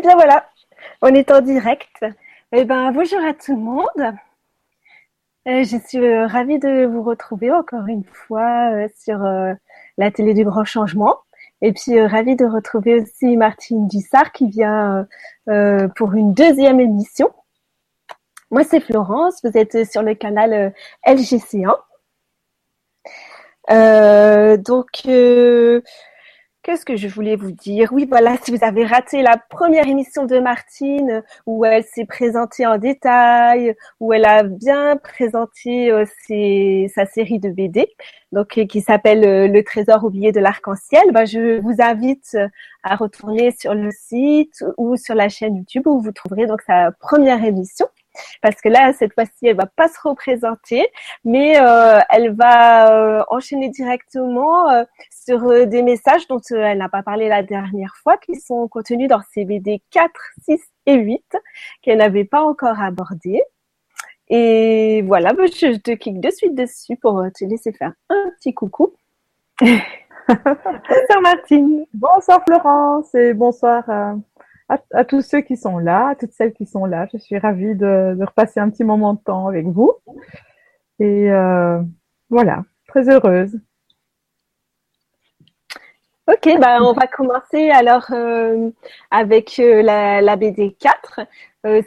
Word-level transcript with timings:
Eh 0.00 0.02
bien 0.02 0.14
voilà, 0.14 0.48
on 1.02 1.08
est 1.08 1.30
en 1.30 1.42
direct. 1.42 2.06
Eh 2.52 2.64
ben 2.64 2.90
bonjour 2.90 3.22
à 3.22 3.34
tout 3.34 3.54
le 3.54 3.60
monde. 3.60 4.16
Euh, 5.46 5.62
je 5.62 5.76
suis 5.76 5.98
euh, 5.98 6.26
ravie 6.26 6.58
de 6.58 6.86
vous 6.86 7.02
retrouver 7.02 7.52
encore 7.52 7.86
une 7.86 8.04
fois 8.04 8.72
euh, 8.72 8.88
sur 8.98 9.18
la 9.98 10.10
télé 10.10 10.32
du 10.32 10.42
grand 10.46 10.64
changement. 10.64 11.16
Et 11.60 11.74
puis 11.74 12.00
ravie 12.00 12.34
de 12.34 12.46
retrouver 12.46 13.02
aussi 13.02 13.36
Martine 13.36 13.88
Dussard 13.88 14.32
qui 14.32 14.48
vient 14.48 15.06
pour 15.96 16.14
une 16.14 16.32
deuxième 16.32 16.80
émission. 16.80 17.30
Moi 18.50 18.64
c'est 18.64 18.80
Florence, 18.80 19.44
vous 19.44 19.54
êtes 19.54 19.84
sur 19.84 20.00
le 20.02 20.14
canal 20.14 20.72
LGC1. 21.06 21.76
donc 24.64 24.88
Qu'est-ce 26.62 26.84
que 26.84 26.94
je 26.94 27.08
voulais 27.08 27.36
vous 27.36 27.52
dire? 27.52 27.88
Oui, 27.90 28.06
voilà, 28.06 28.36
si 28.36 28.54
vous 28.54 28.62
avez 28.62 28.84
raté 28.84 29.22
la 29.22 29.38
première 29.38 29.88
émission 29.88 30.26
de 30.26 30.38
Martine, 30.38 31.22
où 31.46 31.64
elle 31.64 31.84
s'est 31.84 32.04
présentée 32.04 32.66
en 32.66 32.76
détail, 32.76 33.74
où 33.98 34.12
elle 34.12 34.26
a 34.26 34.42
bien 34.42 34.98
présenté 34.98 35.90
euh, 35.90 36.04
sa 36.94 37.06
série 37.06 37.38
de 37.38 37.48
BD, 37.48 37.88
donc 38.32 38.58
euh, 38.58 38.66
qui 38.66 38.82
s'appelle 38.82 39.24
euh, 39.24 39.48
Le 39.48 39.64
Trésor 39.64 40.04
oublié 40.04 40.32
de 40.32 40.40
l'arc-en-ciel, 40.40 41.12
bah, 41.12 41.24
je 41.24 41.60
vous 41.62 41.76
invite 41.78 42.36
à 42.82 42.94
retourner 42.94 43.52
sur 43.52 43.72
le 43.72 43.90
site 43.90 44.62
ou 44.76 44.98
sur 44.98 45.14
la 45.14 45.30
chaîne 45.30 45.56
YouTube 45.56 45.86
où 45.86 46.02
vous 46.02 46.12
trouverez 46.12 46.46
donc 46.46 46.60
sa 46.60 46.92
première 47.00 47.42
émission. 47.42 47.86
Parce 48.42 48.60
que 48.60 48.68
là, 48.68 48.92
cette 48.92 49.14
fois-ci, 49.14 49.46
elle 49.46 49.56
va 49.56 49.66
pas 49.66 49.88
se 49.88 49.98
représenter, 50.02 50.86
mais 51.24 51.52
elle 52.10 52.34
va 52.34 53.24
enchaîner 53.30 53.68
directement 53.68 54.66
sur 55.30 55.68
des 55.68 55.82
messages 55.82 56.26
dont 56.26 56.40
elle 56.50 56.78
n'a 56.78 56.88
pas 56.88 57.04
parlé 57.04 57.28
la 57.28 57.44
dernière 57.44 57.94
fois, 58.02 58.16
qui 58.16 58.34
sont 58.34 58.66
contenus 58.66 59.08
dans 59.08 59.20
CBD 59.32 59.80
4, 59.90 60.10
6 60.42 60.60
et 60.86 60.94
8, 60.94 61.22
qu'elle 61.82 61.98
n'avait 61.98 62.24
pas 62.24 62.42
encore 62.42 62.80
abordés. 62.80 63.40
Et 64.28 65.02
voilà, 65.02 65.30
je 65.38 65.76
te 65.78 65.92
clique 65.92 66.20
de 66.20 66.30
suite 66.30 66.56
dessus 66.56 66.96
pour 66.96 67.22
te 67.32 67.44
laisser 67.44 67.72
faire 67.72 67.92
un 68.08 68.30
petit 68.36 68.54
coucou. 68.54 68.92
bonsoir 69.60 71.20
Martine. 71.22 71.86
Bonsoir 71.94 72.42
Florence 72.44 73.14
et 73.14 73.32
bonsoir 73.32 73.84
à, 74.68 75.04
tous 75.04 75.22
ceux 75.22 75.42
qui 75.42 75.56
sont 75.56 75.78
là, 75.78 76.08
à 76.08 76.14
toutes 76.16 76.32
celles 76.32 76.54
qui 76.54 76.66
sont 76.66 76.86
là. 76.86 77.06
Je 77.12 77.18
suis 77.18 77.38
ravie 77.38 77.76
de, 77.76 78.16
repasser 78.20 78.58
un 78.58 78.68
petit 78.68 78.84
moment 78.84 79.14
de 79.14 79.20
temps 79.20 79.46
avec 79.46 79.66
vous. 79.66 79.92
Et 80.98 81.30
euh, 81.30 81.80
voilà, 82.30 82.64
très 82.88 83.08
heureuse. 83.08 83.60
Ok, 86.30 86.48
bah 86.60 86.78
on 86.82 86.92
va 86.92 87.08
commencer 87.08 87.70
alors 87.70 88.06
euh, 88.12 88.70
avec 89.10 89.58
euh, 89.58 89.82
la, 89.82 90.36
BD 90.36 90.76
4. 90.78 91.20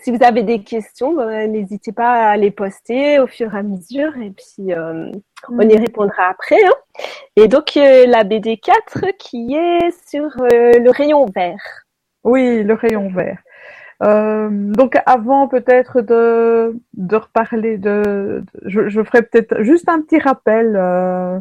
si 0.02 0.12
vous 0.12 0.22
avez 0.22 0.44
des 0.44 0.64
questions, 0.64 1.14
bah, 1.14 1.48
n'hésitez 1.48 1.94
pas 1.94 2.32
à 2.32 2.36
les 2.36 2.52
poster 2.52 3.20
au 3.20 3.28
fur 3.28 3.56
et 3.56 3.60
à 3.60 3.64
mesure 3.64 4.18
et 4.18 4.32
puis 4.32 4.74
on 5.50 5.62
y 5.62 5.78
répondra 5.78 6.28
après. 6.30 6.62
Hein. 6.62 7.04
Et 7.38 7.48
donc 7.48 7.76
la 7.76 8.24
BD 8.26 8.58
4 8.58 9.18
qui 9.18 9.56
est 9.56 9.92
sur 10.10 10.30
le 10.40 10.90
rayon 10.90 11.26
vert. 11.34 11.86
Oui, 12.26 12.64
le 12.64 12.74
rayon 12.74 13.10
vert. 13.10 13.38
Euh, 14.02 14.50
donc 14.50 14.98
avant 15.06 15.48
peut-être 15.48 16.02
de, 16.02 16.76
de 16.94 17.16
reparler 17.16 17.78
de, 17.78 18.44
je, 18.66 18.90
je, 18.90 19.04
ferai 19.04 19.22
peut-être 19.22 19.62
juste 19.62 19.88
un 19.88 20.02
petit 20.02 20.20
rappel. 20.20 20.76
Euh, 20.76 21.40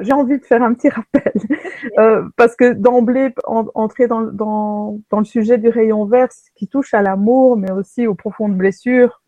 J'ai 0.00 0.12
envie 0.12 0.38
de 0.38 0.44
faire 0.44 0.62
un 0.62 0.74
petit 0.74 0.88
rappel 0.88 1.32
euh, 1.98 2.24
parce 2.36 2.56
que 2.56 2.72
d'emblée 2.72 3.34
entrer 3.44 4.06
dans, 4.06 4.22
dans, 4.22 4.98
dans 5.10 5.18
le 5.18 5.24
sujet 5.24 5.58
du 5.58 5.68
rayon 5.68 6.06
vert, 6.06 6.28
qui 6.54 6.66
touche 6.66 6.94
à 6.94 7.02
l'amour, 7.02 7.56
mais 7.56 7.70
aussi 7.70 8.06
aux 8.06 8.14
profondes 8.14 8.56
blessures 8.56 9.20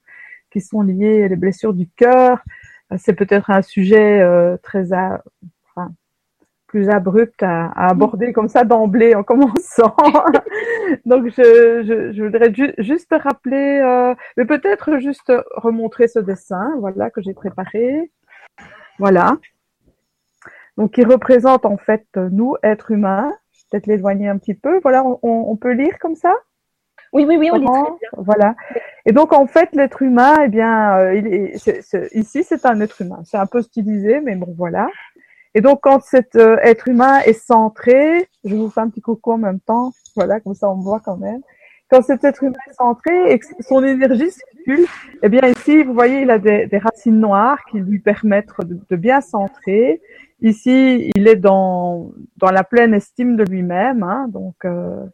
qui 0.51 0.61
sont 0.61 0.83
liées, 0.83 1.29
les 1.29 1.37
blessures 1.37 1.75
du 1.75 1.89
cœur, 1.89 2.43
c'est 2.99 3.15
peut-être 3.15 3.51
un 3.51 3.62
sujet 3.62 4.21
euh, 4.21 4.56
très 4.62 4.93
à, 4.93 5.23
plus 6.72 6.88
abrupte 6.88 7.43
à, 7.43 7.71
aborder 7.91 8.33
comme 8.33 8.49
ça 8.49 8.65
d'emblée 8.65 9.15
en 9.15 9.22
commençant. 9.22 9.94
Donc 11.05 11.27
je, 11.27 11.83
je, 11.87 12.12
je 12.15 12.22
voudrais 12.25 12.50
juste 12.78 13.12
rappeler, 13.12 13.81
euh, 13.84 14.15
mais 14.38 14.47
peut-être 14.47 14.99
juste 14.99 15.31
remontrer 15.55 16.09
ce 16.09 16.19
dessin, 16.19 16.72
voilà 16.78 17.11
que 17.11 17.21
j'ai 17.21 17.34
préparé. 17.34 18.11
Voilà. 18.99 19.37
Donc 20.78 20.97
il 20.97 21.06
représente 21.06 21.66
en 21.66 21.77
fait 21.77 22.06
nous 22.16 22.56
êtres 22.62 22.91
humains. 22.91 23.31
Peut-être 23.71 23.87
l'éloigner 23.87 24.28
un 24.28 24.38
petit 24.38 24.55
peu. 24.55 24.81
Voilà, 24.81 25.05
on, 25.05 25.19
on, 25.22 25.56
peut 25.56 25.72
lire 25.72 25.99
comme 25.99 26.15
ça? 26.15 26.34
Oui, 27.12 27.27
oui, 27.27 27.37
oui, 27.37 27.50
on 27.53 27.56
lit 27.56 27.66
très 27.66 27.82
bien. 27.82 27.97
Voilà. 28.16 28.55
Et 29.05 29.12
donc 29.12 29.34
en 29.34 29.47
fait, 29.47 29.69
l'être 29.75 30.00
humain, 30.00 30.37
eh 30.44 30.49
bien, 30.49 30.97
euh, 30.97 31.15
il 31.15 31.27
est, 31.27 32.15
ici 32.15 32.44
c'est 32.44 32.65
un 32.65 32.81
être 32.81 33.03
humain. 33.03 33.21
C'est 33.25 33.38
un 33.38 33.47
peu 33.47 33.61
stylisé, 33.61 34.21
mais 34.21 34.37
bon, 34.37 34.55
voilà. 34.56 34.88
Et 35.55 35.61
donc, 35.61 35.81
quand 35.83 36.03
cet 36.03 36.37
euh, 36.37 36.57
être 36.63 36.89
humain 36.89 37.21
est 37.21 37.35
centré, 37.35 38.29
je 38.45 38.55
vous 38.55 38.71
fais 38.71 38.81
un 38.81 38.89
petit 38.89 39.03
coucou 39.03 39.33
en 39.33 39.39
même 39.39 39.61
temps, 39.61 39.93
voilà, 40.17 40.41
comme 40.41 40.55
ça 40.55 40.71
on 40.71 40.77
me 40.77 40.83
voit 40.83 41.01
quand 41.01 41.19
même. 41.19 41.41
Quand 41.91 42.01
cet 42.01 42.25
être 42.25 42.43
humain 42.43 42.59
est 42.71 42.75
centré 42.75 43.33
et 43.33 43.39
que 43.39 43.45
son 43.61 43.85
énergie 43.85 44.31
circule, 44.31 44.87
eh 45.23 45.29
bien 45.29 45.47
ici, 45.47 45.83
vous 45.83 45.93
voyez, 45.93 46.23
il 46.23 46.31
a 46.31 46.39
des, 46.39 46.67
des 46.67 46.79
racines 46.79 47.21
noires 47.21 47.59
qui 47.71 47.81
lui 47.81 47.99
permettent 47.99 48.49
de, 48.61 48.79
de, 48.89 48.97
bien 48.97 49.21
centrer. 49.21 50.01
Ici, 50.41 51.11
il 51.15 51.29
est 51.29 51.37
dans, 51.37 52.12
dans 52.39 52.51
la 52.51 52.65
pleine 52.65 52.95
estime 52.95 53.37
de 53.37 53.45
lui-même, 53.45 54.03
hein, 54.03 54.27
donc 54.31 54.55
euh, 54.65 55.05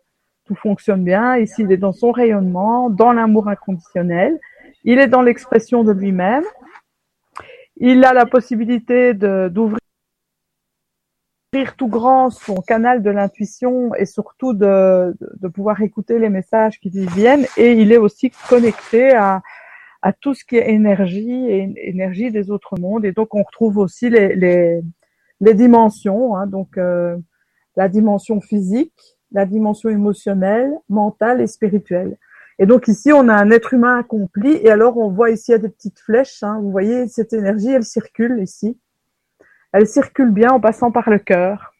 tout 0.44 0.54
fonctionne 0.54 1.02
bien. 1.02 1.36
Ici, 1.36 1.62
il 1.62 1.72
est 1.72 1.78
dans 1.78 1.92
son 1.92 2.12
rayonnement, 2.12 2.90
dans 2.90 3.12
l'amour 3.12 3.48
inconditionnel. 3.48 4.38
Il 4.84 5.00
est 5.00 5.08
dans 5.08 5.22
l'expression 5.22 5.82
de 5.82 5.90
lui-même. 5.92 6.44
Il 7.76 8.04
a 8.04 8.12
la 8.12 8.24
possibilité 8.24 9.14
d'ouvrir 9.14 9.78
tout 11.76 11.88
grand 11.88 12.30
son 12.30 12.56
canal 12.56 13.02
de 13.02 13.10
l'intuition 13.10 13.94
et 13.94 14.04
surtout 14.04 14.52
de, 14.52 15.16
de, 15.40 15.48
pouvoir 15.48 15.80
écouter 15.80 16.18
les 16.18 16.28
messages 16.28 16.78
qui 16.78 16.90
lui 16.90 17.06
viennent. 17.06 17.46
Et 17.56 17.72
il 17.72 17.90
est 17.90 17.96
aussi 17.96 18.30
connecté 18.48 19.14
à, 19.14 19.42
à 20.02 20.12
tout 20.12 20.34
ce 20.34 20.44
qui 20.44 20.56
est 20.56 20.70
énergie 20.70 21.46
et 21.46 21.72
énergie 21.88 22.30
des 22.30 22.50
autres 22.50 22.78
mondes. 22.78 23.04
Et 23.06 23.12
donc 23.12 23.34
on 23.34 23.42
retrouve 23.42 23.78
aussi 23.78 24.10
les, 24.10 24.34
les, 24.34 24.82
les 25.40 25.54
dimensions, 25.54 26.36
hein, 26.36 26.46
donc 26.46 26.76
euh, 26.76 27.16
la 27.76 27.88
dimension 27.88 28.40
physique, 28.40 29.16
la 29.32 29.46
dimension 29.46 29.88
émotionnelle, 29.88 30.72
mentale 30.90 31.40
et 31.40 31.46
spirituelle. 31.46 32.18
Et 32.58 32.66
donc 32.66 32.88
ici, 32.88 33.12
on 33.12 33.28
a 33.28 33.34
un 33.34 33.50
être 33.50 33.72
humain 33.72 33.98
accompli. 34.00 34.50
Et 34.62 34.70
alors, 34.70 34.98
on 34.98 35.10
voit 35.10 35.30
ici, 35.30 35.52
il 35.52 35.52
y 35.52 35.54
a 35.54 35.58
des 35.58 35.68
petites 35.68 36.00
flèches. 36.00 36.42
Hein, 36.42 36.58
vous 36.60 36.72
voyez, 36.72 37.06
cette 37.06 37.32
énergie, 37.32 37.70
elle 37.70 37.84
circule 37.84 38.40
ici 38.42 38.76
elle 39.72 39.86
circule 39.86 40.30
bien 40.30 40.50
en 40.50 40.60
passant 40.60 40.90
par 40.90 41.10
le 41.10 41.18
cœur. 41.18 41.74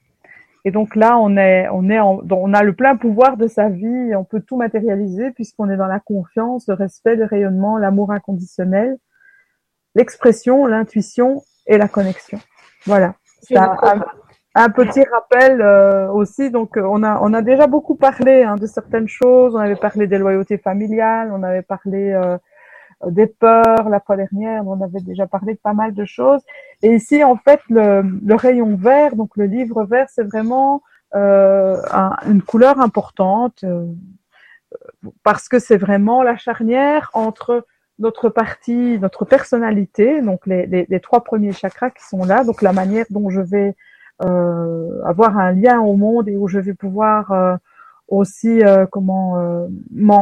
Et 0.65 0.71
donc 0.71 0.97
là, 0.97 1.17
on 1.19 1.37
est, 1.37 1.69
on 1.71 1.89
est, 1.89 2.01
on 2.01 2.53
a 2.53 2.63
le 2.63 2.73
plein 2.75 2.97
pouvoir 2.97 3.37
de 3.37 3.47
sa 3.47 3.69
vie, 3.69 4.15
on 4.15 4.25
peut 4.25 4.41
tout 4.41 4.57
matérialiser 4.57 5.31
puisqu'on 5.31 5.71
est 5.71 5.77
dans 5.77 5.87
la 5.87 6.01
confiance, 6.01 6.67
le 6.69 6.75
respect, 6.75 7.17
le 7.17 7.25
rayonnement, 7.25 7.79
l'amour 7.79 8.13
inconditionnel, 8.13 8.99
l'expression, 9.95 10.67
l'intuition 10.67 11.43
et 11.67 11.79
la 11.79 11.89
connexion. 11.89 12.39
Voilà. 12.87 13.15
C'est 13.43 13.57
un, 13.57 14.71
petit 14.71 15.05
rappel 15.05 15.61
euh, 15.63 16.09
aussi. 16.09 16.51
Donc, 16.51 16.77
euh, 16.77 16.83
on 16.85 17.05
a, 17.05 17.21
on 17.23 17.33
a 17.33 17.43
déjà 17.43 17.69
beaucoup 17.69 17.95
parlé 17.95 18.43
hein, 18.43 18.57
de 18.57 18.67
certaines 18.67 19.07
choses. 19.07 19.55
On 19.55 19.59
avait 19.59 19.77
parlé 19.77 20.09
des 20.09 20.19
loyautés 20.19 20.59
familiales, 20.59 21.31
on 21.33 21.45
avait 21.45 21.63
parlé 21.63 22.13
euh, 22.13 22.37
des 23.07 23.27
peurs 23.27 23.89
la 23.89 24.01
fois 24.01 24.17
dernière, 24.17 24.67
on 24.67 24.81
avait 24.83 25.01
déjà 25.01 25.27
parlé 25.27 25.55
de 25.55 25.59
pas 25.59 25.73
mal 25.73 25.95
de 25.95 26.05
choses. 26.05 26.41
Et 26.83 26.95
ici, 26.95 27.23
en 27.23 27.37
fait, 27.37 27.61
le, 27.71 28.03
le 28.03 28.35
rayon 28.35 28.77
vert, 28.77 29.15
donc 29.15 29.37
le 29.37 29.45
livre 29.45 29.85
vert, 29.85 30.07
c'est 30.11 30.25
vraiment 30.25 30.83
euh, 31.15 31.81
une 32.27 32.43
couleur 32.43 32.81
importante 32.81 33.65
euh, 33.65 33.87
parce 35.23 35.49
que 35.49 35.59
c'est 35.59 35.79
vraiment 35.79 36.23
la 36.23 36.37
charnière 36.37 37.11
entre 37.15 37.67
notre 37.99 38.29
partie, 38.29 38.99
notre 38.99 39.25
personnalité, 39.25 40.21
donc 40.21 40.47
les, 40.47 40.67
les, 40.67 40.87
les, 40.89 41.01
trois 41.01 41.25
premiers 41.25 41.53
chakras 41.53 41.91
qui 41.91 42.05
sont 42.05 42.25
là, 42.25 42.45
donc 42.45 42.63
la 42.63 42.73
manière 42.73 43.07
dont 43.11 43.31
je 43.31 43.41
vais 43.41 43.75
euh, 44.25 45.03
avoir 45.05 45.39
un 45.39 45.53
lien 45.53 45.81
au 45.81 45.97
monde 45.97 46.29
et 46.29 46.37
où 46.37 46.49
je 46.49 46.59
vais 46.59 46.75
pouvoir 46.75 47.33
euh, 47.33 47.57
aussi 48.09 48.63
euh, 48.63 48.87
comment 48.87 49.39
euh, 49.39 49.69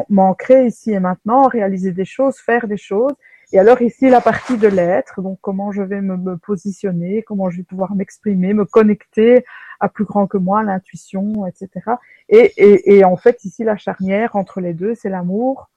m'ancrer 0.09 0.67
ici 0.67 0.91
et 0.93 1.01
maintenant, 1.01 1.49
réaliser 1.49 1.93
des 1.93 2.05
choses, 2.05 2.37
faire 2.39 2.67
des 2.67 2.77
choses. 2.77 3.13
Et 3.53 3.61
alors 3.61 3.81
ici 3.81 4.11
la 4.11 4.21
partie 4.21 4.59
de 4.59 4.67
l'être, 4.67 5.23
donc 5.23 5.39
comment 5.41 5.71
je 5.71 5.83
vais 5.83 6.01
me, 6.01 6.37
positionner, 6.37 7.23
comment 7.23 7.49
je 7.49 7.59
vais 7.59 7.63
pouvoir 7.63 7.95
m'exprimer, 7.95 8.53
me 8.55 8.65
connecter 8.65 9.45
à 9.79 9.89
plus 9.89 10.05
grand 10.05 10.27
que 10.27 10.37
moi, 10.37 10.65
l'intuition, 10.65 11.47
etc. 11.47 11.71
Et, 12.29 12.53
et, 12.57 12.97
et, 12.97 13.05
en 13.05 13.17
fait 13.17 13.45
ici 13.45 13.63
la 13.63 13.77
charnière 13.77 14.35
entre 14.35 14.61
les 14.61 14.75
deux, 14.75 14.97
c'est 14.97 15.09
l'amour, 15.09 15.71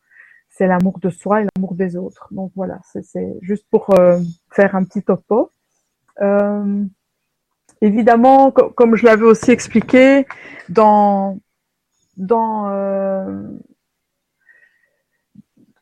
c'est 0.50 0.65
l'amour 0.65 1.00
de 1.00 1.11
soi 1.11 1.41
et 1.41 1.47
l'amour 1.56 1.75
des 1.75 1.95
autres. 1.95 2.27
Donc 2.31 2.51
voilà, 2.56 2.79
c'est 2.83 3.38
juste 3.41 3.65
pour 3.69 3.91
euh, 4.00 4.19
faire 4.51 4.75
un 4.75 4.83
petit 4.83 5.03
topo. 5.03 5.51
Euh, 6.21 6.83
évidemment, 7.81 8.51
comme 8.51 8.95
je 8.95 9.06
l'avais 9.06 9.25
aussi 9.25 9.51
expliqué, 9.51 10.25
dans 10.69 11.39
dans 12.19 12.69
euh, 12.69 13.42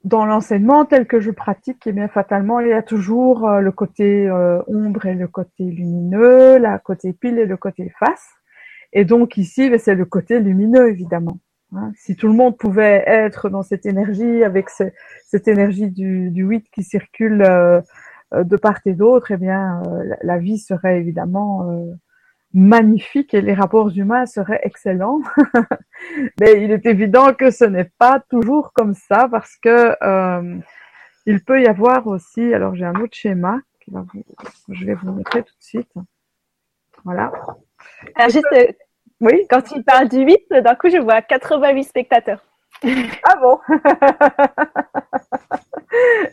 dans 0.04 0.26
l'enseignement 0.26 0.86
tel 0.86 1.06
que 1.06 1.20
je 1.20 1.32
pratique, 1.32 1.86
eh 1.86 1.92
bien 1.92 2.08
fatalement, 2.08 2.62
il 2.62 2.70
y 2.70 2.74
a 2.74 2.84
toujours 2.84 3.50
euh, 3.50 3.60
le 3.60 3.74
côté 3.74 4.30
euh, 4.30 4.62
ombre 4.68 5.08
et 5.08 5.16
le 5.16 5.28
côté 5.28 5.66
lumineux, 5.66 6.58
la 6.60 6.80
côté 6.80 7.12
pile 7.12 7.40
et 7.40 7.46
le 7.46 7.58
côté 7.58 7.92
face. 8.00 8.30
Et 8.94 9.04
donc 9.04 9.36
ici, 9.36 9.70
ben, 9.70 9.78
c'est 9.78 9.96
le 9.96 10.06
côté 10.06 10.40
lumineux, 10.40 10.90
évidemment. 10.90 11.40
Hein. 11.76 11.92
Si 11.96 12.16
tout 12.16 12.28
le 12.28 12.34
monde 12.34 12.58
pouvait 12.58 13.04
être 13.06 13.50
dans 13.50 13.64
cette 13.64 13.86
énergie, 13.86 14.44
avec 14.46 14.70
cette 14.70 15.48
énergie 15.50 15.90
du, 15.90 16.30
du 16.32 16.44
8 16.44 16.70
qui 16.72 16.84
circule 16.84 17.40
de 18.34 18.56
part 18.58 18.80
et 18.86 18.94
d'autre, 18.94 19.32
eh 19.32 19.38
bien, 19.38 19.82
la, 20.22 20.38
vie 20.38 20.58
serait 20.58 21.00
évidemment 21.00 21.98
magnifique 22.58 23.36
et 23.36 23.42
les 23.42 23.54
rapports 23.54 23.96
humains 23.96 24.26
seraient 24.26 24.60
excellents. 24.64 25.22
Mais 26.40 26.64
il 26.64 26.72
est 26.72 26.86
évident 26.88 27.34
que 27.34 27.52
ce 27.52 27.66
n'est 27.66 27.92
pas 28.00 28.20
toujours 28.20 28.74
comme 28.74 28.96
ça 28.96 29.28
parce 29.30 29.56
que 29.58 29.96
euh, 30.02 30.58
il 31.28 31.44
peut 31.44 31.62
y 31.62 31.68
avoir 31.68 32.08
aussi, 32.08 32.54
alors 32.54 32.74
j'ai 32.74 32.86
un 32.86 32.96
autre 32.96 33.16
schéma 33.16 33.60
qui 33.80 33.92
va 33.92 34.04
vous, 34.12 34.24
je 34.70 34.86
vais 34.86 34.96
vous 34.96 35.12
montrer 35.12 35.44
tout 35.44 35.54
de 35.54 35.64
suite. 35.64 35.92
Voilà. 37.06 37.32
Alors 38.16 38.30
juste, 38.30 38.48
euh, 38.54 38.66
oui? 39.22 39.46
Quand 39.50 39.72
il 39.72 39.84
parle 39.84 40.10
du 40.10 40.18
8, 40.18 40.50
d'un 40.64 40.76
coup 40.76 40.90
je 40.90 40.98
vois 40.98 41.22
88 41.22 41.84
spectateurs. 41.84 42.44
Ah 43.24 43.36
bon? 43.40 43.60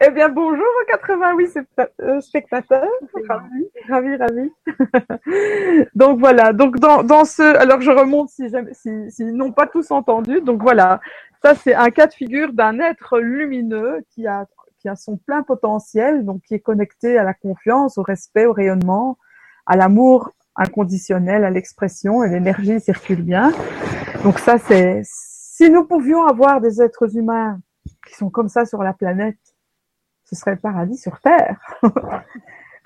Eh 0.01 0.11
bien, 0.11 0.29
bonjour 0.29 0.67
88 0.89 1.59
euh, 2.01 2.21
spectateurs. 2.21 2.89
Ravi, 3.29 3.69
ravi, 3.89 4.17
ravi. 4.17 4.53
donc 5.95 6.19
voilà. 6.19 6.53
Donc 6.53 6.79
dans, 6.79 7.03
dans 7.03 7.25
ce, 7.25 7.43
alors 7.57 7.81
je 7.81 7.91
remonte 7.91 8.29
si 8.29 8.49
s'ils 8.73 9.11
si, 9.11 9.25
n'ont 9.25 9.53
pas 9.53 9.67
tous 9.67 9.91
entendu. 9.91 10.41
Donc 10.41 10.63
voilà, 10.63 11.01
ça 11.43 11.55
c'est 11.55 11.75
un 11.75 11.91
cas 11.91 12.07
de 12.07 12.13
figure 12.13 12.53
d'un 12.53 12.79
être 12.81 13.19
lumineux 13.19 14.01
qui 14.11 14.27
a 14.27 14.47
qui 14.79 14.89
a 14.89 14.97
son 14.97 15.17
plein 15.17 15.43
potentiel, 15.43 16.25
donc 16.27 16.43
qui 16.43 16.55
est 16.55 16.61
connecté 16.61 17.17
à 17.17 17.25
la 17.25 17.33
confiance, 17.33 17.97
au 17.97 18.03
respect, 18.03 18.45
au 18.45 18.53
rayonnement, 18.53 19.17
à 19.65 19.77
l'amour 19.77 20.33
inconditionnel, 20.57 21.45
à 21.45 21.51
l'expression 21.51 22.23
et 22.23 22.29
l'énergie 22.29 22.81
circule 22.81 23.23
bien. 23.23 23.53
Donc 24.25 24.39
ça 24.39 24.59
c'est 24.59 25.01
si 25.05 25.71
nous 25.71 25.85
pouvions 25.85 26.27
avoir 26.27 26.61
des 26.61 26.83
êtres 26.83 27.17
humains 27.17 27.61
qui 28.07 28.15
sont 28.15 28.31
comme 28.31 28.49
ça 28.49 28.67
sur 28.67 28.83
la 28.83 28.93
planète, 28.93 29.39
ce 30.25 30.35
serait 30.35 30.53
le 30.53 30.59
paradis 30.59 30.97
sur 30.97 31.21
Terre. 31.21 31.59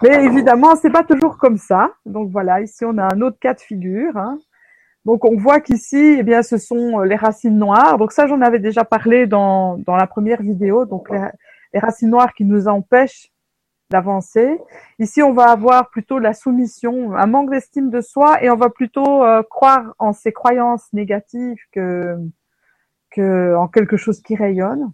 Mais 0.03 0.25
évidemment, 0.25 0.77
c'est 0.77 0.91
pas 0.91 1.03
toujours 1.03 1.39
comme 1.39 1.57
ça. 1.57 1.91
Donc 2.07 2.31
voilà, 2.31 2.61
ici 2.61 2.85
on 2.85 2.99
a 2.99 3.15
un 3.15 3.21
autre 3.21 3.39
cas 3.39 3.55
de 3.55 3.61
figure. 3.61 4.17
Hein. 4.17 4.39
Donc 5.05 5.25
on 5.25 5.37
voit 5.37 5.61
qu'ici, 5.61 6.17
eh 6.19 6.23
bien, 6.23 6.43
ce 6.43 6.57
sont 6.57 7.01
euh, 7.01 7.05
les 7.05 7.17
racines 7.17 7.57
noires. 7.57 7.99
Donc 7.99 8.13
ça, 8.13 8.27
j'en 8.27 8.41
avais 8.41 8.59
déjà 8.59 8.85
parlé 8.85 9.27
dans, 9.27 9.79
dans 9.79 9.97
la 9.97 10.07
première 10.07 10.43
vidéo. 10.43 10.85
Donc 10.85 11.11
les, 11.11 11.81
racines 11.81 12.11
noires 12.11 12.35
qui 12.35 12.45
nous 12.45 12.69
empêchent 12.69 13.31
d'avancer. 13.91 14.61
Ici, 14.99 15.23
on 15.23 15.33
va 15.33 15.47
avoir 15.51 15.91
plutôt 15.91 16.19
la 16.19 16.35
soumission, 16.35 17.17
un 17.17 17.27
manque 17.27 17.51
d'estime 17.51 17.91
de 17.91 18.01
soi, 18.01 18.43
et 18.43 18.51
on 18.51 18.57
va 18.57 18.69
plutôt 18.69 19.25
euh, 19.25 19.43
croire 19.43 19.95
en 19.99 20.13
ces 20.13 20.33
croyances 20.33 20.93
négatives 20.93 21.59
que 21.73 22.17
que 23.11 23.57
en 23.57 23.69
quelque 23.69 23.97
chose 23.97 24.21
qui 24.21 24.37
rayonne 24.37 24.93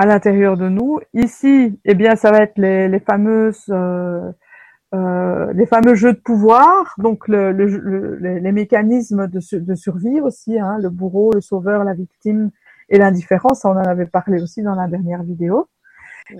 à 0.00 0.06
l'intérieur 0.06 0.56
de 0.56 0.68
nous. 0.68 0.98
Ici, 1.12 1.78
eh 1.84 1.94
bien, 1.94 2.16
ça 2.16 2.30
va 2.32 2.38
être 2.38 2.58
les, 2.58 2.88
les 2.88 3.00
fameuses 3.00 3.66
euh, 3.68 4.32
euh, 4.94 5.52
les 5.52 5.66
fameux 5.66 5.94
jeux 5.94 6.14
de 6.14 6.18
pouvoir, 6.18 6.94
donc 6.98 7.28
le, 7.28 7.52
le, 7.52 8.16
les 8.16 8.52
mécanismes 8.52 9.28
de, 9.28 9.40
de 9.58 9.74
survie 9.74 10.20
aussi, 10.20 10.58
hein, 10.58 10.78
le 10.80 10.88
bourreau, 10.88 11.32
le 11.32 11.42
sauveur, 11.42 11.84
la 11.84 11.94
victime 11.94 12.50
et 12.88 12.98
l'indifférence. 12.98 13.64
On 13.64 13.70
en 13.70 13.88
avait 13.94 14.06
parlé 14.06 14.42
aussi 14.42 14.62
dans 14.62 14.74
la 14.74 14.88
dernière 14.88 15.22
vidéo. 15.22 15.68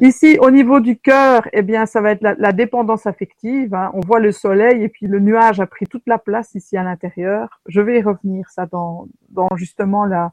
Ici, 0.00 0.38
au 0.40 0.50
niveau 0.50 0.80
du 0.80 0.96
cœur, 0.96 1.46
eh 1.52 1.62
bien, 1.62 1.84
ça 1.84 2.00
va 2.00 2.12
être 2.12 2.22
la, 2.22 2.34
la 2.38 2.52
dépendance 2.52 3.06
affective. 3.06 3.74
Hein. 3.74 3.90
On 3.94 4.00
voit 4.00 4.20
le 4.20 4.32
soleil 4.32 4.82
et 4.84 4.88
puis 4.88 5.06
le 5.06 5.20
nuage 5.20 5.60
a 5.60 5.66
pris 5.66 5.86
toute 5.86 6.06
la 6.06 6.18
place 6.18 6.54
ici 6.54 6.76
à 6.76 6.82
l'intérieur. 6.82 7.60
Je 7.66 7.80
vais 7.80 7.98
y 7.98 8.02
revenir 8.02 8.48
ça 8.48 8.66
dans, 8.66 9.06
dans 9.28 9.54
justement 9.56 10.06
la, 10.06 10.32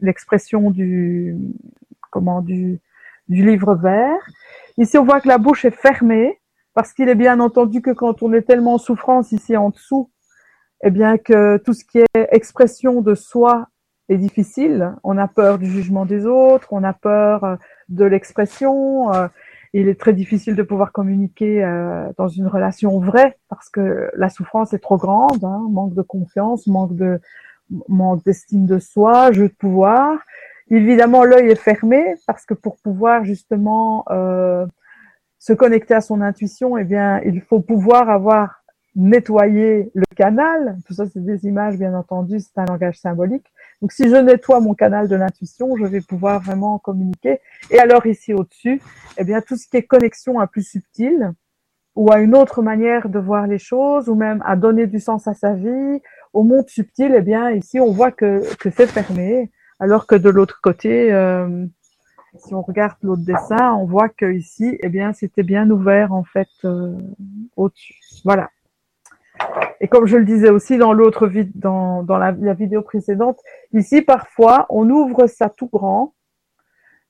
l'expression 0.00 0.70
du 0.70 1.36
comment 2.12 2.42
du, 2.42 2.80
livre 3.28 3.74
vert. 3.74 4.20
Ici, 4.76 4.98
on 4.98 5.04
voit 5.04 5.20
que 5.20 5.28
la 5.28 5.38
bouche 5.38 5.64
est 5.64 5.74
fermée 5.74 6.38
parce 6.74 6.92
qu'il 6.92 7.08
est 7.08 7.16
bien 7.16 7.40
entendu 7.40 7.80
que 7.80 7.90
quand 7.90 8.22
on 8.22 8.32
est 8.32 8.42
tellement 8.42 8.74
en 8.74 8.78
souffrance 8.78 9.32
ici 9.32 9.56
en 9.56 9.70
dessous, 9.70 10.10
eh 10.84 10.90
bien 10.90 11.16
que 11.18 11.56
tout 11.58 11.72
ce 11.72 11.84
qui 11.84 11.98
est 11.98 12.28
expression 12.30 13.00
de 13.00 13.14
soi 13.14 13.68
est 14.08 14.18
difficile. 14.18 14.94
On 15.02 15.16
a 15.16 15.28
peur 15.28 15.58
du 15.58 15.66
jugement 15.66 16.04
des 16.04 16.26
autres, 16.26 16.68
on 16.72 16.84
a 16.84 16.92
peur 16.92 17.44
euh, 17.44 17.56
de 17.88 18.04
l'expression. 18.04 19.12
Euh, 19.14 19.28
il 19.72 19.88
est 19.88 19.98
très 19.98 20.12
difficile 20.12 20.54
de 20.54 20.62
pouvoir 20.62 20.92
communiquer 20.92 21.64
euh, 21.64 22.10
dans 22.18 22.28
une 22.28 22.46
relation 22.46 22.98
vraie 23.00 23.38
parce 23.48 23.70
que 23.70 24.10
la 24.14 24.28
souffrance 24.28 24.74
est 24.74 24.78
trop 24.78 24.98
grande, 24.98 25.42
hein, 25.42 25.66
manque 25.70 25.94
de 25.94 26.02
confiance, 26.02 26.66
manque 26.66 26.94
de 26.94 27.20
manque 27.88 28.22
d'estime 28.24 28.66
de 28.66 28.78
soi, 28.78 29.32
jeu 29.32 29.48
de 29.48 29.54
pouvoir. 29.54 30.18
Évidemment, 30.72 31.22
l'œil 31.22 31.50
est 31.50 31.54
fermé 31.54 32.14
parce 32.26 32.46
que 32.46 32.54
pour 32.54 32.78
pouvoir 32.78 33.24
justement 33.24 34.06
euh, 34.10 34.64
se 35.38 35.52
connecter 35.52 35.92
à 35.92 36.00
son 36.00 36.22
intuition, 36.22 36.78
eh 36.78 36.86
il 37.26 37.42
faut 37.42 37.60
pouvoir 37.60 38.08
avoir 38.08 38.64
nettoyé 38.96 39.90
le 39.94 40.04
canal. 40.16 40.78
Tout 40.86 40.94
ça, 40.94 41.04
c'est 41.06 41.22
des 41.22 41.44
images, 41.44 41.76
bien 41.76 41.94
entendu, 41.94 42.40
c'est 42.40 42.58
un 42.58 42.64
langage 42.64 42.98
symbolique. 42.98 43.44
Donc, 43.82 43.92
si 43.92 44.08
je 44.08 44.16
nettoie 44.16 44.60
mon 44.60 44.72
canal 44.72 45.08
de 45.08 45.16
l'intuition, 45.16 45.76
je 45.76 45.84
vais 45.84 46.00
pouvoir 46.00 46.40
vraiment 46.40 46.78
communiquer. 46.78 47.40
Et 47.70 47.78
alors, 47.78 48.06
ici 48.06 48.32
au-dessus, 48.32 48.80
eh 49.18 49.24
tout 49.46 49.56
ce 49.56 49.68
qui 49.68 49.76
est 49.76 49.82
connexion 49.82 50.40
à 50.40 50.46
plus 50.46 50.62
subtil 50.62 51.32
ou 51.96 52.10
à 52.10 52.20
une 52.20 52.34
autre 52.34 52.62
manière 52.62 53.10
de 53.10 53.18
voir 53.18 53.46
les 53.46 53.58
choses, 53.58 54.08
ou 54.08 54.14
même 54.14 54.42
à 54.46 54.56
donner 54.56 54.86
du 54.86 55.00
sens 55.00 55.28
à 55.28 55.34
sa 55.34 55.52
vie, 55.52 56.00
au 56.32 56.44
monde 56.44 56.66
subtil, 56.70 57.12
eh 57.14 57.20
bien, 57.20 57.50
ici, 57.50 57.78
on 57.78 57.92
voit 57.92 58.10
que 58.10 58.40
c'est 58.62 58.86
fermé, 58.86 59.50
alors 59.78 60.06
que 60.06 60.14
de 60.14 60.30
l'autre 60.30 60.60
côté, 60.62 61.12
euh, 61.12 61.66
si 62.36 62.54
on 62.54 62.62
regarde 62.62 62.96
l'autre 63.02 63.22
dessin, 63.22 63.72
on 63.74 63.84
voit 63.84 64.08
que 64.08 64.32
ici, 64.32 64.78
eh 64.80 64.88
bien, 64.88 65.12
c'était 65.12 65.42
bien 65.42 65.68
ouvert 65.70 66.12
en 66.12 66.24
fait 66.24 66.48
euh, 66.64 66.96
au-dessus. 67.56 67.98
Voilà. 68.24 68.50
Et 69.80 69.88
comme 69.88 70.06
je 70.06 70.16
le 70.16 70.24
disais 70.24 70.50
aussi 70.50 70.78
dans 70.78 70.92
l'autre 70.92 71.28
dans, 71.54 72.02
dans 72.02 72.16
la, 72.16 72.54
vidéo 72.54 72.82
précédente, 72.82 73.38
ici 73.72 74.02
parfois 74.02 74.66
on 74.70 74.88
ouvre 74.88 75.26
ça 75.26 75.48
tout 75.48 75.68
grand 75.68 76.14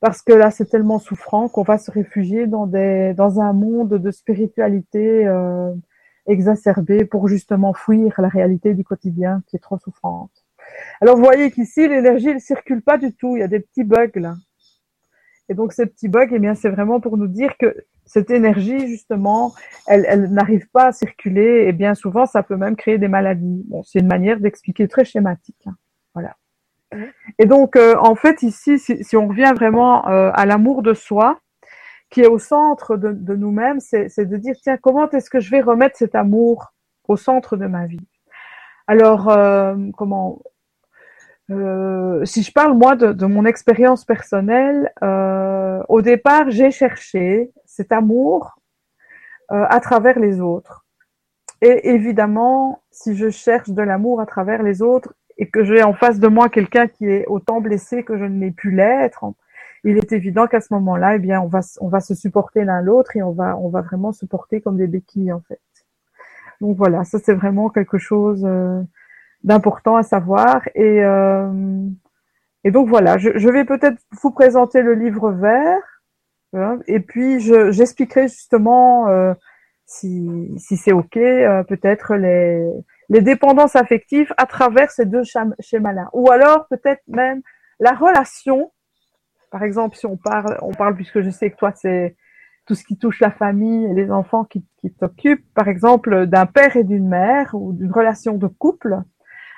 parce 0.00 0.22
que 0.22 0.32
là 0.32 0.50
c'est 0.50 0.64
tellement 0.64 0.98
souffrant 0.98 1.48
qu'on 1.48 1.62
va 1.62 1.78
se 1.78 1.90
réfugier 1.90 2.46
dans 2.46 2.66
des 2.66 3.12
dans 3.14 3.40
un 3.40 3.52
monde 3.52 3.90
de 3.90 4.10
spiritualité 4.10 5.26
euh, 5.26 5.72
exacerbée 6.26 7.04
pour 7.04 7.28
justement 7.28 7.74
fuir 7.74 8.14
la 8.18 8.28
réalité 8.28 8.72
du 8.74 8.84
quotidien 8.84 9.42
qui 9.46 9.56
est 9.56 9.60
trop 9.60 9.78
souffrante. 9.78 10.41
Alors 11.00 11.16
vous 11.16 11.24
voyez 11.24 11.50
qu'ici 11.50 11.88
l'énergie 11.88 12.34
ne 12.34 12.38
circule 12.38 12.82
pas 12.82 12.98
du 12.98 13.12
tout, 13.14 13.36
il 13.36 13.40
y 13.40 13.42
a 13.42 13.48
des 13.48 13.60
petits 13.60 13.84
bugs 13.84 14.10
là. 14.14 14.34
Et 15.48 15.54
donc 15.54 15.72
ces 15.72 15.86
petits 15.86 16.08
bugs, 16.08 16.28
eh 16.30 16.38
bien 16.38 16.54
c'est 16.54 16.70
vraiment 16.70 17.00
pour 17.00 17.16
nous 17.16 17.26
dire 17.26 17.56
que 17.58 17.74
cette 18.04 18.30
énergie 18.30 18.88
justement, 18.88 19.52
elle, 19.86 20.04
elle 20.08 20.32
n'arrive 20.32 20.68
pas 20.70 20.86
à 20.86 20.92
circuler 20.92 21.66
et 21.66 21.72
bien 21.72 21.94
souvent 21.94 22.26
ça 22.26 22.42
peut 22.42 22.56
même 22.56 22.76
créer 22.76 22.98
des 22.98 23.08
maladies. 23.08 23.64
Bon, 23.68 23.82
c'est 23.82 24.00
une 24.00 24.06
manière 24.06 24.40
d'expliquer 24.40 24.88
très 24.88 25.04
schématique. 25.04 25.64
Hein. 25.66 25.76
Voilà. 26.14 26.36
Et 27.38 27.46
donc 27.46 27.76
euh, 27.76 27.96
en 27.98 28.14
fait 28.14 28.42
ici, 28.42 28.78
si, 28.78 29.02
si 29.02 29.16
on 29.16 29.28
revient 29.28 29.52
vraiment 29.54 30.08
euh, 30.08 30.30
à 30.34 30.46
l'amour 30.46 30.82
de 30.82 30.94
soi, 30.94 31.38
qui 32.12 32.20
est 32.20 32.26
au 32.26 32.38
centre 32.38 32.98
de, 32.98 33.10
de 33.10 33.34
nous-mêmes, 33.34 33.80
c'est 33.80 34.26
de 34.26 34.36
dire, 34.36 34.54
tiens, 34.62 34.76
comment 34.76 35.08
est-ce 35.08 35.30
que 35.30 35.40
je 35.40 35.50
vais 35.50 35.62
remettre 35.62 35.96
cet 35.96 36.14
amour 36.14 36.74
au 37.08 37.16
centre 37.16 37.56
de 37.56 37.66
ma 37.66 37.86
vie? 37.86 38.06
Alors, 38.86 39.30
euh, 39.30 39.74
comment 39.96 40.42
euh, 41.52 42.24
si 42.24 42.42
je 42.42 42.52
parle 42.52 42.76
moi 42.76 42.96
de, 42.96 43.26
mon 43.26 43.44
expérience 43.44 44.04
personnelle, 44.04 44.92
euh, 45.02 45.82
au 45.88 46.02
départ, 46.02 46.50
j'ai 46.50 46.70
cherché 46.70 47.50
cet 47.64 47.92
amour 47.92 48.58
euh, 49.50 49.64
à 49.68 49.80
travers 49.80 50.18
les 50.18 50.40
autres. 50.40 50.84
Et 51.60 51.90
évidemment, 51.90 52.82
si 52.90 53.16
je 53.16 53.30
cherche 53.30 53.70
de 53.70 53.82
l'amour 53.82 54.20
à 54.20 54.26
travers 54.26 54.62
les 54.62 54.82
autres 54.82 55.14
et 55.38 55.48
que 55.48 55.64
j'ai 55.64 55.82
en 55.82 55.94
face 55.94 56.18
de 56.18 56.28
moi 56.28 56.48
quelqu'un 56.48 56.88
qui 56.88 57.06
est 57.06 57.26
autant 57.26 57.60
blessé 57.60 58.02
que 58.02 58.18
je 58.18 58.24
ne 58.24 58.40
l'ai 58.40 58.50
pu 58.50 58.70
l'être, 58.70 59.24
il 59.84 59.96
est 59.96 60.12
évident 60.12 60.46
qu'à 60.46 60.60
ce 60.60 60.72
moment-là, 60.74 61.16
eh 61.16 61.18
bien, 61.18 61.40
on 61.40 61.48
va, 61.48 61.60
on 61.80 61.88
va 61.88 62.00
se 62.00 62.14
supporter 62.14 62.64
l'un 62.64 62.82
l'autre 62.82 63.16
et 63.16 63.22
on 63.22 63.32
va, 63.32 63.56
on 63.56 63.68
va 63.68 63.80
vraiment 63.80 64.12
se 64.12 64.26
porter 64.26 64.60
comme 64.60 64.76
des 64.76 64.86
béquilles, 64.86 65.32
en 65.32 65.40
fait. 65.40 65.60
Donc 66.60 66.76
voilà, 66.76 67.04
ça 67.04 67.18
c'est 67.18 67.34
vraiment 67.34 67.70
quelque 67.70 67.98
chose 67.98 68.46
d'important 69.44 69.96
à 69.96 70.02
savoir. 70.02 70.62
Et, 70.74 71.04
euh, 71.04 71.86
et 72.64 72.70
donc 72.70 72.88
voilà, 72.88 73.18
je, 73.18 73.48
vais 73.48 73.64
peut-être 73.64 74.00
vous 74.22 74.30
présenter 74.30 74.82
le 74.82 74.94
livre 74.94 75.32
vert. 75.32 75.82
Hein, 76.54 76.78
et 76.86 77.00
puis 77.00 77.40
j'expliquerai 77.40 78.28
justement, 78.28 79.08
euh, 79.08 79.32
si, 79.86 80.52
si 80.58 80.76
c'est 80.76 80.92
OK, 80.92 81.16
euh, 81.16 81.62
peut-être 81.62 82.14
les, 82.14 82.68
les 83.08 83.22
dépendances 83.22 83.74
affectives 83.74 84.32
à 84.36 84.46
travers 84.46 84.90
ces 84.90 85.06
deux 85.06 85.22
schémas-là. 85.60 86.10
Ou 86.12 86.30
alors 86.30 86.66
peut-être 86.68 87.02
même 87.08 87.40
la 87.80 87.92
relation, 87.92 88.70
par 89.50 89.62
exemple, 89.62 89.96
si 89.96 90.06
on 90.06 90.16
parle, 90.16 90.58
on 90.60 90.72
parle 90.72 90.94
puisque 90.94 91.20
je 91.22 91.30
sais 91.30 91.50
que 91.50 91.56
toi 91.56 91.72
c'est 91.74 92.16
tout 92.66 92.74
ce 92.74 92.84
qui 92.84 92.96
touche 92.96 93.20
la 93.20 93.30
famille 93.30 93.86
et 93.86 93.94
les 93.94 94.10
enfants 94.10 94.44
qui, 94.44 94.64
qui 94.76 94.92
t'occupent, 94.92 95.44
par 95.54 95.68
exemple, 95.68 96.26
d'un 96.26 96.46
père 96.46 96.76
et 96.76 96.84
d'une 96.84 97.08
mère 97.08 97.54
ou 97.54 97.72
d'une 97.72 97.90
relation 97.90 98.36
de 98.36 98.46
couple, 98.46 99.02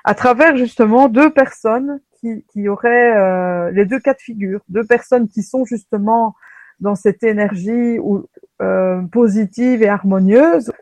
à 0.04 0.14
travers 0.14 0.56
justement 0.56 1.08
deux 1.08 1.30
personnes 1.30 2.00
qui, 2.20 2.44
qui 2.52 2.68
auraient 2.68 3.16
euh, 3.16 3.70
les 3.70 3.87
deux 3.87 3.99
cas 3.99 4.14
de 4.14 4.20
figure, 4.20 4.61
deux 4.68 4.84
personnes 4.84 5.28
qui 5.28 5.42
sont 5.42 5.64
justement 5.64 6.34
dans 6.80 6.94
cette 6.94 7.23
énergie 7.23 7.99
euh, 8.61 9.02
positive 9.12 9.82
et 9.82 9.88
harmonieuse, 9.88 10.73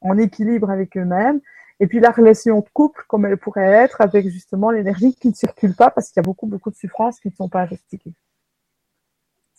en 0.00 0.16
équilibre 0.16 0.70
avec 0.70 0.96
eux-mêmes, 0.96 1.40
et 1.80 1.86
puis 1.86 2.00
la 2.00 2.10
relation 2.10 2.60
de 2.60 2.66
couple, 2.72 3.04
comme 3.08 3.26
elle 3.26 3.36
pourrait 3.36 3.64
être 3.64 4.00
avec 4.00 4.28
justement 4.28 4.70
l'énergie 4.70 5.14
qui 5.14 5.28
ne 5.28 5.34
circule 5.34 5.74
pas 5.74 5.90
parce 5.90 6.08
qu'il 6.08 6.20
y 6.20 6.24
a 6.24 6.28
beaucoup, 6.28 6.46
beaucoup 6.46 6.70
de 6.70 6.76
souffrances 6.76 7.20
qui 7.20 7.28
ne 7.28 7.34
sont 7.34 7.48
pas 7.48 7.62
investiguées. 7.62 8.12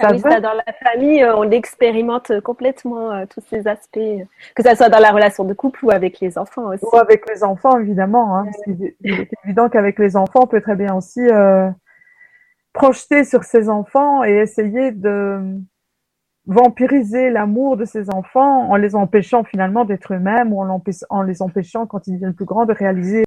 Ça 0.01 0.39
dans 0.39 0.53
la 0.53 0.74
famille, 0.84 1.24
euh, 1.24 1.36
on 1.36 1.50
expérimente 1.51 2.39
complètement 2.41 3.12
euh, 3.12 3.25
tous 3.29 3.41
ces 3.50 3.67
aspects, 3.67 3.98
euh, 3.98 4.24
que 4.55 4.63
ce 4.63 4.75
soit 4.75 4.89
dans 4.89 5.00
la 5.00 5.12
relation 5.12 5.43
de 5.43 5.53
couple 5.53 5.86
ou 5.86 5.91
avec 5.91 6.20
les 6.20 6.38
enfants 6.38 6.74
aussi. 6.74 6.84
Ou 6.84 6.98
avec 6.98 7.27
les 7.29 7.43
enfants, 7.43 7.79
évidemment. 7.79 8.38
Hein, 8.38 8.46
il 8.67 8.93
est 9.03 9.29
évident 9.46 9.70
qu'avec 9.70 10.00
les 10.00 10.15
enfants, 10.17 10.41
on 10.43 10.48
peut 10.48 10.62
très 10.62 10.75
bien 10.75 10.96
aussi 10.96 11.22
euh, 11.22 11.70
projeter 12.74 13.24
sur 13.24 13.43
ses 13.43 13.70
enfants 13.70 14.24
et 14.24 14.31
essayer 14.31 14.91
de 14.91 15.60
vampiriser 16.48 17.29
l'amour 17.29 17.77
de 17.77 17.86
ses 17.86 18.10
enfants 18.10 18.70
en 18.70 18.75
les 18.75 18.96
empêchant 18.96 19.43
finalement 19.43 19.86
d'être 19.86 20.13
eux-mêmes 20.13 20.51
ou 20.53 20.62
en, 20.62 20.81
en, 21.10 21.22
les 21.22 21.41
empêchant 21.41 21.86
quand 21.86 22.08
ils 22.08 22.13
deviennent 22.13 22.34
plus 22.34 22.46
grands 22.46 22.65
de 22.65 22.74
réaliser 22.74 23.24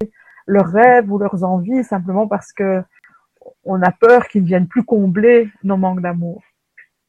leurs 0.46 0.66
rêves 0.66 1.10
ou 1.12 1.18
leurs 1.18 1.44
envies 1.44 1.84
simplement 1.84 2.26
parce 2.26 2.52
que 2.52 2.82
on 3.64 3.80
a 3.82 3.92
peur 3.92 4.26
qu'ils 4.28 4.42
ne 4.42 4.46
viennent 4.46 4.68
plus 4.68 4.84
combler 4.84 5.50
nos 5.62 5.76
manques 5.76 6.00
d'amour. 6.00 6.42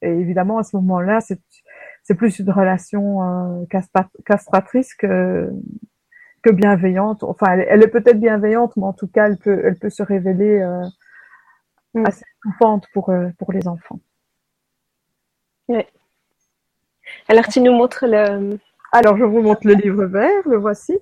Et 0.01 0.09
évidemment, 0.09 0.57
à 0.57 0.63
ce 0.63 0.75
moment-là, 0.77 1.21
c'est, 1.21 1.39
c'est 2.03 2.15
plus 2.15 2.39
une 2.39 2.51
relation 2.51 3.61
euh, 3.61 3.65
castratrice 4.25 4.93
que, 4.93 5.49
que 6.43 6.51
bienveillante. 6.51 7.23
Enfin, 7.23 7.57
elle, 7.57 7.83
est 7.83 7.87
peut-être 7.87 8.19
bienveillante, 8.19 8.75
mais 8.77 8.85
en 8.85 8.93
tout 8.93 9.07
cas, 9.07 9.27
elle 9.27 9.37
peut, 9.37 9.61
elle 9.63 9.77
peut 9.77 9.89
se 9.89 10.03
révéler 10.03 10.59
euh, 10.59 10.83
mm. 11.93 12.05
assez 12.05 12.25
étouffante 12.37 12.85
pour, 12.93 13.09
euh, 13.09 13.29
pour 13.39 13.51
les 13.51 13.67
enfants. 13.67 13.99
Oui. 15.67 15.83
Alors, 17.27 17.47
tu 17.47 17.61
nous 17.61 17.73
montres 17.73 18.05
le. 18.07 18.59
Alors, 18.91 19.17
je 19.17 19.23
vous 19.23 19.41
montre 19.41 19.65
le 19.65 19.73
livre 19.73 20.05
vert, 20.05 20.47
le 20.47 20.57
voici. 20.57 20.97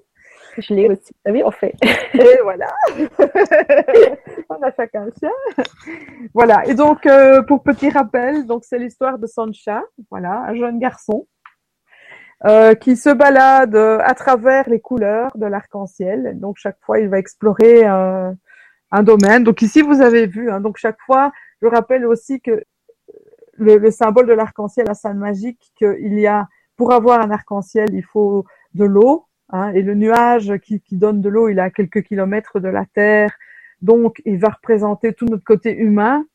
Je 0.58 0.74
l'ai 0.74 0.90
aussi. 0.90 1.14
Ah 1.26 1.32
oui, 1.32 1.42
on 1.44 1.52
fait. 1.52 1.74
Et 2.14 2.40
voilà. 2.44 2.74
on 4.50 4.62
a 4.62 4.72
chacun 4.76 5.06
le 5.06 5.12
sien. 5.12 5.32
Voilà. 6.34 6.66
Et 6.68 6.76
donc, 6.76 7.06
euh, 7.06 7.42
pour 7.42 7.64
petit 7.64 7.90
rappel, 7.90 8.46
donc 8.46 8.64
c'est 8.66 8.78
l'histoire 8.78 9.18
de 9.18 9.28
Sancha. 9.28 9.84
Voilà, 10.10 10.44
un 10.48 10.56
jeune 10.56 10.80
garçon 10.80 11.28
euh, 12.46 12.76
qui 12.76 12.98
se 12.98 13.10
balade 13.10 13.74
euh, 13.76 14.00
à 14.04 14.16
travers 14.16 14.70
les 14.70 14.82
couleurs 14.82 15.32
de 15.36 15.46
l'arc-en-ciel. 15.46 16.38
Donc, 16.40 16.58
chaque 16.58 16.78
fois, 16.82 17.00
il 17.00 17.08
va 17.08 17.18
explorer 17.18 17.88
euh, 17.88 18.32
un 18.92 19.04
domaine. 19.04 19.46
Donc, 19.46 19.62
ici, 19.62 19.82
vous 19.82 20.02
avez 20.02 20.28
vu. 20.28 20.52
Hein, 20.52 20.60
donc, 20.60 20.78
chaque 20.78 21.00
fois, 21.06 21.32
je 21.62 21.68
rappelle 21.68 22.06
aussi 22.06 22.42
que 22.42 22.64
le, 23.54 23.78
le 23.78 23.92
symbole 23.92 24.28
de 24.28 24.34
l'arc-en-ciel 24.34 24.90
a 24.90 24.94
sa 24.94 25.14
magique 25.14 25.72
qu'il 25.78 26.20
y 26.20 26.28
a, 26.28 26.48
pour 26.76 26.92
avoir 26.92 27.22
un 27.22 27.32
arc-en-ciel, 27.32 27.88
il 27.94 28.04
faut 28.04 28.44
de 28.74 28.84
l'eau, 28.84 29.26
Hein, 29.54 29.72
et 29.74 29.84
le 29.84 29.94
nuage 29.94 30.58
qui, 30.58 30.82
qui 30.82 30.98
donne 30.98 31.22
de 31.22 31.30
l'eau, 31.30 31.48
il 31.48 31.60
est 31.60 31.62
à 31.62 31.70
quelques 31.70 32.02
kilomètres 32.02 32.60
de 32.60 32.70
la 32.70 32.86
Terre. 32.86 33.32
Donc, 33.82 34.20
il 34.26 34.40
va 34.40 34.50
représenter 34.50 35.14
tout 35.14 35.26
notre 35.26 35.44
côté 35.44 35.76
humain, 35.76 36.26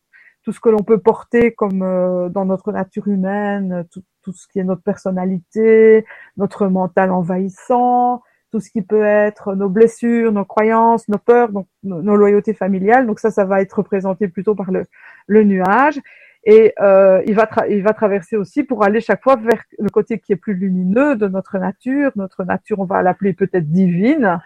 tout 0.45 0.53
ce 0.53 0.61
que 0.61 0.69
l'on 0.69 0.85
peut 0.85 1.01
porter 1.01 1.53
comme 1.53 1.83
euh, 1.83 2.29
dans 2.29 2.45
notre 2.45 2.71
nature 2.71 3.09
humaine, 3.09 3.85
tout, 3.91 4.05
tout, 4.23 4.33
ce 4.33 4.47
qui 4.47 4.61
est 4.61 4.65
notre 4.65 4.83
personnalité, 4.83 6.05
notre 6.37 6.69
mental 6.69 7.11
envahissant, 7.11 8.23
tout 8.53 8.61
ce 8.61 8.71
qui 8.71 8.83
peut 8.83 9.05
être 9.05 9.57
nos 9.57 9.69
blessures, 9.69 10.31
nos 10.31 10.45
croyances, 10.45 11.09
nos 11.09 11.19
peurs, 11.19 11.51
donc 11.51 11.67
nos, 11.83 12.17
loyautés 12.17 12.55
familiales. 12.55 13.09
Donc 13.09 13.19
ça, 13.19 13.33
ça 13.33 13.45
va 13.45 13.61
être 13.63 13.79
représenté 13.79 14.29
plutôt 14.29 14.55
par 14.55 14.71
le, 14.71 14.85
le 15.27 15.43
nuage. 15.43 16.01
Et 16.45 16.73
euh, 16.81 17.23
il, 17.27 17.35
va 17.35 17.49
il 17.69 17.83
va 17.83 17.93
traverser 17.93 18.37
aussi 18.37 18.63
pour 18.63 18.85
aller 18.85 19.01
chaque 19.01 19.23
fois 19.23 19.37
vers 19.37 19.63
le 19.79 19.89
côté 19.91 20.19
qui 20.19 20.33
est 20.33 20.37
plus 20.37 20.55
lumineux 20.55 21.17
de 21.17 21.29
notre 21.29 21.59
nature. 21.59 22.13
Notre 22.17 22.45
nature, 22.45 22.79
on 22.81 22.85
va 22.85 23.03
l'appeler 23.03 23.33
peut-être 23.33 23.71
divine, 23.71 24.41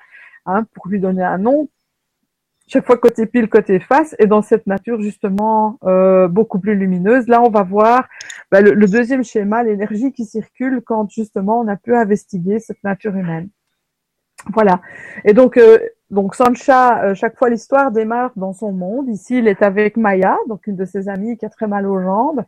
hein, 0.46 0.64
pour 0.74 0.88
lui 0.88 1.00
donner 1.00 1.22
un 1.22 1.38
nom. 1.38 1.68
Chaque 2.68 2.86
fois 2.86 2.96
côté 2.96 3.26
pile, 3.26 3.48
côté 3.48 3.80
face, 3.80 4.14
et 4.18 4.26
dans 4.26 4.40
cette 4.40 4.66
nature 4.66 5.00
justement 5.02 5.78
euh, 5.84 6.28
beaucoup 6.28 6.58
plus 6.58 6.74
lumineuse, 6.74 7.28
là 7.28 7.42
on 7.42 7.50
va 7.50 7.62
voir 7.64 8.08
bah, 8.50 8.60
le, 8.62 8.86
deuxième 8.86 9.24
schéma, 9.24 9.62
l'énergie 9.62 10.12
qui 10.12 10.24
circule 10.24 10.80
quand 10.84 11.10
justement 11.10 11.60
on 11.60 11.68
a 11.68 11.76
pu 11.76 11.94
investiguer 11.94 12.60
cette 12.60 12.82
nature 12.82 13.14
humaine. 13.14 13.50
Voilà. 14.52 14.80
Et 15.24 15.34
donc, 15.34 15.56
euh, 15.56 15.78
donc 16.12 16.34
Sancha, 16.34 17.04
euh, 17.04 17.14
chaque 17.14 17.38
fois 17.38 17.48
l'histoire 17.48 17.90
démarre 17.90 18.32
dans 18.36 18.52
son 18.52 18.70
monde. 18.70 19.08
Ici, 19.08 19.38
il 19.38 19.48
est 19.48 19.62
avec 19.62 19.96
Maya, 19.96 20.36
donc 20.46 20.66
une 20.66 20.76
de 20.76 20.84
ses 20.84 21.08
amies 21.08 21.38
qui 21.38 21.46
a 21.46 21.48
très 21.48 21.66
mal 21.66 21.86
aux 21.86 22.02
jambes. 22.02 22.44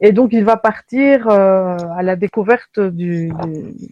Et 0.00 0.10
donc, 0.10 0.32
il 0.32 0.44
va 0.44 0.56
partir 0.56 1.28
euh, 1.28 1.76
à 1.96 2.02
la 2.02 2.16
découverte 2.16 2.80
du, 2.80 3.32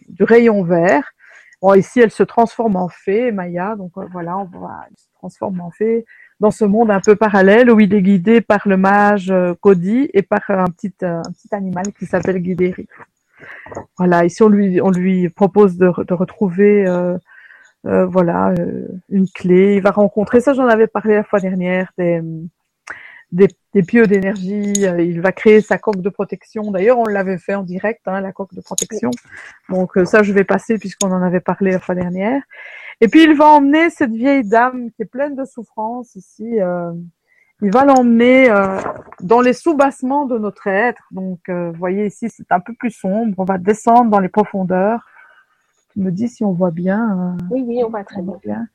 du, 0.09 0.23
rayon 0.25 0.63
vert. 0.63 1.13
Bon, 1.61 1.73
ici, 1.73 2.01
elle 2.01 2.11
se 2.11 2.23
transforme 2.23 2.75
en 2.75 2.89
fée, 2.89 3.31
Maya. 3.31 3.77
Donc 3.77 3.93
voilà, 4.11 4.37
on 4.37 4.43
voit, 4.43 4.81
elle 4.89 4.97
se 4.97 5.07
transforme 5.15 5.61
en 5.61 5.71
fée 5.71 6.05
dans 6.41 6.51
ce 6.51 6.65
monde 6.65 6.91
un 6.91 6.99
peu 6.99 7.15
parallèle 7.15 7.71
où 7.71 7.79
il 7.79 7.93
est 7.93 8.01
guidé 8.01 8.41
par 8.41 8.67
le 8.67 8.75
mage 8.75 9.33
Cody 9.61 10.09
et 10.13 10.23
par 10.23 10.41
un 10.49 10.65
petit, 10.65 10.91
un 11.01 11.21
petit 11.21 11.55
animal 11.55 11.85
qui 11.97 12.05
s'appelle 12.05 12.39
Guidéry. 12.39 12.89
Voilà, 13.97 14.25
ici 14.25 14.43
on 14.43 14.49
lui, 14.49 14.81
on 14.81 14.91
lui 14.91 15.29
propose 15.29 15.77
de, 15.77 15.89
de 16.03 16.13
retrouver 16.13 16.85
euh, 17.85 17.89
euh, 17.89 18.05
voilà, 18.05 18.49
euh, 18.51 18.87
une 19.09 19.27
clé. 19.27 19.75
Il 19.75 19.81
va 19.81 19.91
rencontrer, 19.91 20.41
ça 20.41 20.53
j'en 20.53 20.67
avais 20.67 20.87
parlé 20.87 21.15
la 21.15 21.23
fois 21.23 21.39
dernière, 21.39 21.91
des, 21.97 22.21
des, 23.31 23.47
des 23.73 23.83
pieux 23.83 24.07
d'énergie. 24.07 24.85
Euh, 24.85 25.01
il 25.01 25.21
va 25.21 25.31
créer 25.31 25.61
sa 25.61 25.77
coque 25.77 26.01
de 26.01 26.09
protection. 26.09 26.71
D'ailleurs, 26.71 26.99
on 26.99 27.05
l'avait 27.05 27.37
fait 27.37 27.55
en 27.55 27.63
direct, 27.63 28.01
hein, 28.07 28.21
la 28.21 28.31
coque 28.31 28.53
de 28.53 28.61
protection. 28.61 29.11
Donc 29.69 29.91
ça, 30.05 30.23
je 30.23 30.33
vais 30.33 30.43
passer 30.43 30.77
puisqu'on 30.77 31.11
en 31.11 31.21
avait 31.21 31.41
parlé 31.41 31.71
la 31.71 31.79
fois 31.79 31.95
dernière. 31.95 32.41
Et 33.01 33.07
puis 33.07 33.23
il 33.23 33.35
va 33.35 33.45
emmener 33.45 33.89
cette 33.89 34.11
vieille 34.11 34.47
dame 34.47 34.91
qui 34.91 35.01
est 35.01 35.05
pleine 35.05 35.35
de 35.35 35.45
souffrance 35.45 36.15
ici. 36.15 36.57
il 37.61 37.71
va 37.71 37.85
l'emmener 37.85 38.49
dans 39.21 39.41
les 39.41 39.53
soubassements 39.53 40.25
de 40.25 40.37
notre 40.37 40.67
être. 40.67 41.03
Donc, 41.11 41.39
vous 41.49 41.73
voyez 41.73 42.05
ici, 42.05 42.29
c'est 42.29 42.51
un 42.51 42.59
peu 42.59 42.73
plus 42.73 42.91
sombre. 42.91 43.33
On 43.39 43.45
va 43.45 43.57
descendre 43.57 44.11
dans 44.11 44.19
les 44.19 44.29
profondeurs 44.29 45.05
me 45.99 46.11
dis 46.11 46.27
si 46.27 46.43
on 46.43 46.51
voit 46.51 46.71
bien. 46.71 47.35
Euh, 47.39 47.45
oui, 47.51 47.63
oui, 47.65 47.83
on 47.83 47.89
voit 47.89 48.03
très 48.03 48.21
bien. 48.21 48.67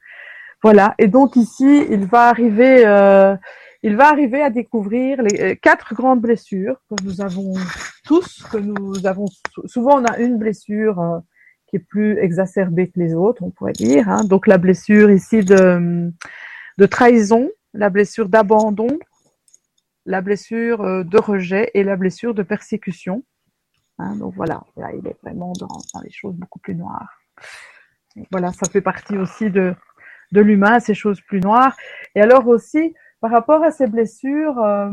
Voilà. 0.62 0.94
Et 0.98 1.06
donc 1.06 1.36
ici, 1.36 1.86
il 1.88 2.06
va 2.06 2.28
arriver, 2.28 2.84
euh, 2.84 3.36
il 3.82 3.96
va 3.96 4.08
arriver 4.08 4.42
à 4.42 4.50
découvrir 4.50 5.22
les 5.22 5.40
euh, 5.40 5.54
quatre 5.54 5.94
grandes 5.94 6.20
blessures 6.20 6.80
que 6.88 7.04
nous 7.04 7.20
avons 7.20 7.54
tous, 8.04 8.42
que 8.50 8.58
nous 8.58 9.06
avons 9.06 9.26
souvent 9.66 10.00
on 10.00 10.04
a 10.04 10.18
une 10.18 10.36
blessure 10.36 11.00
euh, 11.00 11.18
qui 11.68 11.76
est 11.76 11.86
plus 11.86 12.18
exacerbée 12.18 12.88
que 12.88 12.98
les 12.98 13.14
autres, 13.14 13.42
on 13.44 13.50
pourrait 13.50 13.72
dire. 13.72 14.08
Hein. 14.08 14.24
Donc 14.24 14.46
la 14.46 14.58
blessure 14.58 15.10
ici 15.10 15.44
de, 15.44 16.10
de 16.78 16.86
trahison, 16.86 17.50
la 17.72 17.90
blessure 17.90 18.28
d'abandon, 18.28 18.98
la 20.06 20.22
blessure 20.22 21.04
de 21.04 21.18
rejet 21.18 21.70
et 21.74 21.84
la 21.84 21.96
blessure 21.96 22.32
de 22.32 22.42
persécution. 22.42 23.22
Hein, 23.98 24.16
donc 24.16 24.34
voilà, 24.34 24.62
là, 24.76 24.92
il 24.92 25.06
est 25.06 25.16
vraiment 25.22 25.52
dans, 25.58 26.00
les 26.02 26.10
choses 26.10 26.34
beaucoup 26.36 26.58
plus 26.58 26.74
noires. 26.74 27.20
voilà, 28.30 28.52
ça 28.52 28.68
fait 28.70 28.80
partie 28.80 29.16
aussi 29.16 29.50
de, 29.50 29.74
de 30.32 30.40
l'humain, 30.40 30.80
ces 30.80 30.94
choses 30.94 31.20
plus 31.20 31.40
noires. 31.40 31.76
Et 32.14 32.20
alors 32.20 32.46
aussi, 32.46 32.94
par 33.20 33.30
rapport 33.30 33.62
à 33.62 33.70
ces 33.70 33.86
blessures, 33.86 34.58
euh, 34.58 34.90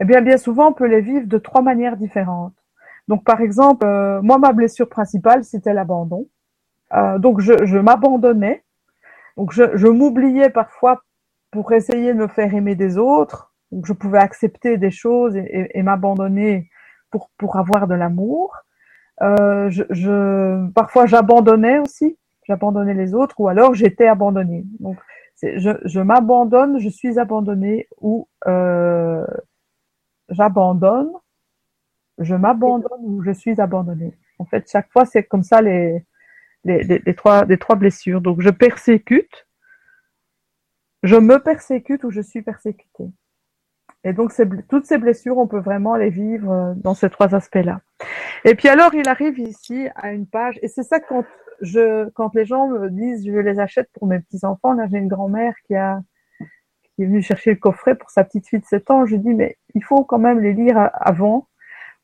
eh 0.00 0.04
bien, 0.04 0.20
bien 0.20 0.38
souvent, 0.38 0.68
on 0.68 0.72
peut 0.72 0.86
les 0.86 1.00
vivre 1.00 1.26
de 1.26 1.38
trois 1.38 1.62
manières 1.62 1.96
différentes. 1.96 2.54
Donc, 3.06 3.24
par 3.24 3.40
exemple, 3.40 3.86
euh, 3.86 4.20
moi, 4.22 4.38
ma 4.38 4.52
blessure 4.52 4.88
principale, 4.88 5.44
c'était 5.44 5.72
l'abandon. 5.72 6.28
Euh, 6.94 7.18
donc, 7.18 7.40
je, 7.40 7.78
m'abandonnais. 7.78 8.64
Donc, 9.36 9.52
je, 9.52 9.88
m'oubliais 9.88 10.50
parfois 10.50 11.02
pour 11.50 11.72
essayer 11.72 12.12
de 12.12 12.18
me 12.18 12.28
faire 12.28 12.52
aimer 12.54 12.74
des 12.74 12.98
autres. 12.98 13.52
Donc, 13.72 13.86
je 13.86 13.92
pouvais 13.92 14.18
accepter 14.18 14.78
des 14.78 14.90
choses 14.90 15.36
et 15.36 15.82
m'abandonner 15.82 16.70
pour, 17.10 17.30
pour 17.38 17.56
avoir 17.56 17.86
de 17.86 17.94
l'amour. 17.94 18.56
Euh, 19.22 19.68
je, 19.70 19.84
je, 19.90 20.70
parfois, 20.70 21.06
j'abandonnais 21.06 21.78
aussi, 21.78 22.16
j'abandonnais 22.46 22.94
les 22.94 23.14
autres, 23.14 23.40
ou 23.40 23.48
alors 23.48 23.74
j'étais 23.74 24.06
abandonnée. 24.06 24.64
Donc, 24.80 24.96
je, 25.42 25.70
je 25.84 26.00
m'abandonne, 26.00 26.78
je 26.78 26.88
suis 26.88 27.18
abandonnée, 27.18 27.88
ou 28.00 28.28
euh, 28.46 29.26
j'abandonne, 30.28 31.10
je 32.18 32.34
m'abandonne 32.34 33.00
ou 33.02 33.22
je 33.22 33.30
suis 33.32 33.60
abandonnée. 33.60 34.16
En 34.38 34.44
fait, 34.44 34.70
chaque 34.70 34.90
fois, 34.92 35.04
c'est 35.04 35.24
comme 35.24 35.42
ça 35.42 35.60
les, 35.62 36.04
les, 36.64 37.14
trois, 37.14 37.44
les 37.44 37.58
trois 37.58 37.76
blessures. 37.76 38.20
Donc, 38.20 38.40
je 38.40 38.50
persécute, 38.50 39.46
je 41.02 41.16
me 41.16 41.38
persécute 41.38 42.04
ou 42.04 42.10
je 42.10 42.20
suis 42.20 42.42
persécuté. 42.42 43.04
Et 44.04 44.12
donc, 44.12 44.32
toutes 44.68 44.86
ces 44.86 44.98
blessures, 44.98 45.38
on 45.38 45.46
peut 45.46 45.58
vraiment 45.58 45.96
les 45.96 46.10
vivre 46.10 46.52
euh, 46.52 46.72
dans 46.76 46.94
ces 46.94 47.10
trois 47.10 47.34
aspects-là. 47.34 47.80
Et 48.44 48.54
puis 48.54 48.68
alors, 48.68 48.94
il 48.94 49.08
arrive 49.08 49.38
ici 49.38 49.88
à 49.96 50.12
une 50.12 50.26
page, 50.26 50.58
et 50.62 50.68
c'est 50.68 50.84
ça 50.84 51.00
quand 51.00 51.24
je, 51.60 52.08
quand 52.10 52.34
les 52.34 52.46
gens 52.46 52.68
me 52.68 52.88
disent, 52.90 53.26
je 53.26 53.32
les 53.32 53.58
achète 53.58 53.88
pour 53.92 54.06
mes 54.06 54.20
petits 54.20 54.44
enfants. 54.44 54.72
Là, 54.72 54.86
j'ai 54.90 54.98
une 54.98 55.08
grand-mère 55.08 55.54
qui 55.66 55.74
a, 55.74 56.00
qui 56.94 57.02
est 57.02 57.06
venue 57.06 57.22
chercher 57.22 57.50
le 57.50 57.56
coffret 57.56 57.96
pour 57.96 58.10
sa 58.10 58.24
petite 58.24 58.46
fille 58.46 58.60
de 58.60 58.64
7 58.64 58.90
ans. 58.90 59.06
Je 59.06 59.16
dis, 59.16 59.34
mais 59.34 59.56
il 59.74 59.82
faut 59.82 60.04
quand 60.04 60.18
même 60.18 60.40
les 60.40 60.52
lire 60.52 60.90
avant 60.94 61.48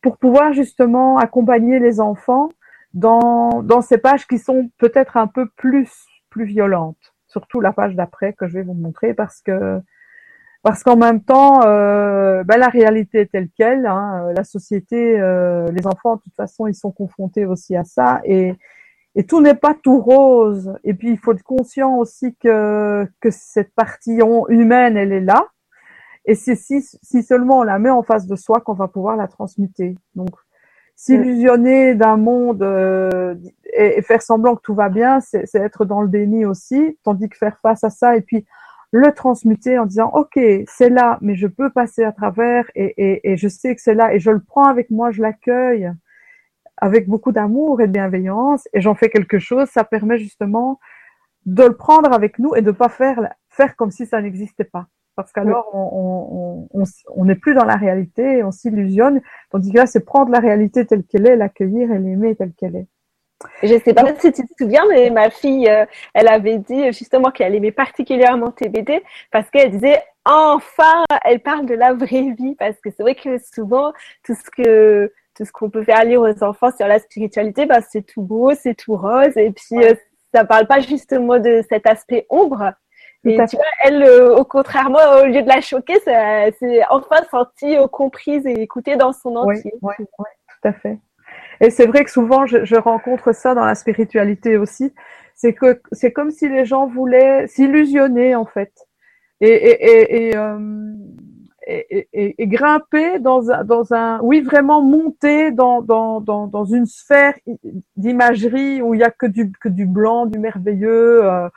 pour 0.00 0.18
pouvoir 0.18 0.52
justement 0.52 1.18
accompagner 1.18 1.78
les 1.78 2.00
enfants 2.00 2.48
dans, 2.92 3.62
dans 3.62 3.80
ces 3.80 3.98
pages 3.98 4.26
qui 4.26 4.38
sont 4.38 4.70
peut-être 4.78 5.16
un 5.16 5.26
peu 5.26 5.46
plus, 5.56 5.90
plus 6.30 6.44
violentes. 6.44 7.14
Surtout 7.26 7.60
la 7.60 7.72
page 7.72 7.94
d'après 7.94 8.32
que 8.32 8.46
je 8.46 8.54
vais 8.54 8.62
vous 8.62 8.74
montrer 8.74 9.14
parce 9.14 9.40
que 9.40 9.80
parce 10.64 10.82
qu'en 10.82 10.96
même 10.96 11.20
temps, 11.20 11.60
euh, 11.66 12.42
ben, 12.42 12.56
la 12.56 12.68
réalité 12.68 13.20
est 13.20 13.30
telle 13.30 13.50
quelle. 13.54 13.84
Hein, 13.84 14.32
la 14.34 14.44
société, 14.44 15.20
euh, 15.20 15.70
les 15.70 15.86
enfants, 15.86 16.16
de 16.16 16.22
toute 16.22 16.34
façon, 16.34 16.66
ils 16.66 16.74
sont 16.74 16.90
confrontés 16.90 17.44
aussi 17.44 17.76
à 17.76 17.84
ça, 17.84 18.22
et, 18.24 18.54
et 19.14 19.24
tout 19.24 19.42
n'est 19.42 19.54
pas 19.54 19.74
tout 19.74 20.00
rose. 20.00 20.72
Et 20.82 20.94
puis, 20.94 21.10
il 21.10 21.18
faut 21.18 21.32
être 21.32 21.42
conscient 21.42 21.96
aussi 21.98 22.34
que 22.36 23.06
que 23.20 23.30
cette 23.30 23.74
partie 23.74 24.20
humaine, 24.48 24.96
elle 24.96 25.12
est 25.12 25.20
là, 25.20 25.48
et 26.24 26.34
c'est 26.34 26.56
si, 26.56 26.80
si 26.80 27.22
seulement 27.22 27.58
on 27.58 27.62
la 27.62 27.78
met 27.78 27.90
en 27.90 28.02
face 28.02 28.26
de 28.26 28.34
soi 28.34 28.60
qu'on 28.60 28.72
va 28.72 28.88
pouvoir 28.88 29.16
la 29.16 29.28
transmuter. 29.28 29.96
Donc, 30.14 30.30
s'illusionner 30.96 31.94
d'un 31.94 32.16
monde 32.16 32.62
euh, 32.62 33.34
et, 33.74 33.98
et, 33.98 34.02
faire 34.02 34.22
semblant 34.22 34.56
que 34.56 34.62
tout 34.62 34.74
va 34.74 34.88
bien, 34.88 35.20
c'est 35.20 35.54
être 35.56 35.84
dans 35.84 36.00
le 36.00 36.08
déni 36.08 36.46
aussi, 36.46 36.98
tandis 37.02 37.28
que 37.28 37.36
faire 37.36 37.58
face 37.60 37.84
à 37.84 37.90
ça 37.90 38.16
et 38.16 38.22
puis 38.22 38.46
le 38.94 39.10
transmuter 39.12 39.76
en 39.76 39.86
disant 39.86 40.08
ok 40.14 40.38
c'est 40.68 40.88
là 40.88 41.18
mais 41.20 41.34
je 41.34 41.48
peux 41.48 41.68
passer 41.68 42.04
à 42.04 42.12
travers 42.12 42.64
et, 42.76 43.32
et, 43.32 43.36
je 43.36 43.48
sais 43.48 43.74
que 43.74 43.82
c'est 43.82 43.92
là 43.92 44.14
et 44.14 44.20
je 44.20 44.30
le 44.30 44.38
prends 44.38 44.68
avec 44.68 44.88
moi 44.88 45.10
je 45.10 45.20
l'accueille 45.20 45.90
avec 46.76 47.08
beaucoup 47.08 47.32
d'amour 47.32 47.80
et 47.80 47.88
de 47.88 47.92
bienveillance 47.92 48.68
et 48.72 48.80
j'en 48.80 48.94
fais 48.94 49.08
quelque 49.08 49.40
chose 49.40 49.68
ça 49.68 49.82
permet 49.82 50.16
justement 50.18 50.78
de 51.44 51.64
le 51.64 51.76
prendre 51.76 52.12
avec 52.12 52.38
nous 52.38 52.54
et 52.54 52.62
de 52.62 52.70
pas 52.70 52.88
faire 52.88 53.34
faire 53.48 53.74
comme 53.74 53.90
si 53.90 54.06
ça 54.06 54.22
n'existait 54.22 54.64
pas. 54.64 54.86
Parce 55.16 55.32
qu'alors 55.32 55.68
on 55.74 56.68
n'est 56.74 56.84
on, 57.08 57.32
on, 57.32 57.34
plus 57.34 57.54
dans 57.54 57.64
la 57.64 57.76
réalité 57.76 58.44
on 58.44 58.52
s'illusionne 58.52 59.20
tandis 59.50 59.72
que 59.72 59.78
là 59.78 59.86
c'est 59.86 60.04
prendre 60.04 60.30
la 60.30 60.38
réalité 60.38 60.86
telle 60.86 61.02
qu'elle 61.02 61.26
est 61.26 61.34
l'accueillir 61.34 61.90
et 61.90 61.98
l'aimer 61.98 62.36
telle 62.36 62.52
qu'elle 62.52 62.76
est 62.76 62.86
je 63.62 63.78
sais 63.78 63.94
pas 63.94 64.04
si 64.18 64.32
tu 64.32 64.42
te 64.42 64.52
souviens, 64.58 64.84
mais 64.88 65.10
ma 65.10 65.30
fille, 65.30 65.68
euh, 65.68 65.84
elle 66.14 66.28
avait 66.28 66.58
dit 66.58 66.92
justement 66.92 67.30
qu'elle 67.30 67.54
aimait 67.54 67.72
particulièrement 67.72 68.50
TBD 68.50 69.02
parce 69.30 69.50
qu'elle 69.50 69.70
disait 69.70 70.02
enfin, 70.24 71.04
elle 71.24 71.40
parle 71.40 71.66
de 71.66 71.74
la 71.74 71.92
vraie 71.92 72.34
vie 72.38 72.54
parce 72.58 72.80
que 72.80 72.90
c'est 72.90 73.02
vrai 73.02 73.14
que 73.14 73.38
souvent 73.38 73.92
tout 74.24 74.34
ce 74.34 74.50
que 74.50 75.12
tout 75.36 75.44
ce 75.44 75.50
qu'on 75.50 75.68
peut 75.68 75.82
faire 75.82 76.04
lire 76.04 76.20
aux 76.20 76.44
enfants 76.44 76.70
sur 76.76 76.86
la 76.86 77.00
spiritualité, 77.00 77.66
bah, 77.66 77.80
c'est 77.80 78.02
tout 78.02 78.22
beau, 78.22 78.54
c'est 78.54 78.74
tout 78.74 78.96
rose 78.96 79.36
et 79.36 79.50
puis 79.50 79.64
ça 79.64 79.76
euh, 79.78 79.94
ça 80.32 80.44
parle 80.44 80.66
pas 80.66 80.80
justement 80.80 81.38
de 81.38 81.62
cet 81.68 81.86
aspect 81.86 82.26
ombre. 82.28 82.72
Et 83.26 83.38
tu 83.48 83.56
vois, 83.56 83.64
elle, 83.84 84.02
euh, 84.02 84.36
au 84.36 84.44
contraire, 84.44 84.90
moi, 84.90 85.22
au 85.22 85.26
lieu 85.26 85.42
de 85.42 85.48
la 85.48 85.62
choquer, 85.62 85.94
c'est 86.04 86.82
enfin 86.90 87.22
sentie 87.30 87.76
comprise 87.90 88.44
et 88.44 88.60
écoutée 88.60 88.96
dans 88.96 89.12
son 89.12 89.36
entier. 89.36 89.72
Oui, 89.80 89.94
oui, 89.98 90.26
tout 90.48 90.68
à 90.68 90.72
fait. 90.72 90.98
Et 91.60 91.70
c'est 91.70 91.86
vrai 91.86 92.04
que 92.04 92.10
souvent, 92.10 92.46
je, 92.46 92.64
je, 92.64 92.76
rencontre 92.76 93.34
ça 93.34 93.54
dans 93.54 93.64
la 93.64 93.74
spiritualité 93.74 94.56
aussi. 94.56 94.92
C'est 95.34 95.52
que 95.52 95.80
c'est 95.92 96.12
comme 96.12 96.30
si 96.30 96.48
les 96.48 96.64
gens 96.64 96.86
voulaient 96.86 97.46
s'illusionner 97.48 98.36
en 98.36 98.46
fait 98.46 98.72
et 99.40 99.48
et 99.48 100.28
et, 100.28 100.36
euh, 100.36 100.94
et, 101.66 102.06
et 102.38 102.46
grimper 102.46 103.18
dans 103.18 103.50
un, 103.50 103.64
dans 103.64 103.92
un, 103.94 104.20
oui 104.20 104.42
vraiment 104.42 104.82
monter 104.82 105.50
dans 105.50 105.82
dans 105.82 106.20
dans, 106.20 106.46
dans 106.46 106.64
une 106.64 106.86
sphère 106.86 107.34
d'imagerie 107.96 108.80
où 108.82 108.94
il 108.94 109.00
y 109.00 109.04
a 109.04 109.10
que 109.10 109.26
du 109.26 109.50
que 109.52 109.68
du 109.68 109.86
blanc, 109.86 110.26
du 110.26 110.38
merveilleux. 110.38 111.24
Euh, 111.24 111.48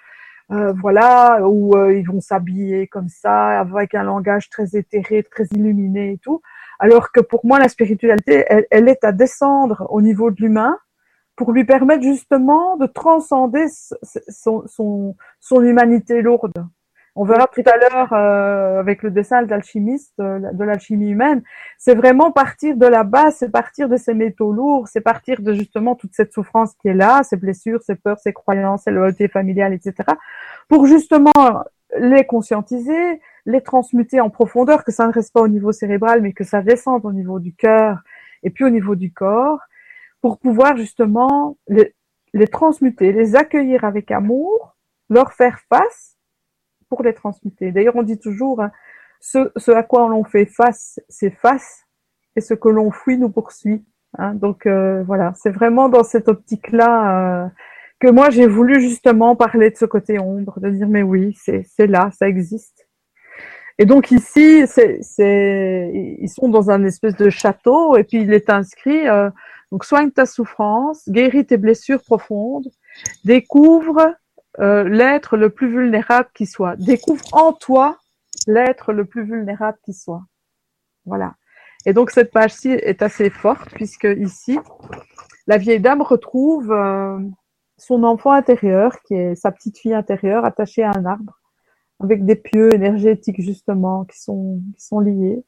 euh, 0.51 0.71
voilà, 0.81 1.41
où 1.45 1.75
euh, 1.75 1.93
ils 1.93 2.07
vont 2.07 2.21
s'habiller 2.21 2.87
comme 2.87 3.09
ça, 3.09 3.59
avec 3.59 3.93
un 3.95 4.03
langage 4.03 4.49
très 4.49 4.77
éthéré, 4.77 5.23
très 5.23 5.43
illuminé 5.53 6.13
et 6.13 6.17
tout. 6.19 6.41
Alors 6.79 7.11
que 7.11 7.19
pour 7.19 7.45
moi, 7.45 7.59
la 7.59 7.69
spiritualité, 7.69 8.45
elle, 8.69 8.89
est 8.89 9.03
à 9.03 9.11
descendre 9.11 9.87
au 9.89 10.01
niveau 10.01 10.31
de 10.31 10.41
l'humain 10.41 10.77
pour 11.35 11.51
lui 11.51 11.65
permettre 11.65 12.03
justement 12.03 12.77
de 12.77 12.87
transcender 12.87 13.67
son, 14.29 14.63
son, 14.67 15.15
son 15.39 15.63
humanité 15.63 16.21
lourde. 16.21 16.53
On 17.19 17.23
verra 17.23 17.47
tout 17.47 17.63
à 17.65 17.77
l'heure 17.77 18.13
euh, 18.13 18.79
avec 18.79 19.01
le 19.01 19.09
dessin 19.09 19.41
d'alchimiste, 19.41 20.13
euh, 20.19 20.39
de 20.53 20.63
l'alchimie 20.63 21.09
humaine. 21.09 21.41
C'est 21.79 21.95
vraiment 21.95 22.31
partir 22.31 22.77
de 22.77 22.85
la 22.85 23.03
base, 23.03 23.37
c'est 23.37 23.49
partir 23.49 23.89
de 23.89 23.97
ces 23.97 24.13
métaux 24.13 24.53
lourds, 24.53 24.87
c'est 24.87 25.01
partir 25.01 25.41
de 25.41 25.51
justement 25.53 25.95
toute 25.95 26.13
cette 26.13 26.31
souffrance 26.31 26.75
qui 26.79 26.89
est 26.89 26.93
là, 26.93 27.23
ces 27.23 27.35
blessures, 27.35 27.81
ces 27.81 27.95
peurs, 27.95 28.19
ces 28.19 28.33
croyances, 28.33 28.83
ces 28.83 28.91
loyautés 28.91 29.27
familiales, 29.29 29.73
etc. 29.73 29.95
Pour 30.67 30.85
justement 30.85 31.31
les 31.97 32.23
conscientiser, 32.23 33.19
les 33.47 33.61
transmuter 33.61 34.19
en 34.19 34.29
profondeur, 34.29 34.83
que 34.83 34.91
ça 34.91 35.07
ne 35.07 35.11
reste 35.11 35.33
pas 35.33 35.41
au 35.41 35.47
niveau 35.47 35.71
cérébral, 35.71 36.21
mais 36.21 36.33
que 36.33 36.43
ça 36.43 36.61
descende 36.61 37.05
au 37.05 37.13
niveau 37.13 37.39
du 37.39 37.55
cœur 37.55 38.01
et 38.43 38.49
puis 38.49 38.65
au 38.65 38.69
niveau 38.69 38.95
du 38.95 39.11
corps, 39.11 39.59
pour 40.21 40.37
pouvoir 40.37 40.75
justement 40.75 41.57
les, 41.69 42.47
transmuter, 42.47 43.13
les 43.13 43.35
accueillir 43.35 43.85
avec 43.85 44.11
amour, 44.11 44.75
leur 45.09 45.31
faire 45.31 45.59
face 45.69 46.17
pour 46.89 47.03
les 47.03 47.13
transmuter. 47.13 47.71
D'ailleurs, 47.71 47.95
on 47.95 48.03
dit 48.03 48.19
toujours, 48.19 48.61
hein, 48.61 48.71
ce, 49.21 49.71
à 49.71 49.83
quoi 49.83 50.09
l'on 50.09 50.25
fait 50.25 50.45
face, 50.45 50.99
c'est 51.07 51.31
face, 51.31 51.85
et 52.35 52.41
ce 52.41 52.53
que 52.53 52.67
l'on 52.67 52.91
fuit 52.91 53.17
nous 53.17 53.29
poursuit. 53.29 53.85
Hein. 54.17 54.33
Donc 54.33 54.65
euh, 54.65 55.03
voilà, 55.03 55.33
c'est 55.35 55.51
vraiment 55.51 55.87
dans 55.87 56.03
cette 56.03 56.27
optique-là 56.27 57.45
euh, 57.45 57.47
que 57.99 58.09
moi 58.09 58.29
j'ai 58.29 58.47
voulu 58.47 58.79
justement 58.81 59.35
parler 59.35 59.71
de 59.71 59.77
ce 59.77 59.85
côté 59.85 60.19
ombre, 60.19 60.59
de 60.59 60.69
dire 60.69 60.87
mais 60.87 61.01
oui, 61.01 61.35
c'est 61.35 61.87
là, 61.87 62.11
ça 62.11 62.27
existe. 62.27 62.86
Et 63.79 63.85
donc 63.85 64.11
ici, 64.11 64.63
ils 65.19 66.29
sont 66.29 66.49
dans 66.49 66.71
un 66.71 66.83
espèce 66.83 67.15
de 67.15 67.29
château 67.29 67.95
et 67.95 68.03
puis 68.03 68.21
il 68.21 68.33
est 68.33 68.49
inscrit 68.49 69.07
euh, 69.07 69.29
donc 69.71 69.83
soigne 69.83 70.11
ta 70.11 70.25
souffrance, 70.25 71.07
guéris 71.09 71.45
tes 71.45 71.57
blessures 71.57 72.01
profondes, 72.01 72.69
découvre 73.25 74.15
euh, 74.59 74.87
l'être 74.87 75.37
le 75.37 75.49
plus 75.49 75.69
vulnérable 75.69 76.29
qui 76.33 76.45
soit, 76.45 76.75
découvre 76.77 77.25
en 77.33 77.53
toi 77.53 77.97
l'être 78.47 78.93
le 78.93 79.05
plus 79.05 79.23
vulnérable 79.23 79.77
qui 79.83 79.93
soit. 79.93 80.23
Voilà. 81.05 81.35
Et 81.85 81.93
donc 81.93 82.11
cette 82.11 82.31
page-ci 82.31 82.69
est 82.69 83.01
assez 83.01 83.29
forte 83.29 83.69
puisque 83.73 84.07
ici, 84.17 84.57
la 85.45 85.57
vieille 85.57 85.79
dame 85.79 86.01
retrouve 86.01 86.71
euh, 86.71 87.19
son 87.77 88.03
enfant 88.03 88.31
intérieur, 88.31 88.99
qui 89.03 89.13
est 89.13 89.35
sa 89.35 89.51
petite 89.51 89.77
fille 89.77 89.93
intérieure, 89.93 90.45
attachée 90.45 90.83
à 90.83 90.91
un 90.95 91.05
arbre, 91.05 91.39
avec 92.01 92.25
des 92.25 92.35
pieux 92.35 92.73
énergétiques 92.73 93.41
justement 93.41 94.05
qui 94.05 94.19
sont 94.19 94.61
qui 94.75 94.85
sont 94.85 94.99
liés. 94.99 95.43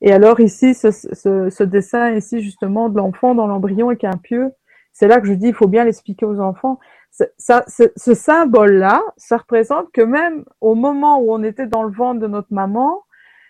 Et 0.00 0.12
alors 0.12 0.40
ici, 0.40 0.74
ce, 0.74 0.90
ce, 0.90 1.50
ce 1.50 1.64
dessin 1.64 2.12
ici 2.12 2.40
justement 2.40 2.88
de 2.88 2.96
l'enfant 2.96 3.34
dans 3.34 3.46
l'embryon 3.46 3.88
avec 3.88 4.04
un 4.04 4.16
pieu, 4.16 4.52
c'est 4.92 5.08
là 5.08 5.20
que 5.20 5.26
je 5.26 5.32
dis 5.32 5.48
il 5.48 5.54
faut 5.54 5.68
bien 5.68 5.84
l'expliquer 5.84 6.26
aux 6.26 6.40
enfants. 6.40 6.78
Ça, 7.38 7.64
ce 7.66 8.14
symbole-là, 8.14 9.02
ça 9.16 9.38
représente 9.38 9.90
que 9.92 10.02
même 10.02 10.44
au 10.60 10.74
moment 10.74 11.18
où 11.20 11.32
on 11.32 11.42
était 11.42 11.66
dans 11.66 11.82
le 11.82 11.90
ventre 11.90 12.20
de 12.20 12.28
notre 12.28 12.52
maman, 12.52 13.02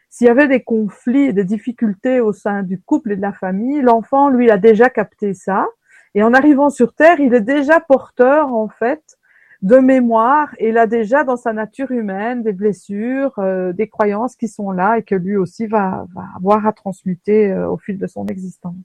s'il 0.09 0.27
y 0.27 0.31
avait 0.31 0.49
des 0.49 0.63
conflits, 0.63 1.35
des 1.35 1.45
difficultés 1.45 2.21
au 2.21 2.33
sein 2.33 2.63
du 2.63 2.81
couple 2.81 3.13
et 3.13 3.17
de 3.17 3.21
la 3.21 3.33
famille, 3.33 3.83
l'enfant, 3.83 4.31
lui, 4.31 4.51
a 4.51 4.57
déjà 4.57 4.89
capté 4.89 5.35
ça 5.35 5.67
et 6.15 6.23
en 6.23 6.35
arrivant 6.35 6.71
sur 6.71 6.95
Terre, 6.95 7.21
il 7.21 7.35
est 7.35 7.41
déjà 7.41 7.81
porteur, 7.81 8.53
en 8.53 8.69
fait, 8.69 9.18
de 9.63 9.77
mémoire 9.77 10.55
il 10.61 10.79
a 10.79 10.87
déjà 10.87 11.25
dans 11.25 11.37
sa 11.37 11.53
nature 11.53 11.91
humaine 11.91 12.43
des 12.43 12.53
blessures, 12.53 13.33
euh, 13.39 13.73
des 13.73 13.89
croyances 13.89 14.37
qui 14.37 14.49
sont 14.49 14.71
là 14.71 14.99
et 14.99 15.03
que 15.03 15.15
lui 15.15 15.37
aussi 15.37 15.67
va, 15.67 16.07
va 16.15 16.25
avoir 16.37 16.67
à 16.67 16.73
transmuter 16.73 17.51
euh, 17.51 17.69
au 17.69 17.77
fil 17.77 17.99
de 17.99 18.07
son 18.07 18.27
existence. 18.27 18.77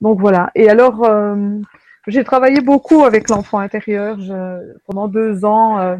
Donc 0.00 0.18
voilà. 0.18 0.50
Et 0.54 0.70
alors, 0.70 1.04
euh, 1.04 1.58
j'ai 2.06 2.24
travaillé 2.24 2.62
beaucoup 2.62 3.04
avec 3.04 3.28
l'enfant 3.28 3.58
intérieur 3.58 4.18
je, 4.20 4.74
pendant 4.86 5.08
deux 5.08 5.44
ans 5.44 5.98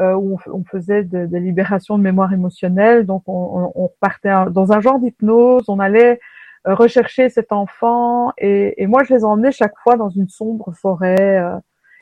où 0.00 0.38
on, 0.46 0.64
faisait 0.64 1.02
des 1.02 1.26
de 1.26 1.36
libérations 1.36 1.98
de 1.98 2.02
mémoire 2.02 2.32
émotionnelle. 2.32 3.04
Donc 3.04 3.24
on, 3.26 3.72
on, 3.74 3.90
partait 4.00 4.30
dans 4.50 4.72
un 4.72 4.80
genre 4.80 4.98
d'hypnose, 4.98 5.64
on 5.68 5.80
allait 5.80 6.20
euh, 6.66 6.74
rechercher 6.74 7.28
cet 7.28 7.52
enfant. 7.52 8.32
Et, 8.38 8.82
et, 8.82 8.86
moi, 8.86 9.04
je 9.04 9.14
les 9.14 9.24
emmenais 9.24 9.52
chaque 9.52 9.78
fois 9.82 9.96
dans 9.96 10.08
une 10.08 10.28
sombre 10.28 10.72
forêt. 10.72 11.42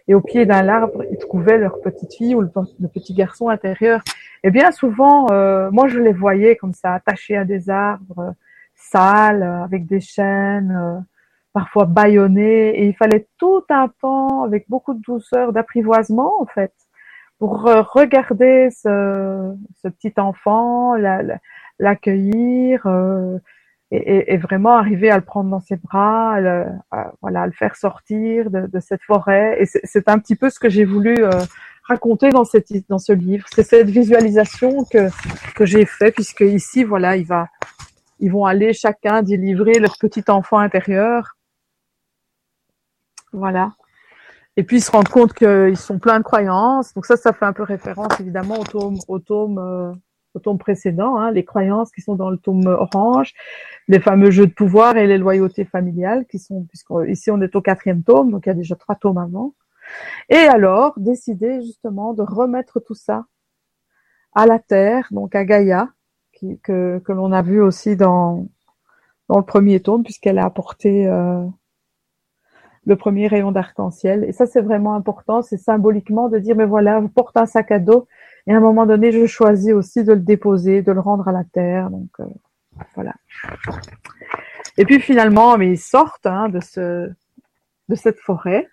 Euh, 0.08 0.12
et 0.12 0.14
au 0.14 0.20
pied 0.20 0.46
d'un 0.46 0.68
arbre, 0.68 1.04
ils 1.10 1.18
trouvaient 1.18 1.58
leur 1.58 1.80
petite 1.80 2.14
fille 2.14 2.34
ou 2.34 2.40
le, 2.40 2.48
petit 2.88 3.14
garçon 3.14 3.48
intérieur. 3.48 4.02
Et 4.42 4.50
bien 4.50 4.70
souvent, 4.70 5.26
euh, 5.30 5.70
moi, 5.70 5.88
je 5.88 5.98
les 5.98 6.12
voyais 6.12 6.56
comme 6.56 6.74
ça, 6.74 6.94
attachés 6.94 7.36
à 7.36 7.44
des 7.44 7.70
arbres, 7.70 8.34
sales, 8.74 9.42
avec 9.42 9.86
des 9.86 10.00
chaînes 10.00 11.04
parfois 11.52 11.86
bâillonnée, 11.86 12.78
et 12.78 12.86
il 12.86 12.94
fallait 12.94 13.26
tout 13.38 13.64
un 13.70 13.88
temps, 14.02 14.42
avec 14.42 14.66
beaucoup 14.68 14.92
de 14.92 15.00
douceur, 15.00 15.54
d'apprivoisement 15.54 16.34
en 16.38 16.44
fait, 16.44 16.72
pour 17.38 17.62
regarder 17.62 18.68
ce, 18.70 19.54
ce 19.82 19.88
petit 19.88 20.12
enfant, 20.18 20.94
l'accueillir, 21.78 22.86
euh, 22.86 23.38
et, 23.90 24.34
et, 24.34 24.36
vraiment 24.36 24.76
arriver 24.76 25.10
à 25.10 25.16
le 25.16 25.24
prendre 25.24 25.48
dans 25.48 25.60
ses 25.60 25.76
bras, 25.76 26.32
à 26.32 26.40
le, 26.40 26.64
voilà, 27.22 27.42
à 27.42 27.46
le 27.46 27.52
faire 27.52 27.76
sortir 27.76 28.50
de, 28.50 28.66
de 28.66 28.80
cette 28.80 29.02
forêt. 29.02 29.62
Et 29.62 29.66
c'est 29.66 30.08
un 30.08 30.18
petit 30.18 30.34
peu 30.34 30.50
ce 30.50 30.58
que 30.58 30.68
j'ai 30.68 30.84
voulu 30.84 31.14
euh, 31.18 31.30
raconter 31.84 32.30
dans, 32.30 32.44
cette, 32.44 32.66
dans 32.88 32.98
ce 32.98 33.12
livre. 33.12 33.46
C'est 33.54 33.62
cette 33.62 33.88
visualisation 33.88 34.84
que, 34.90 35.08
que 35.54 35.64
j'ai 35.64 35.86
fait, 35.86 36.10
puisque 36.10 36.40
ici, 36.40 36.82
voilà, 36.82 37.16
il 37.16 37.26
va, 37.26 37.46
ils 38.18 38.30
vont 38.30 38.44
aller 38.44 38.72
chacun 38.72 39.22
délivrer 39.22 39.74
leur 39.74 39.96
petit 40.00 40.24
enfant 40.28 40.58
intérieur. 40.58 41.36
Voilà. 43.32 43.72
Et 44.56 44.62
puis 44.62 44.78
ils 44.78 44.82
se 44.82 44.90
rendent 44.90 45.08
compte 45.08 45.34
qu'ils 45.34 45.76
sont 45.76 45.98
pleins 45.98 46.18
de 46.18 46.24
croyances. 46.24 46.94
Donc 46.94 47.06
ça, 47.06 47.16
ça 47.16 47.32
fait 47.32 47.44
un 47.44 47.52
peu 47.52 47.62
référence 47.62 48.18
évidemment 48.18 48.58
au 48.58 48.64
tome, 48.64 48.98
au 49.06 49.18
tome, 49.18 49.58
euh, 49.58 49.92
au 50.36 50.38
tome 50.38 50.58
précédent, 50.58 51.16
hein, 51.16 51.30
les 51.32 51.44
croyances 51.44 51.90
qui 51.90 52.02
sont 52.02 52.14
dans 52.14 52.30
le 52.30 52.36
tome 52.36 52.66
orange, 52.66 53.32
les 53.88 53.98
fameux 53.98 54.30
jeux 54.30 54.46
de 54.46 54.52
pouvoir 54.52 54.96
et 54.96 55.06
les 55.06 55.18
loyautés 55.18 55.64
familiales 55.64 56.26
qui 56.26 56.38
sont, 56.38 56.64
puisqu'ici 56.64 57.30
on 57.30 57.40
est 57.40 57.56
au 57.56 57.62
quatrième 57.62 58.02
tome, 58.02 58.30
donc 58.30 58.46
il 58.46 58.50
y 58.50 58.52
a 58.52 58.54
déjà 58.54 58.76
trois 58.76 58.94
tomes 58.94 59.18
avant. 59.18 59.54
Et 60.28 60.36
alors, 60.36 60.94
décider 60.98 61.60
justement 61.62 62.12
de 62.12 62.22
remettre 62.22 62.80
tout 62.80 62.94
ça 62.94 63.26
à 64.34 64.46
la 64.46 64.58
terre, 64.58 65.08
donc 65.10 65.34
à 65.34 65.44
Gaïa, 65.44 65.88
que, 66.62 66.98
que 66.98 67.12
l'on 67.12 67.32
a 67.32 67.40
vu 67.40 67.62
aussi 67.62 67.96
dans, 67.96 68.46
dans 69.28 69.38
le 69.38 69.44
premier 69.44 69.80
tome, 69.80 70.02
puisqu'elle 70.02 70.38
a 70.38 70.44
apporté 70.44 71.06
euh, 71.06 71.44
le 72.84 72.96
premier 72.96 73.26
rayon 73.26 73.52
d'arc-en-ciel. 73.52 74.24
Et 74.24 74.32
ça, 74.32 74.46
c'est 74.46 74.60
vraiment 74.60 74.94
important, 74.94 75.40
c'est 75.42 75.56
symboliquement 75.56 76.28
de 76.28 76.38
dire, 76.38 76.56
mais 76.56 76.66
voilà, 76.66 77.00
je 77.00 77.06
porte 77.06 77.36
un 77.36 77.46
sac 77.46 77.72
à 77.72 77.78
dos, 77.78 78.06
et 78.46 78.52
à 78.52 78.56
un 78.56 78.60
moment 78.60 78.86
donné, 78.86 79.10
je 79.10 79.26
choisis 79.26 79.72
aussi 79.72 80.04
de 80.04 80.12
le 80.12 80.20
déposer, 80.20 80.82
de 80.82 80.92
le 80.92 81.00
rendre 81.00 81.26
à 81.26 81.32
la 81.32 81.44
terre. 81.44 81.90
Donc 81.90 82.10
euh, 82.20 82.24
voilà. 82.94 83.14
Et 84.78 84.84
puis 84.84 85.00
finalement, 85.00 85.56
mais 85.58 85.72
ils 85.72 85.78
sortent 85.78 86.26
hein, 86.26 86.48
de, 86.48 86.60
ce, 86.60 87.10
de 87.88 87.94
cette 87.94 88.18
forêt. 88.18 88.68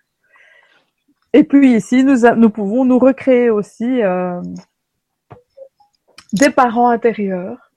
Et 1.32 1.42
puis 1.42 1.74
ici, 1.74 2.04
nous, 2.04 2.18
nous 2.36 2.50
pouvons 2.50 2.84
nous 2.84 2.98
recréer 2.98 3.50
aussi 3.50 4.02
euh, 4.02 4.40
des 6.32 6.50
parents 6.50 6.88
intérieurs. 6.88 7.72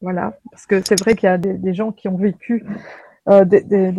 Voilà, 0.00 0.38
parce 0.50 0.64
que 0.64 0.80
c'est 0.80 0.98
vrai 0.98 1.14
qu'il 1.14 1.26
y 1.26 1.32
a 1.32 1.36
des, 1.36 1.74
gens 1.74 1.92
qui 1.92 2.08
ont 2.08 2.16
vécu 2.16 2.64
euh, 3.28 3.44
des, 3.44 3.60
des, 3.60 3.92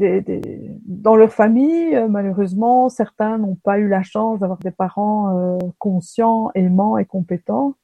dans 0.00 1.16
leur 1.16 1.32
famille, 1.32 1.94
euh, 1.94 2.08
malheureusement, 2.08 2.88
certains 2.88 3.38
n'ont 3.38 3.56
pas 3.56 3.78
eu 3.78 3.88
la 3.88 4.02
chance 4.02 4.40
d'avoir 4.40 4.58
des 4.58 4.70
parents 4.70 5.36
euh, 5.36 5.58
conscients, 5.78 6.50
aimants 6.54 6.98
et 6.98 7.04
compétents. 7.04 7.74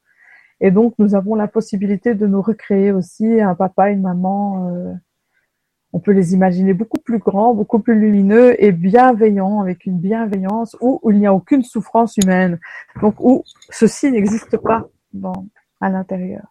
Et 0.61 0.71
donc, 0.71 0.95
nous 0.99 1.15
avons 1.15 1.35
la 1.35 1.49
possibilité 1.49 2.15
de 2.15 2.27
nous 2.27 2.41
recréer 2.41 2.93
aussi 2.93 3.41
un 3.41 3.55
papa, 3.55 3.91
une 3.91 4.01
maman. 4.01 4.71
Euh, 4.71 4.93
on 5.93 6.01
peut 6.01 6.13
les 6.13 6.33
imaginer 6.33 6.73
beaucoup 6.73 7.01
plus 7.01 7.19
grands, 7.19 7.55
beaucoup 7.55 7.79
plus 7.79 7.99
lumineux 7.99 8.63
et 8.63 8.73
bienveillants, 8.73 9.61
avec 9.61 9.85
une 9.85 9.99
bienveillance 9.99 10.77
où, 10.81 11.01
il 11.11 11.19
n'y 11.19 11.27
a 11.27 11.35
aucune 11.35 11.63
souffrance 11.63 12.17
humaine. 12.17 12.59
Donc, 13.03 13.15
où 13.19 13.45
ceci 13.71 14.11
n'existe 14.11 14.57
pas 14.57 14.89
à 15.81 15.91
l'intérieur. 15.91 16.47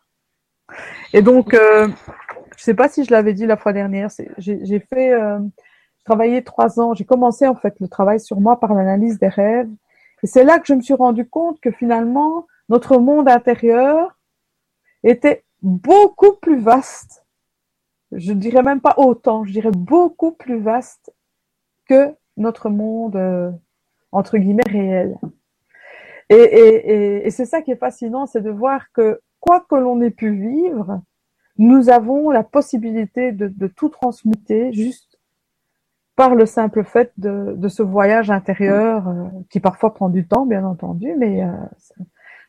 Et 1.13 1.21
donc, 1.21 1.55
je 2.57 2.63
sais 2.63 2.73
pas 2.73 2.89
si 2.89 3.03
je 3.03 3.11
l'avais 3.11 3.33
dit 3.33 3.45
la 3.45 3.57
fois 3.57 3.73
dernière, 3.73 4.09
j'ai 4.37 4.79
fait, 4.79 5.13
euh, 5.13 5.39
travaillé 6.05 6.43
trois 6.43 6.79
ans, 6.79 6.93
j'ai 6.93 7.03
commencé 7.03 7.47
en 7.47 7.55
fait 7.55 7.75
le 7.79 7.87
travail 7.87 8.19
sur 8.19 8.39
moi 8.39 8.59
par 8.59 8.73
l'analyse 8.73 9.19
des 9.19 9.27
rêves. 9.27 9.69
Et 10.23 10.27
c'est 10.27 10.43
là 10.43 10.59
que 10.59 10.67
je 10.67 10.73
me 10.73 10.81
suis 10.81 10.93
rendu 10.93 11.27
compte 11.27 11.59
que 11.59 11.71
finalement, 11.71 12.47
notre 12.69 12.97
monde 12.97 13.27
intérieur 13.27 14.17
était 15.03 15.43
beaucoup 15.61 16.33
plus 16.33 16.59
vaste. 16.59 17.25
Je 18.11 18.31
dirais 18.33 18.63
même 18.63 18.81
pas 18.81 18.93
autant, 18.97 19.43
je 19.43 19.51
dirais 19.51 19.71
beaucoup 19.71 20.31
plus 20.31 20.59
vaste 20.59 21.13
que 21.87 22.15
notre 22.37 22.69
monde, 22.69 23.15
euh, 23.15 23.51
entre 24.11 24.37
guillemets, 24.37 24.63
réel. 24.69 25.17
Et, 26.29 26.35
et, 26.35 26.91
et, 26.91 27.27
et 27.27 27.29
c'est 27.31 27.45
ça 27.45 27.61
qui 27.61 27.71
est 27.71 27.75
fascinant, 27.75 28.25
c'est 28.25 28.41
de 28.41 28.49
voir 28.49 28.91
que 28.93 29.21
quoi 29.39 29.59
que 29.59 29.75
l'on 29.75 30.01
ait 30.01 30.11
pu 30.11 30.31
vivre, 30.31 31.01
nous 31.57 31.89
avons 31.89 32.31
la 32.31 32.43
possibilité 32.43 33.31
de, 33.31 33.47
de, 33.47 33.67
tout 33.67 33.89
transmuter 33.89 34.73
juste 34.73 35.19
par 36.15 36.35
le 36.35 36.45
simple 36.45 36.83
fait 36.83 37.11
de, 37.17 37.53
de 37.55 37.67
ce 37.67 37.83
voyage 37.83 38.31
intérieur 38.31 39.07
euh, 39.07 39.25
qui 39.49 39.59
parfois 39.59 39.93
prend 39.93 40.09
du 40.09 40.25
temps, 40.25 40.45
bien 40.45 40.65
entendu, 40.65 41.13
mais 41.17 41.43
euh, 41.43 41.51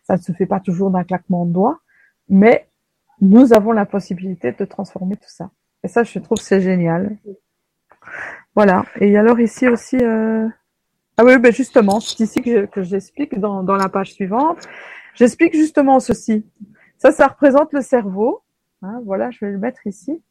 ça, 0.02 0.16
ne 0.16 0.20
se 0.20 0.32
fait 0.32 0.46
pas 0.46 0.60
toujours 0.60 0.90
d'un 0.90 1.04
claquement 1.04 1.44
de 1.46 1.52
doigts. 1.52 1.80
Mais 2.28 2.68
nous 3.20 3.52
avons 3.52 3.72
la 3.72 3.86
possibilité 3.86 4.52
de 4.52 4.64
transformer 4.64 5.16
tout 5.16 5.28
ça. 5.28 5.50
Et 5.82 5.88
ça, 5.88 6.02
je 6.02 6.18
trouve 6.18 6.38
c'est 6.38 6.60
génial. 6.60 7.16
Voilà. 8.54 8.84
Et 9.00 9.16
alors 9.16 9.38
ici 9.40 9.68
aussi, 9.68 9.96
euh... 10.00 10.48
ah 11.16 11.24
oui, 11.24 11.38
ben 11.38 11.52
justement, 11.52 12.00
c'est 12.00 12.20
ici 12.20 12.42
que, 12.42 12.66
que 12.66 12.82
j'explique 12.82 13.38
dans, 13.38 13.62
dans 13.62 13.76
la 13.76 13.88
page 13.88 14.12
suivante. 14.12 14.66
J'explique 15.14 15.54
justement 15.54 16.00
ceci. 16.00 16.44
Ça, 16.98 17.12
ça 17.12 17.26
représente 17.28 17.72
le 17.72 17.82
cerveau. 17.82 18.42
Hein, 18.86 19.00
voilà, 19.04 19.30
je 19.32 19.44
vais 19.44 19.50
le 19.50 19.58
mettre 19.58 19.84
ici. 19.86 20.22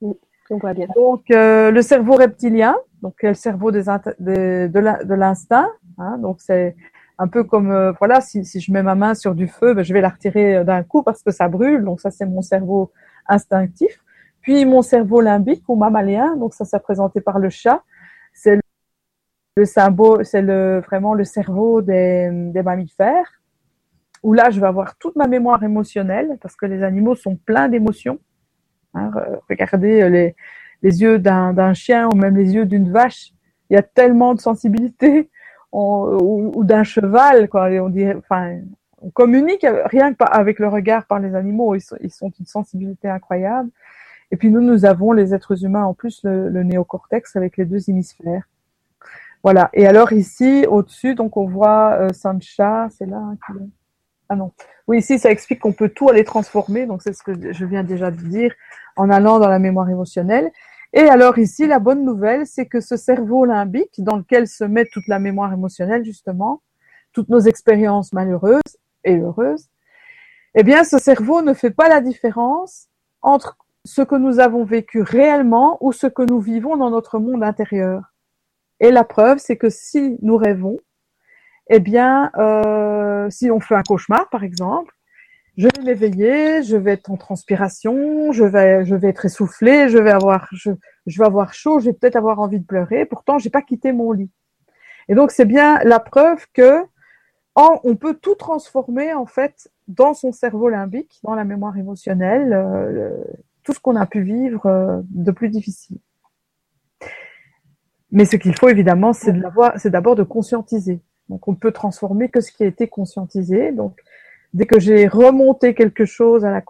on 0.00 0.16
voit 0.50 0.74
bien. 0.74 0.88
Donc, 0.96 1.30
euh, 1.30 1.70
le 1.70 1.80
cerveau 1.80 2.14
reptilien, 2.14 2.76
donc 3.02 3.14
le 3.22 3.34
cerveau 3.34 3.70
des, 3.70 3.84
de 4.18 5.14
l'instinct. 5.14 5.68
Hein, 5.98 6.18
donc, 6.18 6.40
c'est 6.40 6.74
un 7.18 7.28
peu 7.28 7.44
comme, 7.44 7.70
euh, 7.70 7.92
voilà, 7.92 8.20
si, 8.20 8.44
si, 8.44 8.60
je 8.60 8.72
mets 8.72 8.82
ma 8.82 8.96
main 8.96 9.14
sur 9.14 9.36
du 9.36 9.46
feu, 9.46 9.74
ben, 9.74 9.84
je 9.84 9.92
vais 9.92 10.00
la 10.00 10.08
retirer 10.08 10.56
euh, 10.56 10.64
d'un 10.64 10.82
coup 10.82 11.02
parce 11.04 11.22
que 11.22 11.30
ça 11.30 11.48
brûle. 11.48 11.84
Donc, 11.84 12.00
ça, 12.00 12.10
c'est 12.10 12.26
mon 12.26 12.42
cerveau 12.42 12.90
instinctif. 13.28 14.02
Puis, 14.40 14.64
mon 14.64 14.82
cerveau 14.82 15.20
limbique 15.20 15.62
ou 15.68 15.76
mammalien, 15.76 16.36
donc 16.36 16.54
ça, 16.54 16.64
c'est 16.64 16.82
présenté 16.82 17.20
par 17.20 17.38
le 17.38 17.48
chat. 17.48 17.84
C'est 18.32 18.58
le, 19.56 19.64
symbole, 19.66 20.24
c'est 20.24 20.42
le, 20.42 20.82
vraiment 20.84 21.14
le 21.14 21.24
cerveau 21.24 21.80
des, 21.80 22.28
des 22.32 22.62
mammifères 22.62 23.39
où 24.22 24.32
là, 24.32 24.50
je 24.50 24.60
vais 24.60 24.66
avoir 24.66 24.96
toute 24.96 25.16
ma 25.16 25.26
mémoire 25.26 25.62
émotionnelle, 25.62 26.38
parce 26.40 26.56
que 26.56 26.66
les 26.66 26.82
animaux 26.82 27.14
sont 27.14 27.36
pleins 27.36 27.68
d'émotions. 27.68 28.18
Hein, 28.94 29.10
regardez 29.48 30.02
euh, 30.02 30.32
les, 30.82 31.02
yeux 31.02 31.18
d'un 31.18 31.74
chien 31.74 32.08
ou 32.08 32.16
même 32.16 32.36
les 32.36 32.54
yeux 32.54 32.66
d'une 32.66 32.90
vache. 32.90 33.32
Il 33.70 33.74
y 33.74 33.76
a 33.76 33.82
tellement 33.82 34.34
de 34.34 34.40
sensibilité, 34.40 35.30
ou, 35.72 36.64
d'un 36.64 36.84
cheval, 36.84 37.48
quoi. 37.48 37.68
on 37.70 37.92
on 39.02 39.10
communique 39.10 39.66
rien 39.86 40.12
que 40.12 40.24
avec 40.30 40.58
le 40.58 40.68
regard 40.68 41.06
par 41.06 41.20
les 41.20 41.34
animaux. 41.34 41.74
Ils 41.74 42.10
sont, 42.10 42.30
une 42.38 42.46
sensibilité 42.46 43.08
incroyable. 43.08 43.70
Et 44.30 44.36
puis 44.36 44.50
nous, 44.50 44.60
nous 44.60 44.84
avons 44.84 45.12
les 45.12 45.34
êtres 45.34 45.64
humains 45.64 45.84
en 45.84 45.94
plus 45.94 46.22
le, 46.22 46.48
le 46.48 46.62
néocortex 46.62 47.34
avec 47.36 47.56
les 47.56 47.64
deux 47.64 47.88
hémisphères. 47.88 48.44
Voilà. 49.42 49.70
Et 49.72 49.86
alors 49.86 50.12
ici, 50.12 50.66
au-dessus, 50.68 51.14
donc 51.14 51.36
on 51.36 51.46
voit 51.46 51.92
euh, 51.92 52.12
Sancha, 52.12 52.88
c'est 52.90 53.06
là. 53.06 53.16
Hein, 53.16 53.54
ah 54.30 54.36
non. 54.36 54.52
Oui, 54.86 54.98
ici, 54.98 55.18
ça 55.18 55.30
explique 55.30 55.58
qu'on 55.58 55.72
peut 55.72 55.88
tout 55.88 56.08
aller 56.08 56.22
transformer. 56.22 56.86
Donc, 56.86 57.02
c'est 57.02 57.12
ce 57.12 57.22
que 57.24 57.52
je 57.52 57.64
viens 57.64 57.82
déjà 57.82 58.12
de 58.12 58.16
dire 58.16 58.54
en 58.96 59.10
allant 59.10 59.40
dans 59.40 59.48
la 59.48 59.58
mémoire 59.58 59.90
émotionnelle. 59.90 60.52
Et 60.92 61.02
alors 61.02 61.38
ici, 61.38 61.66
la 61.66 61.80
bonne 61.80 62.04
nouvelle, 62.04 62.46
c'est 62.46 62.66
que 62.66 62.80
ce 62.80 62.96
cerveau 62.96 63.44
limbique, 63.44 63.94
dans 63.98 64.16
lequel 64.16 64.46
se 64.46 64.62
met 64.62 64.86
toute 64.86 65.08
la 65.08 65.18
mémoire 65.18 65.52
émotionnelle, 65.52 66.04
justement, 66.04 66.62
toutes 67.12 67.28
nos 67.28 67.40
expériences 67.40 68.12
malheureuses 68.12 68.78
et 69.02 69.18
heureuses, 69.18 69.68
eh 70.54 70.62
bien, 70.62 70.84
ce 70.84 70.98
cerveau 70.98 71.42
ne 71.42 71.52
fait 71.52 71.70
pas 71.70 71.88
la 71.88 72.00
différence 72.00 72.88
entre 73.22 73.56
ce 73.84 74.02
que 74.02 74.14
nous 74.14 74.38
avons 74.38 74.64
vécu 74.64 75.02
réellement 75.02 75.76
ou 75.80 75.90
ce 75.92 76.06
que 76.06 76.22
nous 76.22 76.40
vivons 76.40 76.76
dans 76.76 76.90
notre 76.90 77.18
monde 77.18 77.42
intérieur. 77.42 78.12
Et 78.78 78.92
la 78.92 79.02
preuve, 79.04 79.38
c'est 79.38 79.56
que 79.56 79.70
si 79.70 80.18
nous 80.22 80.36
rêvons, 80.36 80.78
eh 81.70 81.80
bien, 81.80 82.30
euh, 82.36 83.28
si 83.30 83.50
on 83.50 83.60
fait 83.60 83.74
un 83.74 83.82
cauchemar, 83.82 84.28
par 84.28 84.44
exemple, 84.44 84.94
je 85.56 85.66
vais 85.66 85.82
m'éveiller, 85.84 86.62
je 86.62 86.76
vais 86.76 86.92
être 86.92 87.10
en 87.10 87.16
transpiration, 87.16 88.32
je 88.32 88.44
vais, 88.44 89.08
être 89.08 89.24
essoufflé, 89.24 89.88
je 89.88 89.98
vais 89.98 90.10
avoir, 90.10 90.48
je, 90.52 90.70
je 91.06 91.18
vais 91.18 91.26
avoir 91.26 91.54
chaud, 91.54 91.80
je 91.80 91.86
vais 91.86 91.92
peut-être 91.92 92.16
avoir 92.16 92.40
envie 92.40 92.60
de 92.60 92.64
pleurer. 92.64 93.06
Pourtant, 93.06 93.38
j'ai 93.38 93.50
pas 93.50 93.62
quitté 93.62 93.92
mon 93.92 94.12
lit. 94.12 94.30
Et 95.08 95.14
donc, 95.14 95.30
c'est 95.30 95.44
bien 95.44 95.78
la 95.84 96.00
preuve 96.00 96.46
que 96.52 96.84
on 97.84 97.96
peut 97.96 98.14
tout 98.14 98.34
transformer 98.34 99.12
en 99.12 99.26
fait 99.26 99.70
dans 99.88 100.14
son 100.14 100.32
cerveau 100.32 100.68
limbique, 100.68 101.18
dans 101.22 101.34
la 101.34 101.44
mémoire 101.44 101.76
émotionnelle, 101.76 102.52
euh, 102.52 103.22
tout 103.62 103.72
ce 103.72 103.80
qu'on 103.80 103.96
a 103.96 104.06
pu 104.06 104.22
vivre 104.22 104.66
euh, 104.66 105.00
de 105.10 105.30
plus 105.30 105.48
difficile. 105.48 105.98
Mais 108.12 108.24
ce 108.24 108.36
qu'il 108.36 108.56
faut 108.56 108.68
évidemment, 108.68 109.12
c'est 109.12 109.90
d'abord 109.90 110.16
de 110.16 110.22
conscientiser. 110.22 111.00
Donc, 111.30 111.48
on 111.48 111.54
peut 111.54 111.72
transformer 111.72 112.28
que 112.28 112.42
ce 112.42 112.52
qui 112.52 112.64
a 112.64 112.66
été 112.66 112.88
conscientisé. 112.88 113.72
Donc, 113.72 113.98
dès 114.52 114.66
que 114.66 114.78
j'ai 114.78 115.08
remonté 115.08 115.74
quelque 115.74 116.04
chose 116.04 116.44
à 116.44 116.50
la, 116.50 116.62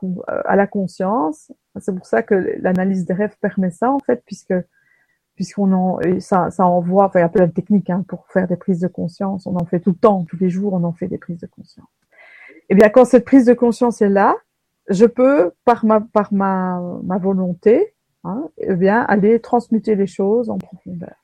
à 0.45 0.55
la 0.55 0.67
conscience, 0.69 1.51
C'est 1.81 1.95
pour 1.95 2.07
ça 2.07 2.23
que 2.23 2.35
l'analyse 2.61 3.05
des 3.07 3.15
rêves 3.15 3.37
permet 3.41 3.71
ça, 3.71 3.91
en 3.91 3.99
fait, 4.01 4.23
puisque 4.25 4.55
puisqu'on 5.41 5.73
en 5.73 5.99
ça, 6.19 6.51
ça 6.51 6.67
envoie, 6.67 7.07
enfin 7.07 7.21
il 7.21 7.23
y 7.23 7.25
a 7.25 7.31
plein 7.31 7.47
de 7.47 7.53
techniques 7.53 7.89
hein, 7.89 8.05
pour 8.07 8.27
faire 8.29 8.47
des 8.47 8.57
prises 8.57 8.81
de 8.81 8.89
conscience. 8.89 9.47
On 9.47 9.57
en 9.57 9.65
fait 9.65 9.81
tout 9.81 9.93
le 9.93 9.97
temps, 9.97 10.23
tous 10.25 10.37
les 10.37 10.51
jours, 10.51 10.75
on 10.75 10.85
en 10.85 10.93
fait 10.93 11.09
des 11.09 11.17
prises 11.17 11.41
de 11.41 11.47
conscience. 11.47 11.89
Et 12.53 12.65
eh 12.69 12.75
bien 12.75 12.91
quand 12.91 13.07
cette 13.07 13.25
prise 13.25 13.47
de 13.47 13.55
conscience 13.55 14.03
est 14.03 14.11
là, 14.11 14.37
je 14.91 15.07
peux 15.07 15.53
par 15.65 15.87
ma 15.87 16.03
par 16.03 16.31
ma 16.35 16.83
ma 17.05 17.17
volonté, 17.17 17.95
hein, 18.25 18.51
eh 18.59 18.75
bien 18.75 19.01
aller 19.01 19.41
transmuter 19.41 19.95
les 19.95 20.07
choses 20.07 20.51
en 20.51 20.59
profondeur. 20.59 21.15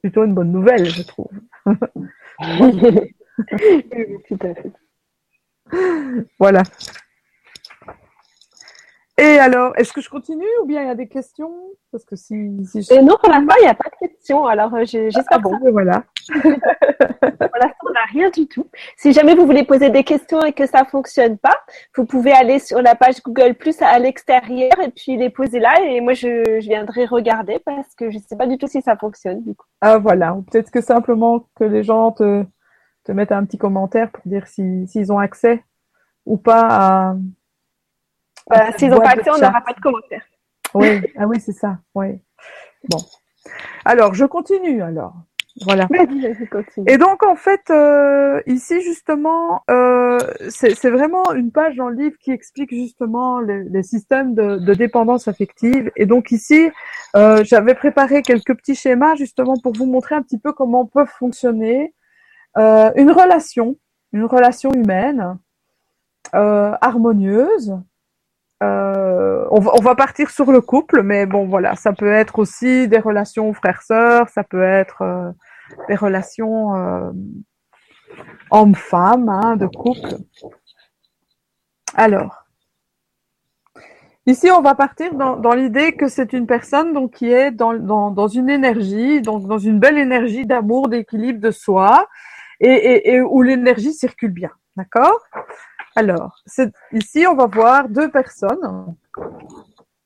Plutôt 0.00 0.24
une 0.24 0.32
bonne 0.32 0.50
nouvelle, 0.50 0.86
je 0.86 1.02
trouve. 1.02 1.30
Voilà. 6.38 6.62
Et 9.18 9.38
alors, 9.38 9.72
est-ce 9.78 9.94
que 9.94 10.02
je 10.02 10.10
continue 10.10 10.44
ou 10.62 10.66
bien 10.66 10.82
il 10.82 10.88
y 10.88 10.90
a 10.90 10.94
des 10.94 11.08
questions? 11.08 11.50
Parce 11.90 12.04
que 12.04 12.16
si, 12.16 12.52
si 12.66 12.82
je... 12.82 13.00
non, 13.00 13.16
pour 13.18 13.30
l'instant, 13.30 13.54
il 13.60 13.62
n'y 13.62 13.70
a 13.70 13.74
pas 13.74 13.88
de 13.88 14.08
questions. 14.08 14.44
Alors, 14.44 14.74
euh, 14.74 14.84
j'espère 14.84 15.24
ah, 15.30 15.38
bon, 15.38 15.56
ben 15.56 15.70
voilà. 15.70 16.04
pour 16.28 16.42
l'instant, 16.42 17.86
on 17.88 17.92
n'a 17.92 18.04
rien 18.12 18.28
du 18.28 18.46
tout. 18.46 18.66
Si 18.98 19.14
jamais 19.14 19.34
vous 19.34 19.46
voulez 19.46 19.64
poser 19.64 19.88
des 19.88 20.04
questions 20.04 20.44
et 20.44 20.52
que 20.52 20.66
ça 20.66 20.84
fonctionne 20.84 21.38
pas, 21.38 21.56
vous 21.96 22.04
pouvez 22.04 22.32
aller 22.32 22.58
sur 22.58 22.82
la 22.82 22.94
page 22.94 23.22
Google 23.22 23.54
Plus 23.54 23.80
à 23.80 23.98
l'extérieur 23.98 24.78
et 24.82 24.90
puis 24.90 25.16
les 25.16 25.30
poser 25.30 25.60
là. 25.60 25.80
Et 25.82 26.02
moi, 26.02 26.12
je, 26.12 26.60
je 26.60 26.68
viendrai 26.68 27.06
regarder 27.06 27.58
parce 27.60 27.94
que 27.94 28.10
je 28.10 28.18
ne 28.18 28.22
sais 28.22 28.36
pas 28.36 28.46
du 28.46 28.58
tout 28.58 28.66
si 28.66 28.82
ça 28.82 28.96
fonctionne. 28.98 29.42
Du 29.42 29.54
coup. 29.54 29.66
Ah 29.80 29.96
voilà. 29.96 30.36
Peut-être 30.50 30.70
que 30.70 30.82
simplement 30.82 31.48
que 31.54 31.64
les 31.64 31.84
gens 31.84 32.12
te, 32.12 32.44
te 33.04 33.12
mettent 33.12 33.32
un 33.32 33.46
petit 33.46 33.56
commentaire 33.56 34.10
pour 34.10 34.22
dire 34.26 34.46
s'ils 34.46 34.86
si, 34.88 35.10
ont 35.10 35.18
accès 35.18 35.64
ou 36.26 36.36
pas 36.36 36.68
à 36.68 37.16
bah, 38.48 38.72
s'ils 38.76 38.90
n'ont 38.90 39.00
pas 39.00 39.10
accès, 39.10 39.30
on 39.30 39.38
n'aura 39.38 39.60
pas 39.60 39.72
de 39.72 39.80
commentaires. 39.80 40.24
Oui, 40.74 41.00
ah 41.18 41.26
oui, 41.26 41.40
c'est 41.40 41.52
ça. 41.52 41.78
Oui. 41.94 42.20
Bon. 42.88 42.98
Alors, 43.84 44.14
je 44.14 44.24
continue 44.24 44.82
alors. 44.82 45.14
Voilà. 45.62 45.88
Et 46.86 46.98
donc 46.98 47.22
en 47.22 47.34
fait, 47.34 47.70
euh, 47.70 48.42
ici 48.46 48.82
justement, 48.82 49.62
euh, 49.70 50.18
c'est 50.50 50.90
vraiment 50.90 51.32
une 51.32 51.50
page 51.50 51.76
dans 51.76 51.88
le 51.88 51.96
livre 51.96 52.16
qui 52.20 52.30
explique 52.30 52.70
justement 52.70 53.40
les, 53.40 53.82
systèmes 53.82 54.34
de, 54.34 54.56
de, 54.58 54.74
dépendance 54.74 55.28
affective. 55.28 55.90
Et 55.96 56.04
donc 56.04 56.30
ici, 56.30 56.70
euh, 57.16 57.42
j'avais 57.42 57.74
préparé 57.74 58.20
quelques 58.20 58.54
petits 58.54 58.74
schémas 58.74 59.14
justement 59.14 59.54
pour 59.62 59.72
vous 59.72 59.86
montrer 59.86 60.14
un 60.14 60.22
petit 60.22 60.38
peu 60.38 60.52
comment 60.52 60.84
peuvent 60.84 61.12
fonctionner 61.18 61.94
une 62.56 63.10
relation, 63.10 63.76
une 64.12 64.24
relation 64.24 64.72
humaine 64.72 65.38
harmonieuse, 66.32 67.76
euh, 68.62 69.46
on, 69.50 69.60
va, 69.60 69.94
partir 69.94 70.30
sur 70.30 70.50
le 70.50 70.60
couple, 70.60 71.02
mais 71.02 71.26
bon 71.26 71.46
voilà, 71.46 71.74
ça 71.74 71.92
peut 71.92 72.10
être 72.10 72.38
aussi 72.38 72.88
des 72.88 72.98
relations 72.98 73.52
frères-sœurs, 73.52 74.28
ça 74.30 74.44
peut 74.44 74.62
être 74.62 75.02
euh, 75.02 75.30
des 75.88 75.94
relations 75.94 76.74
euh, 76.74 77.10
hommes-femmes, 78.50 79.28
hein, 79.28 79.56
de 79.56 79.66
couple. 79.66 80.08
Alors, 81.94 82.46
ici 84.24 84.50
on 84.50 84.62
va 84.62 84.74
partir 84.74 85.14
dans, 85.14 85.54
l'idée 85.54 85.92
que 85.92 86.08
c'est 86.08 86.32
une 86.32 86.46
personne 86.46 87.10
qui 87.10 87.30
est 87.30 87.50
dans, 87.50 88.28
une 88.28 88.48
énergie, 88.48 89.20
dans 89.20 89.58
une 89.58 89.78
belle 89.78 89.98
énergie 89.98 90.46
d'amour, 90.46 90.88
d'équilibre 90.88 91.40
de 91.40 91.50
soi, 91.50 92.08
et 92.60 93.20
où 93.20 93.42
l'énergie 93.42 93.92
circule 93.92 94.32
bien, 94.32 94.50
d'accord? 94.76 95.20
Alors, 95.96 96.42
ici, 96.92 97.26
on 97.26 97.34
va 97.34 97.46
voir 97.46 97.88
deux 97.88 98.10
personnes. 98.10 98.94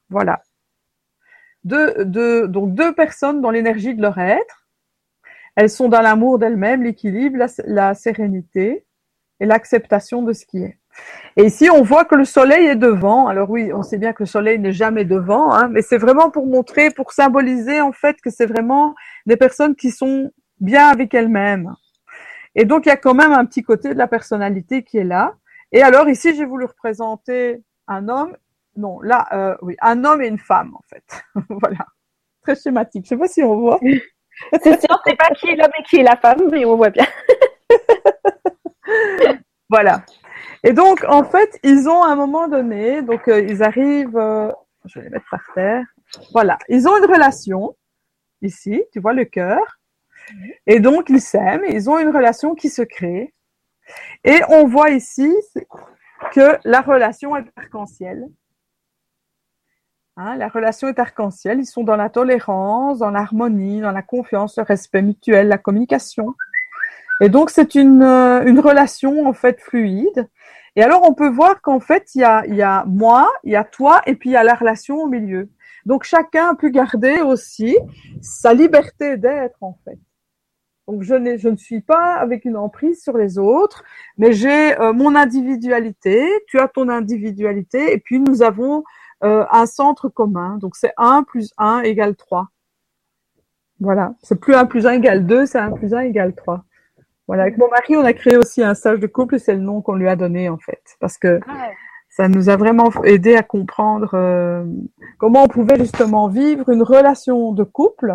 Voilà. 0.09 0.41
Deux, 1.65 2.05
donc 2.47 2.75
deux 2.75 2.95
personnes 2.95 3.41
dans 3.41 3.51
l'énergie 3.51 3.95
de 3.95 4.01
leur 4.01 4.17
être. 4.19 4.69
Elles 5.57 5.69
sont 5.69 5.89
dans 5.89 6.01
l'amour 6.01 6.39
d'elles-mêmes, 6.39 6.85
l'équilibre, 6.85 7.45
la, 7.67 7.95
sérénité 7.95 8.87
et 9.41 9.47
l'acceptation 9.47 10.23
de 10.23 10.33
ce 10.33 10.47
qui 10.47 10.63
est. 10.63 10.79
Et 11.37 11.45
ici, 11.45 11.69
on 11.71 11.83
voit 11.83 12.05
que 12.05 12.15
le 12.15 12.25
soleil 12.25 12.67
est 12.67 12.77
devant. 12.77 13.27
Alors 13.27 13.51
oui, 13.51 13.73
on 13.73 13.83
sait 13.83 13.99
bien 13.99 14.13
que 14.13 14.23
le 14.23 14.29
soleil 14.29 14.61
n'est 14.61 14.73
jamais 14.73 15.05
devant, 15.05 15.53
hein, 15.53 15.69
mais 15.69 15.83
c'est 15.83 15.99
vraiment 15.99 16.31
pour 16.31 16.47
montrer, 16.47 16.91
pour 16.91 17.13
symboliser 17.13 17.81
en 17.81 17.93
fait 17.93 18.21
que 18.21 18.31
c'est 18.31 18.47
vraiment 18.47 18.95
des 19.27 19.37
personnes 19.37 19.75
qui 19.75 19.91
sont 19.91 20.31
bien 20.61 20.87
avec 20.87 21.15
elles-mêmes. 21.15 21.75
Et 22.55 22.65
donc, 22.65 22.87
il 22.87 22.91
y 22.91 22.93
a 22.93 22.97
quand 22.97 23.15
même 23.15 23.33
un 23.33 23.45
petit 23.45 23.63
côté 23.63 23.93
de 23.93 23.99
la 23.99 24.09
personnalité 24.09 24.83
qui 24.83 24.99
est 24.99 25.05
là. 25.05 25.35
Et 25.73 25.83
alors 25.83 26.09
ici, 26.09 26.35
j'ai 26.35 26.45
voulu 26.45 26.65
représenter 26.65 27.63
un 27.87 28.09
homme, 28.09 28.37
non, 28.77 29.01
là, 29.01 29.27
euh, 29.33 29.57
oui, 29.63 29.77
un 29.81 30.05
homme 30.05 30.23
et 30.23 30.29
une 30.29 30.39
femme 30.39 30.75
en 30.75 30.83
fait. 30.89 31.25
voilà, 31.49 31.87
très 32.43 32.57
schématique. 32.57 33.05
Je 33.05 33.11
sais 33.11 33.17
pas 33.17 33.29
si 33.29 33.43
on 33.43 33.57
voit. 33.57 33.81
C'est 34.63 34.81
sûr, 34.81 35.03
c'est 35.05 35.17
pas 35.17 35.29
qui 35.35 35.51
est 35.51 35.57
l'homme 35.57 35.73
et 35.79 35.83
qui 35.83 35.97
est 35.97 36.03
la 36.03 36.17
femme, 36.17 36.49
mais 36.51 36.65
on 36.65 36.77
voit 36.77 36.89
bien. 36.89 37.07
voilà. 39.69 40.03
Et 40.65 40.73
donc, 40.73 41.05
en 41.07 41.25
fait, 41.25 41.59
ils 41.63 41.89
ont 41.89 42.03
à 42.03 42.09
un 42.09 42.17
moment 42.17 42.49
donné, 42.49 43.03
donc 43.03 43.29
euh, 43.29 43.41
ils 43.41 43.63
arrivent, 43.63 44.17
euh, 44.17 44.51
je 44.87 44.99
vais 44.99 45.07
les 45.07 45.11
mettre 45.11 45.27
par 45.31 45.43
terre. 45.55 45.85
Voilà, 46.33 46.59
ils 46.69 46.89
ont 46.89 46.97
une 46.97 47.05
relation 47.05 47.77
ici, 48.43 48.83
tu 48.93 49.01
vois 49.01 49.13
le 49.13 49.25
cœur, 49.25 49.61
et 50.67 50.81
donc 50.81 51.09
ils 51.09 51.21
s'aiment, 51.21 51.65
ils 51.69 51.89
ont 51.89 51.99
une 51.99 52.11
relation 52.11 52.55
qui 52.55 52.69
se 52.69 52.83
crée. 52.83 53.35
Et 54.25 54.41
on 54.49 54.67
voit 54.67 54.91
ici 54.91 55.33
que 56.33 56.59
la 56.65 56.81
relation 56.81 57.37
est 57.37 57.47
arc-en-ciel. 57.57 58.27
Hein, 60.17 60.37
la 60.37 60.49
relation 60.49 60.89
est 60.89 60.99
arc-en-ciel. 60.99 61.61
Ils 61.61 61.67
sont 61.67 61.85
dans 61.85 61.97
la 61.97 62.11
tolérance, 62.11 62.99
dans 62.99 63.11
l'harmonie, 63.11 63.81
dans 63.81 63.93
la 63.93 64.03
confiance, 64.03 64.59
le 64.59 64.65
respect 64.65 65.03
mutuel, 65.03 65.49
la 65.49 65.59
communication. 65.59 66.35
Et 67.21 67.29
donc 67.29 67.51
c'est 67.51 67.75
une, 67.75 68.03
euh, 68.03 68.61
relation 68.61 69.27
en 69.27 69.33
fait 69.33 69.61
fluide. 69.61 70.29
Et 70.77 70.83
alors 70.83 71.09
on 71.09 71.15
peut 71.15 71.29
voir 71.29 71.61
qu'en 71.61 71.81
fait 71.81 72.15
il 72.15 72.21
y 72.21 72.25
a, 72.25 72.47
y 72.47 72.63
a 72.63 72.85
moi, 72.87 73.31
il 73.45 73.53
y 73.53 73.57
a 73.57 73.65
toi, 73.65 74.03
et 74.07 74.15
puis 74.15 74.31
il 74.31 74.33
y 74.33 74.37
a 74.37 74.45
la 74.45 74.55
relation 74.55 74.97
au 74.97 75.07
milieu. 75.07 75.51
Donc 75.87 76.05
chacun 76.05 76.51
a 76.51 76.55
pu 76.55 76.71
garder 76.71 77.21
aussi 77.21 77.77
sa 78.21 78.53
liberté 78.55 79.17
d'être 79.17 79.63
en 79.63 79.79
fait. 79.85 79.99
Donc 80.91 81.03
je, 81.03 81.37
je 81.39 81.49
ne 81.49 81.57
suis 81.57 81.81
pas 81.81 82.15
avec 82.15 82.45
une 82.45 82.57
emprise 82.57 83.01
sur 83.01 83.17
les 83.17 83.39
autres, 83.39 83.85
mais 84.19 84.33
j'ai 84.33 84.77
euh, 84.81 84.93
mon 84.93 85.15
individualité, 85.15 86.29
tu 86.49 86.59
as 86.59 86.67
ton 86.67 86.89
individualité, 86.89 87.93
et 87.93 87.99
puis 87.99 88.19
nous 88.19 88.43
avons 88.43 88.83
euh, 89.23 89.45
un 89.53 89.67
centre 89.67 90.09
commun. 90.09 90.59
Donc 90.59 90.75
c'est 90.75 90.93
1 90.97 91.23
plus 91.23 91.53
1 91.59 91.83
égale 91.83 92.17
3. 92.17 92.49
Voilà, 93.79 94.15
c'est 94.23 94.41
plus 94.41 94.55
1 94.55 94.67
plus 94.67 94.87
1 94.87 94.95
égale 94.95 95.27
2, 95.27 95.47
c'est 95.47 95.59
1 95.59 95.71
plus 95.73 95.95
1 95.95 96.01
égale 96.01 96.35
3. 96.35 96.65
Voilà, 97.29 97.45
avec 97.45 97.57
mon 97.57 97.69
mari, 97.69 97.97
on 97.97 98.05
a 98.05 98.13
créé 98.13 98.37
aussi 98.37 98.61
un 98.61 98.75
stage 98.75 98.99
de 98.99 99.07
couple, 99.07 99.39
c'est 99.39 99.55
le 99.55 99.61
nom 99.61 99.83
qu'on 99.83 99.95
lui 99.95 100.09
a 100.09 100.17
donné 100.17 100.49
en 100.49 100.59
fait, 100.59 100.83
parce 100.99 101.19
que 101.19 101.39
ah 101.47 101.69
ça 102.09 102.27
nous 102.27 102.49
a 102.49 102.57
vraiment 102.57 102.91
aidé 103.05 103.37
à 103.37 103.45
comprendre 103.45 104.11
euh, 104.15 104.65
comment 105.19 105.45
on 105.45 105.49
pouvait 105.49 105.79
justement 105.79 106.27
vivre 106.27 106.69
une 106.69 106.83
relation 106.83 107.53
de 107.53 107.63
couple 107.63 108.15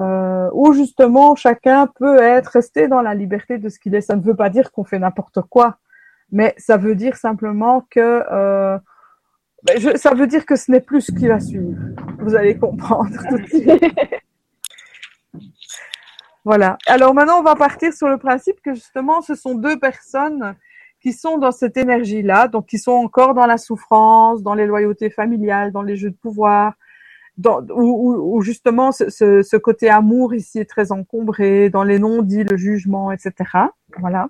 euh, 0.00 0.48
où 0.52 0.72
justement 0.72 1.34
chacun 1.34 1.86
peut 1.86 2.18
être 2.22 2.48
resté 2.48 2.88
dans 2.88 3.02
la 3.02 3.14
liberté 3.14 3.58
de 3.58 3.68
ce 3.68 3.78
qu'il 3.78 3.94
est. 3.94 4.00
Ça 4.00 4.16
ne 4.16 4.22
veut 4.22 4.34
pas 4.34 4.50
dire 4.50 4.72
qu'on 4.72 4.84
fait 4.84 4.98
n'importe 4.98 5.40
quoi, 5.42 5.78
mais 6.30 6.54
ça 6.56 6.76
veut 6.76 6.94
dire 6.94 7.16
simplement 7.16 7.86
que 7.90 8.24
euh, 8.30 8.78
je, 9.76 9.96
ça 9.96 10.14
veut 10.14 10.26
dire 10.26 10.46
que 10.46 10.56
ce 10.56 10.70
n'est 10.70 10.80
plus 10.80 11.02
ce 11.02 11.12
qui 11.12 11.28
va 11.28 11.40
suivre. 11.40 11.78
Vous 12.18 12.34
allez 12.34 12.56
comprendre 12.58 13.10
tout 13.28 13.38
de 13.38 13.46
suite. 13.46 13.84
voilà. 16.44 16.78
Alors 16.86 17.14
maintenant, 17.14 17.38
on 17.38 17.44
va 17.44 17.54
partir 17.54 17.92
sur 17.92 18.08
le 18.08 18.18
principe 18.18 18.60
que 18.62 18.74
justement, 18.74 19.20
ce 19.20 19.34
sont 19.34 19.54
deux 19.54 19.78
personnes 19.78 20.56
qui 21.00 21.12
sont 21.12 21.36
dans 21.38 21.52
cette 21.52 21.76
énergie-là, 21.76 22.48
donc 22.48 22.66
qui 22.66 22.78
sont 22.78 22.92
encore 22.92 23.34
dans 23.34 23.46
la 23.46 23.58
souffrance, 23.58 24.42
dans 24.42 24.54
les 24.54 24.66
loyautés 24.66 25.10
familiales, 25.10 25.72
dans 25.72 25.82
les 25.82 25.96
jeux 25.96 26.10
de 26.10 26.16
pouvoir, 26.16 26.74
dans, 27.38 27.62
où, 27.70 28.40
justement 28.42 28.92
ce, 28.92 29.08
ce, 29.08 29.56
côté 29.56 29.88
amour 29.88 30.34
ici 30.34 30.58
est 30.58 30.68
très 30.68 30.92
encombré, 30.92 31.70
dans 31.70 31.84
les 31.84 31.98
non-dits, 31.98 32.44
le 32.44 32.56
jugement, 32.56 33.10
etc. 33.10 33.32
Voilà. 33.98 34.28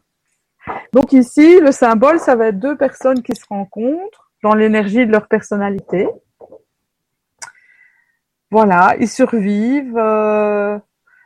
Donc 0.93 1.12
ici, 1.12 1.61
le 1.61 1.73
symbole, 1.73 2.19
ça 2.19 2.37
va 2.37 2.49
être 2.49 2.59
deux 2.59 2.77
personnes 2.77 3.23
qui 3.23 3.35
se 3.35 3.45
rencontrent 3.49 4.31
dans 4.43 4.55
l'énergie 4.55 5.07
de 5.07 5.12
leur 5.12 5.29
personnalité. 5.29 6.09
Voilà, 8.51 8.95
ils 9.01 9.09
survivent. 9.09 9.97
Euh, 9.97 10.79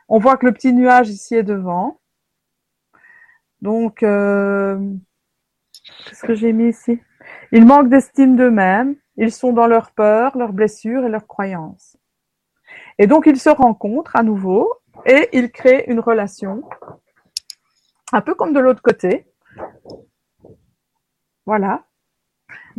on 0.07 0.19
voit 0.19 0.37
que 0.37 0.45
le 0.45 0.53
petit 0.53 0.73
nuage 0.73 1.09
ici 1.09 1.35
est 1.35 1.43
devant. 1.43 1.99
Donc, 3.61 4.01
euh, 4.03 4.79
qu'est-ce 6.05 6.25
que 6.25 6.35
j'ai 6.35 6.53
mis 6.53 6.69
ici? 6.69 7.01
Ils 7.51 7.65
manquent 7.65 7.89
d'estime 7.89 8.35
d'eux-mêmes. 8.35 8.95
Ils 9.17 9.31
sont 9.31 9.51
dans 9.51 9.67
leur 9.67 9.91
peur, 9.91 10.37
leurs 10.37 10.53
blessures 10.53 11.05
et 11.05 11.09
leurs 11.09 11.27
croyances. 11.27 11.97
Et 12.99 13.07
donc 13.07 13.25
ils 13.25 13.39
se 13.39 13.49
rencontrent 13.49 14.15
à 14.15 14.23
nouveau 14.23 14.71
et 15.05 15.29
ils 15.33 15.51
créent 15.51 15.85
une 15.87 15.99
relation, 15.99 16.63
un 18.13 18.21
peu 18.21 18.35
comme 18.35 18.53
de 18.53 18.59
l'autre 18.59 18.81
côté. 18.81 19.27
Voilà. 21.45 21.83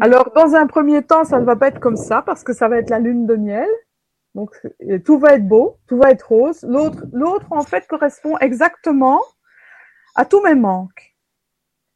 Alors, 0.00 0.30
dans 0.32 0.54
un 0.54 0.66
premier 0.66 1.02
temps, 1.02 1.24
ça 1.24 1.40
ne 1.40 1.44
va 1.44 1.56
pas 1.56 1.68
être 1.68 1.80
comme 1.80 1.96
ça 1.96 2.22
parce 2.22 2.44
que 2.44 2.52
ça 2.52 2.68
va 2.68 2.78
être 2.78 2.90
la 2.90 3.00
lune 3.00 3.26
de 3.26 3.34
miel. 3.34 3.68
Donc, 4.34 4.54
tout 5.04 5.18
va 5.18 5.34
être 5.34 5.48
beau, 5.48 5.78
tout 5.88 5.96
va 5.96 6.10
être 6.10 6.28
rose. 6.28 6.62
L'autre, 6.62 7.04
l'autre, 7.12 7.46
en 7.50 7.62
fait, 7.62 7.86
correspond 7.88 8.38
exactement 8.38 9.20
à 10.14 10.24
tous 10.24 10.40
mes 10.42 10.54
manques. 10.54 11.16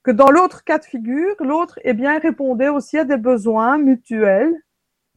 Que 0.03 0.11
dans 0.11 0.31
l'autre 0.31 0.65
cas 0.65 0.79
de 0.79 0.85
figure, 0.85 1.37
l'autre, 1.41 1.79
eh 1.85 1.93
bien, 1.93 2.19
répondait 2.19 2.69
aussi 2.69 2.99
à 2.99 3.05
des 3.05 3.17
besoins 3.17 3.79
mutuels 3.79 4.55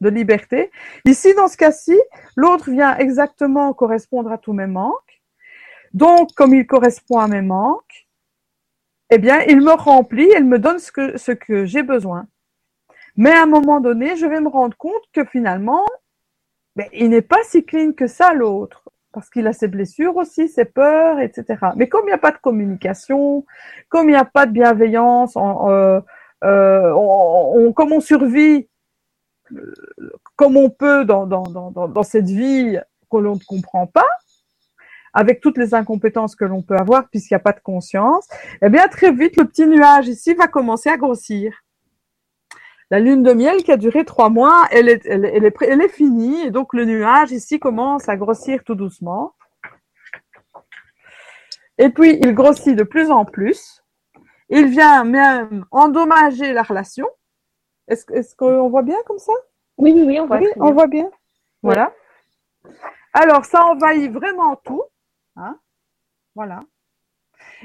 de 0.02 0.10
liberté. 0.10 0.71
Ici, 1.06 1.34
dans 1.34 1.48
ce 1.48 1.58
cas-ci, 1.58 2.00
l'autre 2.36 2.69
vient 2.69 2.98
exactement 2.98 3.74
correspondre 3.74 4.32
à 4.32 4.38
tous 4.38 4.54
mes 4.54 4.67
manques. 4.67 5.21
Donc, 5.93 6.34
comme 6.36 6.54
il 6.54 6.67
correspond 6.67 7.19
à 7.19 7.28
mes 7.28 7.41
manques, 7.41 8.08
eh 9.10 9.17
bien, 9.17 9.41
il 9.48 9.62
me 9.62 9.71
remplit, 9.71 10.30
il 10.36 10.45
me 10.45 10.60
donne 10.60 10.80
ce 10.80 11.32
que, 11.32 11.65
j'ai 11.65 11.84
besoin. 11.84 12.28
Mais 13.15 13.32
à 13.32 13.43
un 13.43 13.45
moment 13.45 13.80
donné, 13.80 14.17
je 14.17 14.26
vais 14.26 14.41
me 14.41 14.50
rendre 14.50 14.76
compte 14.78 15.04
que 15.13 15.24
finalement, 15.24 15.86
ben, 16.76 16.88
il 16.91 17.10
n'est 17.10 17.21
pas 17.21 17.41
si 17.43 17.63
clean 17.63 17.93
que 17.93 18.08
ça, 18.08 18.34
l'autre. 18.34 18.89
Parce 19.15 19.30
qu'il 19.30 19.47
a 19.47 19.54
ses 19.54 19.69
blessures 19.69 20.17
aussi, 20.17 20.49
ses 20.49 20.65
peurs, 20.65 21.21
etc. 21.21 21.45
Mais 21.78 21.88
comme 21.88 22.01
il 22.04 22.08
n'y 22.08 22.12
a 22.12 22.17
pas 22.17 22.32
de 22.32 22.38
communication, 22.38 23.45
comme 23.88 24.10
il 24.10 24.12
n'y 24.12 24.17
a 24.17 24.25
pas 24.25 24.45
de 24.45 24.51
bienveillance, 24.51 25.38
euh, 25.38 26.01
euh, 26.43 26.91
on, 26.93 27.71
comme 27.71 27.93
on 27.93 28.01
survit 28.01 28.67
euh, 29.54 29.73
comme 30.36 30.58
on 30.58 30.69
peut 30.69 31.06
dans, 31.06 31.25
dans, 31.25 31.43
dans, 31.43 31.71
dans 31.71 32.04
cette 32.04 32.25
vie 32.25 32.78
que 33.10 33.17
l'on 33.17 33.36
ne 33.36 33.43
comprend 33.47 33.88
pas, 33.88 34.04
avec 35.13 35.39
toutes 35.39 35.58
les 35.58 35.73
incompétences 35.73 36.36
que 36.36 36.43
l'on 36.43 36.62
peut 36.62 36.75
avoir 36.75 37.08
puisqu'il 37.08 37.36
n'y 37.36 37.38
a 37.38 37.39
pas 37.39 37.54
de 37.54 37.62
conscience, 37.62 38.28
eh 38.62 38.67
bien 38.67 38.89
très 38.89 39.13
vite 39.13 39.38
le 39.38 39.45
petit 39.45 39.65
nuage 39.65 40.10
ici 40.10 40.34
va 40.34 40.47
commencer 40.47 40.89
à 40.89 40.97
grossir. 40.97 41.54
La 42.91 43.00
lune 43.00 43.24
de 43.24 43.34
miel 43.34 43.63
qui 43.63 43.71
a 43.71 43.78
duré 43.78 44.06
trois 44.06 44.30
mois, 44.30 44.67
elle 44.69 44.89
est, 44.89 45.06
elle, 45.06 45.26
est, 45.26 45.56
elle 45.62 45.82
est 45.82 45.89
finie 45.89 46.43
et 46.43 46.52
donc 46.52 46.74
le 46.74 46.86
nuage 46.86 47.32
ici 47.32 47.60
commence 47.60 48.08
à 48.10 48.15
grossir 48.15 48.63
tout 48.63 48.76
doucement. 48.76 49.34
Et 51.78 51.89
puis 51.89 52.19
il 52.21 52.34
grossit 52.34 52.76
de 52.76 52.84
plus 52.84 53.10
en 53.10 53.26
plus. 53.26 53.84
Il 54.50 54.67
vient 54.67 55.04
même 55.04 55.65
endommager 55.71 56.54
la 56.54 56.62
relation. 56.62 57.08
Est-ce 57.88 58.12
est 58.13 58.36
qu'on 58.36 58.69
voit 58.69 58.84
bien 58.84 58.98
comme 59.06 59.19
ça? 59.19 59.34
Oui, 59.78 59.91
oui, 59.93 60.04
oui, 60.04 60.19
on 60.19 60.28
voit, 60.28 60.39
on 60.58 60.71
voit 60.71 60.88
bien. 60.88 61.10
Voilà. 61.63 61.91
Alors 63.13 63.45
ça 63.45 63.65
envahit 63.65 64.12
vraiment 64.12 64.56
tout. 64.58 64.84
Hein 65.36 65.58
voilà. 66.36 66.62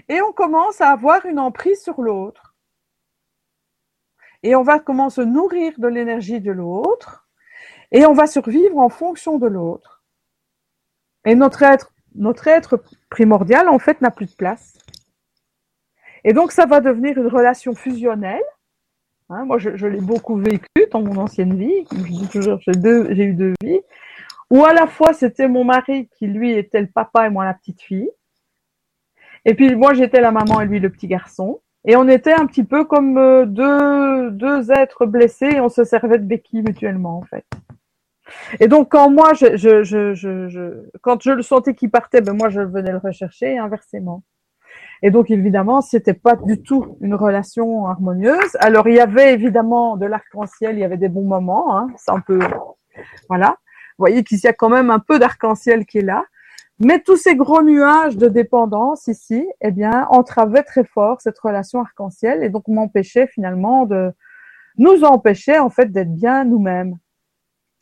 Et 0.08 0.22
on 0.22 0.32
commence 0.32 0.80
à 0.80 0.88
avoir 0.90 1.26
une 1.26 1.38
emprise 1.38 1.82
sur 1.82 2.00
l'autre. 2.00 2.49
Et 4.42 4.54
on 4.54 4.62
va 4.62 4.78
commencer 4.78 5.20
à 5.20 5.24
se 5.24 5.28
nourrir 5.28 5.72
de 5.78 5.88
l'énergie 5.88 6.40
de 6.40 6.52
l'autre. 6.52 7.28
Et 7.92 8.06
on 8.06 8.12
va 8.12 8.26
survivre 8.26 8.78
en 8.78 8.88
fonction 8.88 9.38
de 9.38 9.46
l'autre. 9.46 10.02
Et 11.24 11.34
notre 11.34 11.62
être, 11.62 11.92
notre 12.14 12.48
être 12.48 12.82
primordial, 13.10 13.68
en 13.68 13.78
fait, 13.78 14.00
n'a 14.00 14.10
plus 14.10 14.26
de 14.26 14.34
place. 14.34 14.78
Et 16.24 16.32
donc, 16.32 16.52
ça 16.52 16.66
va 16.66 16.80
devenir 16.80 17.18
une 17.18 17.26
relation 17.26 17.74
fusionnelle. 17.74 18.42
Hein, 19.28 19.44
moi, 19.44 19.58
je, 19.58 19.86
l'ai 19.86 20.00
beaucoup 20.00 20.36
vécu 20.36 20.66
dans 20.90 21.02
mon 21.02 21.16
ancienne 21.16 21.56
vie. 21.56 21.86
Je 21.92 22.02
dis 22.02 22.28
toujours, 22.28 22.58
j'ai 22.60 23.24
eu 23.24 23.34
deux 23.34 23.54
vies. 23.62 23.80
Ou 24.50 24.64
à 24.64 24.72
la 24.72 24.86
fois, 24.86 25.12
c'était 25.12 25.48
mon 25.48 25.64
mari 25.64 26.08
qui, 26.08 26.26
lui, 26.26 26.52
était 26.52 26.80
le 26.80 26.88
papa 26.88 27.26
et 27.26 27.30
moi 27.30 27.44
la 27.44 27.54
petite 27.54 27.80
fille. 27.80 28.10
Et 29.44 29.54
puis, 29.54 29.74
moi, 29.74 29.94
j'étais 29.94 30.20
la 30.20 30.32
maman 30.32 30.60
et 30.60 30.66
lui 30.66 30.80
le 30.80 30.90
petit 30.90 31.06
garçon. 31.06 31.60
Et 31.86 31.96
on 31.96 32.08
était 32.08 32.34
un 32.34 32.46
petit 32.46 32.64
peu 32.64 32.84
comme 32.84 33.16
euh, 33.16 33.46
deux, 33.46 34.30
deux 34.30 34.70
êtres 34.70 35.06
blessés 35.06 35.50
et 35.54 35.60
on 35.60 35.68
se 35.68 35.84
servait 35.84 36.18
de 36.18 36.24
béquilles 36.24 36.62
mutuellement, 36.62 37.18
en 37.18 37.22
fait. 37.22 37.44
Et 38.60 38.68
donc, 38.68 38.90
quand 38.90 39.10
moi, 39.10 39.32
je, 39.34 39.56
je, 39.56 39.82
je, 39.82 40.14
je, 40.14 40.88
quand 41.00 41.22
je 41.22 41.32
le 41.32 41.42
sentais 41.42 41.74
qu'il 41.74 41.90
partait, 41.90 42.20
ben 42.20 42.36
moi, 42.36 42.48
je 42.48 42.60
venais 42.60 42.92
le 42.92 42.98
rechercher 42.98 43.54
et 43.54 43.58
inversement. 43.58 44.22
Et 45.02 45.10
donc, 45.10 45.30
évidemment, 45.30 45.80
c'était 45.80 46.14
pas 46.14 46.36
du 46.36 46.62
tout 46.62 46.98
une 47.00 47.14
relation 47.14 47.86
harmonieuse. 47.86 48.56
Alors, 48.60 48.86
il 48.86 48.96
y 48.96 49.00
avait 49.00 49.32
évidemment 49.32 49.96
de 49.96 50.06
l'arc-en-ciel, 50.06 50.76
il 50.76 50.80
y 50.80 50.84
avait 50.84 50.98
des 50.98 51.08
bons 51.08 51.26
moments, 51.26 51.76
hein, 51.76 51.88
c'est 51.96 52.12
un 52.12 52.20
peu, 52.20 52.38
voilà. 53.28 53.56
Vous 53.98 54.04
voyez 54.06 54.22
qu'il 54.24 54.38
y 54.38 54.46
a 54.46 54.52
quand 54.52 54.68
même 54.68 54.90
un 54.90 54.98
peu 54.98 55.18
d'arc-en-ciel 55.18 55.86
qui 55.86 55.98
est 55.98 56.02
là. 56.02 56.24
Mais 56.80 56.98
tous 57.00 57.18
ces 57.18 57.36
gros 57.36 57.62
nuages 57.62 58.16
de 58.16 58.28
dépendance 58.28 59.06
ici, 59.06 59.46
eh 59.60 59.70
bien, 59.70 60.06
entravaient 60.10 60.62
très 60.62 60.84
fort 60.84 61.20
cette 61.20 61.38
relation 61.38 61.80
arc-en-ciel 61.80 62.42
et 62.42 62.48
donc 62.48 62.68
m'empêchaient 62.68 63.26
finalement 63.26 63.84
de 63.84 64.12
nous 64.78 65.04
empêcher 65.04 65.58
en 65.58 65.68
fait 65.68 65.92
d'être 65.92 66.14
bien 66.14 66.44
nous-mêmes. 66.44 66.96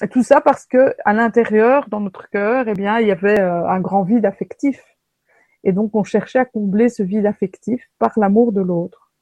Et 0.03 0.09
tout 0.09 0.25
ça 0.25 0.41
parce 0.41 0.67
que 0.67 0.95
à 1.05 1.13
l'intérieur, 1.13 1.87
dans 1.89 2.01
notre 2.01 2.29
cœur, 2.29 2.67
eh 2.67 2.75
bien, 2.75 2.99
il 2.99 3.07
y 3.07 3.13
avait 3.13 3.41
euh, 3.41 3.69
un 3.69 3.81
grand 3.81 4.03
vide 4.03 4.27
affectif. 4.27 4.83
Et 5.63 5.73
donc, 5.73 5.95
on 5.95 6.03
cherchait 6.05 6.41
à 6.41 6.45
combler 6.45 6.89
ce 6.89 7.03
vide 7.05 7.27
affectif 7.27 7.89
par 7.99 8.13
l'amour 8.17 8.53
de 8.53 8.61
l'autre. 8.61 9.13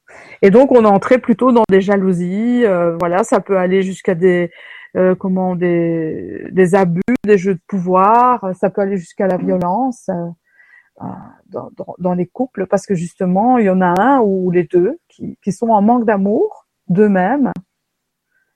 Et 0.41 0.51
donc, 0.51 0.73
on 0.73 0.85
entrait 0.85 1.19
plutôt 1.19 1.53
dans 1.53 1.65
des 1.69 1.81
jalousies. 1.81 2.65
Euh, 2.65 2.97
voilà, 2.99 3.25
ça 3.25 3.41
peut 3.41 3.59
aller 3.59 3.83
jusqu'à 3.83 4.15
des 4.15 4.51
euh, 4.97 5.15
comment 5.15 5.57
des, 5.57 6.75
abus, 6.75 7.03
des 7.25 7.37
jeux 7.37 7.55
de 7.55 7.61
pouvoir, 7.67 8.55
ça 8.55 8.71
peut 8.71 8.81
aller 8.81 8.97
jusqu'à 8.97 9.27
la 9.27 9.37
violence 9.37 10.09
euh, 10.09 11.03
euh, 11.03 11.61
dans, 11.99 12.15
les 12.15 12.27
couples, 12.27 12.67
parce 12.67 12.87
que 12.87 12.95
justement, 12.95 13.59
il 13.59 13.67
y 13.67 13.71
en 13.71 13.83
a 13.83 14.01
un 14.01 14.21
ou 14.21 14.51
les 14.51 14.65
deux 14.65 14.99
qui, 15.09 15.39
qui 15.43 15.53
sont 15.53 15.69
en 15.69 15.83
manque 15.83 16.07
d'amour 16.07 16.67
d'eux-mêmes 16.89 17.53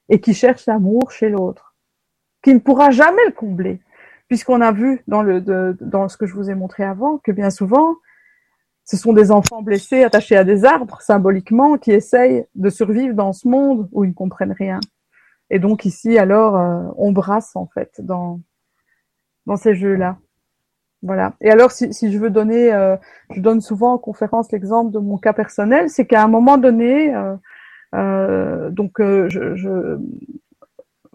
et 0.09 0.21
qui 0.21 0.33
cherchent 0.33 0.67
l'amour 0.67 1.11
chez 1.11 1.29
l'autre, 1.29 1.75
qui 2.43 2.55
ne 2.55 2.59
pourra 2.59 2.91
jamais 2.91 3.27
le 3.27 3.33
combler, 3.33 3.83
puisqu'on 4.27 4.63
a 4.63 4.73
vu 4.73 5.03
dans, 5.07 5.23
le, 5.23 5.43
dans 5.43 6.09
ce 6.09 6.17
que 6.17 6.25
je 6.25 6.35
vous 6.35 6.49
ai 6.49 6.55
montré 6.55 6.85
avant 6.85 7.19
que 7.19 7.33
bien 7.33 7.51
souvent, 7.51 7.97
ce 8.85 8.97
sont 8.97 9.13
des 9.13 9.31
enfants 9.31 9.61
blessés 9.61 10.05
attachés 10.05 10.37
à 10.37 10.45
des 10.45 10.65
arbres 10.65 11.03
symboliquement 11.03 11.77
qui 11.77 11.93
essayent 11.93 12.47
de 12.55 12.71
survivre 12.71 13.15
dans 13.15 13.35
ce 13.35 13.47
monde 13.47 13.89
où 13.93 14.05
ils 14.05 14.09
ne 14.09 14.15
comprennent 14.15 14.57
rien. 14.59 14.81
Et 15.51 15.59
donc 15.59 15.85
ici, 15.85 16.19
alors, 16.19 16.57
euh, 16.57 16.83
on 16.97 17.13
brasse 17.13 17.57
en 17.57 17.67
fait 17.67 18.01
dans 18.01 18.41
ces 19.57 19.75
jeux-là. 19.75 20.19
Voilà. 21.03 21.35
Et 21.41 21.51
alors, 21.51 21.73
si, 21.73 21.91
je 22.13 22.19
veux 22.19 22.31
donner, 22.31 22.73
euh, 22.73 22.97
je 23.31 23.41
donne 23.41 23.61
souvent 23.61 23.95
en 23.95 23.99
conférence 23.99 24.53
l'exemple 24.53 24.93
de 24.93 24.99
mon 24.99 25.19
cas 25.19 25.33
personnel, 25.33 25.89
c'est 25.89 26.07
qu'à 26.07 26.23
un 26.23 26.29
moment 26.29 26.59
donné, 26.59 27.15
euh, 27.95 28.71
donc 28.71 28.99
je, 28.99 29.99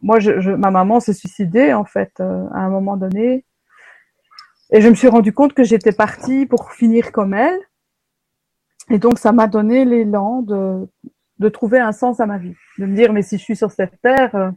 moi, 0.01 0.17
ma 0.57 0.71
maman 0.71 0.99
s'est 0.99 1.13
suicidée 1.13 1.73
en 1.73 1.85
fait 1.85 2.19
à 2.19 2.59
un 2.59 2.69
moment 2.69 2.97
donné, 2.97 3.45
et 4.71 4.81
je 4.81 4.89
me 4.89 4.95
suis 4.95 5.07
rendu 5.07 5.31
compte 5.33 5.53
que 5.53 5.63
j'étais 5.63 5.91
partie 5.91 6.45
pour 6.45 6.71
finir 6.71 7.11
comme 7.11 7.33
elle. 7.33 7.59
Et 8.89 8.99
donc, 8.99 9.19
ça 9.19 9.31
m'a 9.31 9.47
donné 9.47 9.85
l'élan 9.85 10.41
de, 10.41 10.87
de 11.39 11.49
trouver 11.49 11.79
un 11.79 11.91
sens 11.91 12.19
à 12.19 12.25
ma 12.25 12.37
vie, 12.37 12.55
de 12.77 12.85
me 12.85 12.95
dire 12.95 13.13
mais 13.13 13.21
si 13.21 13.37
je 13.37 13.43
suis 13.43 13.55
sur 13.55 13.71
cette 13.71 14.01
terre, 14.01 14.35
euh, 14.35 14.51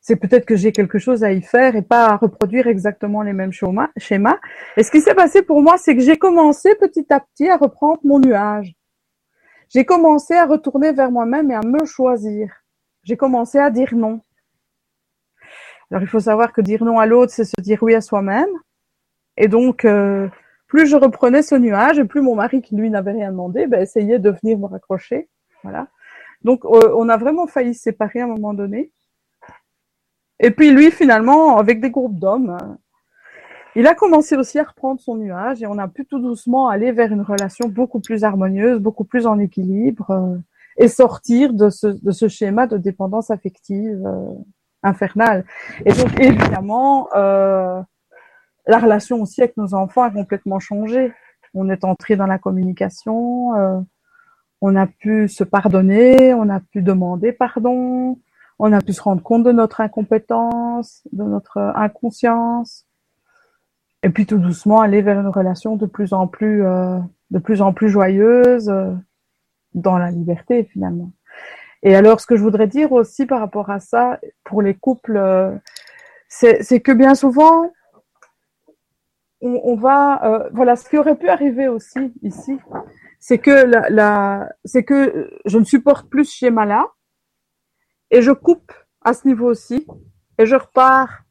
c'est 0.00 0.16
peut-être 0.16 0.46
que 0.46 0.56
j'ai 0.56 0.72
quelque 0.72 0.98
chose 0.98 1.24
à 1.24 1.32
y 1.32 1.42
faire 1.42 1.76
et 1.76 1.82
pas 1.82 2.06
à 2.06 2.16
reproduire 2.16 2.66
exactement 2.66 3.22
les 3.22 3.32
mêmes 3.32 3.52
schémas. 3.52 4.38
Et 4.76 4.82
ce 4.82 4.90
qui 4.90 5.00
s'est 5.00 5.14
passé 5.14 5.42
pour 5.42 5.62
moi, 5.62 5.76
c'est 5.76 5.94
que 5.96 6.02
j'ai 6.02 6.16
commencé 6.16 6.74
petit 6.76 7.06
à 7.10 7.20
petit 7.20 7.48
à 7.48 7.56
reprendre 7.56 8.00
mon 8.04 8.18
nuage. 8.18 8.74
J'ai 9.68 9.84
commencé 9.84 10.34
à 10.34 10.46
retourner 10.46 10.92
vers 10.92 11.10
moi-même 11.10 11.50
et 11.50 11.54
à 11.54 11.60
me 11.60 11.84
choisir. 11.84 12.50
J'ai 13.02 13.16
commencé 13.16 13.58
à 13.58 13.70
dire 13.70 13.94
non. 13.94 14.20
Alors 15.90 16.02
il 16.02 16.08
faut 16.08 16.20
savoir 16.20 16.52
que 16.52 16.60
dire 16.60 16.84
non 16.84 16.98
à 16.98 17.06
l'autre, 17.06 17.32
c'est 17.32 17.44
se 17.44 17.60
dire 17.60 17.82
oui 17.82 17.94
à 17.94 18.00
soi-même. 18.00 18.48
Et 19.36 19.48
donc, 19.48 19.84
euh, 19.84 20.28
plus 20.66 20.86
je 20.86 20.96
reprenais 20.96 21.42
ce 21.42 21.54
nuage, 21.54 21.98
et 21.98 22.04
plus 22.04 22.20
mon 22.20 22.34
mari, 22.34 22.60
qui 22.60 22.76
lui 22.76 22.90
n'avait 22.90 23.12
rien 23.12 23.30
demandé, 23.30 23.66
ben, 23.66 23.80
essayait 23.80 24.18
de 24.18 24.30
venir 24.30 24.58
me 24.58 24.66
raccrocher. 24.66 25.28
Voilà. 25.62 25.88
Donc, 26.42 26.64
euh, 26.64 26.92
on 26.96 27.08
a 27.08 27.16
vraiment 27.16 27.46
failli 27.46 27.74
se 27.74 27.82
séparer 27.82 28.20
à 28.20 28.24
un 28.24 28.28
moment 28.28 28.54
donné. 28.54 28.92
Et 30.40 30.50
puis 30.50 30.70
lui, 30.70 30.90
finalement, 30.90 31.58
avec 31.58 31.80
des 31.80 31.90
groupes 31.90 32.18
d'hommes, 32.18 32.56
euh, 32.60 32.74
il 33.74 33.86
a 33.86 33.94
commencé 33.94 34.36
aussi 34.36 34.58
à 34.58 34.64
reprendre 34.64 35.00
son 35.00 35.16
nuage 35.16 35.62
et 35.62 35.66
on 35.66 35.78
a 35.78 35.88
pu 35.88 36.04
tout 36.06 36.20
doucement 36.20 36.68
aller 36.68 36.92
vers 36.92 37.12
une 37.12 37.22
relation 37.22 37.68
beaucoup 37.68 38.00
plus 38.00 38.24
harmonieuse, 38.24 38.80
beaucoup 38.80 39.04
plus 39.04 39.26
en 39.26 39.38
équilibre 39.38 40.10
euh, 40.10 40.36
et 40.76 40.88
sortir 40.88 41.52
de 41.52 41.70
ce, 41.70 41.88
de 41.88 42.10
ce 42.12 42.28
schéma 42.28 42.66
de 42.66 42.76
dépendance 42.76 43.30
affective 43.30 44.00
infernale. 44.84 45.44
Et 45.84 45.92
donc, 45.92 46.20
évidemment, 46.20 47.08
la 47.14 48.78
relation 48.78 49.20
aussi 49.20 49.42
avec 49.42 49.56
nos 49.56 49.74
enfants 49.74 50.02
a 50.02 50.10
complètement 50.12 50.60
changé. 50.60 51.12
On 51.52 51.68
est 51.68 51.82
entré 51.82 52.14
dans 52.14 52.28
la 52.28 52.38
communication 52.38 53.84
on 54.60 54.76
a 54.76 54.86
pu 54.86 55.28
se 55.28 55.44
pardonner, 55.44 56.34
on 56.34 56.48
a 56.48 56.60
pu 56.60 56.82
demander 56.82 57.32
pardon, 57.32 58.18
on 58.58 58.72
a 58.72 58.80
pu 58.80 58.92
se 58.92 59.02
rendre 59.02 59.22
compte 59.22 59.44
de 59.44 59.52
notre 59.52 59.80
incompétence, 59.80 61.02
de 61.12 61.22
notre 61.22 61.58
inconscience, 61.76 62.86
et 64.02 64.10
puis 64.10 64.26
tout 64.26 64.38
doucement 64.38 64.80
aller 64.80 65.02
vers 65.02 65.20
une 65.20 65.28
relation 65.28 65.76
de 65.76 65.86
plus 65.86 66.12
en 66.12 66.26
plus, 66.26 66.64
euh, 66.64 66.98
de 67.30 67.38
plus 67.38 67.62
en 67.62 67.72
plus 67.72 67.88
joyeuse, 67.88 68.68
euh, 68.68 68.92
dans 69.74 69.98
la 69.98 70.10
liberté 70.10 70.64
finalement. 70.64 71.12
Et 71.84 71.94
alors, 71.94 72.20
ce 72.20 72.26
que 72.26 72.36
je 72.36 72.42
voudrais 72.42 72.66
dire 72.66 72.90
aussi 72.90 73.26
par 73.26 73.38
rapport 73.38 73.70
à 73.70 73.78
ça, 73.78 74.18
pour 74.42 74.62
les 74.62 74.74
couples, 74.74 75.16
euh, 75.16 75.56
c'est 76.28 76.80
que 76.80 76.92
bien 76.92 77.14
souvent, 77.14 77.70
on, 79.40 79.76
va, 79.76 80.48
voilà, 80.52 80.74
ce 80.74 80.88
qui 80.88 80.98
aurait 80.98 81.14
pu 81.14 81.28
arriver 81.28 81.68
aussi 81.68 82.12
ici, 82.22 82.58
c'est 83.28 83.36
que 83.36 83.50
la, 83.50 84.48
c'est 84.64 84.84
que 84.84 85.30
je 85.44 85.58
ne 85.58 85.64
supporte 85.64 86.08
plus 86.08 86.24
ce 86.24 86.34
schéma-là, 86.34 86.86
et 88.10 88.22
je 88.22 88.32
coupe 88.32 88.72
à 89.02 89.12
ce 89.12 89.28
niveau 89.28 89.50
aussi, 89.50 89.86
et 90.38 90.46
je 90.46 90.56
repars 90.56 91.24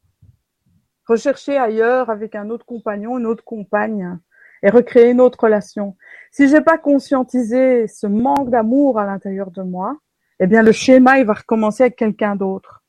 rechercher 1.08 1.58
ailleurs 1.58 2.12
avec 2.12 2.36
un 2.36 2.52
autre 2.52 2.68
compagnon, 2.68 3.18
une 3.18 3.26
autre 3.26 3.43
compagne, 3.43 4.20
et 4.62 4.70
recréer 4.70 5.10
une 5.10 5.20
autre 5.20 5.39
relation. 5.45 5.98
Si 6.30 6.48
j'ai 6.48 6.62
pas 6.62 6.78
conscientisé 6.78 7.88
ce 7.88 8.06
manque 8.06 8.52
d'amour 8.52 9.00
à 9.00 9.06
l'intérieur 9.08 9.50
de 9.50 9.64
moi, 9.64 9.98
eh 10.39 10.45
bien 10.45 10.62
le 10.62 10.74
schéma 10.74 11.18
il 11.18 11.26
va 11.26 11.34
recommencer 11.34 11.82
avec 11.82 11.95
quelqu'un 11.95 12.36
d'autre 12.36 12.84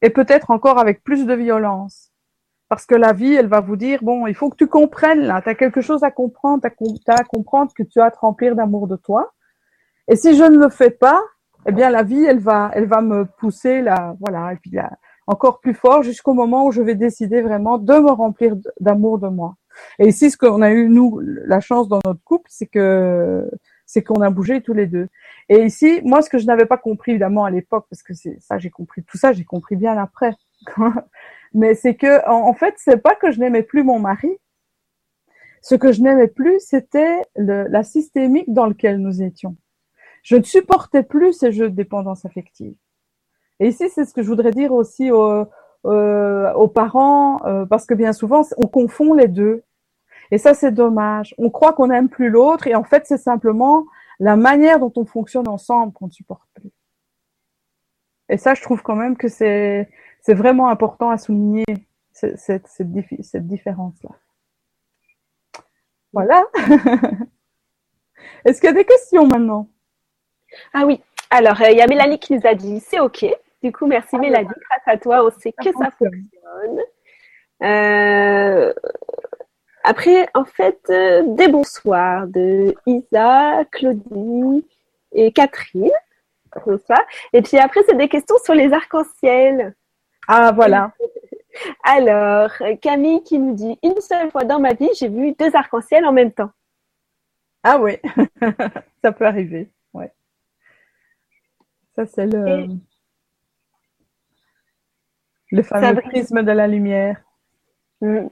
et 0.00 0.08
peut-être 0.08 0.50
encore 0.50 0.78
avec 0.78 1.04
plus 1.04 1.26
de 1.26 1.34
violence 1.34 2.07
parce 2.68 2.86
que 2.86 2.94
la 2.94 3.12
vie 3.12 3.34
elle 3.34 3.46
va 3.46 3.60
vous 3.60 3.76
dire 3.76 4.00
bon 4.02 4.26
il 4.26 4.34
faut 4.34 4.50
que 4.50 4.56
tu 4.56 4.66
comprennes 4.66 5.22
là 5.22 5.40
tu 5.42 5.48
as 5.48 5.54
quelque 5.54 5.80
chose 5.80 6.02
à 6.02 6.10
comprendre 6.10 6.62
tu 6.62 7.10
as, 7.10 7.14
à 7.14 7.24
comprendre 7.24 7.72
que 7.74 7.82
tu 7.82 8.00
as 8.00 8.06
à 8.06 8.10
te 8.10 8.18
remplir 8.18 8.54
d'amour 8.54 8.86
de 8.88 8.96
toi 8.96 9.32
et 10.08 10.16
si 10.16 10.36
je 10.36 10.44
ne 10.44 10.58
le 10.58 10.68
fais 10.68 10.90
pas 10.90 11.20
eh 11.66 11.72
bien 11.72 11.90
la 11.90 12.02
vie 12.02 12.24
elle 12.24 12.40
va 12.40 12.70
elle 12.74 12.86
va 12.86 13.00
me 13.00 13.24
pousser 13.24 13.82
là 13.82 14.14
voilà 14.20 14.52
et 14.52 14.56
puis 14.56 14.70
là, 14.70 14.90
encore 15.26 15.60
plus 15.60 15.74
fort 15.74 16.02
jusqu'au 16.02 16.34
moment 16.34 16.66
où 16.66 16.72
je 16.72 16.82
vais 16.82 16.94
décider 16.94 17.42
vraiment 17.42 17.78
de 17.78 17.94
me 17.94 18.10
remplir 18.10 18.54
d'amour 18.80 19.18
de 19.18 19.28
moi 19.28 19.56
et 19.98 20.08
ici 20.08 20.30
ce 20.30 20.36
qu'on 20.36 20.62
a 20.62 20.70
eu 20.70 20.88
nous 20.88 21.20
la 21.22 21.60
chance 21.60 21.88
dans 21.88 22.00
notre 22.04 22.22
couple 22.24 22.48
c'est 22.48 22.66
que 22.66 23.48
c'est 23.88 24.02
qu'on 24.02 24.20
a 24.20 24.28
bougé 24.28 24.60
tous 24.60 24.74
les 24.74 24.86
deux. 24.86 25.08
Et 25.48 25.64
ici, 25.64 26.02
moi, 26.04 26.20
ce 26.20 26.28
que 26.28 26.36
je 26.36 26.44
n'avais 26.44 26.66
pas 26.66 26.76
compris 26.76 27.12
évidemment 27.12 27.46
à 27.46 27.50
l'époque, 27.50 27.86
parce 27.88 28.02
que 28.02 28.12
c'est 28.12 28.36
ça, 28.38 28.58
j'ai 28.58 28.68
compris 28.68 29.02
tout 29.02 29.16
ça, 29.16 29.32
j'ai 29.32 29.44
compris 29.44 29.76
bien 29.76 29.96
après. 29.96 30.34
Mais 31.54 31.74
c'est 31.74 31.94
que, 31.94 32.28
en, 32.28 32.52
fait, 32.54 32.74
c'est 32.78 32.98
pas 32.98 33.14
que 33.14 33.30
je 33.30 33.40
n'aimais 33.40 33.62
plus 33.62 33.82
mon 33.82 33.98
mari. 33.98 34.38
Ce 35.62 35.74
que 35.74 35.92
je 35.92 36.02
n'aimais 36.02 36.28
plus, 36.28 36.60
c'était 36.60 37.22
la 37.36 37.82
systémique 37.82 38.52
dans 38.52 38.66
laquelle 38.66 38.98
nous 38.98 39.22
étions. 39.22 39.56
Je 40.22 40.36
ne 40.36 40.42
supportais 40.42 41.02
plus 41.02 41.32
ces 41.32 41.52
jeux 41.52 41.70
de 41.70 41.74
dépendance 41.74 42.24
affective. 42.24 42.74
Et 43.60 43.68
ici, 43.68 43.88
c'est 43.88 44.04
ce 44.04 44.12
que 44.12 44.22
je 44.22 44.28
voudrais 44.28 44.52
dire 44.52 44.72
aussi 44.72 45.10
aux, 45.10 45.46
euh, 45.86 46.52
aux 46.54 46.68
parents, 46.68 47.40
euh, 47.46 47.64
parce 47.64 47.86
que 47.86 47.94
bien 47.94 48.12
souvent, 48.12 48.42
on 48.56 48.66
confond 48.66 49.14
les 49.14 49.28
deux. 49.28 49.62
Et 50.30 50.38
ça, 50.38 50.52
c'est 50.54 50.72
dommage. 50.72 51.34
On 51.38 51.50
croit 51.50 51.72
qu'on 51.72 51.86
n'aime 51.86 52.08
plus 52.08 52.30
l'autre 52.30 52.66
et 52.66 52.74
en 52.74 52.84
fait, 52.84 53.06
c'est 53.06 53.18
simplement 53.18 53.86
la 54.18 54.36
manière 54.36 54.80
dont 54.80 54.92
on 54.96 55.04
fonctionne 55.04 55.48
ensemble 55.48 55.92
qu'on 55.92 56.06
ne 56.06 56.12
supporte 56.12 56.48
plus. 56.54 56.70
Et 58.28 58.36
ça, 58.36 58.54
je 58.54 58.62
trouve 58.62 58.82
quand 58.82 58.96
même 58.96 59.16
que 59.16 59.28
c'est 59.28 59.88
c'est 60.22 60.34
vraiment 60.34 60.68
important 60.68 61.10
à 61.10 61.18
souligner 61.18 61.64
cette, 62.12 62.38
cette, 62.38 62.66
cette, 62.66 63.46
différence-là. 63.46 64.10
Voilà. 66.12 66.44
Est-ce 68.44 68.60
qu'il 68.60 68.68
y 68.68 68.72
a 68.72 68.76
des 68.76 68.84
questions 68.84 69.26
maintenant? 69.26 69.68
Ah 70.72 70.84
oui. 70.86 71.00
Alors, 71.30 71.60
euh, 71.60 71.70
il 71.70 71.76
y 71.76 71.82
a 71.82 71.86
Mélanie 71.86 72.18
qui 72.18 72.34
nous 72.34 72.46
a 72.46 72.54
dit 72.54 72.80
c'est 72.80 73.00
OK. 73.00 73.24
Du 73.62 73.72
coup, 73.72 73.86
merci 73.86 74.16
ah, 74.16 74.18
Mélanie. 74.18 74.48
Grâce 74.48 74.82
à 74.86 74.96
toi, 74.96 75.24
on 75.24 75.30
sait 75.30 75.52
que 75.52 75.70
ça 75.72 75.90
fonctionne. 75.90 76.80
Euh, 77.62 78.72
après, 79.84 80.28
en 80.34 80.44
fait, 80.44 80.80
euh, 80.90 81.22
des 81.26 81.48
bonsoirs 81.48 82.26
de 82.28 82.74
Isa, 82.86 83.64
Claudie 83.70 84.66
et 85.12 85.32
Catherine. 85.32 85.90
Ça. 86.86 86.96
Et 87.32 87.42
puis 87.42 87.58
après, 87.58 87.82
c'est 87.86 87.96
des 87.96 88.08
questions 88.08 88.36
sur 88.44 88.54
les 88.54 88.72
arcs-en-ciel. 88.72 89.74
Ah, 90.28 90.52
voilà. 90.52 90.92
Alors, 91.82 92.52
Camille 92.80 93.22
qui 93.24 93.38
nous 93.38 93.54
dit 93.54 93.78
Une 93.82 94.00
seule 94.00 94.30
fois 94.30 94.44
dans 94.44 94.60
ma 94.60 94.74
vie, 94.74 94.90
j'ai 94.96 95.08
vu 95.08 95.32
deux 95.32 95.56
arcs-en-ciel 95.56 96.04
en 96.04 96.12
même 96.12 96.30
temps. 96.30 96.50
Ah 97.64 97.78
oui, 97.78 97.96
ça 99.02 99.10
peut 99.10 99.26
arriver. 99.26 99.68
Ouais. 99.92 100.12
Ça, 101.96 102.06
c'est 102.06 102.26
le, 102.26 102.68
le 105.50 105.62
fameux 105.62 106.00
prisme 106.02 106.42
de 106.42 106.52
la 106.52 106.68
lumière. 106.68 107.20
Mm. 108.00 108.26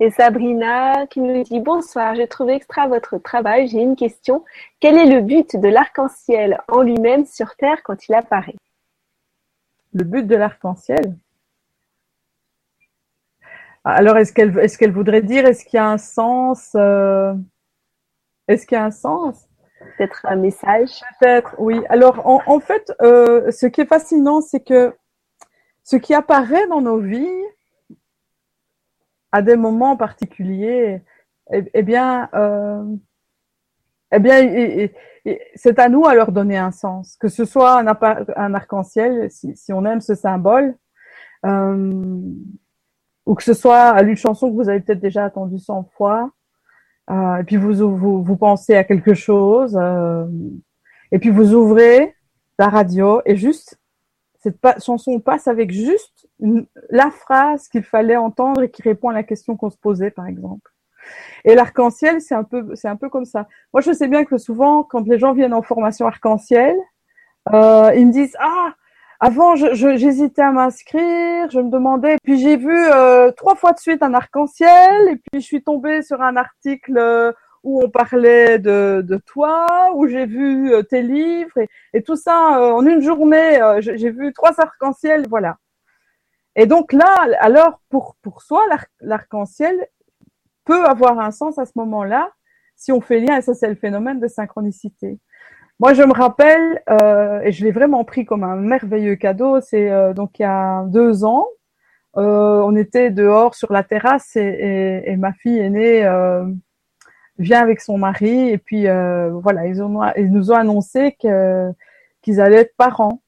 Et 0.00 0.10
Sabrina 0.10 1.06
qui 1.08 1.20
nous 1.20 1.42
dit 1.42 1.60
bonsoir, 1.60 2.14
j'ai 2.14 2.26
trouvé 2.26 2.54
extra 2.54 2.88
votre 2.88 3.18
travail. 3.18 3.68
J'ai 3.68 3.80
une 3.80 3.96
question. 3.96 4.44
Quel 4.80 4.96
est 4.96 5.06
le 5.06 5.20
but 5.20 5.56
de 5.56 5.68
l'arc-en-ciel 5.68 6.58
en 6.68 6.80
lui-même 6.80 7.26
sur 7.26 7.54
Terre 7.56 7.82
quand 7.84 8.08
il 8.08 8.14
apparaît? 8.14 8.56
Le 9.92 10.04
but 10.04 10.26
de 10.26 10.36
l'arc-en-ciel. 10.36 11.16
Alors, 13.84 14.18
est-ce 14.18 14.32
qu'elle 14.32 14.56
est 14.58 14.76
qu'elle 14.76 14.92
voudrait 14.92 15.22
dire, 15.22 15.46
est-ce 15.46 15.64
qu'il 15.64 15.78
y 15.78 15.80
a 15.80 15.88
un 15.88 15.98
sens 15.98 16.72
euh, 16.74 17.34
Est-ce 18.46 18.66
qu'il 18.66 18.76
y 18.76 18.80
a 18.80 18.84
un 18.84 18.90
sens? 18.90 19.48
Peut-être 19.96 20.26
un 20.26 20.36
message. 20.36 21.00
Peut-être, 21.18 21.54
oui. 21.58 21.80
Alors, 21.88 22.26
en, 22.26 22.60
fait, 22.60 22.92
euh, 23.00 23.50
ce 23.50 23.66
qui 23.66 23.80
est 23.80 23.86
fascinant, 23.86 24.42
c'est 24.42 24.60
que 24.60 24.94
ce 25.82 25.96
qui 25.96 26.12
apparaît 26.12 26.66
dans 26.68 26.82
nos 26.82 27.00
vies, 27.00 27.26
à 29.32 29.42
des 29.42 29.56
moments 29.56 29.96
particuliers, 29.96 31.02
eh, 31.52 31.64
eh 31.72 31.82
bien, 31.82 32.28
euh, 32.34 32.84
eh 34.12 34.18
bien, 34.18 34.88
c'est 35.54 35.78
à 35.78 35.88
nous 35.88 36.06
à 36.06 36.14
leur 36.14 36.32
donner 36.32 36.56
un 36.56 36.72
sens, 36.72 37.16
que 37.16 37.28
ce 37.28 37.44
soit 37.44 37.78
un, 37.78 38.54
arc-en-ciel, 38.54 39.30
si, 39.30 39.72
on 39.72 39.84
aime 39.84 40.00
ce 40.00 40.14
symbole, 40.14 40.76
euh, 41.46 42.20
ou 43.26 43.34
que 43.34 43.42
ce 43.42 43.54
soit 43.54 43.90
à 43.90 44.02
une 44.02 44.16
chanson 44.16 44.50
que 44.50 44.56
vous 44.56 44.68
avez 44.68 44.80
peut-être 44.80 45.00
déjà 45.00 45.26
entendue 45.26 45.58
100 45.58 45.84
fois, 45.96 46.30
euh, 47.10 47.36
et 47.36 47.44
puis 47.44 47.56
vous, 47.56 47.96
vous, 47.96 48.22
vous 48.22 48.36
pensez 48.36 48.74
à 48.74 48.84
quelque 48.84 49.14
chose, 49.14 49.78
euh, 49.80 50.26
et 51.12 51.18
puis 51.18 51.30
vous 51.30 51.54
ouvrez 51.54 52.14
la 52.58 52.68
radio 52.68 53.22
et 53.24 53.36
juste 53.36 53.78
cette 54.40 54.56
chanson 54.82 55.20
passe 55.20 55.48
avec 55.48 55.70
juste 55.70 56.28
la 56.88 57.10
phrase 57.10 57.68
qu'il 57.68 57.82
fallait 57.82 58.16
entendre 58.16 58.62
et 58.62 58.70
qui 58.70 58.82
répond 58.82 59.10
à 59.10 59.12
la 59.12 59.22
question 59.22 59.56
qu'on 59.56 59.70
se 59.70 59.76
posait, 59.76 60.10
par 60.10 60.26
exemple. 60.26 60.72
Et 61.44 61.54
l'arc-en-ciel, 61.54 62.20
c'est 62.20 62.34
un 62.34 62.44
peu, 62.44 62.74
c'est 62.74 62.88
un 62.88 62.96
peu 62.96 63.08
comme 63.08 63.24
ça. 63.24 63.46
Moi, 63.72 63.80
je 63.80 63.92
sais 63.92 64.08
bien 64.08 64.24
que 64.24 64.38
souvent, 64.38 64.82
quand 64.82 65.06
les 65.06 65.18
gens 65.18 65.32
viennent 65.32 65.54
en 65.54 65.62
formation 65.62 66.06
arc-en-ciel, 66.06 66.76
euh, 67.52 67.92
ils 67.96 68.06
me 68.06 68.12
disent 68.12 68.36
ah, 68.38 68.74
avant, 69.20 69.54
j'hésitais 69.56 70.42
à 70.42 70.52
m'inscrire, 70.52 71.50
je 71.50 71.60
me 71.60 71.70
demandais, 71.70 72.16
puis 72.22 72.38
j'ai 72.38 72.56
vu 72.56 72.74
euh, 72.74 73.30
trois 73.32 73.54
fois 73.54 73.72
de 73.72 73.78
suite 73.78 74.02
un 74.02 74.14
arc-en-ciel, 74.14 75.08
et 75.08 75.16
puis 75.16 75.40
je 75.40 75.46
suis 75.46 75.62
tombée 75.62 76.02
sur 76.02 76.22
un 76.22 76.36
article 76.36 76.96
euh, 76.96 77.32
où 77.62 77.82
on 77.82 77.90
parlait 77.90 78.58
de, 78.58 79.02
de 79.06 79.16
toi, 79.18 79.66
où 79.94 80.06
j'ai 80.06 80.24
vu 80.26 80.72
tes 80.88 81.02
livres 81.02 81.58
et, 81.92 82.02
tout 82.02 82.16
ça 82.16 82.74
en 82.74 82.86
une 82.86 83.02
journée. 83.02 83.60
J'ai 83.80 84.10
vu 84.10 84.32
trois 84.32 84.58
arcs-en-ciel, 84.58 85.26
voilà. 85.28 85.58
Et 86.56 86.66
donc 86.66 86.92
là, 86.92 87.14
alors 87.40 87.80
pour 87.90 88.16
pour 88.22 88.42
soi, 88.42 88.62
l'arc-en-ciel 89.00 89.86
peut 90.70 90.84
avoir 90.84 91.18
un 91.18 91.30
sens 91.32 91.58
à 91.58 91.66
ce 91.66 91.72
moment-là 91.76 92.30
si 92.76 92.92
on 92.92 93.00
fait 93.00 93.20
lien. 93.20 93.38
Et 93.38 93.42
ça, 93.42 93.54
c'est 93.54 93.68
le 93.68 93.74
phénomène 93.74 94.20
de 94.20 94.28
synchronicité. 94.28 95.18
Moi, 95.80 95.94
je 95.94 96.02
me 96.02 96.12
rappelle 96.12 96.82
et 97.44 97.52
je 97.52 97.64
l'ai 97.64 97.72
vraiment 97.72 98.04
pris 98.04 98.24
comme 98.24 98.44
un 98.44 98.56
merveilleux 98.56 99.16
cadeau. 99.16 99.60
C'est 99.60 99.90
donc 100.14 100.38
il 100.38 100.42
y 100.42 100.44
a 100.44 100.84
deux 100.86 101.24
ans. 101.24 101.46
on 102.14 102.76
était 102.76 103.10
dehors 103.10 103.54
sur 103.54 103.72
la 103.72 103.82
terrasse 103.82 104.36
et, 104.36 105.16
ma 105.18 105.32
fille 105.32 105.58
est 105.58 105.70
née 105.70 106.04
vient 107.40 107.60
avec 107.60 107.80
son 107.80 107.98
mari 107.98 108.50
et 108.50 108.58
puis 108.58 108.86
euh, 108.86 109.30
voilà, 109.30 109.66
ils, 109.66 109.82
ont, 109.82 110.00
ils 110.16 110.30
nous 110.30 110.52
ont 110.52 110.56
annoncé 110.56 111.16
que 111.20 111.72
qu'ils 112.22 112.40
allaient 112.40 112.58
être 112.58 112.76
parents. 112.76 113.22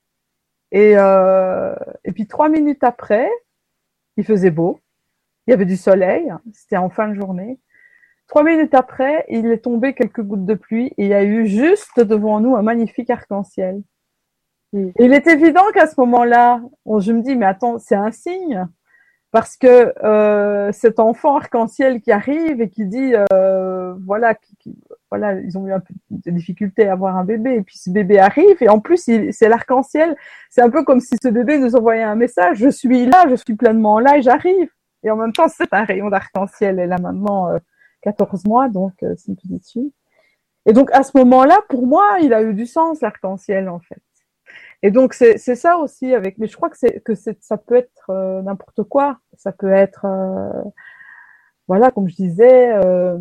Et, 0.70 0.94
euh, 0.96 1.74
et 2.04 2.12
puis 2.12 2.26
trois 2.26 2.48
minutes 2.48 2.84
après, 2.84 3.28
il 4.18 4.24
faisait 4.24 4.50
beau, 4.50 4.80
il 5.46 5.50
y 5.50 5.54
avait 5.54 5.64
du 5.64 5.76
soleil, 5.76 6.32
c'était 6.52 6.76
en 6.76 6.90
fin 6.90 7.08
de 7.08 7.14
journée. 7.14 7.58
Trois 8.28 8.44
minutes 8.44 8.74
après, 8.74 9.26
il 9.28 9.46
est 9.46 9.58
tombé 9.58 9.94
quelques 9.94 10.22
gouttes 10.22 10.46
de 10.46 10.54
pluie 10.54 10.86
et 10.96 11.04
il 11.04 11.08
y 11.08 11.14
a 11.14 11.24
eu 11.24 11.46
juste 11.46 12.00
devant 12.00 12.40
nous 12.40 12.56
un 12.56 12.62
magnifique 12.62 13.10
arc-en-ciel. 13.10 13.82
Il 14.72 15.12
est 15.12 15.26
évident 15.26 15.64
qu'à 15.74 15.86
ce 15.86 16.00
moment-là, 16.00 16.62
je 16.98 17.12
me 17.12 17.20
dis, 17.20 17.36
mais 17.36 17.44
attends, 17.44 17.78
c'est 17.78 17.94
un 17.94 18.10
signe 18.10 18.66
parce 19.32 19.56
que 19.56 19.92
euh, 20.04 20.70
cet 20.72 21.00
enfant 21.00 21.36
arc-en-ciel 21.36 22.02
qui 22.02 22.12
arrive 22.12 22.60
et 22.60 22.68
qui 22.68 22.84
dit 22.84 23.14
euh, 23.32 23.94
voilà 24.06 24.34
qui, 24.34 24.76
voilà 25.10 25.40
ils 25.40 25.56
ont 25.56 25.66
eu 25.66 25.72
un 25.72 25.80
peu 25.80 25.94
de 26.10 26.30
difficulté 26.30 26.86
à 26.86 26.92
avoir 26.92 27.16
un 27.16 27.24
bébé 27.24 27.54
et 27.54 27.62
puis 27.62 27.78
ce 27.78 27.88
bébé 27.90 28.18
arrive 28.18 28.56
et 28.60 28.68
en 28.68 28.78
plus 28.78 29.02
c'est 29.30 29.48
l'arc-en-ciel 29.48 30.16
c'est 30.50 30.60
un 30.60 30.68
peu 30.68 30.84
comme 30.84 31.00
si 31.00 31.16
ce 31.20 31.28
bébé 31.28 31.58
nous 31.58 31.74
envoyait 31.74 32.02
un 32.02 32.14
message 32.14 32.58
je 32.58 32.68
suis 32.68 33.06
là 33.06 33.24
je 33.30 33.34
suis 33.34 33.56
pleinement 33.56 33.98
là 34.00 34.18
et 34.18 34.22
j'arrive 34.22 34.68
et 35.02 35.10
en 35.10 35.16
même 35.16 35.32
temps 35.32 35.48
c'est 35.48 35.72
un 35.72 35.84
rayon 35.84 36.08
d'arc-en-ciel 36.10 36.78
elle 36.78 36.92
a 36.92 36.98
maintenant 36.98 37.48
euh, 37.48 37.58
14 38.02 38.44
mois 38.46 38.68
donc 38.68 38.94
euh, 39.02 39.14
c'est 39.16 39.28
une 39.28 39.36
petite 39.36 39.68
fille 39.68 39.92
et 40.66 40.72
donc 40.72 40.90
à 40.92 41.02
ce 41.02 41.16
moment-là 41.18 41.60
pour 41.68 41.86
moi 41.86 42.18
il 42.20 42.32
a 42.34 42.42
eu 42.42 42.54
du 42.54 42.66
sens 42.66 43.00
l'arc-en-ciel 43.00 43.68
en 43.68 43.80
fait 43.80 44.02
Et 44.82 44.90
donc 44.90 45.14
c'est 45.14 45.38
ça 45.38 45.78
aussi 45.78 46.12
avec. 46.14 46.38
Mais 46.38 46.46
je 46.48 46.56
crois 46.56 46.70
que 46.70 46.76
ça 47.40 47.56
peut 47.56 47.76
être 47.76 48.10
euh, 48.10 48.42
n'importe 48.42 48.82
quoi. 48.84 49.18
Ça 49.36 49.52
peut 49.52 49.72
être 49.72 50.04
euh, 50.04 50.62
voilà, 51.68 51.90
comme 51.90 52.08
je 52.08 52.16
disais, 52.16 52.72
euh, 52.74 53.16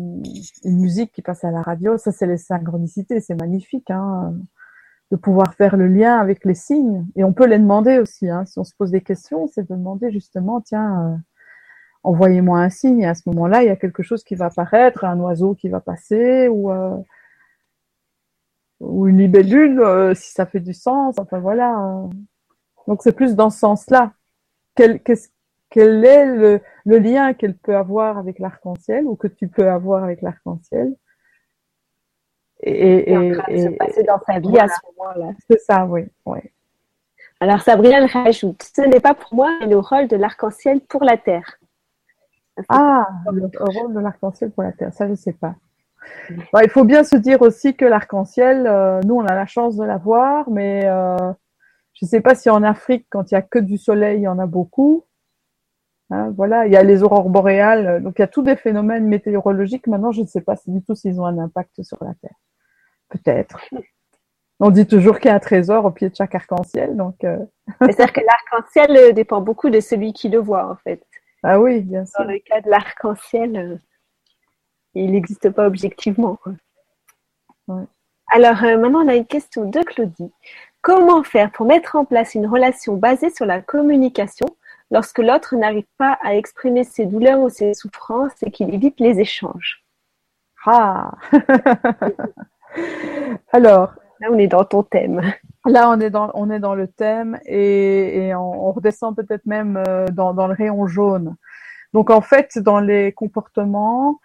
une 0.64 0.80
musique 0.80 1.12
qui 1.12 1.22
passe 1.22 1.44
à 1.44 1.50
la 1.50 1.62
radio. 1.62 1.98
Ça 1.98 2.12
c'est 2.12 2.26
les 2.26 2.36
synchronicités. 2.38 3.20
C'est 3.20 3.40
magnifique 3.40 3.90
hein, 3.90 4.34
de 5.12 5.16
pouvoir 5.16 5.54
faire 5.54 5.76
le 5.76 5.86
lien 5.86 6.18
avec 6.18 6.44
les 6.44 6.54
signes. 6.54 7.06
Et 7.16 7.24
on 7.24 7.32
peut 7.32 7.46
les 7.46 7.58
demander 7.58 7.98
aussi. 7.98 8.28
Hein, 8.28 8.44
si 8.44 8.58
on 8.58 8.64
se 8.64 8.74
pose 8.76 8.90
des 8.90 9.02
questions, 9.02 9.46
c'est 9.46 9.62
de 9.68 9.74
demander 9.74 10.10
justement 10.10 10.60
tiens. 10.60 11.20
Envoyez-moi 12.04 12.58
un 12.58 12.70
signe 12.70 13.00
et 13.00 13.06
à 13.06 13.14
ce 13.14 13.22
moment-là, 13.26 13.62
il 13.62 13.66
y 13.66 13.70
a 13.70 13.76
quelque 13.76 14.02
chose 14.02 14.24
qui 14.24 14.34
va 14.34 14.46
apparaître, 14.46 15.04
un 15.04 15.18
oiseau 15.20 15.54
qui 15.54 15.68
va 15.68 15.80
passer 15.80 16.48
ou 16.48 16.70
ou 18.82 19.06
une 19.06 19.18
libellule, 19.18 19.80
euh, 19.80 20.12
si 20.14 20.32
ça 20.32 20.44
fait 20.44 20.60
du 20.60 20.74
sens. 20.74 21.14
Enfin 21.18 21.38
voilà. 21.38 22.04
Donc 22.86 23.02
c'est 23.02 23.12
plus 23.12 23.36
dans 23.36 23.48
ce 23.48 23.60
sens-là. 23.60 24.12
Quel, 24.74 25.00
quel 25.70 26.04
est 26.04 26.26
le, 26.26 26.60
le 26.84 26.98
lien 26.98 27.32
qu'elle 27.32 27.56
peut 27.56 27.76
avoir 27.76 28.18
avec 28.18 28.38
l'arc-en-ciel 28.38 29.06
ou 29.06 29.14
que 29.14 29.28
tu 29.28 29.48
peux 29.48 29.68
avoir 29.70 30.02
avec 30.02 30.20
l'arc-en-ciel? 30.20 30.94
Et, 32.64 33.12
et, 33.12 33.32
et, 33.48 33.62
se 33.62 33.68
passer 33.76 34.02
dans 34.04 34.20
sa 34.24 34.38
vie 34.38 34.58
à 34.58 34.68
ce 34.68 34.78
moment-là. 34.96 35.32
C'est 35.48 35.60
ça, 35.60 35.84
oui, 35.84 36.02
oui. 36.26 36.38
Alors 37.40 37.60
Sabrina 37.60 38.06
rajoute, 38.06 38.62
ce 38.62 38.82
n'est 38.82 39.00
pas 39.00 39.14
pour 39.14 39.34
moi 39.34 39.50
le 39.62 39.76
rôle 39.78 40.06
de 40.06 40.16
l'arc-en-ciel 40.16 40.80
pour 40.80 41.02
la 41.02 41.16
Terre. 41.16 41.58
Ah, 42.68 43.08
le 43.32 43.50
rôle 43.58 43.94
de 43.94 44.00
l'arc-en-ciel 44.00 44.50
pour 44.50 44.62
la 44.62 44.72
Terre, 44.72 44.92
ça 44.92 45.08
je 45.08 45.14
sais 45.14 45.32
pas 45.32 45.54
il 46.62 46.70
faut 46.70 46.84
bien 46.84 47.04
se 47.04 47.16
dire 47.16 47.42
aussi 47.42 47.74
que 47.74 47.84
l'arc-en-ciel, 47.84 48.66
euh, 48.66 49.00
nous, 49.04 49.14
on 49.14 49.26
a 49.26 49.34
la 49.34 49.46
chance 49.46 49.76
de 49.76 49.84
l'avoir, 49.84 50.50
mais 50.50 50.82
euh, 50.86 51.16
je 51.94 52.06
ne 52.06 52.08
sais 52.08 52.20
pas 52.20 52.34
si 52.34 52.50
en 52.50 52.62
Afrique, 52.62 53.06
quand 53.10 53.30
il 53.30 53.34
y 53.34 53.36
a 53.36 53.42
que 53.42 53.58
du 53.58 53.78
soleil, 53.78 54.20
il 54.20 54.22
y 54.22 54.28
en 54.28 54.38
a 54.38 54.46
beaucoup. 54.46 55.04
Hein, 56.10 56.32
voilà, 56.36 56.66
il 56.66 56.72
y 56.72 56.76
a 56.76 56.82
les 56.82 57.02
aurores 57.02 57.30
boréales, 57.30 58.02
donc 58.02 58.14
il 58.18 58.22
y 58.22 58.24
a 58.24 58.28
tous 58.28 58.42
des 58.42 58.56
phénomènes 58.56 59.06
météorologiques. 59.06 59.86
Maintenant, 59.86 60.12
je 60.12 60.22
ne 60.22 60.26
sais 60.26 60.42
pas 60.42 60.56
du 60.66 60.82
tout 60.82 60.94
s'ils 60.94 61.20
ont 61.20 61.26
un 61.26 61.38
impact 61.38 61.82
sur 61.82 62.02
la 62.02 62.14
Terre. 62.20 62.36
Peut-être. 63.08 63.60
On 64.60 64.70
dit 64.70 64.86
toujours 64.86 65.18
qu'il 65.18 65.28
y 65.28 65.32
a 65.32 65.34
un 65.34 65.40
trésor 65.40 65.84
au 65.84 65.90
pied 65.90 66.08
de 66.08 66.14
chaque 66.14 66.34
arc-en-ciel, 66.34 66.96
donc. 66.96 67.24
Euh... 67.24 67.38
C'est-à-dire 67.80 68.12
que 68.12 68.20
l'arc-en-ciel 68.20 69.14
dépend 69.14 69.40
beaucoup 69.40 69.70
de 69.70 69.80
celui 69.80 70.12
qui 70.12 70.28
le 70.28 70.38
voit, 70.38 70.70
en 70.70 70.76
fait. 70.76 71.02
Ah 71.42 71.60
oui, 71.60 71.80
bien 71.80 72.04
sûr. 72.04 72.24
Dans 72.24 72.30
le 72.30 72.38
cas 72.38 72.60
de 72.60 72.70
l'arc-en-ciel, 72.70 73.80
il 74.94 75.12
n'existe 75.12 75.50
pas 75.50 75.66
objectivement. 75.66 76.38
Alors 78.28 78.62
euh, 78.64 78.78
maintenant, 78.78 79.04
on 79.04 79.08
a 79.08 79.16
une 79.16 79.26
question 79.26 79.68
de 79.68 79.80
Claudie. 79.80 80.32
Comment 80.80 81.22
faire 81.22 81.50
pour 81.52 81.66
mettre 81.66 81.96
en 81.96 82.04
place 82.04 82.34
une 82.34 82.46
relation 82.46 82.96
basée 82.96 83.30
sur 83.30 83.46
la 83.46 83.60
communication 83.60 84.46
lorsque 84.90 85.18
l'autre 85.18 85.56
n'arrive 85.56 85.86
pas 85.96 86.18
à 86.22 86.34
exprimer 86.34 86.84
ses 86.84 87.06
douleurs 87.06 87.40
ou 87.40 87.48
ses 87.48 87.74
souffrances 87.74 88.42
et 88.42 88.50
qu'il 88.50 88.72
évite 88.74 89.00
les 89.00 89.20
échanges? 89.20 89.84
Ah 90.64 91.12
Alors, 93.52 93.94
là, 94.20 94.28
on 94.30 94.38
est 94.38 94.46
dans 94.46 94.64
ton 94.64 94.82
thème. 94.82 95.20
Là, 95.64 95.90
on 95.90 96.00
est 96.00 96.10
dans, 96.10 96.74
le 96.74 96.88
thème 96.88 97.38
et, 97.46 98.32
on, 98.34 98.72
redescend 98.72 99.14
peut-être 99.14 99.46
même 99.46 99.82
euh, 99.86 100.06
dans, 100.08 100.32
le 100.32 100.54
rayon 100.54 100.86
jaune. 100.88 101.36
Donc, 101.92 102.10
en 102.10 102.20
fait, 102.20 102.58
dans 102.58 102.80
les 102.80 103.12
comportements, 103.12 104.18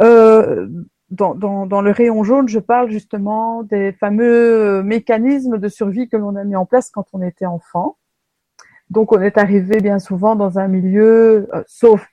euh, 0.00 0.68
dans, 1.10 1.34
le 1.82 1.90
rayon 1.90 2.22
jaune, 2.22 2.48
je 2.48 2.60
parle 2.60 2.90
justement 2.90 3.64
des 3.64 3.92
fameux 3.92 4.84
mécanismes 4.84 5.58
de 5.58 5.68
survie 5.68 6.08
que 6.08 6.16
l'on 6.16 6.36
a 6.36 6.44
mis 6.44 6.54
en 6.54 6.64
place 6.64 6.90
quand 6.90 7.06
on 7.12 7.22
était 7.22 7.46
enfant. 7.46 7.96
Donc, 8.88 9.10
on 9.12 9.20
est 9.20 9.38
arrivé 9.38 9.80
bien 9.80 9.98
souvent 9.98 10.36
dans 10.36 10.60
un 10.60 10.68
milieu, 10.68 11.48
euh, 11.54 11.64
sauf 11.66 12.08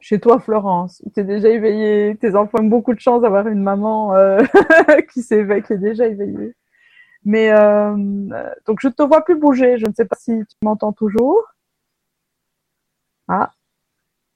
chez 0.00 0.20
toi, 0.20 0.38
Florence, 0.38 1.02
tu 1.14 1.20
es 1.20 1.24
déjà 1.24 1.48
éveillée. 1.48 2.14
Tes 2.20 2.36
enfants 2.36 2.58
ont 2.60 2.64
beaucoup 2.64 2.92
de 2.92 3.00
chance 3.00 3.22
d'avoir 3.22 3.48
une 3.48 3.62
maman 3.62 4.12
qui 5.12 5.22
s'éveille, 5.22 5.62
qui 5.62 5.72
est 5.72 5.78
déjà 5.78 6.06
éveillée. 6.06 6.54
Mais 7.26 7.50
euh, 7.50 7.94
donc, 8.66 8.78
je 8.80 8.88
ne 8.88 8.92
te 8.92 9.02
vois 9.02 9.22
plus 9.22 9.36
bouger. 9.36 9.78
Je 9.78 9.86
ne 9.86 9.92
sais 9.92 10.06
pas 10.06 10.16
si 10.16 10.32
tu 10.48 10.56
m'entends 10.62 10.92
toujours. 10.92 11.42
Ah, 13.28 13.52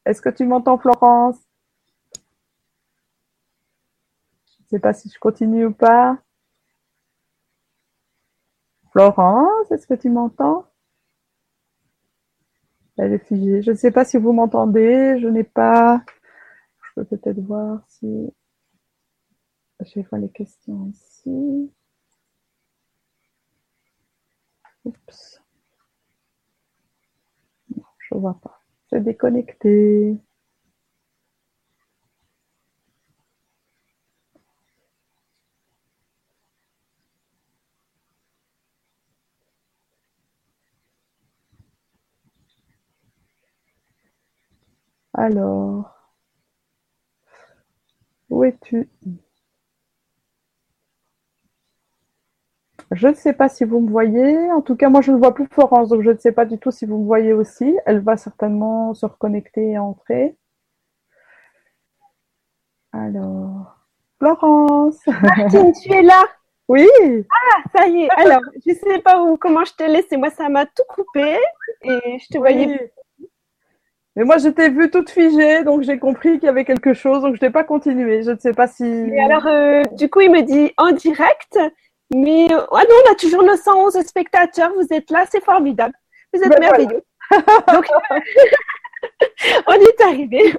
est-ce 0.04 0.20
que 0.20 0.28
tu 0.28 0.44
m'entends, 0.44 0.76
Florence? 0.78 1.38
Sais 4.70 4.78
pas 4.78 4.92
si 4.92 5.08
je 5.08 5.18
continue 5.18 5.66
ou 5.66 5.72
pas. 5.72 6.16
Florence, 8.92 9.70
est-ce 9.72 9.86
que 9.86 9.94
tu 9.94 10.10
m'entends? 10.10 10.64
Elle 12.98 13.14
est 13.14 13.26
figée. 13.26 13.62
Je 13.62 13.72
ne 13.72 13.76
sais 13.76 13.90
pas 13.90 14.04
si 14.04 14.16
vous 14.16 14.32
m'entendez. 14.32 15.18
Je 15.20 15.26
n'ai 15.26 15.44
pas. 15.44 16.04
Je 16.82 17.02
peux 17.02 17.04
peut-être 17.16 17.40
voir 17.40 17.82
si. 17.88 18.32
Je 19.80 19.94
vais 19.94 20.06
voir 20.08 20.20
les 20.20 20.28
questions 20.28 20.86
ici. 20.86 21.72
Oups. 24.84 25.40
Non, 27.76 27.82
je 27.98 28.14
vois 28.14 28.38
pas. 28.40 28.60
C'est 28.88 29.02
déconnecté. 29.02 30.16
Alors, 45.14 45.94
où 48.30 48.44
es-tu? 48.44 48.88
Je 52.92 53.08
ne 53.08 53.14
sais 53.14 53.32
pas 53.32 53.48
si 53.48 53.64
vous 53.64 53.80
me 53.80 53.90
voyez. 53.90 54.50
En 54.52 54.62
tout 54.62 54.76
cas, 54.76 54.88
moi, 54.88 55.00
je 55.00 55.12
ne 55.12 55.16
vois 55.16 55.34
plus 55.34 55.46
Florence, 55.46 55.88
donc 55.88 56.02
je 56.02 56.10
ne 56.10 56.18
sais 56.18 56.32
pas 56.32 56.44
du 56.44 56.58
tout 56.58 56.70
si 56.70 56.86
vous 56.86 56.98
me 56.98 57.06
voyez 57.06 57.32
aussi. 57.32 57.76
Elle 57.86 58.00
va 58.00 58.16
certainement 58.16 58.94
se 58.94 59.06
reconnecter 59.06 59.70
et 59.70 59.78
entrer. 59.78 60.36
Alors, 62.92 63.76
Florence. 64.18 65.00
Martine, 65.06 65.72
tu 65.72 65.92
es 65.92 66.02
là? 66.02 66.24
Oui. 66.68 66.86
Ah, 67.32 67.62
ça 67.74 67.88
y 67.88 68.02
est. 68.04 68.10
Alors, 68.10 68.42
je 68.64 68.70
ne 68.70 68.76
sais 68.76 69.00
pas 69.00 69.20
où, 69.20 69.36
comment 69.36 69.64
je 69.64 69.72
te 69.72 69.82
laisse. 69.82 70.08
Moi, 70.12 70.30
ça 70.30 70.48
m'a 70.48 70.66
tout 70.66 70.84
coupé 70.88 71.36
et 71.82 72.18
je 72.20 72.26
te 72.28 72.38
voyais 72.38 72.92
mais 74.16 74.24
moi, 74.24 74.38
je 74.38 74.48
t'ai 74.48 74.70
vue 74.70 74.90
toute 74.90 75.08
figée, 75.08 75.62
donc 75.62 75.82
j'ai 75.82 75.98
compris 75.98 76.34
qu'il 76.34 76.44
y 76.44 76.48
avait 76.48 76.64
quelque 76.64 76.94
chose, 76.94 77.22
donc 77.22 77.36
je 77.36 77.44
n'ai 77.44 77.50
pas 77.50 77.62
continué. 77.62 78.22
Je 78.22 78.32
ne 78.32 78.38
sais 78.38 78.52
pas 78.52 78.66
si. 78.66 78.84
Et 78.84 79.20
alors, 79.20 79.46
euh, 79.46 79.82
du 79.92 80.10
coup, 80.10 80.20
il 80.20 80.30
me 80.30 80.42
dit 80.42 80.72
en 80.76 80.90
direct, 80.92 81.58
mais 82.14 82.48
ah 82.50 82.82
non, 82.88 82.94
on 83.06 83.12
a 83.12 83.14
toujours 83.14 83.42
nos 83.42 83.56
111 83.56 84.00
spectateurs. 84.02 84.72
Vous 84.74 84.86
êtes 84.90 85.10
là, 85.10 85.24
c'est 85.30 85.42
formidable. 85.42 85.94
Vous 86.32 86.40
êtes 86.40 86.50
ben 86.50 86.60
merveilleux. 86.60 87.02
donc, 87.72 87.86
on 89.66 89.72
est 89.72 90.00
arrivé. 90.00 90.54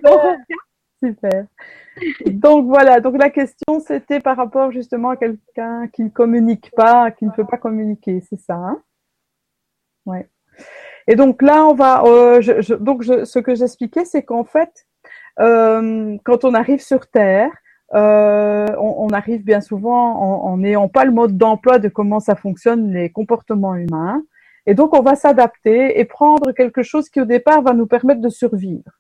Super. 1.04 1.46
Donc 2.26 2.68
voilà, 2.68 3.00
donc 3.02 3.18
la 3.18 3.30
question 3.30 3.80
c'était 3.86 4.20
par 4.20 4.38
rapport 4.38 4.72
justement 4.72 5.10
à 5.10 5.18
quelqu'un 5.18 5.88
qui 5.90 6.04
ne 6.04 6.10
communique 6.10 6.72
pas, 6.76 7.12
qui 7.12 7.26
ne 7.26 7.32
peut 7.32 7.46
pas 7.46 7.58
communiquer, 7.58 8.22
c'est 8.30 8.40
ça 8.40 8.56
hein? 8.56 8.82
Ouais. 10.06 10.28
Et 11.08 11.16
donc 11.16 11.42
là, 11.42 11.66
on 11.66 11.74
va. 11.74 12.04
Euh, 12.04 12.42
je, 12.42 12.74
donc 12.74 13.04
ce 13.04 13.40
que 13.40 13.56
j'expliquais, 13.56 14.06
c'est 14.06 14.24
qu'en 14.24 14.44
fait, 14.44 14.86
euh, 15.40 16.18
quand 16.24 16.46
on 16.46 16.54
arrive 16.54 16.82
sur 16.82 17.08
Terre, 17.08 17.52
euh, 17.94 18.68
on, 18.78 19.06
on, 19.06 19.10
arrive 19.10 19.44
bien 19.44 19.60
souvent 19.62 20.16
en 20.16 20.58
n'ayant 20.58 20.88
pas 20.88 21.04
le 21.04 21.12
mode 21.12 21.38
d'emploi 21.38 21.78
de 21.78 21.90
comment 21.90 22.20
ça 22.20 22.36
fonctionne 22.36 22.94
les 22.94 23.10
comportements 23.10 23.76
humains. 23.76 24.24
Et 24.66 24.74
donc, 24.74 24.94
on 24.94 25.02
va 25.02 25.16
s'adapter 25.16 26.00
et 26.00 26.06
prendre 26.06 26.52
quelque 26.52 26.84
chose 26.84 27.10
qui, 27.10 27.20
au 27.20 27.26
départ, 27.26 27.62
va 27.62 27.74
nous 27.74 27.88
permettre 27.88 28.22
de 28.22 28.30
survivre. 28.30 28.92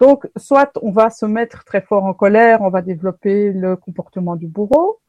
Donc, 0.00 0.28
soit 0.36 0.72
on 0.82 0.90
va 0.90 1.10
se 1.10 1.26
mettre 1.26 1.64
très 1.64 1.80
fort 1.80 2.04
en 2.04 2.14
colère, 2.14 2.62
on 2.62 2.70
va 2.70 2.82
développer 2.82 3.52
le 3.52 3.76
comportement 3.76 4.34
du 4.34 4.48
bourreau, 4.48 5.00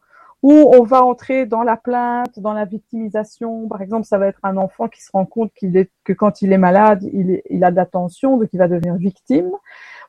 où 0.43 0.51
on 0.51 0.84
va 0.84 1.03
entrer 1.03 1.45
dans 1.45 1.63
la 1.63 1.78
plainte, 1.78 2.39
dans 2.39 2.53
la 2.53 2.65
victimisation. 2.65 3.67
Par 3.67 3.82
exemple, 3.82 4.05
ça 4.05 4.17
va 4.17 4.28
être 4.28 4.39
un 4.43 4.57
enfant 4.57 4.88
qui 4.88 5.01
se 5.01 5.09
rend 5.11 5.26
compte 5.26 5.51
qu'il 5.53 5.76
est, 5.78 5.91
que 6.03 6.13
quand 6.13 6.41
il 6.41 6.53
est 6.53 6.57
malade, 6.57 7.03
il, 7.11 7.41
il 7.49 7.63
a 7.63 7.71
d'attention, 7.71 8.38
donc 8.38 8.49
il 8.53 8.59
va 8.59 8.67
devenir 8.67 8.95
victime. 8.95 9.51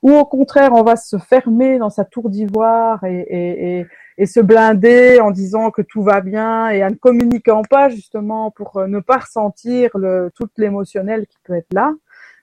Ou 0.02 0.12
au 0.12 0.24
contraire, 0.24 0.72
on 0.72 0.82
va 0.82 0.96
se 0.96 1.18
fermer 1.18 1.78
dans 1.78 1.90
sa 1.90 2.04
tour 2.04 2.30
d'ivoire 2.30 3.02
et, 3.04 3.20
et, 3.20 3.78
et, 3.80 3.86
et, 4.18 4.26
se 4.26 4.40
blinder 4.40 5.20
en 5.20 5.30
disant 5.30 5.70
que 5.70 5.82
tout 5.82 6.02
va 6.02 6.20
bien 6.20 6.68
et 6.70 6.84
en 6.84 6.90
ne 6.90 6.94
communiquant 6.94 7.62
pas 7.62 7.88
justement 7.88 8.50
pour 8.50 8.86
ne 8.86 9.00
pas 9.00 9.18
ressentir 9.18 9.90
le, 9.94 10.30
tout 10.34 10.48
l'émotionnel 10.56 11.26
qui 11.26 11.38
peut 11.44 11.54
être 11.54 11.72
là. 11.72 11.92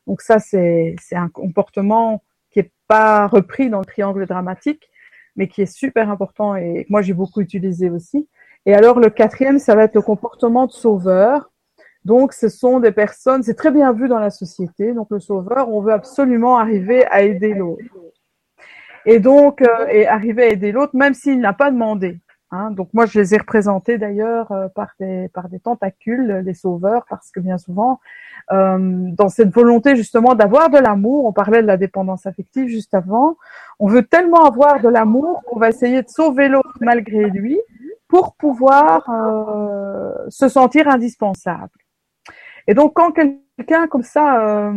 Donc 0.08 0.22
ça, 0.22 0.40
c'est 0.40 0.96
un 1.12 1.30
comportement 1.30 2.24
qui 2.50 2.60
est 2.60 2.72
pas 2.88 3.28
repris 3.28 3.70
dans 3.70 3.80
le 3.80 3.86
triangle 3.86 4.26
dramatique 4.26 4.90
mais 5.36 5.48
qui 5.48 5.62
est 5.62 5.74
super 5.74 6.10
important 6.10 6.56
et 6.56 6.86
que 6.86 6.92
moi 6.92 7.02
j'ai 7.02 7.14
beaucoup 7.14 7.42
utilisé 7.42 7.90
aussi. 7.90 8.28
Et 8.66 8.74
alors 8.74 9.00
le 9.00 9.10
quatrième, 9.10 9.60
ça 9.60 9.76
va 9.76 9.84
être 9.84 9.96
le 9.96 10.02
comportement 10.02 10.68
de 10.68 10.72
sauveur. 10.72 11.52
Donc, 12.06 12.34
ce 12.34 12.50
sont 12.50 12.80
des 12.80 12.92
personnes, 12.92 13.44
c'est 13.44 13.54
très 13.54 13.72
bien 13.72 13.94
vu 13.94 14.08
dans 14.08 14.20
la 14.20 14.30
société. 14.30 14.94
Donc, 14.94 15.08
le 15.10 15.20
sauveur, 15.20 15.70
on 15.70 15.82
veut 15.82 15.94
absolument 15.94 16.58
arriver 16.58 17.06
à 17.06 17.22
aider 17.22 17.54
l'autre. 17.54 17.84
Et 19.06 19.20
donc, 19.20 19.62
euh, 19.62 19.88
et 19.90 20.08
arriver 20.08 20.44
à 20.44 20.48
aider 20.48 20.72
l'autre, 20.72 20.96
même 20.96 21.14
s'il 21.14 21.40
n'a 21.40 21.54
pas 21.54 21.72
demandé. 21.72 22.20
Hein. 22.52 22.72
Donc, 22.72 22.90
moi, 22.94 23.06
je 23.06 23.20
les 23.20 23.34
ai 23.34 23.38
représentés 23.38 23.98
d'ailleurs 23.98 24.52
euh, 24.52 24.68
par 24.68 24.92
des 25.00 25.30
par 25.30 25.50
des 25.50 25.60
tentacules, 25.60 26.42
les 26.46 26.54
sauveurs, 26.54 27.06
parce 27.10 27.32
que 27.32 27.40
bien 27.40 27.58
souvent, 27.58 28.00
euh, 28.52 28.78
dans 28.80 29.30
cette 29.30 29.54
volonté 29.54 29.96
justement 29.96 30.36
d'avoir 30.36 30.70
de 30.70 30.78
l'amour, 30.78 31.26
on 31.26 31.34
parlait 31.34 31.62
de 31.62 31.68
la 31.68 31.78
dépendance 31.78 32.26
affective 32.26 32.68
juste 32.68 32.94
avant, 32.94 33.38
on 33.80 33.88
veut 33.88 34.04
tellement 34.04 34.46
avoir 34.46 34.82
de 34.82 34.90
l'amour 34.90 35.42
qu'on 35.46 35.60
va 35.60 35.70
essayer 35.70 36.02
de 36.02 36.10
sauver 36.10 36.48
l'autre 36.50 36.78
malgré 36.80 37.30
lui 37.30 37.60
pour 38.08 38.36
pouvoir 38.36 39.10
se 40.30 40.48
sentir 40.48 40.88
indispensable. 40.88 41.72
Et 42.68 42.74
donc, 42.74 42.94
quand 42.96 43.12
quelqu'un 43.12 43.88
comme 43.88 44.04
ça 44.04 44.68
euh, 44.68 44.72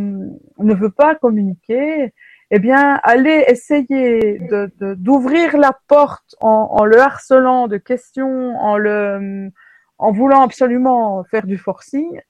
ne 0.58 0.74
veut 0.74 0.90
pas 0.90 1.14
communiquer, 1.14 2.12
eh 2.50 2.58
bien, 2.58 3.00
aller 3.02 3.44
essayer 3.48 4.38
de, 4.38 4.70
d'ouvrir 4.94 5.56
la 5.56 5.76
porte 5.88 6.36
en, 6.40 6.68
en, 6.70 6.84
le 6.84 6.98
harcelant 6.98 7.66
de 7.66 7.76
questions, 7.76 8.56
en 8.56 8.76
le, 8.76 9.50
en 9.98 10.12
voulant 10.12 10.42
absolument 10.42 11.24
faire 11.24 11.46
du 11.46 11.58
forcing, 11.58 12.20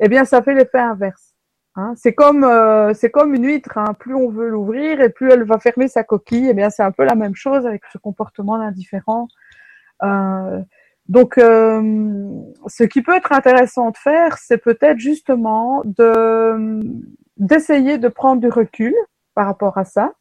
eh 0.00 0.08
bien, 0.08 0.24
ça 0.24 0.42
fait 0.42 0.54
l'effet 0.54 0.78
inverse. 0.78 1.36
Hein. 1.76 1.92
C'est 1.96 2.14
comme, 2.14 2.44
euh, 2.44 2.94
c'est 2.94 3.10
comme 3.10 3.34
une 3.34 3.46
huître. 3.46 3.76
Hein. 3.78 3.94
Plus 3.98 4.14
on 4.14 4.30
veut 4.30 4.48
l'ouvrir 4.48 5.00
et 5.00 5.10
plus 5.10 5.30
elle 5.30 5.44
va 5.44 5.58
fermer 5.58 5.88
sa 5.88 6.04
coquille. 6.04 6.48
Eh 6.48 6.54
bien, 6.54 6.70
c'est 6.70 6.82
un 6.82 6.92
peu 6.92 7.04
la 7.04 7.14
même 7.14 7.34
chose 7.34 7.66
avec 7.66 7.82
ce 7.92 7.98
comportement 7.98 8.58
d'indifférent. 8.58 9.28
Euh, 10.02 10.60
donc, 11.08 11.38
euh, 11.38 11.80
ce 12.66 12.82
qui 12.84 13.02
peut 13.02 13.14
être 13.14 13.32
intéressant 13.32 13.90
de 13.90 13.96
faire, 13.96 14.38
c'est 14.38 14.58
peut-être 14.58 14.98
justement 14.98 15.82
de 15.84 16.80
d'essayer 17.36 17.98
de 17.98 18.08
prendre 18.08 18.40
du 18.40 18.48
recul 18.48 18.94
par 19.34 19.46
rapport 19.46 19.76
à 19.76 19.84
ça, 19.84 20.14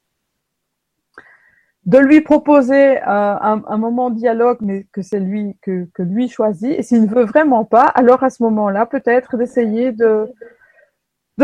de 1.85 1.97
lui 1.97 2.19
proposer 2.19 2.97
euh, 2.97 3.03
un, 3.07 3.77
moment 3.77 4.09
de 4.09 4.15
dialogue, 4.15 4.57
mais 4.59 4.85
que 4.91 5.01
c'est 5.01 5.21
lui 5.21 5.57
que, 5.61 5.87
lui 5.99 6.27
choisit. 6.27 6.77
Et 6.77 6.83
s'il 6.83 7.03
ne 7.03 7.07
veut 7.07 7.23
vraiment 7.23 7.63
pas, 7.63 7.85
alors 7.85 8.23
à 8.23 8.29
ce 8.29 8.43
moment-là, 8.43 8.85
peut-être 8.85 9.37
d'essayer 9.37 9.93
de 9.93 10.27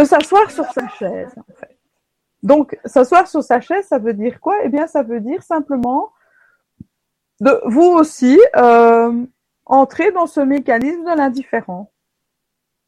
s'asseoir 0.03 0.51
sur 0.51 0.65
sa 0.73 0.87
chaise. 0.89 1.33
Donc, 2.43 2.77
s'asseoir 2.85 3.27
sur 3.27 3.43
sa 3.43 3.61
chaise, 3.61 3.85
ça 3.87 3.97
veut 3.97 4.13
dire 4.13 4.39
quoi? 4.39 4.55
Eh 4.63 4.69
bien, 4.69 4.87
ça 4.87 5.03
veut 5.03 5.21
dire 5.21 5.41
simplement 5.41 6.11
de 7.41 7.59
vous 7.65 7.81
aussi 7.81 8.39
euh, 8.55 9.25
entrer 9.65 10.11
dans 10.11 10.27
ce 10.27 10.39
mécanisme 10.39 11.03
de 11.03 11.17
l'indifférent. 11.17 11.91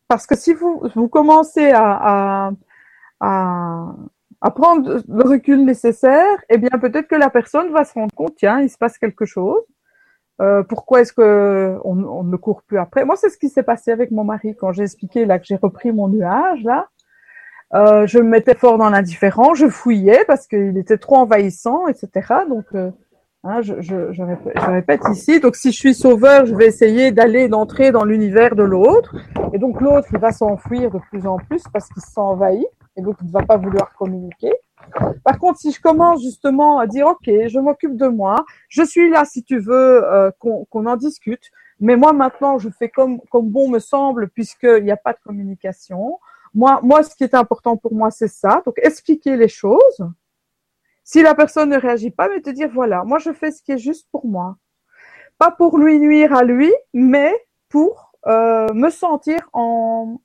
Parce 0.07 0.27
que 0.27 0.35
si 0.35 0.53
vous, 0.53 0.83
vous 0.95 1.09
commencez 1.09 1.71
à, 1.71 2.51
à, 3.19 3.95
à, 4.41 4.51
prendre 4.51 5.01
le 5.07 5.23
recul 5.23 5.65
nécessaire, 5.65 6.37
eh 6.49 6.57
bien 6.59 6.69
peut-être 6.79 7.07
que 7.07 7.15
la 7.15 7.31
personne 7.31 7.71
va 7.71 7.83
se 7.83 7.93
rendre 7.93 8.13
compte, 8.13 8.35
tiens, 8.35 8.61
il 8.61 8.69
se 8.69 8.77
passe 8.77 8.97
quelque 8.99 9.25
chose. 9.25 9.61
Euh, 10.41 10.61
pourquoi 10.63 11.01
est-ce 11.01 11.13
que 11.13 11.79
on, 11.83 12.23
ne 12.23 12.35
court 12.37 12.61
plus 12.61 12.77
après? 12.77 13.05
Moi, 13.05 13.15
c'est 13.15 13.29
ce 13.29 13.37
qui 13.37 13.49
s'est 13.49 13.63
passé 13.63 13.91
avec 13.91 14.11
mon 14.11 14.23
mari 14.23 14.55
quand 14.55 14.71
j'ai 14.71 14.83
expliqué 14.83 15.25
là 15.25 15.39
que 15.39 15.45
j'ai 15.45 15.55
repris 15.55 15.91
mon 15.91 16.07
nuage 16.07 16.63
là. 16.63 16.89
Euh, 17.73 18.05
je 18.05 18.19
me 18.19 18.27
mettais 18.27 18.53
fort 18.53 18.77
dans 18.77 18.89
l'indifférent, 18.89 19.55
je 19.55 19.67
fouillais 19.67 20.25
parce 20.25 20.45
qu'il 20.45 20.77
était 20.77 20.99
trop 20.99 21.15
envahissant, 21.15 21.87
etc. 21.87 22.35
Donc 22.47 22.65
euh, 22.75 22.91
Hein, 23.45 23.61
je, 23.61 23.81
je, 23.81 24.13
je, 24.13 24.23
répète, 24.23 25.01
ici. 25.11 25.41
Donc, 25.41 25.57
si 25.57 25.73
je 25.73 25.77
suis 25.77 25.93
sauveur, 25.93 26.45
je 26.45 26.55
vais 26.55 26.67
essayer 26.67 27.11
d'aller, 27.11 27.49
d'entrer 27.49 27.91
dans 27.91 28.05
l'univers 28.05 28.55
de 28.55 28.63
l'autre. 28.63 29.17
Et 29.51 29.57
donc, 29.57 29.81
l'autre, 29.81 30.07
il 30.13 30.19
va 30.19 30.31
s'enfuir 30.31 30.89
de 30.91 30.99
plus 31.11 31.27
en 31.27 31.37
plus 31.37 31.61
parce 31.73 31.89
qu'il 31.89 32.01
se 32.01 32.09
sent 32.09 32.21
envahi. 32.21 32.65
Et 32.95 33.01
donc, 33.01 33.17
il 33.21 33.27
ne 33.27 33.31
va 33.33 33.41
pas 33.41 33.57
vouloir 33.57 33.93
communiquer. 33.95 34.53
Par 35.25 35.37
contre, 35.39 35.59
si 35.59 35.73
je 35.73 35.81
commence 35.81 36.21
justement 36.21 36.79
à 36.79 36.87
dire, 36.87 37.07
OK, 37.07 37.25
je 37.25 37.59
m'occupe 37.59 37.97
de 37.97 38.07
moi, 38.07 38.45
je 38.69 38.83
suis 38.83 39.09
là 39.09 39.25
si 39.25 39.43
tu 39.43 39.59
veux 39.59 40.05
euh, 40.05 40.31
qu'on 40.39 40.85
en 40.85 40.95
discute, 40.95 41.51
mais 41.79 41.95
moi 41.95 42.13
maintenant, 42.13 42.59
je 42.59 42.69
fais 42.69 42.89
comme, 42.89 43.19
comme 43.31 43.49
bon 43.49 43.69
me 43.69 43.79
semble 43.79 44.29
puisqu'il 44.29 44.83
n'y 44.83 44.91
a 44.91 44.97
pas 44.97 45.13
de 45.13 45.19
communication. 45.25 46.19
Moi, 46.53 46.79
moi, 46.83 47.01
ce 47.03 47.15
qui 47.15 47.23
est 47.23 47.33
important 47.33 47.77
pour 47.77 47.93
moi, 47.93 48.11
c'est 48.11 48.27
ça. 48.27 48.61
Donc, 48.65 48.75
expliquer 48.77 49.35
les 49.37 49.47
choses 49.47 50.05
si 51.03 51.21
la 51.21 51.35
personne 51.35 51.69
ne 51.69 51.77
réagit 51.77 52.11
pas, 52.11 52.29
mais 52.29 52.41
te 52.41 52.49
dire 52.49 52.69
voilà, 52.73 53.03
moi 53.03 53.19
je 53.19 53.31
fais 53.33 53.51
ce 53.51 53.61
qui 53.61 53.73
est 53.73 53.77
juste 53.77 54.07
pour 54.11 54.25
moi. 54.25 54.57
Pas 55.37 55.51
pour 55.51 55.77
lui 55.77 55.99
nuire 55.99 56.33
à 56.33 56.43
lui, 56.43 56.71
mais 56.93 57.33
pour 57.69 58.13
euh, 58.27 58.71
me 58.73 58.89
sentir 58.89 59.49
en 59.53 60.21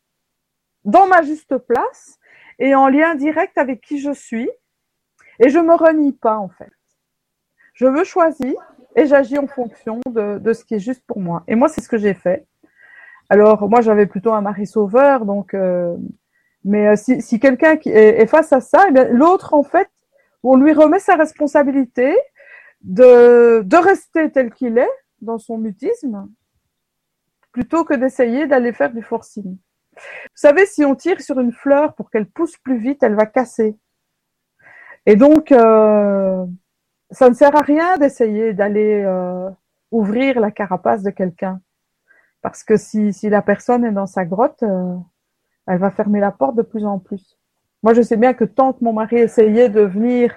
dans 0.85 1.07
ma 1.07 1.22
juste 1.22 1.59
place 1.59 2.18
et 2.59 2.74
en 2.74 2.89
lien 2.89 3.14
direct 3.14 3.59
avec 3.59 3.81
qui 3.81 3.99
je 3.99 4.12
suis. 4.12 4.49
Et 5.41 5.51
je 5.51 5.59
me 5.59 5.74
renie 5.74 6.12
pas 6.12 6.37
en 6.37 6.49
fait. 6.49 6.72
Je 7.74 7.87
veux 7.87 8.05
choisir 8.05 8.55
et 8.97 9.07
j'agis 9.07 9.39
en 9.39 9.47
fonction 9.47 10.01
de, 10.07 10.53
ce 10.53 10.64
qui 10.64 10.74
est 10.74 10.81
juste 10.81 11.05
pour 11.07 11.20
moi. 11.20 11.45
Et 11.47 11.55
moi, 11.55 11.68
c'est 11.68 11.81
ce 11.81 11.89
que 11.89 11.99
j'ai 11.99 12.14
fait. 12.14 12.47
Alors, 13.29 13.68
moi, 13.68 13.81
j'avais 13.81 14.07
plutôt 14.07 14.33
un 14.33 14.41
mari 14.41 14.66
sauveur, 14.66 15.24
donc. 15.24 15.55
Euh, 15.55 15.97
mais 16.64 16.89
euh, 16.89 16.97
si, 16.97 17.39
quelqu'un 17.39 17.79
est, 17.85 18.26
face 18.26 18.53
à 18.53 18.61
ça, 18.61 18.87
eh 18.89 19.05
l'autre 19.12 19.55
en 19.55 19.62
fait 19.62 19.89
on 20.43 20.57
lui 20.57 20.72
remet 20.72 20.99
sa 20.99 21.16
responsabilité 21.16 22.16
de, 22.82 23.76
rester 23.76 24.30
tel 24.30 24.53
qu'il 24.53 24.78
est 24.78 24.91
dans 25.20 25.39
son 25.39 25.59
mutisme, 25.59 26.28
plutôt 27.53 27.84
que 27.84 27.95
d'essayer 27.95 28.47
d'aller 28.47 28.72
faire 28.72 28.93
du 28.93 29.03
forcing. 29.03 29.59
Vous 29.95 30.36
savez, 30.36 30.64
si 30.66 30.84
on 30.84 30.95
tire 30.95 31.20
sur 31.20 31.41
une 31.41 31.53
fleur 31.53 31.95
pour 31.95 32.11
qu'elle 32.11 32.26
pousse 32.26 32.57
plus 32.59 32.78
vite, 32.78 33.03
elle 33.03 33.16
va 33.16 33.26
casser. 33.26 33.76
Et 35.07 35.16
donc, 35.16 35.51
euh, 35.51 36.47
ça 37.11 37.28
ne 37.28 37.34
sert 37.34 37.57
à 37.57 37.62
rien 37.62 37.97
d'essayer 37.97 38.53
d'aller 38.53 39.03
euh, 39.05 39.51
ouvrir 39.91 40.39
la 40.39 40.51
carapace 40.51 41.03
de 41.03 41.11
quelqu'un. 41.11 41.61
Parce 42.43 42.62
que 42.62 42.76
si, 42.76 43.12
si 43.12 43.28
la 43.28 43.43
personne 43.43 43.84
est 43.84 43.93
dans 43.93 44.07
sa 44.07 44.24
grotte, 44.24 44.62
euh, 44.62 44.95
elle 45.66 45.78
va 45.78 45.91
fermer 45.91 46.20
la 46.20 46.30
porte 46.30 46.57
de 46.57 46.62
plus 46.62 46.86
en 46.86 46.99
plus. 46.99 47.38
Moi, 47.83 47.95
je 47.95 48.03
sais 48.03 48.16
bien 48.16 48.35
que 48.35 48.45
tant 48.45 48.72
que 48.72 48.85
mon 48.85 48.93
mari 48.93 49.16
essayait 49.16 49.68
de 49.68 49.83
venir 49.83 50.35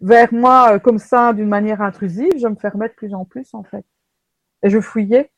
vers 0.00 0.32
moi 0.32 0.74
euh, 0.74 0.78
comme 0.78 0.98
ça 0.98 1.32
d'une 1.32 1.48
manière 1.48 1.82
intrusive, 1.82 2.32
je 2.38 2.46
me 2.46 2.54
fermais 2.56 2.88
de 2.88 2.94
plus 2.94 3.14
en 3.14 3.24
plus 3.24 3.52
en 3.54 3.62
fait. 3.62 3.84
Et 4.62 4.70
je 4.70 4.80
fouillais. 4.80 5.30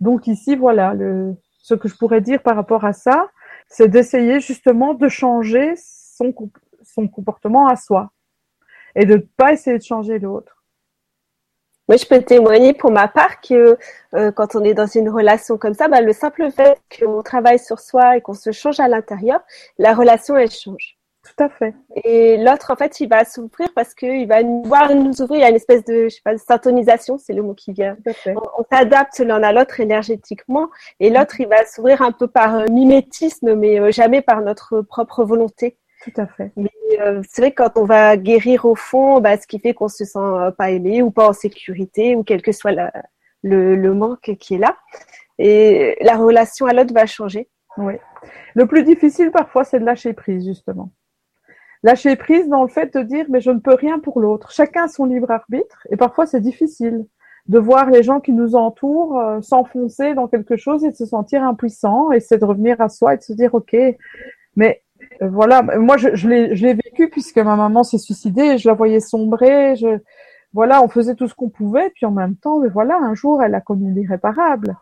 Donc 0.00 0.26
ici, 0.26 0.56
voilà, 0.56 0.94
le, 0.94 1.34
ce 1.58 1.74
que 1.74 1.88
je 1.88 1.96
pourrais 1.96 2.20
dire 2.20 2.42
par 2.42 2.56
rapport 2.56 2.84
à 2.84 2.92
ça, 2.92 3.30
c'est 3.68 3.88
d'essayer 3.88 4.40
justement 4.40 4.94
de 4.94 5.08
changer 5.08 5.74
son, 5.76 6.34
son 6.82 7.08
comportement 7.08 7.66
à 7.68 7.76
soi 7.76 8.12
et 8.94 9.06
de 9.06 9.14
ne 9.14 9.18
pas 9.18 9.52
essayer 9.52 9.78
de 9.78 9.82
changer 9.82 10.18
l'autre. 10.18 10.63
Moi, 11.88 11.98
je 11.98 12.06
peux 12.06 12.22
témoigner 12.22 12.72
pour 12.72 12.90
ma 12.90 13.08
part 13.08 13.40
que 13.42 13.76
euh, 14.14 14.32
quand 14.32 14.54
on 14.54 14.64
est 14.64 14.72
dans 14.72 14.86
une 14.86 15.10
relation 15.10 15.58
comme 15.58 15.74
ça, 15.74 15.88
bah, 15.88 16.00
le 16.00 16.14
simple 16.14 16.50
fait 16.50 16.78
qu'on 16.98 17.22
travaille 17.22 17.58
sur 17.58 17.78
soi 17.78 18.16
et 18.16 18.20
qu'on 18.22 18.34
se 18.34 18.52
change 18.52 18.80
à 18.80 18.88
l'intérieur, 18.88 19.40
la 19.78 19.92
relation, 19.92 20.36
elle 20.36 20.50
change. 20.50 20.96
Tout 21.24 21.44
à 21.44 21.48
fait. 21.48 21.74
Et 22.04 22.36
l'autre, 22.36 22.70
en 22.70 22.76
fait, 22.76 23.00
il 23.00 23.08
va 23.08 23.24
souffrir 23.24 23.68
parce 23.74 23.94
qu'il 23.94 24.26
va 24.26 24.42
nous 24.42 24.62
voir 24.64 24.94
nous 24.94 25.22
ouvrir. 25.22 25.38
Il 25.38 25.40
y 25.40 25.44
a 25.44 25.48
une 25.48 25.56
espèce 25.56 25.84
de, 25.84 26.04
je 26.04 26.16
sais 26.16 26.20
pas, 26.22 26.34
de 26.34 26.38
syntonisation, 26.38 27.16
c'est 27.18 27.32
le 27.32 27.42
mot 27.42 27.54
qui 27.54 27.72
vient. 27.72 27.96
On, 28.26 28.42
on 28.58 28.64
s'adapte 28.70 29.18
l'un 29.20 29.42
à 29.42 29.52
l'autre 29.52 29.80
énergétiquement. 29.80 30.68
Et 31.00 31.08
l'autre, 31.08 31.40
il 31.40 31.48
va 31.48 31.64
s'ouvrir 31.64 32.02
un 32.02 32.12
peu 32.12 32.28
par 32.28 32.68
mimétisme, 32.70 33.54
mais 33.54 33.80
euh, 33.80 33.90
jamais 33.90 34.20
par 34.20 34.42
notre 34.42 34.82
propre 34.82 35.24
volonté. 35.24 35.78
Tout 36.04 36.20
à 36.20 36.26
fait. 36.26 36.52
Mais 36.56 36.70
euh, 37.00 37.22
c'est 37.26 37.40
vrai 37.40 37.52
que 37.52 37.62
quand 37.62 37.80
on 37.80 37.86
va 37.86 38.18
guérir 38.18 38.66
au 38.66 38.74
fond, 38.74 39.20
bah, 39.20 39.38
ce 39.38 39.46
qui 39.46 39.58
fait 39.58 39.72
qu'on 39.72 39.88
se 39.88 40.04
sent 40.04 40.18
euh, 40.18 40.50
pas 40.50 40.70
aimé 40.70 41.00
ou 41.00 41.10
pas 41.10 41.28
en 41.28 41.32
sécurité 41.32 42.14
ou 42.14 42.22
quel 42.22 42.42
que 42.42 42.52
soit 42.52 42.72
la, 42.72 42.92
le, 43.42 43.74
le, 43.74 43.94
manque 43.94 44.36
qui 44.38 44.54
est 44.54 44.58
là, 44.58 44.76
et 45.38 45.96
la 46.02 46.16
relation 46.16 46.66
à 46.66 46.74
l'autre 46.74 46.92
va 46.92 47.06
changer. 47.06 47.48
Oui. 47.78 47.94
Le 48.54 48.66
plus 48.66 48.84
difficile 48.84 49.30
parfois, 49.30 49.64
c'est 49.64 49.80
de 49.80 49.84
lâcher 49.86 50.12
prise 50.12 50.44
justement. 50.44 50.92
Lâcher 51.82 52.16
prise 52.16 52.48
dans 52.48 52.62
le 52.62 52.68
fait 52.68 52.94
de 52.94 53.02
dire 53.02 53.24
mais 53.30 53.40
je 53.40 53.50
ne 53.50 53.58
peux 53.58 53.74
rien 53.74 53.98
pour 53.98 54.20
l'autre. 54.20 54.52
Chacun 54.52 54.86
son 54.86 55.06
libre 55.06 55.30
arbitre 55.30 55.86
et 55.90 55.96
parfois 55.96 56.26
c'est 56.26 56.40
difficile 56.40 57.06
de 57.46 57.58
voir 57.58 57.88
les 57.88 58.02
gens 58.02 58.20
qui 58.20 58.32
nous 58.32 58.56
entourent 58.56 59.18
euh, 59.18 59.40
s'enfoncer 59.40 60.14
dans 60.14 60.28
quelque 60.28 60.56
chose 60.56 60.84
et 60.84 60.90
de 60.90 60.96
se 60.96 61.06
sentir 61.06 61.42
impuissant 61.42 62.12
et 62.12 62.20
c'est 62.20 62.38
de 62.38 62.44
revenir 62.44 62.80
à 62.80 62.88
soi 62.90 63.14
et 63.14 63.16
de 63.18 63.22
se 63.22 63.32
dire 63.32 63.54
ok 63.54 63.76
mais 64.56 64.83
voilà, 65.20 65.62
moi 65.62 65.96
je, 65.96 66.14
je 66.14 66.28
l'ai 66.28 66.74
vécu 66.74 67.08
puisque 67.08 67.38
ma 67.38 67.56
maman 67.56 67.82
s'est 67.84 67.98
suicidée, 67.98 68.58
je 68.58 68.68
la 68.68 68.74
voyais 68.74 69.00
sombrer, 69.00 69.76
je, 69.76 69.98
voilà, 70.54 70.82
on 70.82 70.88
faisait 70.88 71.16
tout 71.16 71.28
ce 71.28 71.34
qu'on 71.34 71.50
pouvait, 71.50 71.90
puis 71.90 72.06
en 72.06 72.12
même 72.12 72.36
temps, 72.36 72.60
mais 72.60 72.68
voilà, 72.68 72.96
un 72.96 73.14
jour 73.14 73.42
elle 73.42 73.54
a 73.54 73.60
commis 73.60 73.92
l'irréparable. 73.92 74.76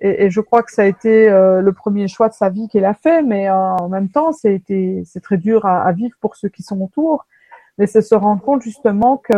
Et, 0.00 0.24
et, 0.24 0.30
je 0.30 0.40
crois 0.40 0.64
que 0.64 0.72
ça 0.72 0.82
a 0.82 0.86
été 0.86 1.30
euh, 1.30 1.60
le 1.60 1.72
premier 1.72 2.08
choix 2.08 2.28
de 2.28 2.34
sa 2.34 2.48
vie 2.48 2.66
qu'elle 2.68 2.84
a 2.84 2.94
fait, 2.94 3.22
mais 3.22 3.48
euh, 3.48 3.54
en 3.54 3.88
même 3.88 4.08
temps, 4.08 4.32
c'est 4.32 4.60
très 5.22 5.36
dur 5.36 5.64
à, 5.64 5.82
à, 5.82 5.92
vivre 5.92 6.16
pour 6.20 6.34
ceux 6.34 6.48
qui 6.48 6.62
sont 6.64 6.80
autour. 6.80 7.24
Mais 7.78 7.86
c'est 7.86 8.02
se 8.02 8.14
rendre 8.16 8.42
compte 8.42 8.62
justement 8.62 9.18
que 9.18 9.32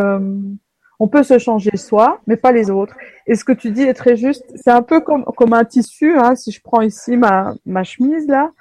On 0.99 1.07
peut 1.07 1.23
se 1.23 1.37
changer 1.37 1.75
soi, 1.77 2.19
mais 2.25 2.37
pas 2.37 2.51
les 2.51 2.71
autres. 2.71 2.95
Et 3.27 3.35
ce 3.35 3.43
que 3.43 3.51
tu 3.51 3.71
dis 3.71 3.83
est 3.83 3.93
très 3.93 4.15
juste. 4.15 4.45
C'est 4.55 4.71
un 4.71 4.81
peu 4.81 5.01
comme, 5.01 5.25
comme 5.37 5.53
un 5.53 5.65
tissu. 5.65 6.17
Hein, 6.17 6.35
si 6.35 6.51
je 6.51 6.61
prends 6.61 6.81
ici 6.81 7.15
ma, 7.17 7.53
ma 7.65 7.83
chemise 7.83 8.27
là, 8.27 8.51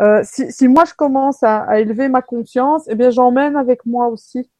euh, 0.00 0.22
si, 0.24 0.50
si, 0.50 0.68
moi 0.68 0.84
je 0.84 0.94
commence 0.94 1.42
à, 1.42 1.62
à, 1.62 1.78
élever 1.78 2.08
ma 2.08 2.22
conscience, 2.22 2.84
eh 2.88 2.94
bien 2.94 3.10
j'emmène 3.10 3.56
avec 3.56 3.84
moi 3.84 4.08
aussi 4.08 4.50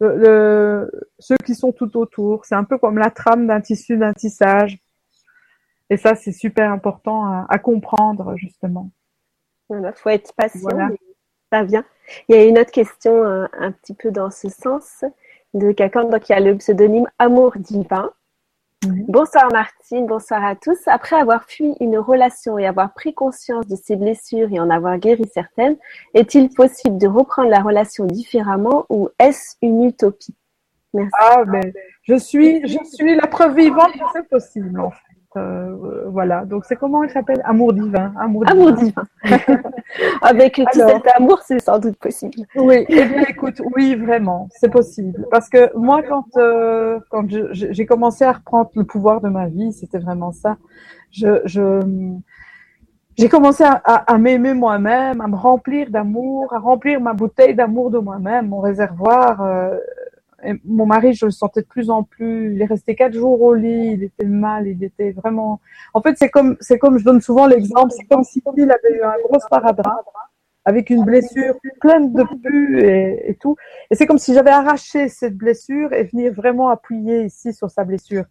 le, 0.00 0.16
le, 0.16 1.08
ceux 1.18 1.36
qui 1.44 1.54
sont 1.54 1.72
tout 1.72 1.96
autour. 1.96 2.44
C'est 2.44 2.54
un 2.54 2.64
peu 2.64 2.78
comme 2.78 2.98
la 2.98 3.10
trame 3.10 3.46
d'un 3.46 3.60
tissu, 3.60 3.96
d'un 3.96 4.12
tissage. 4.12 4.78
Et 5.88 5.96
ça, 5.96 6.14
c'est 6.14 6.32
super 6.32 6.72
important 6.72 7.24
à, 7.26 7.46
à, 7.48 7.58
comprendre 7.58 8.36
justement. 8.36 8.90
Il 9.70 9.92
faut 9.94 10.10
être 10.10 10.32
patient. 10.34 10.60
Voilà. 10.62 10.90
Ça 11.52 11.62
vient. 11.62 11.84
Il 12.28 12.36
y 12.36 12.38
a 12.38 12.44
une 12.44 12.58
autre 12.58 12.72
question 12.72 13.24
un, 13.24 13.48
un 13.58 13.72
petit 13.72 13.94
peu 13.94 14.10
dans 14.10 14.30
ce 14.30 14.48
sens 14.48 15.04
de 15.54 15.72
quelqu'un 15.72 16.18
qui 16.18 16.32
a 16.32 16.40
le 16.40 16.56
pseudonyme 16.56 17.06
Amour 17.18 17.52
divin. 17.56 18.10
Bonsoir 18.86 19.50
Martine, 19.52 20.06
bonsoir 20.06 20.44
à 20.44 20.54
tous. 20.54 20.78
Après 20.86 21.16
avoir 21.16 21.44
fui 21.44 21.74
une 21.80 21.98
relation 21.98 22.58
et 22.58 22.66
avoir 22.66 22.92
pris 22.94 23.14
conscience 23.14 23.66
de 23.66 23.74
ses 23.74 23.96
blessures 23.96 24.48
et 24.52 24.60
en 24.60 24.70
avoir 24.70 24.98
guéri 24.98 25.24
certaines, 25.32 25.76
est-il 26.14 26.50
possible 26.50 26.98
de 26.98 27.08
reprendre 27.08 27.48
la 27.48 27.60
relation 27.60 28.04
différemment 28.04 28.86
ou 28.88 29.08
est-ce 29.18 29.56
une 29.62 29.84
utopie? 29.84 30.36
Merci. 30.94 31.10
Ah 31.18 31.44
ben, 31.44 31.72
je 32.02 32.14
suis, 32.14 32.66
je 32.66 32.78
suis 32.84 33.16
la 33.16 33.26
preuve 33.26 33.56
vivante 33.56 33.92
que 33.92 34.04
c'est 34.12 34.28
possible 34.28 34.78
en 34.78 34.90
fait. 34.90 35.05
Euh, 35.36 36.06
voilà. 36.08 36.44
Donc 36.44 36.64
c'est 36.64 36.76
comment 36.76 37.02
il 37.02 37.10
s'appelle? 37.10 37.40
Amour 37.44 37.72
divin. 37.72 38.12
Amour 38.18 38.44
divin. 38.72 39.04
Avec 40.22 40.54
tout 40.54 40.64
cet 40.72 41.06
amour, 41.16 41.40
c'est 41.44 41.60
sans 41.60 41.78
doute 41.78 41.96
possible. 41.96 42.46
Oui. 42.56 42.84
Eh 42.88 43.04
bien, 43.04 43.24
écoute, 43.28 43.60
oui, 43.74 43.94
vraiment, 43.94 44.48
c'est 44.50 44.70
possible. 44.70 45.26
Parce 45.30 45.48
que 45.48 45.76
moi, 45.76 46.02
quand 46.02 46.26
euh, 46.36 46.98
quand 47.10 47.26
j'ai 47.52 47.86
commencé 47.86 48.24
à 48.24 48.32
reprendre 48.32 48.70
le 48.74 48.84
pouvoir 48.84 49.20
de 49.20 49.28
ma 49.28 49.48
vie, 49.48 49.72
c'était 49.72 49.98
vraiment 49.98 50.32
ça. 50.32 50.56
Je, 51.10 51.40
je 51.44 51.80
j'ai 53.16 53.30
commencé 53.30 53.64
à, 53.64 53.72
à, 53.72 54.18
m'aimer 54.18 54.52
moi-même, 54.52 55.22
à 55.22 55.26
me 55.26 55.36
remplir 55.36 55.90
d'amour, 55.90 56.52
à 56.52 56.58
remplir 56.58 57.00
ma 57.00 57.14
bouteille 57.14 57.54
d'amour 57.54 57.90
de 57.90 57.98
moi-même, 57.98 58.48
mon 58.48 58.60
réservoir. 58.60 59.40
Euh, 59.40 59.78
mon 60.64 60.86
mari, 60.86 61.14
je 61.14 61.26
le 61.26 61.30
sentais 61.30 61.62
de 61.62 61.66
plus 61.66 61.90
en 61.90 62.02
plus. 62.02 62.54
Il 62.54 62.62
est 62.62 62.66
resté 62.66 62.94
quatre 62.94 63.14
jours 63.14 63.40
au 63.40 63.54
lit. 63.54 63.92
Il 63.94 64.02
était 64.02 64.26
mal. 64.26 64.66
Il 64.66 64.82
était 64.82 65.12
vraiment. 65.12 65.60
En 65.94 66.02
fait, 66.02 66.16
c'est 66.18 66.28
comme, 66.28 66.56
c'est 66.60 66.78
comme 66.78 66.98
je 66.98 67.04
donne 67.04 67.20
souvent 67.20 67.46
l'exemple. 67.46 67.92
C'est 67.96 68.04
comme 68.04 68.24
si 68.24 68.42
il 68.56 68.70
avait 68.70 68.96
eu 68.96 69.02
un 69.02 69.16
gros 69.24 69.40
sparadrap 69.40 70.04
avec 70.64 70.90
une 70.90 71.04
blessure 71.04 71.54
pleine 71.80 72.12
de 72.12 72.24
pus 72.42 72.82
et, 72.82 73.30
et 73.30 73.34
tout. 73.36 73.56
Et 73.90 73.94
c'est 73.94 74.04
comme 74.04 74.18
si 74.18 74.34
j'avais 74.34 74.50
arraché 74.50 75.08
cette 75.08 75.36
blessure 75.36 75.92
et 75.92 76.02
venir 76.02 76.32
vraiment 76.32 76.70
appuyer 76.70 77.24
ici 77.24 77.52
sur 77.52 77.70
sa 77.70 77.84
blessure. 77.84 78.24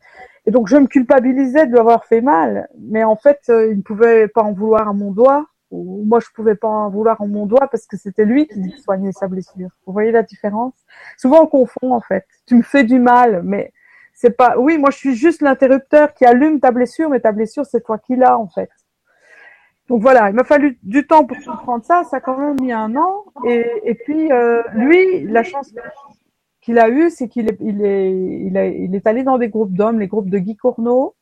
Et 0.46 0.52
donc, 0.52 0.68
je 0.68 0.76
me 0.76 0.86
culpabilisais 0.86 1.66
de 1.66 1.72
lui 1.72 1.80
avoir 1.80 2.06
fait 2.06 2.22
mal. 2.22 2.68
Mais 2.78 3.06
en 3.06 3.16
fait, 3.16 3.40
euh, 3.50 3.72
il 3.72 3.78
ne 3.78 3.82
pouvait 3.82 4.28
pas 4.28 4.44
en 4.44 4.52
vouloir 4.52 4.88
à 4.90 4.94
mon 4.94 5.12
doigt 5.12 5.46
moi 5.72 6.20
je 6.20 6.28
pouvais 6.34 6.56
pas 6.56 6.68
en 6.68 6.90
vouloir 6.90 7.22
en 7.22 7.28
mon 7.28 7.46
doigt 7.46 7.68
parce 7.70 7.86
que 7.86 7.98
c'était 7.98 8.26
lui 8.26 8.48
qui 8.48 8.72
soignait 8.80 9.12
sa 9.12 9.28
blessure. 9.28 9.70
Vous 9.86 9.94
voyez 9.94 10.12
la 10.12 10.24
différence? 10.24 10.74
Souvent 11.18 11.44
on 11.44 11.48
confond 11.48 11.94
en 11.94 12.02
fait. 12.02 12.26
Tu 12.46 12.56
me 12.56 12.62
fais 12.62 12.84
du 12.84 13.00
mal, 13.00 13.42
mais 13.44 13.74
c'est 14.14 14.36
pas. 14.36 14.58
Oui, 14.58 14.78
moi 14.78 14.92
je 14.92 14.98
suis 14.98 15.16
juste 15.16 15.42
l'interrupteur 15.42 16.14
qui 16.14 16.26
allume 16.26 16.60
ta 16.60 16.72
blessure, 16.72 17.10
mais 17.10 17.20
ta 17.20 17.32
blessure 17.32 17.66
c'est 17.66 17.82
toi 17.82 17.98
qui 17.98 18.16
l'as 18.16 18.38
en 18.38 18.48
fait. 18.48 18.70
Donc 19.88 20.02
voilà, 20.02 20.30
il 20.30 20.36
m'a 20.36 20.44
fallu 20.44 20.80
du 20.82 21.06
temps 21.06 21.26
pour 21.26 21.38
comprendre 21.38 21.84
ça. 21.84 22.04
Ça 22.06 22.18
a 22.18 22.20
quand 22.20 22.38
même 22.38 22.60
mis 22.60 22.72
un 22.72 22.96
an. 22.96 23.24
Et, 23.46 23.96
puis 24.04 24.32
euh, 24.32 24.64
lui, 24.74 25.26
la 25.26 25.44
chance 25.44 25.72
qu'il 26.62 26.80
a 26.80 26.90
eue, 26.90 27.12
c'est 27.12 27.28
qu'il 27.28 27.50
est, 27.50 27.58
il 27.60 27.86
est, 27.86 28.90
est 28.92 29.08
allé 29.08 29.22
dans 29.22 29.38
des 29.38 29.50
groupes 29.50 29.74
d'hommes, 29.74 30.00
les 30.00 30.08
groupes 30.08 30.30
de 30.30 30.40
Guy 30.40 30.56
Corneau 30.56 31.16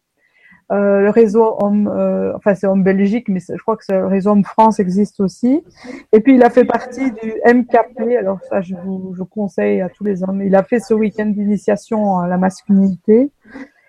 euh, 0.73 1.01
le 1.01 1.09
réseau 1.11 1.55
Homme, 1.61 1.87
euh, 1.87 2.33
enfin 2.35 2.55
c'est 2.55 2.65
Homme 2.65 2.83
Belgique, 2.83 3.29
mais 3.29 3.39
je 3.39 3.61
crois 3.61 3.77
que 3.77 3.83
le 3.91 4.07
réseau 4.07 4.31
Homme 4.31 4.43
France 4.43 4.79
existe 4.79 5.19
aussi. 5.19 5.63
Et 6.11 6.19
puis 6.19 6.35
il 6.35 6.43
a 6.43 6.49
fait 6.49 6.65
partie 6.65 7.11
du 7.11 7.33
MKP. 7.45 8.17
Alors 8.17 8.39
ça, 8.49 8.61
je 8.61 8.75
vous 8.75 9.13
je 9.15 9.23
conseille 9.23 9.81
à 9.81 9.89
tous 9.89 10.03
les 10.03 10.23
hommes. 10.23 10.41
Il 10.41 10.55
a 10.55 10.63
fait 10.63 10.79
ce 10.79 10.93
week-end 10.93 11.27
d'initiation 11.27 12.17
à 12.17 12.27
la 12.27 12.37
masculinité 12.37 13.29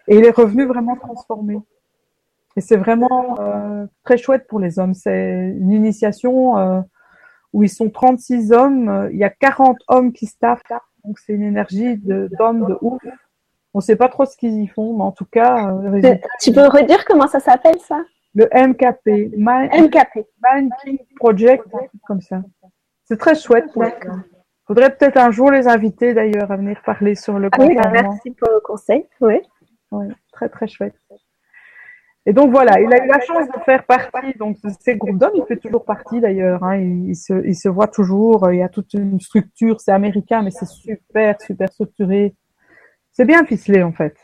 et 0.09 0.19
il 0.19 0.25
est 0.25 0.35
revenu 0.35 0.67
vraiment 0.67 0.97
transformé. 0.97 1.59
Et 2.57 2.61
c'est 2.61 2.77
vraiment 2.77 3.37
euh, 3.41 3.87
très 4.05 4.19
chouette 4.19 4.47
pour 4.47 4.61
les 4.61 4.79
hommes. 4.79 4.95
C'est 4.95 5.55
une 5.57 5.73
initiation 5.73 6.85
où 7.55 7.63
ils 7.63 7.71
sont 7.71 7.89
36 7.89 8.53
hommes. 8.53 9.09
Il 9.11 9.19
y 9.19 9.25
a 9.25 9.31
40 9.31 9.79
hommes 9.89 10.13
qui 10.13 10.27
staffent. 10.27 10.61
Donc 11.05 11.19
c'est 11.19 11.33
une 11.33 11.43
énergie 11.43 11.97
d'hommes 11.97 12.63
de, 12.63 12.73
de 12.73 12.79
ouf. 12.83 13.03
On 13.75 13.79
ne 13.79 13.83
sait 13.83 13.97
pas 13.97 14.09
trop 14.09 14.25
ce 14.25 14.37
qu'ils 14.37 14.61
y 14.63 14.69
font, 14.69 14.97
mais 14.97 15.03
en 15.03 15.11
tout 15.11 15.25
cas. 15.25 15.73
Euh, 15.73 16.15
tu 16.41 16.53
peux 16.53 16.67
redire 16.69 17.05
comment 17.05 17.27
ça 17.27 17.41
s'appelle 17.41 17.79
ça? 17.81 18.01
Le 18.35 18.45
MKP. 18.47 19.37
MKP. 19.37 20.27
Mind 20.43 20.71
King 20.83 20.99
Project, 21.17 21.65
comme 22.07 22.21
ça. 22.21 22.43
C'est 23.05 23.19
très 23.19 23.35
chouette. 23.35 23.67
Il 23.77 24.67
faudrait 24.67 24.97
peut-être 24.97 25.19
un 25.19 25.31
jour 25.31 25.51
les 25.51 25.67
inviter 25.67 26.15
d'ailleurs 26.15 26.51
à 26.51 26.57
venir 26.57 26.81
parler 26.87 27.17
sur 27.17 27.39
le 27.39 27.49
ah 27.53 27.57
oui, 27.61 27.75
bah, 27.75 27.91
merci 27.93 28.31
pour 28.31 28.49
le 28.49 28.61
conseil. 28.61 29.07
Oui. 29.21 29.41
oui. 29.91 30.07
Très 30.33 30.49
très 30.49 30.69
chouette. 30.69 30.95
Et 32.27 32.33
donc 32.33 32.51
voilà, 32.53 32.81
il 32.81 32.91
a 32.93 33.05
eu 33.05 33.09
la 33.09 33.21
chance 33.21 33.47
de 33.49 33.61
faire 33.65 33.85
partie 33.85 34.39
donc 34.39 34.59
de 34.63 34.71
ces 34.81 34.97
groupes 34.97 35.19
d'hommes. 35.19 35.35
Il 35.35 35.45
fait 35.47 35.59
toujours 35.59 35.85
partie 35.85 36.21
d'ailleurs. 36.21 36.63
Hein, 36.65 36.77
il, 36.79 37.17
se, 37.17 37.45
il 37.45 37.55
se 37.55 37.69
voit 37.69 37.89
toujours. 37.89 38.51
Il 38.53 38.59
y 38.59 38.63
a 38.63 38.69
toute 38.69 38.95
une 38.95 39.21
structure. 39.21 39.81
C'est 39.81 39.93
américain, 39.93 40.43
mais 40.43 40.51
c'est 40.51 40.69
super 40.69 41.41
super 41.43 41.71
structuré. 41.71 42.35
C'est 43.15 43.25
bien 43.25 43.45
ficelé 43.45 43.83
en 43.83 43.93
fait. 43.93 44.17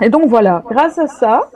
Et 0.00 0.10
donc 0.10 0.26
voilà, 0.26 0.62
grâce 0.68 0.98
à 0.98 1.06
ça, 1.06 1.50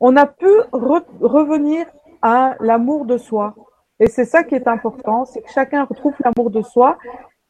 on 0.00 0.16
a 0.16 0.26
pu 0.26 0.48
revenir 0.72 1.86
à 2.22 2.54
l'amour 2.60 3.04
de 3.06 3.18
soi. 3.18 3.54
Et 3.98 4.08
c'est 4.08 4.24
ça 4.24 4.44
qui 4.44 4.54
est 4.54 4.68
important, 4.68 5.24
c'est 5.24 5.42
que 5.42 5.50
chacun 5.50 5.84
retrouve 5.84 6.14
l'amour 6.24 6.50
de 6.50 6.62
soi 6.62 6.96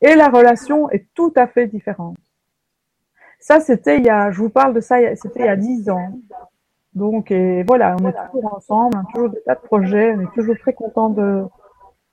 et 0.01 0.15
la 0.15 0.29
relation 0.29 0.91
est 0.91 1.07
tout 1.15 1.33
à 1.37 1.47
fait 1.47 1.67
différente. 1.67 2.17
Ça, 3.41 3.61
c'était 3.61 3.99
il 3.99 4.05
y 4.05 4.11
a, 4.11 4.31
je 4.31 4.39
vous 4.39 4.51
parle 4.51 4.73
de 4.73 4.81
ça, 4.81 4.97
c'était 5.17 5.41
il 5.41 5.47
y 5.47 5.49
a 5.49 5.57
dix 5.57 5.91
ans. 5.91 6.19
Donc, 6.95 7.31
et 7.31 7.63
voilà, 7.65 7.95
on 8.01 8.09
est 8.09 8.15
toujours 8.31 8.55
ensemble, 8.55 8.97
on 8.97 9.01
a 9.01 9.13
toujours 9.13 9.31
des 9.31 9.43
tas 9.43 9.55
de 9.55 9.61
projets, 9.61 10.15
on 10.17 10.23
est 10.23 10.35
toujours 10.35 10.57
très 10.59 10.73
content 10.73 11.11
de, 11.11 11.45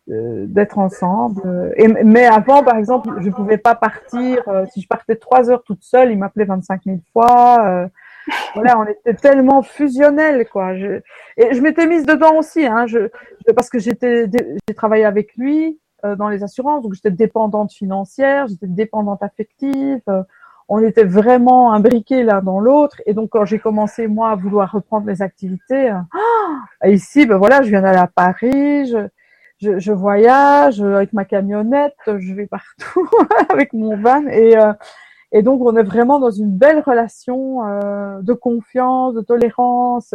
d'être 0.07 0.79
ensemble. 0.79 1.73
Et, 1.77 1.87
mais 1.87 2.25
avant, 2.25 2.63
par 2.63 2.75
exemple, 2.75 3.09
je 3.19 3.27
ne 3.27 3.33
pouvais 3.33 3.57
pas 3.57 3.75
partir. 3.75 4.43
Euh, 4.47 4.65
si 4.73 4.81
je 4.81 4.87
partais 4.87 5.15
trois 5.15 5.49
heures 5.49 5.63
toute 5.63 5.83
seule, 5.83 6.11
il 6.11 6.17
m'appelait 6.17 6.45
25 6.45 6.81
000 6.85 6.97
fois. 7.13 7.57
Euh, 7.65 7.87
voilà, 8.53 8.79
on 8.79 8.85
était 8.85 9.13
tellement 9.13 9.61
fusionnels, 9.61 10.47
quoi. 10.49 10.75
Je, 10.75 11.01
et 11.37 11.53
je 11.53 11.61
m'étais 11.61 11.87
mise 11.87 12.05
dedans 12.05 12.37
aussi, 12.37 12.65
hein, 12.65 12.85
je, 12.85 13.09
parce 13.55 13.69
que 13.69 13.79
j'étais, 13.79 14.29
j'ai 14.67 14.75
travaillé 14.75 15.05
avec 15.05 15.35
lui 15.35 15.79
euh, 16.05 16.15
dans 16.15 16.29
les 16.29 16.43
assurances, 16.43 16.83
donc 16.83 16.93
j'étais 16.93 17.11
dépendante 17.11 17.71
financière, 17.71 18.47
j'étais 18.47 18.67
dépendante 18.67 19.23
affective. 19.23 20.01
on 20.69 20.79
était 20.79 21.03
vraiment 21.03 21.73
imbriqués 21.73 22.23
l'un 22.23 22.41
dans 22.41 22.59
l'autre. 22.59 23.01
Et 23.05 23.13
donc, 23.13 23.29
quand 23.29 23.45
j'ai 23.45 23.59
commencé 23.59 24.07
moi 24.07 24.31
à 24.31 24.35
vouloir 24.35 24.71
reprendre 24.71 25.07
les 25.07 25.21
activités, 25.21 25.93
ici, 26.85 27.25
ben 27.25 27.37
voilà, 27.37 27.61
je 27.61 27.69
viens 27.69 27.81
d'aller 27.81 27.99
à 27.99 28.07
Paris. 28.07 28.87
Je, 28.87 29.07
je, 29.64 29.80
je, 29.80 29.91
voyage 29.91 30.82
avec 30.82 31.14
ma 31.14 31.26
camionnette, 31.26 31.95
je 32.05 32.34
vais 32.34 32.47
partout 32.47 33.09
avec 33.49 33.74
mon 33.74 33.95
van 33.97 34.26
et 34.28 34.57
euh, 34.57 34.74
et 35.32 35.41
donc 35.41 35.61
on 35.61 35.76
est 35.76 35.84
vraiment 35.84 36.20
dans 36.20 36.30
une 36.30 36.55
belle 36.55 36.80
relation 36.80 37.66
euh, 37.66 38.22
de 38.22 38.34
confiance, 38.34 39.16
de 39.16 39.22
tolérance. 39.22 40.14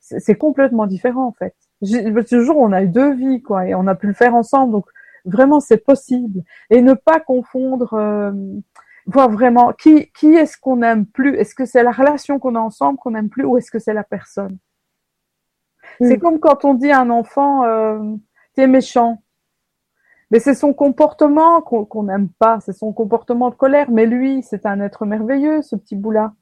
C'est 0.00 0.36
complètement 0.36 0.86
différent 0.86 1.26
en 1.26 1.32
fait. 1.32 1.54
Toujours 2.28 2.56
on 2.58 2.72
a 2.72 2.82
eu 2.82 2.88
deux 2.88 3.12
vies 3.14 3.42
quoi 3.42 3.66
et 3.66 3.74
on 3.74 3.86
a 3.86 3.94
pu 3.94 4.06
le 4.06 4.14
faire 4.14 4.34
ensemble 4.34 4.72
donc 4.72 4.86
vraiment 5.24 5.60
c'est 5.60 5.84
possible 5.84 6.42
et 6.70 6.80
ne 6.82 6.94
pas 6.94 7.20
confondre 7.20 7.94
euh, 7.94 8.32
voir 9.06 9.30
vraiment 9.30 9.72
qui 9.72 10.10
qui 10.12 10.34
est-ce 10.34 10.56
qu'on 10.56 10.82
aime 10.82 11.06
plus? 11.06 11.36
Est-ce 11.36 11.54
que 11.54 11.64
c'est 11.64 11.82
la 11.82 11.92
relation 11.92 12.38
qu'on 12.38 12.54
a 12.54 12.60
ensemble 12.60 12.98
qu'on 12.98 13.14
aime 13.14 13.28
plus 13.28 13.44
ou 13.44 13.58
est-ce 13.58 13.70
que 13.70 13.78
c'est 13.78 13.94
la 13.94 14.04
personne? 14.04 14.58
C'est 16.00 16.16
mm. 16.16 16.20
comme 16.20 16.38
quand 16.38 16.64
on 16.64 16.74
dit 16.74 16.90
à 16.90 17.00
un 17.00 17.10
enfant 17.10 17.64
euh, 17.64 17.98
méchant. 18.66 19.22
Mais 20.30 20.40
c'est 20.40 20.54
son 20.54 20.74
comportement 20.74 21.62
qu'on 21.62 22.02
n'aime 22.02 22.28
pas, 22.38 22.60
c'est 22.60 22.74
son 22.74 22.92
comportement 22.92 23.50
de 23.50 23.54
colère. 23.54 23.90
Mais 23.90 24.06
lui, 24.06 24.42
c'est 24.42 24.66
un 24.66 24.80
être 24.80 25.06
merveilleux, 25.06 25.62
ce 25.62 25.76
petit 25.76 25.96
bout-là. 25.96 26.34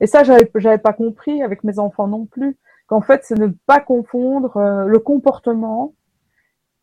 Et 0.00 0.06
ça, 0.06 0.24
j'avais, 0.24 0.78
pas 0.78 0.92
compris 0.92 1.42
avec 1.42 1.62
mes 1.62 1.78
enfants 1.78 2.08
non 2.08 2.26
plus, 2.26 2.56
qu'en 2.86 3.02
fait, 3.02 3.24
c'est 3.24 3.38
ne 3.38 3.48
pas 3.66 3.80
confondre 3.80 4.56
euh, 4.56 4.84
le 4.86 4.98
comportement 4.98 5.94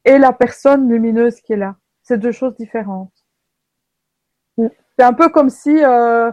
et 0.06 0.18
la 0.18 0.32
personne 0.32 0.88
lumineuse 0.90 1.42
qui 1.42 1.54
est 1.54 1.58
là. 1.58 1.76
C'est 2.04 2.18
deux 2.18 2.32
choses 2.32 2.56
différentes. 2.56 3.12
C'est 4.58 5.04
un 5.04 5.14
peu 5.14 5.30
comme 5.30 5.50
si 5.50 5.84
euh, 5.84 6.32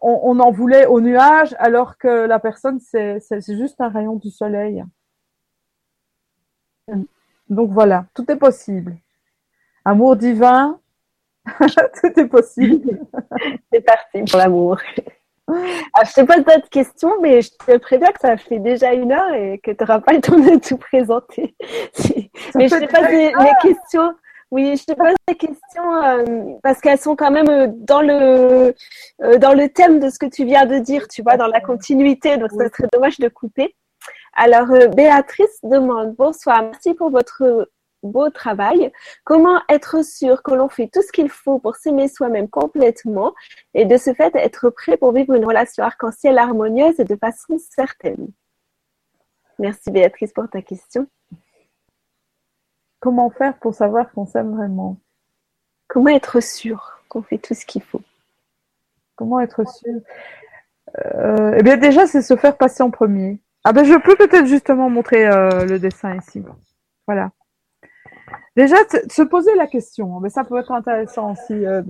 on, 0.00 0.38
en 0.38 0.50
voulait 0.50 0.86
au 0.86 1.00
nuage, 1.00 1.54
alors 1.58 1.98
que 1.98 2.26
la 2.26 2.38
personne, 2.38 2.78
c'est 2.80 3.20
juste 3.48 3.80
un 3.80 3.88
rayon 3.88 4.16
du 4.16 4.30
soleil. 4.30 4.84
Donc 7.52 7.70
voilà, 7.70 8.06
tout 8.14 8.30
est 8.30 8.36
possible. 8.36 8.96
Amour 9.84 10.16
divin, 10.16 10.78
Tout 12.00 12.20
est 12.20 12.26
possible. 12.26 13.00
C'est 13.72 13.80
parti 13.80 14.22
pour 14.30 14.38
l'amour. 14.38 14.78
Ah, 15.48 16.04
je 16.04 16.12
te 16.12 16.20
pose 16.22 16.44
d'autres 16.44 16.68
questions, 16.70 17.12
mais 17.20 17.42
je 17.42 17.50
te 17.50 17.76
préviens 17.78 18.12
que 18.12 18.20
ça 18.20 18.36
fait 18.36 18.58
déjà 18.58 18.92
une 18.92 19.12
heure 19.12 19.34
et 19.34 19.58
que 19.58 19.72
tu 19.72 19.76
n'auras 19.80 20.00
pas 20.00 20.12
le 20.12 20.20
temps 20.20 20.38
de 20.38 20.58
tout 20.58 20.76
présenter. 20.76 21.54
mais 22.54 22.68
je 22.68 22.76
te 22.76 22.86
pose 22.86 23.08
les, 23.10 23.32
questions. 23.60 24.14
Oui, 24.50 24.76
je 24.76 24.84
te 24.84 24.92
pose 24.92 25.14
des 25.26 25.34
questions 25.34 26.04
euh, 26.04 26.54
parce 26.62 26.80
qu'elles 26.80 26.98
sont 26.98 27.16
quand 27.16 27.30
même 27.30 27.48
euh, 27.48 27.66
dans 27.70 28.02
le 28.02 28.74
euh, 29.22 29.38
dans 29.38 29.54
le 29.54 29.68
thème 29.68 29.98
de 29.98 30.10
ce 30.10 30.18
que 30.18 30.26
tu 30.26 30.44
viens 30.44 30.66
de 30.66 30.78
dire, 30.78 31.08
tu 31.08 31.22
vois, 31.22 31.36
dans 31.36 31.46
la 31.46 31.60
continuité. 31.60 32.36
Donc, 32.36 32.50
ça 32.52 32.68
serait 32.68 32.88
dommage 32.92 33.18
de 33.18 33.28
couper. 33.28 33.74
Alors, 34.34 34.66
Béatrice 34.94 35.60
demande 35.62 36.14
bonsoir, 36.14 36.62
merci 36.62 36.94
pour 36.94 37.10
votre 37.10 37.70
beau 38.02 38.30
travail. 38.30 38.90
Comment 39.24 39.60
être 39.68 40.04
sûr 40.04 40.42
que 40.42 40.52
l'on 40.52 40.68
fait 40.68 40.88
tout 40.88 41.02
ce 41.02 41.12
qu'il 41.12 41.28
faut 41.28 41.58
pour 41.58 41.76
s'aimer 41.76 42.08
soi-même 42.08 42.48
complètement 42.48 43.34
et 43.74 43.84
de 43.84 43.96
ce 43.96 44.14
fait 44.14 44.34
être 44.34 44.70
prêt 44.70 44.96
pour 44.96 45.12
vivre 45.12 45.34
une 45.34 45.44
relation 45.44 45.84
arc-en-ciel 45.84 46.38
harmonieuse 46.38 46.98
et 46.98 47.04
de 47.04 47.16
façon 47.16 47.58
certaine 47.58 48.28
Merci 49.58 49.90
Béatrice 49.90 50.32
pour 50.32 50.48
ta 50.48 50.62
question. 50.62 51.06
Comment 53.00 53.30
faire 53.30 53.58
pour 53.58 53.74
savoir 53.74 54.10
qu'on 54.12 54.26
s'aime 54.26 54.56
vraiment? 54.56 54.96
Comment 55.88 56.08
être 56.08 56.40
sûr 56.40 57.02
qu'on 57.08 57.22
fait 57.22 57.38
tout 57.38 57.54
ce 57.54 57.66
qu'il 57.66 57.82
faut? 57.82 58.00
Comment 59.14 59.40
être 59.40 59.62
sûr? 59.68 60.00
Euh, 61.04 61.54
Eh 61.58 61.62
bien 61.62 61.76
déjà, 61.76 62.06
c'est 62.06 62.22
se 62.22 62.34
faire 62.36 62.56
passer 62.56 62.82
en 62.82 62.90
premier. 62.90 63.38
Ah 63.64 63.72
ben 63.72 63.84
je 63.84 63.94
peux 63.94 64.16
peut-être 64.16 64.46
justement 64.46 64.90
montrer 64.90 65.26
euh, 65.26 65.64
le 65.64 65.78
dessin 65.78 66.16
ici. 66.16 66.42
Voilà. 67.06 67.30
Déjà, 68.56 68.76
se 69.08 69.22
poser 69.22 69.54
la 69.54 69.66
question, 69.66 70.20
mais 70.20 70.28
ça 70.28 70.44
peut 70.44 70.58
être 70.58 70.72
intéressant 70.72 71.32
aussi, 71.32 71.64
euh, 71.64 71.82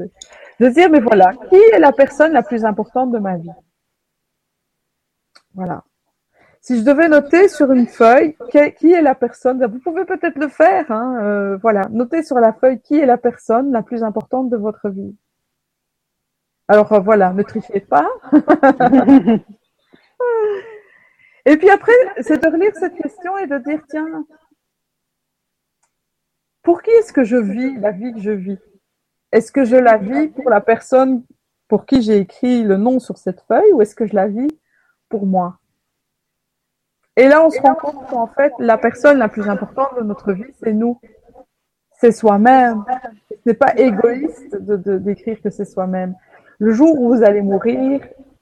de 0.61 0.69
dire, 0.69 0.91
mais 0.91 1.01
voilà, 1.01 1.33
qui 1.49 1.57
est 1.57 1.79
la 1.79 1.93
personne 1.93 2.33
la 2.33 2.43
plus 2.43 2.65
importante 2.65 3.11
de 3.11 3.19
ma 3.19 3.37
vie? 3.37 3.51
Voilà. 5.55 5.83
Si 6.61 6.79
je 6.79 6.85
devais 6.85 7.09
noter 7.09 7.49
sur 7.49 7.73
une 7.73 7.89
feuille, 7.89 8.37
qui 8.79 8.93
est 8.93 9.03
la 9.03 9.17
personne, 9.17 9.65
vous 9.67 9.81
pouvez 9.81 10.05
peut-être 10.05 10.39
le 10.39 10.49
faire, 10.49 10.91
hein, 10.91 11.19
euh, 11.23 11.57
voilà, 11.57 11.83
notez 11.91 12.23
sur 12.23 12.39
la 12.39 12.53
feuille 12.53 12.81
qui 12.81 12.99
est 12.99 13.07
la 13.07 13.19
personne 13.19 13.73
la 13.73 13.83
plus 13.83 14.05
importante 14.05 14.49
de 14.49 14.57
votre 14.57 14.89
vie. 14.89 15.17
Alors 16.69 17.03
voilà, 17.03 17.33
ne 17.33 17.43
trichez 17.43 17.81
pas. 17.81 18.09
et 21.45 21.57
puis 21.57 21.71
après, 21.71 21.93
c'est 22.21 22.43
de 22.43 22.49
relire 22.49 22.75
cette 22.75 22.95
question 22.95 23.37
et 23.39 23.47
de 23.47 23.59
dire, 23.59 23.83
tiens, 23.89 24.25
pour 26.63 26.83
qui 26.83 26.91
est-ce 26.91 27.13
que 27.13 27.25
je 27.25 27.37
vis 27.37 27.77
la 27.79 27.91
vie 27.91 28.13
que 28.13 28.21
je 28.21 28.31
vis? 28.31 28.59
Est-ce 29.33 29.51
que 29.51 29.65
je 29.65 29.77
la 29.77 29.97
vis 29.97 30.29
pour 30.29 30.49
la 30.51 30.61
personne 30.61 31.25
pour 31.67 31.87
qui 31.87 32.03
j'ai 32.03 32.19
écrit 32.19 32.63
le 32.63 32.77
nom 32.77 33.01
sur 33.01 33.17
cette 33.19 33.41
feuille 33.43 33.73
ou 33.73 33.83
est-ce 33.83 33.95
que 33.95 34.07
je 34.07 34.15
la 34.15 34.29
vis 34.29 34.51
pour 35.09 35.27
moi? 35.27 35.59
Et 37.17 37.29
là, 37.29 37.45
on 37.45 37.51
se 37.51 37.61
rend 37.61 37.75
compte 37.75 38.09
qu'en 38.09 38.27
fait, 38.27 38.53
la 38.59 38.79
personne 38.79 39.19
la 39.19 39.29
plus 39.29 39.49
importante 39.49 39.97
de 39.99 40.03
notre 40.03 40.33
vie, 40.33 40.53
c'est 40.63 40.73
nous. 40.73 41.01
C'est 41.93 42.13
soi-même. 42.13 42.85
Ce 43.31 43.37
n'est 43.47 43.55
pas 43.55 43.75
égoïste 43.77 44.57
de 44.57 44.99
d'écrire 44.99 45.41
que 45.41 45.51
c'est 45.51 45.65
soi-même. 45.65 46.15
Le 46.59 46.73
jour 46.73 46.99
où 47.01 47.15
vous 47.15 47.23
allez 47.23 47.43
mourir, 47.43 48.01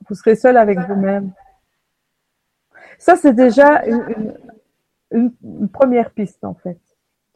vous 0.08 0.14
serez 0.14 0.34
seul 0.34 0.56
avec 0.56 0.78
vous-même. 0.78 1.32
Ça, 3.00 3.16
c'est 3.16 3.34
déjà 3.34 3.82
une 5.10 5.68
première 5.72 6.12
piste, 6.12 6.44
en 6.44 6.54
fait 6.54 6.78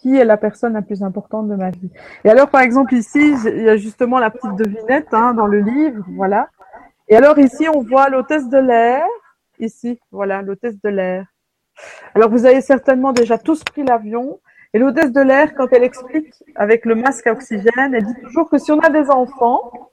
qui 0.04 0.18
est 0.18 0.24
la 0.26 0.36
personne 0.36 0.74
la 0.74 0.82
plus 0.82 1.02
importante 1.02 1.48
de 1.48 1.54
ma 1.54 1.70
vie. 1.70 1.90
Et 2.24 2.28
alors, 2.28 2.50
par 2.50 2.60
exemple, 2.60 2.92
ici, 2.92 3.34
il 3.46 3.62
y 3.62 3.70
a 3.70 3.78
justement 3.78 4.18
la 4.18 4.28
petite 4.28 4.54
devinette 4.54 5.08
hein, 5.12 5.32
dans 5.32 5.46
le 5.46 5.60
livre, 5.60 6.04
voilà. 6.10 6.50
Et 7.08 7.16
alors 7.16 7.38
ici, 7.38 7.66
on 7.74 7.80
voit 7.80 8.10
l'hôtesse 8.10 8.50
de 8.50 8.58
l'air, 8.58 9.02
ici, 9.58 9.98
voilà, 10.12 10.42
l'hôtesse 10.42 10.78
de 10.82 10.90
l'air. 10.90 11.26
Alors, 12.14 12.28
vous 12.28 12.44
avez 12.44 12.60
certainement 12.60 13.12
déjà 13.12 13.38
tous 13.38 13.64
pris 13.64 13.82
l'avion. 13.82 14.40
Et 14.74 14.78
l'hôtesse 14.78 15.10
de 15.10 15.22
l'air, 15.22 15.54
quand 15.54 15.72
elle 15.72 15.84
explique 15.84 16.34
avec 16.54 16.84
le 16.84 16.96
masque 16.96 17.26
à 17.26 17.32
oxygène, 17.32 17.94
elle 17.94 18.04
dit 18.04 18.20
toujours 18.24 18.50
que 18.50 18.58
si 18.58 18.72
on 18.72 18.80
a 18.80 18.90
des 18.90 19.08
enfants, 19.08 19.90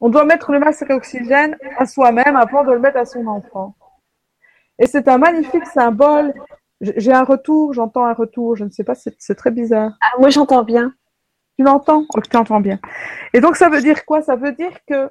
on 0.00 0.08
doit 0.08 0.24
mettre 0.24 0.50
le 0.50 0.58
masque 0.58 0.90
à 0.90 0.96
oxygène 0.96 1.56
à 1.78 1.86
soi-même 1.86 2.34
avant 2.34 2.64
de 2.64 2.72
le 2.72 2.80
mettre 2.80 2.96
à 2.96 3.04
son 3.04 3.26
enfant. 3.28 3.76
Et 4.78 4.86
c'est 4.86 5.08
un 5.08 5.18
magnifique 5.18 5.66
symbole 5.66 6.34
j'ai 6.80 7.12
un 7.12 7.24
retour, 7.24 7.72
j'entends 7.72 8.04
un 8.04 8.12
retour, 8.12 8.56
je 8.56 8.64
ne 8.64 8.70
sais 8.70 8.84
pas, 8.84 8.94
c'est 8.94 9.34
très 9.34 9.50
bizarre. 9.50 9.92
Ah, 10.00 10.18
moi 10.18 10.30
j'entends 10.30 10.62
bien. 10.62 10.92
Tu 11.58 11.64
l'entends? 11.64 12.04
Ok, 12.14 12.28
tu 12.28 12.36
entends 12.36 12.60
bien. 12.60 12.78
Et 13.32 13.40
donc 13.40 13.56
ça 13.56 13.68
veut 13.70 13.80
dire 13.80 14.04
quoi? 14.04 14.20
Ça 14.20 14.36
veut 14.36 14.52
dire 14.52 14.72
que 14.86 15.10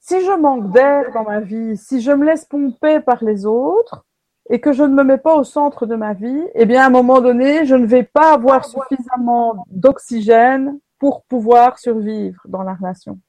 si 0.00 0.20
je 0.24 0.32
manque 0.32 0.72
d'air 0.72 1.12
dans 1.12 1.22
ma 1.22 1.40
vie, 1.40 1.76
si 1.76 2.00
je 2.00 2.10
me 2.10 2.24
laisse 2.24 2.44
pomper 2.44 3.00
par 3.00 3.22
les 3.22 3.46
autres 3.46 4.04
et 4.50 4.60
que 4.60 4.72
je 4.72 4.82
ne 4.82 4.94
me 4.94 5.04
mets 5.04 5.18
pas 5.18 5.36
au 5.36 5.44
centre 5.44 5.86
de 5.86 5.94
ma 5.94 6.14
vie, 6.14 6.42
eh 6.54 6.66
bien 6.66 6.82
à 6.82 6.86
un 6.86 6.90
moment 6.90 7.20
donné, 7.20 7.64
je 7.64 7.76
ne 7.76 7.86
vais 7.86 8.02
pas 8.02 8.32
avoir 8.32 8.64
suffisamment 8.64 9.64
d'oxygène 9.70 10.80
pour 10.98 11.22
pouvoir 11.24 11.78
survivre 11.78 12.40
dans 12.46 12.62
la 12.62 12.74
relation. 12.74 13.20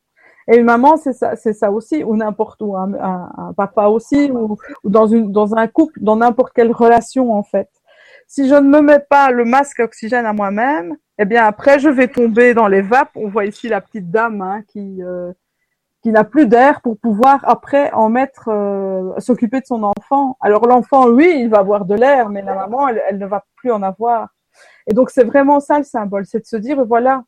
Et 0.52 0.58
une 0.58 0.66
maman, 0.66 0.97
c'est 0.97 1.14
ça, 1.14 1.72
aussi, 1.72 2.04
ou 2.04 2.16
n'importe 2.16 2.62
où, 2.62 2.76
un, 2.76 3.54
papa 3.56 3.88
aussi, 3.88 4.32
ou, 4.32 4.58
dans 4.84 5.56
un 5.56 5.68
couple, 5.68 6.00
dans 6.02 6.16
n'importe 6.16 6.54
quelle 6.54 6.72
relation 6.72 7.34
en 7.34 7.43
fait. 7.43 7.70
Si 8.28 8.47
je 8.47 8.56
ne 8.56 8.68
me 8.68 8.82
mets 8.82 9.00
pas 9.00 9.32
le 9.32 9.45
masque 9.45 9.80
oxygène 9.80 10.26
à 10.26 10.34
moi-même, 10.34 10.95
eh 11.18 11.26
bien 11.26 11.45
après 11.45 11.80
je 11.80 11.89
vais 11.89 12.08
tomber 12.08 12.54
dans 12.54 12.68
les 12.68 12.82
vapes. 12.82 13.10
On 13.16 13.28
voit 13.28 13.45
ici 13.45 13.68
la 13.68 13.82
petite 13.82 14.12
dame 14.12 14.41
hein, 14.41 14.62
qui 14.68 15.02
euh, 15.02 15.32
qui 16.02 16.12
n'a 16.12 16.24
plus 16.24 16.47
d'air 16.47 16.82
pour 16.82 16.97
pouvoir 16.97 17.39
après 17.43 17.91
en 17.91 18.10
mettre, 18.10 18.50
euh, 18.50 19.20
s'occuper 19.20 19.60
de 19.60 19.66
son 19.66 19.84
enfant. 19.84 20.38
Alors 20.39 20.66
l'enfant, 20.66 21.10
lui, 21.10 21.41
il 21.41 21.50
va 21.50 21.60
avoir 21.60 21.86
de 21.86 21.95
l'air, 21.95 22.30
mais 22.30 22.41
la 22.41 22.56
maman, 22.56 22.88
elle 22.88 23.18
ne 23.18 23.26
va 23.26 23.43
plus 23.56 23.72
en 23.72 23.84
avoir. 23.84 24.30
Et 24.88 24.93
donc 24.93 25.10
c'est 25.10 25.24
vraiment 25.24 25.60
ça 25.60 25.78
le 25.78 25.84
symbole, 25.84 26.26
c'est 26.26 26.39
de 26.39 26.45
se 26.45 26.56
dire 26.56 26.84
voilà, 26.86 27.24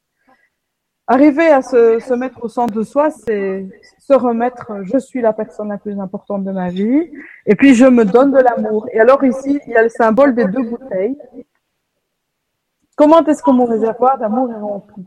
Arriver 1.07 1.47
à 1.47 1.61
se, 1.61 2.13
mettre 2.13 2.43
au 2.43 2.47
centre 2.47 2.73
de 2.73 2.83
soi, 2.83 3.09
c'est 3.11 3.67
se 3.99 4.13
remettre, 4.13 4.71
je 4.83 4.97
suis 4.97 5.21
la 5.21 5.33
personne 5.33 5.69
la 5.69 5.77
plus 5.77 5.99
importante 5.99 6.43
de 6.43 6.51
ma 6.51 6.69
vie, 6.69 7.11
et 7.45 7.55
puis 7.55 7.75
je 7.75 7.85
me 7.85 8.05
donne 8.05 8.31
de 8.31 8.39
l'amour. 8.39 8.87
Et 8.93 8.99
alors 8.99 9.23
ici, 9.23 9.59
il 9.67 9.73
y 9.73 9.75
a 9.75 9.83
le 9.83 9.89
symbole 9.89 10.35
des 10.35 10.45
deux 10.45 10.63
bouteilles. 10.63 11.17
Comment 12.95 13.23
est-ce 13.25 13.41
que 13.41 13.51
mon 13.51 13.65
réservoir 13.65 14.17
d'amour 14.17 14.51
est 14.51 14.59
rempli? 14.59 15.03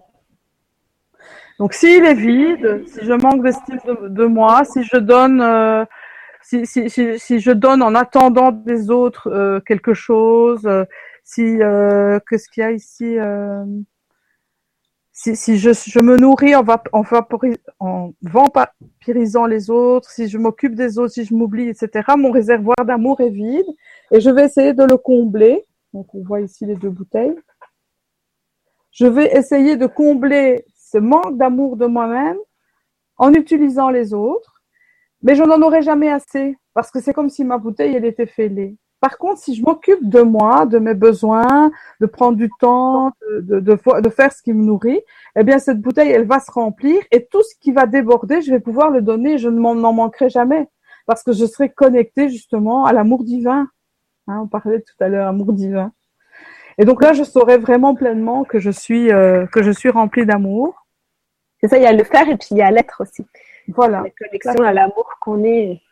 Donc 1.59 1.73
s'il 1.73 2.05
est 2.05 2.15
vide, 2.15 2.83
si 2.87 3.05
je 3.05 3.13
manque 3.13 3.43
d'estime 3.43 3.79
de, 4.09 4.25
moi, 4.25 4.65
si 4.65 4.83
je 4.83 4.97
donne, 4.97 5.41
euh, 5.41 5.85
si, 6.43 6.67
je 6.67 7.51
donne 7.53 7.83
en 7.83 7.95
attendant 7.95 8.51
des 8.51 8.91
autres 8.91 9.29
euh, 9.31 9.61
quelque 9.61 9.95
chose, 9.95 10.67
euh, 10.67 10.85
si 11.23 11.59
qu'est-ce 12.29 12.49
qu'il 12.51 12.63
y 12.63 12.67
a 12.67 12.73
ici 12.73 13.17
si, 15.15 15.59
je, 15.59 16.01
me 16.01 16.17
nourris 16.17 16.57
en 16.57 16.65
vampirisant 18.23 19.47
les 19.47 19.71
autres, 19.71 20.11
si 20.11 20.29
je 20.29 20.39
m'occupe 20.39 20.75
des 20.75 20.99
autres, 20.99 21.13
si 21.13 21.25
je 21.25 21.35
m'oublie, 21.35 21.69
etc., 21.69 22.03
mon 22.19 22.33
réservoir 22.33 22.77
d'amour 22.85 23.21
est 23.21 23.31
vide 23.31 23.67
et 24.11 24.21
je 24.21 24.29
vais 24.29 24.47
essayer 24.47 24.75
de 24.75 24.83
le 24.83 24.97
combler. 24.97 25.65
Donc, 25.93 26.13
on 26.15 26.23
voit 26.25 26.41
ici 26.41 26.67
les 26.67 26.75
deux 26.75 26.91
bouteilles. 26.91 27.37
Je 28.91 29.07
vais 29.07 29.37
essayer 29.37 29.77
de 29.77 29.87
combler 29.87 30.65
ce 30.75 30.99
manque 30.99 31.39
d'amour 31.39 31.77
de 31.77 31.87
moi-même 31.87 32.39
en 33.17 33.33
utilisant 33.33 33.91
les 33.91 34.15
autres, 34.15 34.63
mais 35.23 35.37
je 35.37 35.45
n'en 35.45 35.63
aurai 35.63 35.83
jamais 35.83 36.11
assez 36.11 36.57
parce 36.75 36.91
que 36.91 37.01
c'est 37.01 37.15
comme 37.15 37.31
si 37.31 37.45
ma 37.45 37.59
bouteille, 37.59 37.95
elle 37.95 38.05
était 38.05 38.27
fêlée. 38.27 38.77
Par 39.05 39.19
contre, 39.19 39.39
si 39.39 39.55
je 39.55 39.61
m'occupe 39.61 40.09
de 40.09 40.23
moi, 40.23 40.65
de 40.65 40.79
mes 40.79 40.95
besoins, 40.95 41.71
de 42.01 42.07
prendre 42.07 42.39
du 42.39 42.49
temps, 42.59 43.13
de, 43.39 43.61
de, 43.61 44.09
faire 44.09 44.33
ce 44.33 44.41
qui 44.41 44.55
me 44.55 44.65
nourrit, 44.65 44.99
eh 45.37 45.43
bien, 45.43 45.59
cette 45.59 45.79
bouteille, 45.79 46.09
elle 46.09 46.27
va 46.27 46.41
se 46.41 46.51
remplir 46.51 47.03
et 47.11 47.27
tout 47.27 47.43
ce 47.43 47.55
qui 47.61 47.71
va 47.71 47.85
déborder, 47.85 48.41
je 48.41 48.51
vais 48.51 48.61
pouvoir 48.61 48.89
le 48.89 49.03
donner. 49.03 49.37
Je 49.37 49.51
ne 49.51 49.61
m'en 49.61 49.75
manquerai 49.75 50.31
jamais 50.31 50.71
parce 51.05 51.23
que 51.23 51.33
je 51.33 51.45
serai 51.45 51.69
connectée 51.69 52.31
justement 52.31 52.87
à 52.87 52.95
l'amour 52.95 53.25
divin. 53.25 53.69
Hein, 54.27 54.41
on 54.45 54.47
parlait 54.47 54.81
tout 54.81 54.97
à 55.01 55.09
l'heure, 55.09 55.29
amour 55.29 55.53
divin. 55.53 55.93
Et 56.79 56.87
donc 56.87 57.03
là, 57.03 57.13
je 57.13 57.25
saurai 57.25 57.59
vraiment 57.59 57.95
pleinement 57.95 58.45
que 58.45 58.59
je 58.59 58.71
suis 58.71 59.13
euh, 59.13 59.45
que 59.49 59.63
je 59.63 59.71
suis 59.71 59.91
remplie 59.91 60.25
d'amour. 60.25 60.87
C'est 61.61 61.69
ça, 61.69 61.77
il 61.77 61.83
y 61.83 61.87
a 61.87 61.93
le 61.93 62.05
faire 62.05 62.27
et 62.27 62.39
puis 62.39 62.49
il 62.53 62.57
y 62.57 62.63
a 62.63 62.71
l'être 62.71 63.03
aussi. 63.03 63.27
Voilà. 63.69 64.01
La 64.01 64.11
connexion 64.27 64.65
à 64.65 64.73
l'amour 64.73 65.13
qu'on 65.21 65.45
est 65.45 65.83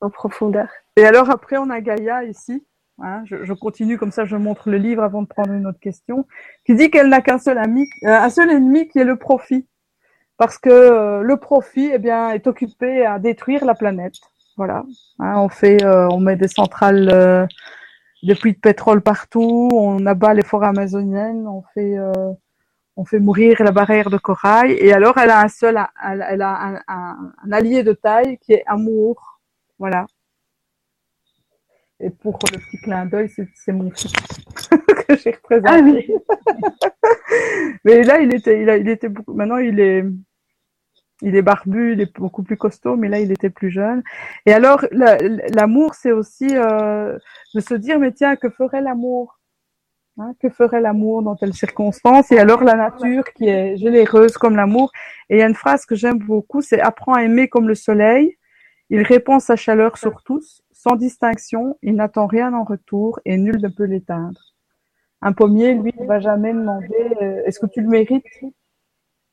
en 0.00 0.08
profondeur. 0.08 0.68
Et 0.98 1.06
alors 1.06 1.30
après, 1.30 1.56
on 1.58 1.70
a 1.70 1.80
Gaïa 1.80 2.24
ici. 2.24 2.66
Hein, 3.00 3.22
je, 3.26 3.52
continue 3.52 3.96
comme 3.96 4.10
ça, 4.10 4.24
je 4.24 4.34
montre 4.34 4.68
le 4.68 4.78
livre 4.78 5.04
avant 5.04 5.22
de 5.22 5.28
prendre 5.28 5.52
une 5.52 5.68
autre 5.68 5.78
question, 5.78 6.26
qui 6.66 6.74
dit 6.74 6.90
qu'elle 6.90 7.08
n'a 7.08 7.20
qu'un 7.20 7.38
seul 7.38 7.56
ami, 7.56 7.88
euh, 8.02 8.08
un 8.08 8.28
seul 8.28 8.50
ennemi 8.50 8.88
qui 8.88 8.98
est 8.98 9.04
le 9.04 9.14
profit, 9.14 9.68
parce 10.38 10.58
que 10.58 10.68
euh, 10.68 11.22
le 11.22 11.36
profit, 11.36 11.92
eh 11.94 12.08
est 12.34 12.46
occupé 12.48 13.06
à 13.06 13.20
détruire 13.20 13.64
la 13.64 13.76
planète. 13.76 14.14
Voilà. 14.56 14.82
Hein, 15.20 15.34
on 15.36 15.48
fait, 15.48 15.84
euh, 15.84 16.08
on 16.08 16.18
met 16.18 16.34
des 16.34 16.48
centrales, 16.48 17.48
des 18.24 18.34
puits 18.34 18.54
de 18.54 18.58
pétrole 18.58 19.00
partout, 19.00 19.68
on 19.72 20.04
abat 20.04 20.34
les 20.34 20.42
forêts 20.42 20.66
amazoniennes, 20.66 21.46
on 21.46 21.62
fait, 23.04 23.20
mourir 23.20 23.62
la 23.62 23.70
barrière 23.70 24.10
de 24.10 24.18
corail. 24.18 24.72
Et 24.72 24.92
alors, 24.92 25.16
elle 25.18 25.30
a 25.30 25.42
un 25.42 25.48
seul, 25.48 25.76
un, 25.76 27.52
allié 27.52 27.84
de 27.84 27.92
taille 27.92 28.38
qui 28.38 28.54
est 28.54 28.64
amour. 28.66 29.40
Voilà. 29.78 30.06
Et 32.00 32.10
pour 32.10 32.38
le 32.52 32.58
petit 32.58 32.78
clin 32.78 33.06
d'œil, 33.06 33.30
c'est 33.54 33.72
mon 33.72 33.90
fils 33.90 34.12
que 35.08 35.16
j'ai 35.16 35.32
représenté. 35.32 36.14
Ah 36.28 36.92
mais 37.84 38.02
là, 38.04 38.20
il 38.20 38.32
était, 38.32 38.62
il, 38.62 38.70
a, 38.70 38.76
il 38.76 38.88
était 38.88 39.08
beaucoup. 39.08 39.34
Maintenant, 39.34 39.56
il 39.56 39.80
est, 39.80 40.04
il 41.22 41.34
est 41.34 41.42
barbu, 41.42 41.94
il 41.94 42.00
est 42.00 42.16
beaucoup 42.16 42.44
plus 42.44 42.56
costaud, 42.56 42.96
mais 42.96 43.08
là, 43.08 43.18
il 43.18 43.32
était 43.32 43.50
plus 43.50 43.70
jeune. 43.70 44.02
Et 44.46 44.52
alors, 44.52 44.84
l'amour, 44.92 45.94
c'est 45.94 46.12
aussi 46.12 46.46
euh, 46.52 47.18
de 47.54 47.60
se 47.60 47.74
dire, 47.74 47.98
mais 47.98 48.12
tiens, 48.12 48.36
que 48.36 48.48
ferait 48.48 48.80
l'amour? 48.80 49.38
Hein, 50.20 50.34
que 50.40 50.48
ferait 50.48 50.80
l'amour 50.80 51.22
dans 51.22 51.36
telles 51.36 51.54
circonstances 51.54 52.32
Et 52.32 52.40
alors 52.40 52.64
la 52.64 52.74
nature 52.74 53.22
qui 53.36 53.48
est 53.48 53.76
généreuse 53.76 54.36
comme 54.36 54.56
l'amour. 54.56 54.90
Et 55.30 55.36
il 55.36 55.38
y 55.38 55.42
a 55.42 55.46
une 55.46 55.54
phrase 55.54 55.86
que 55.86 55.94
j'aime 55.94 56.18
beaucoup, 56.18 56.60
c'est 56.60 56.80
apprends 56.80 57.14
à 57.14 57.22
aimer 57.22 57.46
comme 57.48 57.68
le 57.68 57.76
soleil. 57.76 58.36
Il 58.90 59.02
répand 59.02 59.40
sa 59.40 59.54
chaleur 59.54 59.96
sur 59.96 60.22
tous, 60.24 60.62
sans 60.78 60.94
distinction. 60.94 61.76
Il 61.82 61.96
n'attend 61.96 62.26
rien 62.26 62.54
en 62.54 62.64
retour 62.64 63.18
et 63.24 63.36
nul 63.36 63.60
ne 63.60 63.68
peut 63.68 63.84
l'éteindre. 63.84 64.40
Un 65.20 65.32
pommier, 65.32 65.74
lui, 65.74 65.92
ne 65.98 66.06
va 66.06 66.20
jamais 66.20 66.52
demander 66.52 67.04
euh, 67.20 67.42
est-ce 67.44 67.58
que 67.58 67.66
tu 67.66 67.80
le 67.80 67.88
mérites? 67.88 68.24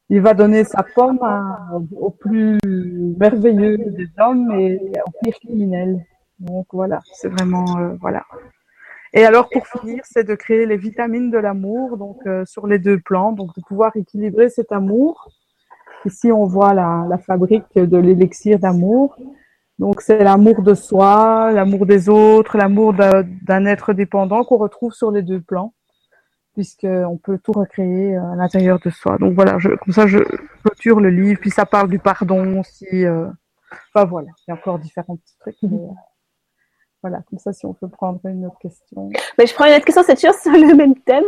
Il 0.09 0.21
va 0.21 0.33
donner 0.33 0.63
sa 0.63 0.83
pomme 0.83 1.19
au 1.95 2.09
plus 2.09 2.59
merveilleux 3.17 3.77
des 3.77 4.07
hommes 4.19 4.51
et 4.51 4.79
au 5.05 5.11
pire 5.23 5.35
criminel. 5.39 6.03
Donc 6.39 6.67
voilà, 6.73 6.99
c'est 7.13 7.29
vraiment 7.29 7.77
euh, 7.77 7.95
voilà. 8.01 8.23
Et 9.13 9.23
alors, 9.23 9.49
pour 9.49 9.65
finir, 9.67 10.01
c'est 10.03 10.27
de 10.27 10.35
créer 10.35 10.65
les 10.65 10.77
vitamines 10.77 11.31
de 11.31 11.37
l'amour, 11.37 11.97
donc 11.97 12.17
euh, 12.25 12.43
sur 12.45 12.67
les 12.67 12.79
deux 12.79 12.99
plans, 12.99 13.31
donc 13.31 13.55
de 13.55 13.61
pouvoir 13.61 13.95
équilibrer 13.95 14.49
cet 14.49 14.71
amour. 14.71 15.29
Ici, 16.05 16.31
on 16.31 16.45
voit 16.45 16.73
la, 16.73 17.05
la 17.09 17.17
fabrique 17.17 17.73
de 17.75 17.97
l'élixir 17.97 18.59
d'amour. 18.59 19.17
Donc, 19.77 20.01
c'est 20.01 20.23
l'amour 20.23 20.61
de 20.61 20.73
soi, 20.73 21.51
l'amour 21.51 21.85
des 21.85 22.07
autres, 22.07 22.57
l'amour 22.57 22.93
d'un 22.93 23.65
être 23.65 23.93
dépendant 23.93 24.43
qu'on 24.43 24.57
retrouve 24.57 24.93
sur 24.93 25.11
les 25.11 25.21
deux 25.21 25.41
plans, 25.41 25.73
puisqu'on 26.53 27.17
peut 27.21 27.37
tout 27.43 27.51
recréer 27.51 28.15
euh, 28.15 28.31
à 28.31 28.35
l'intérieur 28.35 28.79
de 28.79 28.89
soi. 28.89 29.17
Donc 29.17 29.33
voilà, 29.33 29.57
comme 29.83 29.93
ça, 29.93 30.07
je 30.07 30.19
clôture 30.63 31.01
le 31.01 31.09
livre. 31.09 31.39
Puis 31.41 31.51
ça 31.51 31.65
parle 31.65 31.89
du 31.89 31.99
pardon 31.99 32.59
aussi. 32.59 33.05
Euh, 33.05 33.27
enfin 33.93 34.05
voilà, 34.05 34.29
il 34.47 34.51
y 34.51 34.53
a 34.53 34.55
encore 34.55 34.79
différents 34.79 35.17
petits 35.17 35.37
trucs. 35.39 35.57
Mais, 35.63 35.89
voilà, 37.01 37.21
comme 37.29 37.37
ça, 37.39 37.51
si 37.51 37.65
on 37.65 37.73
peut 37.73 37.89
prendre 37.89 38.19
une 38.25 38.45
autre 38.45 38.57
question. 38.59 39.09
Mais 39.37 39.45
je 39.45 39.53
prends 39.53 39.65
une 39.65 39.73
autre 39.73 39.85
question, 39.85 40.03
c'est 40.03 40.15
toujours 40.15 40.33
sur 40.39 40.53
le 40.53 40.73
même 40.73 40.95
thème. 41.01 41.25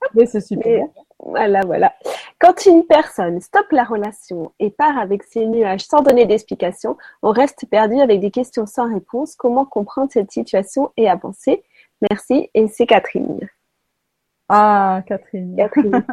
Oui, 0.14 0.26
c'est 0.26 0.40
super. 0.40 0.84
voilà, 1.18 1.62
voilà. 1.64 1.94
Quand 2.38 2.66
une 2.66 2.84
personne 2.84 3.40
stoppe 3.40 3.72
la 3.72 3.84
relation 3.84 4.52
et 4.58 4.70
part 4.70 4.98
avec 4.98 5.22
ses 5.22 5.46
nuages 5.46 5.80
sans 5.80 6.02
donner 6.02 6.26
d'explication, 6.26 6.96
on 7.22 7.30
reste 7.30 7.66
perdu 7.70 8.00
avec 8.00 8.20
des 8.20 8.30
questions 8.30 8.66
sans 8.66 8.92
réponse. 8.92 9.34
Comment 9.34 9.64
comprendre 9.64 10.10
cette 10.12 10.30
situation 10.30 10.92
et 10.96 11.08
avancer? 11.08 11.64
Merci. 12.10 12.50
Et 12.54 12.68
c'est 12.68 12.86
Catherine. 12.86 13.40
Ah, 14.48 15.02
Catherine. 15.06 15.56
Catherine. 15.56 16.04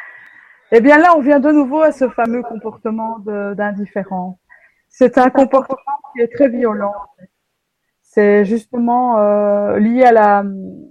eh 0.72 0.80
bien 0.80 0.98
là, 0.98 1.14
on 1.16 1.20
vient 1.20 1.40
de 1.40 1.50
nouveau 1.50 1.80
à 1.80 1.92
ce 1.92 2.08
fameux 2.08 2.42
comportement 2.42 3.18
d'indifférence. 3.20 4.36
C'est 4.88 5.18
un 5.18 5.30
comportement 5.30 5.98
qui 6.12 6.22
est 6.22 6.34
très 6.34 6.48
violent. 6.48 6.94
C'est 8.02 8.44
justement 8.44 9.18
euh, 9.18 9.78
lié 9.78 10.02
à 10.04 10.12
la, 10.12 10.44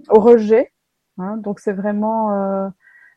au 0.08 0.20
rejet. 0.20 0.72
Hein, 1.20 1.36
donc 1.36 1.60
c'est 1.60 1.72
vraiment 1.72 2.32
euh, 2.32 2.68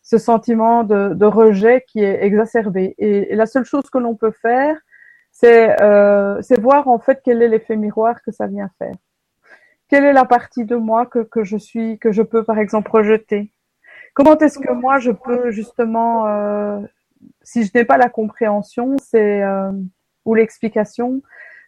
ce 0.01 0.17
sentiment 0.17 0.83
de, 0.83 1.25
rejet 1.25 1.85
qui 1.87 1.99
est 1.99 2.23
exacerbé. 2.23 2.95
Et, 2.97 3.35
la 3.35 3.45
seule 3.45 3.65
chose 3.65 3.89
que 3.89 3.97
l'on 3.97 4.15
peut 4.15 4.33
faire, 4.41 4.77
c'est 5.31 5.81
euh, 5.81 6.41
voir 6.59 6.87
en 6.87 6.99
fait 6.99 7.21
quel 7.23 7.41
est 7.41 7.47
l'effet 7.47 7.77
miroir 7.77 8.21
que 8.21 8.31
ça 8.31 8.47
vient 8.47 8.69
faire. 8.77 8.95
Quelle 9.87 10.05
est 10.05 10.13
la 10.13 10.25
partie 10.25 10.65
de 10.65 10.75
moi 10.75 11.05
que, 11.05 11.19
que 11.19 11.43
je 11.43 11.57
suis, 11.57 11.97
que 11.99 12.11
je 12.11 12.21
peux 12.21 12.43
par 12.43 12.59
exemple 12.59 12.91
rejeter? 12.91 13.51
Comment 14.13 14.37
est-ce 14.37 14.59
que 14.59 14.73
moi 14.73 14.99
je 14.99 15.11
peux 15.11 15.51
justement, 15.51 16.27
euh, 16.27 16.79
si 17.41 17.63
je 17.63 17.71
n'ai 17.73 17.85
pas 17.85 17.97
la 17.97 18.09
compréhension, 18.09 18.97
c'est 18.99 19.43
ou 20.25 20.35
l'explication, 20.35 21.21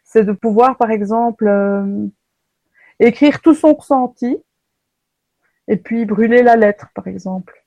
c'est 0.04 0.24
de 0.24 0.32
pouvoir 0.32 0.78
par 0.78 0.92
exemple 0.92 1.50
écrire 3.00 3.42
tout 3.42 3.54
son 3.54 3.74
ressenti 3.74 4.38
et 5.68 5.78
puis 5.78 6.06
brûler 6.06 6.44
la 6.44 6.56
lettre, 6.56 6.90
par 6.94 7.08
exemple. 7.08 7.66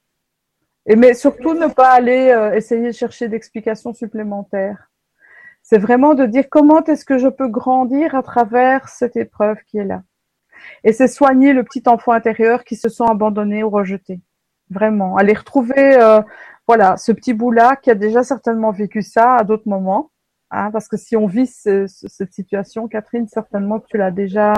Et 0.87 0.97
mais 0.97 1.15
surtout 1.15 1.55
ne 1.55 1.67
pas 1.67 1.91
aller 1.91 2.31
euh, 2.31 2.55
essayer 2.55 2.87
de 2.87 2.93
chercher 2.93 3.29
d'explications 3.29 3.93
supplémentaires. 3.93 4.91
C'est 5.63 5.79
vraiment 5.79 6.15
de 6.15 6.25
dire 6.25 6.47
comment 6.51 6.83
est-ce 6.85 7.05
que 7.05 7.19
je 7.19 7.29
peux 7.29 7.49
grandir 7.49 8.15
à 8.15 8.23
travers 8.23 8.89
cette 8.89 9.17
épreuve 9.17 9.59
qui 9.67 9.79
est 9.79 9.85
là? 9.85 10.03
Et 10.85 10.93
c'est 10.93 11.09
soigner 11.09 11.53
le 11.53 11.63
petit 11.63 11.83
enfant 11.87 12.13
intérieur 12.13 12.65
qui 12.65 12.77
se 12.77 12.89
sent 12.89 13.05
abandonné 13.07 13.63
ou 13.63 13.71
rejeté. 13.71 14.21
Vraiment, 14.71 15.17
aller 15.17 15.35
retrouver 15.35 15.97
euh, 16.01 16.23
voilà 16.67 16.97
ce 16.97 17.13
petit 17.13 17.35
bout 17.35 17.51
là 17.51 17.77
qui 17.77 17.91
a 17.91 17.95
déjà 17.95 18.23
certainement 18.23 18.71
vécu 18.71 19.03
ça 19.03 19.37
à 19.37 19.45
d'autres 19.45 19.69
moments. 19.69 20.11
Hein, 20.51 20.71
parce 20.71 20.89
que 20.89 20.97
si 20.97 21.17
on 21.17 21.27
vit 21.27 21.47
cette 21.47 22.33
situation, 22.33 22.89
Catherine, 22.89 23.29
certainement 23.29 23.81
tu 23.81 23.99
l'as 23.99 24.11
déjà 24.11 24.55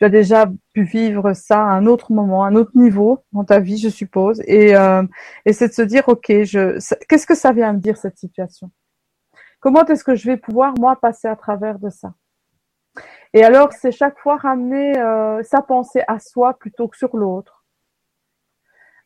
tu 0.00 0.06
as 0.06 0.08
déjà 0.08 0.46
pu 0.72 0.84
vivre 0.84 1.34
ça 1.34 1.58
à 1.58 1.72
un 1.72 1.84
autre 1.84 2.10
moment, 2.10 2.42
à 2.44 2.48
un 2.48 2.54
autre 2.54 2.72
niveau 2.74 3.22
dans 3.32 3.44
ta 3.44 3.60
vie, 3.60 3.76
je 3.76 3.90
suppose. 3.90 4.40
Et, 4.46 4.74
euh, 4.74 5.02
et 5.44 5.52
c'est 5.52 5.68
de 5.68 5.74
se 5.74 5.82
dire, 5.82 6.08
ok, 6.08 6.24
je, 6.28 6.78
qu'est-ce 7.06 7.26
que 7.26 7.34
ça 7.34 7.52
vient 7.52 7.74
me 7.74 7.80
dire 7.80 7.98
cette 7.98 8.16
situation? 8.16 8.70
Comment 9.60 9.84
est-ce 9.84 10.02
que 10.02 10.14
je 10.14 10.26
vais 10.26 10.38
pouvoir 10.38 10.72
moi 10.78 10.96
passer 10.96 11.28
à 11.28 11.36
travers 11.36 11.78
de 11.78 11.90
ça? 11.90 12.14
Et 13.34 13.44
alors, 13.44 13.74
c'est 13.74 13.92
chaque 13.92 14.18
fois 14.18 14.38
ramener 14.38 14.98
euh, 14.98 15.42
sa 15.42 15.60
pensée 15.60 16.02
à 16.08 16.18
soi 16.18 16.54
plutôt 16.54 16.88
que 16.88 16.96
sur 16.96 17.14
l'autre. 17.14 17.66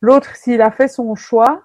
L'autre, 0.01 0.37
s'il 0.37 0.63
a 0.63 0.71
fait 0.71 0.89
son 0.89 1.17
choix, 1.17 1.65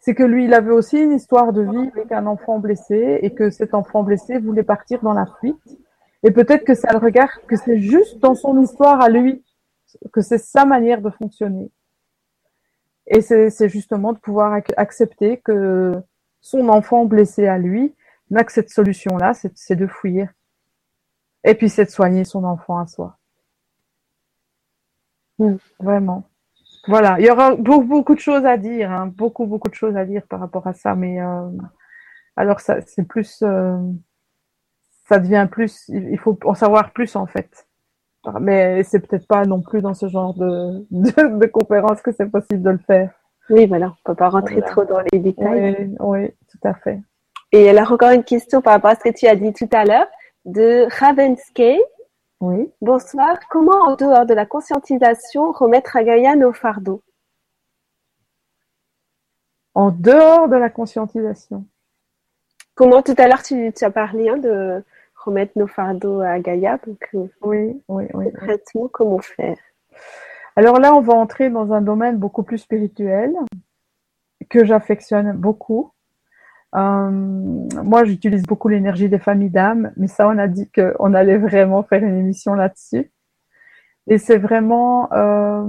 c'est 0.00 0.16
que 0.16 0.24
lui, 0.24 0.46
il 0.46 0.54
avait 0.54 0.72
aussi 0.72 0.98
une 0.98 1.12
histoire 1.12 1.52
de 1.52 1.62
vie 1.62 1.90
avec 1.94 2.10
un 2.10 2.26
enfant 2.26 2.58
blessé 2.58 3.20
et 3.22 3.32
que 3.34 3.50
cet 3.50 3.72
enfant 3.72 4.02
blessé 4.02 4.40
voulait 4.40 4.64
partir 4.64 5.00
dans 5.00 5.12
la 5.12 5.26
fuite 5.38 5.78
et 6.22 6.30
peut-être 6.30 6.64
que 6.64 6.74
ça 6.74 6.92
le 6.92 6.98
regarde, 6.98 7.30
que 7.46 7.56
c'est 7.56 7.80
juste 7.80 8.18
dans 8.18 8.34
son 8.34 8.60
histoire 8.62 9.00
à 9.00 9.08
lui, 9.08 9.44
que 10.12 10.20
c'est 10.20 10.38
sa 10.38 10.64
manière 10.64 11.02
de 11.02 11.10
fonctionner. 11.10 11.70
Et 13.06 13.20
c'est 13.20 13.68
justement 13.68 14.12
de 14.12 14.18
pouvoir 14.18 14.60
accepter 14.76 15.38
que 15.38 16.00
son 16.40 16.68
enfant 16.68 17.04
blessé 17.04 17.46
à 17.46 17.58
lui 17.58 17.94
n'a 18.30 18.44
que 18.44 18.52
cette 18.52 18.70
solution-là, 18.70 19.32
c'est 19.34 19.76
de 19.76 19.86
fuir. 19.86 20.28
Et 21.44 21.54
puis 21.54 21.68
c'est 21.68 21.84
de 21.84 21.90
soigner 21.90 22.24
son 22.24 22.44
enfant 22.44 22.78
à 22.78 22.86
soi. 22.86 23.18
Mm. 25.38 25.56
Vraiment. 25.80 26.24
Voilà, 26.88 27.18
il 27.20 27.26
y 27.26 27.30
aura 27.30 27.54
beaucoup, 27.54 27.84
beaucoup 27.84 28.14
de 28.14 28.20
choses 28.20 28.44
à 28.44 28.56
dire, 28.56 28.90
hein. 28.90 29.06
beaucoup, 29.06 29.46
beaucoup 29.46 29.68
de 29.68 29.74
choses 29.74 29.96
à 29.96 30.04
dire 30.04 30.26
par 30.26 30.40
rapport 30.40 30.66
à 30.66 30.72
ça, 30.72 30.96
mais 30.96 31.20
euh, 31.20 31.48
alors 32.36 32.58
ça, 32.58 32.80
c'est 32.80 33.04
plus, 33.04 33.40
euh, 33.42 33.78
ça 35.12 35.18
devient 35.18 35.46
plus, 35.50 35.88
il 35.88 36.18
faut 36.18 36.38
en 36.44 36.54
savoir 36.54 36.92
plus 36.92 37.16
en 37.16 37.26
fait. 37.26 37.66
Mais 38.40 38.82
c'est 38.84 39.00
peut-être 39.00 39.26
pas 39.26 39.44
non 39.44 39.60
plus 39.60 39.82
dans 39.82 39.92
ce 39.92 40.08
genre 40.08 40.32
de, 40.32 40.86
de, 40.90 41.46
conférence 41.46 42.00
que 42.00 42.12
c'est 42.12 42.30
possible 42.30 42.62
de 42.62 42.70
le 42.70 42.78
faire. 42.78 43.10
Oui, 43.50 43.66
voilà, 43.66 43.88
on 43.88 44.04
peut 44.04 44.14
pas 44.14 44.30
rentrer 44.30 44.62
trop 44.62 44.84
dans 44.84 45.02
les 45.12 45.18
détails. 45.18 45.94
Oui, 46.00 46.30
tout 46.50 46.66
à 46.66 46.74
fait. 46.74 47.00
Et 47.50 47.68
alors 47.68 47.92
encore 47.92 48.12
une 48.12 48.24
question 48.24 48.62
par 48.62 48.72
rapport 48.74 48.92
à 48.92 48.94
ce 48.94 49.00
que 49.00 49.14
tu 49.14 49.26
as 49.26 49.36
dit 49.36 49.52
tout 49.52 49.68
à 49.72 49.84
l'heure 49.84 50.06
de 50.46 50.86
Ravensky. 50.98 51.78
Oui. 52.40 52.70
Bonsoir. 52.80 53.38
Comment, 53.50 53.82
en 53.82 53.96
dehors 53.96 54.24
de 54.24 54.34
la 54.34 54.46
conscientisation, 54.46 55.52
remettre 55.52 55.96
à 55.96 56.04
Gaïa 56.04 56.36
nos 56.36 56.52
fardeaux? 56.52 57.02
En 59.74 59.90
dehors 59.90 60.48
de 60.48 60.56
la 60.56 60.70
conscientisation. 60.70 61.66
Comment 62.74 63.02
tout 63.02 63.14
à 63.18 63.28
l'heure 63.28 63.42
tu, 63.42 63.72
tu, 63.76 63.84
as 63.84 63.90
parlé 63.90 64.28
hein, 64.28 64.38
de 64.38 64.82
remettre 65.24 65.52
nos 65.56 65.66
fardeaux 65.66 66.20
à 66.20 66.38
Gaïa. 66.38 66.78
Donc, 66.86 67.08
euh, 67.14 67.26
oui, 67.42 67.82
oui, 67.88 68.04
oui. 68.14 68.26
Concrètement, 68.32 68.88
comment 68.88 69.18
faire? 69.18 69.56
Alors 70.56 70.80
là, 70.80 70.94
on 70.94 71.00
va 71.00 71.14
entrer 71.14 71.50
dans 71.50 71.72
un 71.72 71.80
domaine 71.80 72.18
beaucoup 72.18 72.42
plus 72.42 72.58
spirituel 72.58 73.34
que 74.50 74.64
j'affectionne 74.64 75.32
beaucoup. 75.32 75.92
Euh, 76.74 77.10
moi, 77.10 78.04
j'utilise 78.04 78.42
beaucoup 78.42 78.68
l'énergie 78.68 79.08
des 79.08 79.18
familles 79.18 79.50
d'âmes, 79.50 79.92
mais 79.96 80.08
ça, 80.08 80.28
on 80.28 80.38
a 80.38 80.48
dit 80.48 80.70
qu'on 80.70 81.14
allait 81.14 81.38
vraiment 81.38 81.82
faire 81.82 82.02
une 82.02 82.18
émission 82.18 82.54
là-dessus. 82.54 83.10
Et 84.08 84.18
c'est 84.18 84.38
vraiment 84.38 85.12
euh, 85.12 85.64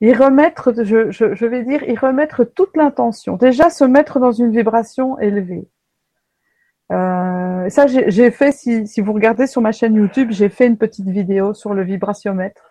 y 0.00 0.12
remettre, 0.12 0.72
je, 0.82 1.10
je, 1.10 1.34
je 1.34 1.46
vais 1.46 1.64
dire, 1.64 1.82
y 1.84 1.96
remettre 1.96 2.44
toute 2.44 2.76
l'intention. 2.76 3.36
Déjà, 3.36 3.70
se 3.70 3.84
mettre 3.84 4.18
dans 4.18 4.32
une 4.32 4.50
vibration 4.50 5.18
élevée. 5.20 5.68
Euh, 6.92 7.68
ça, 7.70 7.86
j'ai 7.86 8.30
fait, 8.30 8.52
si, 8.52 9.00
vous 9.00 9.12
regardez 9.12 9.46
sur 9.46 9.62
ma 9.62 9.72
chaîne 9.72 9.94
YouTube, 9.94 10.28
j'ai 10.30 10.48
fait 10.48 10.66
une 10.66 10.76
petite 10.76 11.08
vidéo 11.08 11.54
sur 11.54 11.74
le 11.74 11.82
vibratiomètre 11.82 12.62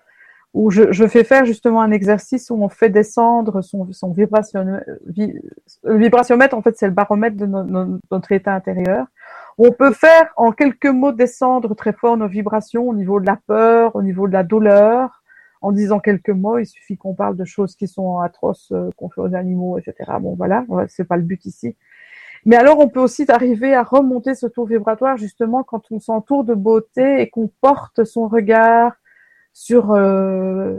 où 0.53 0.69
je, 0.69 1.07
fais 1.07 1.23
faire 1.23 1.45
justement 1.45 1.81
un 1.81 1.91
exercice 1.91 2.49
où 2.49 2.61
on 2.61 2.67
fait 2.67 2.89
descendre 2.89 3.61
son, 3.61 3.91
son 3.93 4.13
le 4.13 5.97
vibratiomètre, 5.97 6.55
en 6.55 6.61
fait, 6.61 6.77
c'est 6.77 6.87
le 6.87 6.93
baromètre 6.93 7.37
de 7.37 7.45
notre 7.45 8.31
état 8.33 8.53
intérieur. 8.53 9.07
On 9.57 9.71
peut 9.71 9.93
faire 9.93 10.31
en 10.35 10.51
quelques 10.51 10.87
mots 10.87 11.13
descendre 11.13 11.73
très 11.73 11.93
fort 11.93 12.17
nos 12.17 12.27
vibrations 12.27 12.89
au 12.89 12.93
niveau 12.93 13.19
de 13.19 13.25
la 13.25 13.37
peur, 13.47 13.95
au 13.95 14.01
niveau 14.01 14.27
de 14.27 14.33
la 14.33 14.43
douleur. 14.43 15.23
En 15.61 15.71
disant 15.71 15.99
quelques 15.99 16.29
mots, 16.29 16.57
il 16.57 16.65
suffit 16.65 16.97
qu'on 16.97 17.13
parle 17.13 17.37
de 17.37 17.45
choses 17.45 17.75
qui 17.75 17.87
sont 17.87 18.17
atroces, 18.17 18.71
euh, 18.71 18.89
qu'on 18.97 19.09
fait 19.09 19.21
aux 19.21 19.35
animaux, 19.35 19.77
etc. 19.77 20.11
Bon, 20.19 20.33
voilà, 20.35 20.65
c'est 20.87 21.03
pas 21.03 21.17
le 21.17 21.21
but 21.21 21.45
ici. 21.45 21.77
Mais 22.45 22.55
alors, 22.55 22.79
on 22.79 22.89
peut 22.89 22.99
aussi 22.99 23.25
arriver 23.29 23.75
à 23.75 23.83
remonter 23.83 24.35
ce 24.35 24.47
taux 24.47 24.65
vibratoire 24.65 25.17
justement 25.17 25.63
quand 25.63 25.83
on 25.91 25.99
s'entoure 25.99 26.43
de 26.43 26.55
beauté 26.55 27.21
et 27.21 27.29
qu'on 27.29 27.49
porte 27.61 28.03
son 28.03 28.27
regard 28.27 28.93
sur 29.53 29.91
euh, 29.91 30.77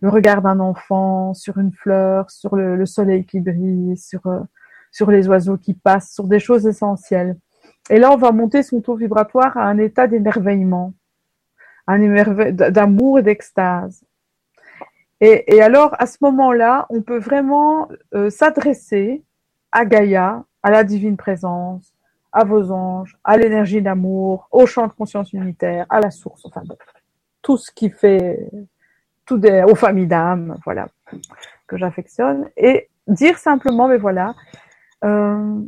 le 0.00 0.08
regard 0.08 0.42
d'un 0.42 0.60
enfant, 0.60 1.34
sur 1.34 1.58
une 1.58 1.72
fleur, 1.72 2.30
sur 2.30 2.54
le, 2.56 2.86
soleil 2.86 3.24
qui 3.24 3.40
brille, 3.40 3.96
sur 3.96 4.26
euh, 4.26 4.40
sur 4.92 5.10
les 5.10 5.28
oiseaux 5.28 5.56
qui 5.56 5.74
passent, 5.74 6.12
sur 6.12 6.24
des 6.24 6.38
choses 6.40 6.66
essentielles. 6.66 7.36
Et 7.88 7.98
là, 7.98 8.12
on 8.12 8.16
va 8.16 8.32
monter 8.32 8.62
son 8.62 8.80
taux 8.80 8.96
vibratoire 8.96 9.56
à 9.56 9.64
un 9.64 9.78
état 9.78 10.06
d'émerveillement, 10.06 10.94
d'amour 11.88 13.18
et 13.18 13.22
d'extase. 13.22 14.04
Et, 15.20 15.54
et, 15.54 15.62
alors, 15.62 15.94
à 15.98 16.06
ce 16.06 16.18
moment-là, 16.22 16.86
on 16.90 17.02
peut 17.02 17.18
vraiment 17.18 17.88
euh, 18.14 18.30
s'adresser 18.30 19.22
à 19.72 19.84
Gaïa, 19.84 20.44
à 20.62 20.70
la 20.70 20.84
divine 20.84 21.16
présence, 21.16 21.92
à 22.32 22.44
vos 22.44 22.70
anges, 22.70 23.18
à 23.24 23.36
l'énergie 23.36 23.82
d'amour, 23.82 24.48
au 24.50 24.66
champ 24.66 24.86
de 24.86 24.92
conscience 24.92 25.32
unitaire, 25.32 25.86
à 25.88 26.00
la 26.00 26.10
source, 26.10 26.44
enfin 26.46 26.62
tout 27.42 27.56
ce 27.56 27.70
qui 27.70 27.90
fait, 27.90 28.50
tout 29.24 29.38
des, 29.38 29.62
aux 29.62 29.74
familles 29.74 30.06
d'âmes, 30.06 30.58
voilà, 30.64 30.88
que 31.66 31.76
j'affectionne, 31.76 32.48
et 32.56 32.88
dire 33.06 33.38
simplement, 33.38 33.88
mais 33.88 33.98
voilà, 33.98 34.34
euh, 35.04 35.60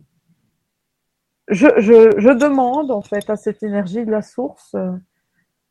je, 1.49 1.69
je, 1.79 2.19
je, 2.19 2.29
demande 2.29 2.91
en 2.91 3.03
fait 3.03 3.29
à 3.29 3.37
cette 3.37 3.63
énergie 3.63 4.05
de 4.05 4.11
la 4.11 4.23
source 4.23 4.75
euh, 4.75 4.93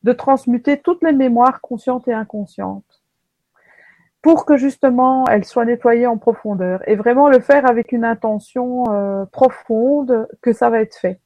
de 0.04 0.14
transmuter 0.14 0.80
toutes 0.80 1.04
les 1.04 1.14
mémoires 1.14 1.62
conscientes 1.62 2.08
et 2.08 2.14
inconscientes 2.14 3.01
pour 4.22 4.46
que 4.46 4.58
justement 4.58 5.26
elles 5.28 5.46
soient 5.46 5.66
nettoyées 5.66 6.08
en 6.08 6.18
profondeur 6.18 6.88
et 6.88 6.96
vraiment 6.96 7.30
le 7.30 7.40
faire 7.40 7.68
avec 7.68 7.92
une 7.92 8.06
intention 8.06 8.92
euh, 8.92 9.26
profonde 9.26 10.28
que 10.42 10.54
ça 10.54 10.70
va 10.70 10.82
être 10.82 10.96
fait 10.96 11.20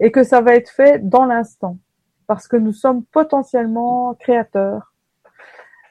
et 0.00 0.10
que 0.10 0.22
ça 0.22 0.40
va 0.40 0.54
être 0.54 0.70
fait 0.70 1.06
dans 1.06 1.26
l'instant 1.26 1.78
parce 2.26 2.48
que 2.48 2.56
nous 2.56 2.72
sommes 2.72 3.04
potentiellement 3.04 4.14
créateurs 4.14 4.94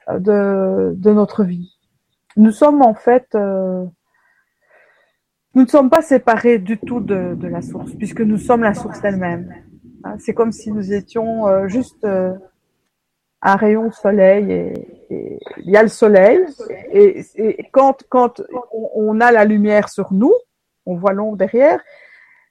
euh, 0.09 0.19
de, 0.19 1.11
notre 1.11 1.43
vie. 1.43 1.71
Nous 2.37 2.51
sommes 2.51 2.81
en 2.81 2.95
fait 2.95 3.27
euh, 3.35 3.85
nous 5.53 5.61
ne 5.61 5.67
sommes 5.67 5.89
pas 5.89 6.01
séparés 6.01 6.59
du 6.59 6.77
tout 6.77 6.99
de, 6.99 7.47
la 7.47 7.61
source, 7.61 7.93
puisque 7.93 8.19
nous 8.19 8.37
sommes 8.37 8.61
la 8.61 8.73
source 8.73 8.99
elle-même. 9.05 9.53
Hein, 10.03 10.15
c'est 10.19 10.33
comme 10.33 10.51
si 10.51 10.69
nous 10.69 10.91
étions 10.91 11.65
juste 11.69 12.05
un 13.45 13.55
rayon 13.57 13.87
de 13.87 13.93
soleil 13.93 14.51
et, 14.51 15.39
il 15.57 15.69
y 15.69 15.77
a 15.77 15.83
le 15.83 15.87
soleil 15.87 16.43
et, 16.91 17.23
et 17.35 17.69
quand, 17.71 18.03
quand 18.09 18.41
on, 18.95 19.21
a 19.21 19.31
la 19.31 19.45
lumière 19.45 19.87
sur 19.87 20.11
nous, 20.11 20.33
on 20.87 20.95
voit 20.95 21.13
l'ombre 21.13 21.37
derrière, 21.37 21.79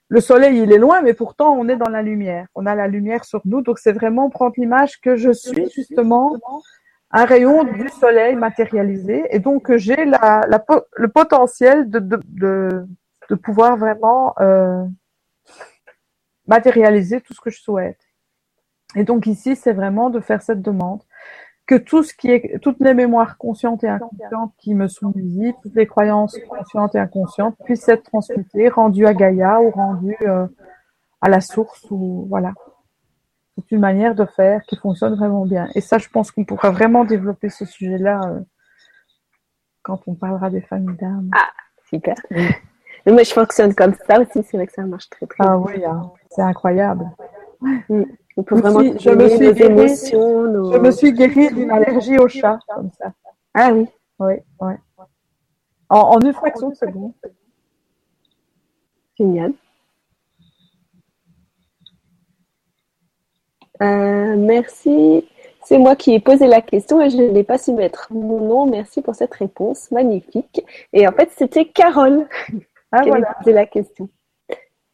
le 0.09 0.21
soleil 0.21 0.61
il 0.61 0.73
est 0.73 0.79
loin 0.79 1.03
mais 1.03 1.13
pourtant 1.13 1.53
on 1.59 1.69
est 1.69 1.77
dans 1.77 1.91
la 1.91 2.03
lumière. 2.03 2.47
On 2.55 2.65
a 2.65 2.77
la 2.77 2.87
lumière 2.87 3.25
sur 3.25 3.43
nous 3.45 3.61
donc 3.61 3.81
c'est 3.81 3.93
vraiment 3.93 4.31
prendre 4.31 4.55
l'image 4.57 5.01
que 5.01 5.17
je 5.17 5.33
suis 5.33 5.69
justement 5.71 6.37
un 7.11 7.25
rayon 7.25 7.65
du 7.65 7.89
soleil 7.89 8.37
matérialisé 8.37 9.25
et 9.31 9.41
donc 9.41 9.75
j'ai 9.77 10.05
la, 10.05 10.47
la, 10.49 10.65
le 10.97 11.09
potentiel 11.09 11.91
de, 11.91 11.99
de, 11.99 12.21
de, 12.29 12.87
de 13.31 13.35
pouvoir 13.35 13.77
vraiment 13.77 14.35
euh, 14.41 14.85
matérialiser 16.47 17.21
tout 17.21 17.35
ce 17.35 17.41
que 17.41 17.51
je 17.51 17.61
souhaite. 17.61 17.99
Et 18.95 19.05
donc 19.05 19.27
ici, 19.27 19.57
c'est 19.57 19.73
vraiment 19.73 20.11
de 20.11 20.21
faire 20.21 20.43
cette 20.43 20.63
demande 20.63 21.03
que 21.67 21.77
tout 21.77 22.03
ce 22.03 22.13
qui 22.15 22.31
est, 22.31 22.59
toutes 22.61 22.81
les 22.81 22.95
mémoires 22.95 23.39
conscientes 23.39 23.85
et 23.85 23.89
inconscientes 23.89 24.53
qui 24.59 24.75
me 24.75 24.87
sont 24.87 25.11
visibles, 25.11 25.57
toutes 25.63 25.75
les 25.75 25.87
croyances 25.87 26.37
conscientes 26.49 26.95
et 26.95 26.99
inconscientes 26.99 27.57
puissent 27.65 27.89
être 27.89 28.03
transmutées, 28.03 28.69
rendues 28.69 29.07
à 29.07 29.15
Gaïa 29.15 29.61
ou 29.63 29.71
rendues 29.71 30.17
euh, 30.23 30.47
à 31.21 31.29
la 31.29 31.41
source 31.41 31.87
ou 31.91 32.27
voilà. 32.29 32.53
C'est 33.57 33.71
une 33.71 33.81
manière 33.81 34.15
de 34.15 34.25
faire 34.25 34.63
qui 34.65 34.77
fonctionne 34.77 35.15
vraiment 35.15 35.47
bien. 35.47 35.69
Et 35.75 35.81
ça, 35.81 35.99
je 35.99 36.09
pense 36.09 36.33
qu'on 36.33 36.45
pourra 36.45 36.71
vraiment 36.71 37.05
développer 37.05 37.49
ce 37.49 37.65
sujet-là 37.65 38.21
euh, 38.27 38.41
quand 39.83 40.01
on 40.07 40.15
parlera 40.15 40.51
des 40.51 40.61
familles 40.61 40.97
d'âmes. 40.97 41.31
Ah, 41.33 41.51
super. 41.89 42.17
Mais 42.31 43.13
moi, 43.13 43.23
je 43.23 43.33
fonctionne 43.33 43.75
comme 43.75 43.95
ça 44.07 44.21
aussi. 44.21 44.43
C'est 44.43 44.57
vrai 44.57 44.67
que 44.67 44.73
ça 44.73 44.83
marche 44.83 45.09
très 45.09 45.27
très 45.27 45.45
ah, 45.45 45.45
bien. 45.45 45.53
Ah 45.53 45.59
oui, 45.59 45.85
hein. 45.85 46.11
c'est 46.31 46.43
incroyable. 46.43 47.09
On 48.37 48.43
peut 48.43 48.57
vraiment 48.57 48.81
je 48.99 49.11
me 49.11 49.29
suis 49.29 49.53
guérie, 49.53 49.73
émotions. 49.73 50.73
Je 50.73 50.79
me 50.79 50.91
suis 50.91 51.13
guérie 51.13 51.55
d'une 51.55 51.71
allergie 51.71 52.19
au 52.19 52.29
chat, 52.29 52.59
comme 52.69 52.91
ça. 52.99 53.13
Ah 53.55 53.73
oui. 53.73 53.87
Oui, 54.19 54.35
oui. 54.61 54.75
En, 55.89 55.99
en 55.99 56.21
une 56.21 56.33
fraction 56.33 56.71
de 56.71 56.75
seconde. 56.75 57.13
Génial. 59.17 59.53
Euh, 63.83 64.37
merci. 64.37 65.29
C'est 65.65 65.79
moi 65.79 65.97
qui 65.97 66.13
ai 66.15 66.21
posé 66.21 66.47
la 66.47 66.61
question 66.61 67.01
et 67.01 67.11
je 67.11 67.17
n'ai 67.17 67.43
pas 67.43 67.59
su 67.59 67.73
mettre 67.73 68.09
mon 68.13 68.41
nom. 68.41 68.67
Merci 68.67 69.01
pour 69.01 69.15
cette 69.15 69.35
réponse 69.35 69.91
magnifique. 69.91 70.65
Et 70.93 71.09
en 71.09 71.13
fait, 71.13 71.31
c'était 71.37 71.65
Carole 71.65 72.29
ah, 72.93 73.03
qui 73.03 73.11
a 73.11 73.35
posé 73.35 73.53
la 73.53 73.67
question. 73.67 74.09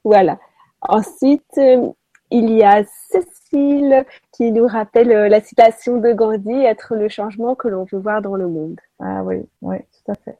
Voilà. 0.04 0.38
Ensuite, 0.80 1.58
euh, 1.58 1.88
il 2.30 2.50
y 2.50 2.62
a 2.62 2.84
Cécile 2.84 4.04
qui 4.32 4.52
nous 4.52 4.66
rappelle 4.66 5.12
euh, 5.12 5.28
la 5.28 5.40
citation 5.40 5.98
de 5.98 6.12
Gandhi, 6.12 6.64
être 6.64 6.94
le 6.94 7.08
changement 7.08 7.54
que 7.54 7.68
l'on 7.68 7.84
veut 7.84 7.98
voir 7.98 8.22
dans 8.22 8.36
le 8.36 8.48
monde. 8.48 8.80
Ah 9.00 9.22
oui, 9.24 9.36
oui, 9.62 9.76
tout 9.78 10.12
à 10.12 10.14
fait. 10.14 10.36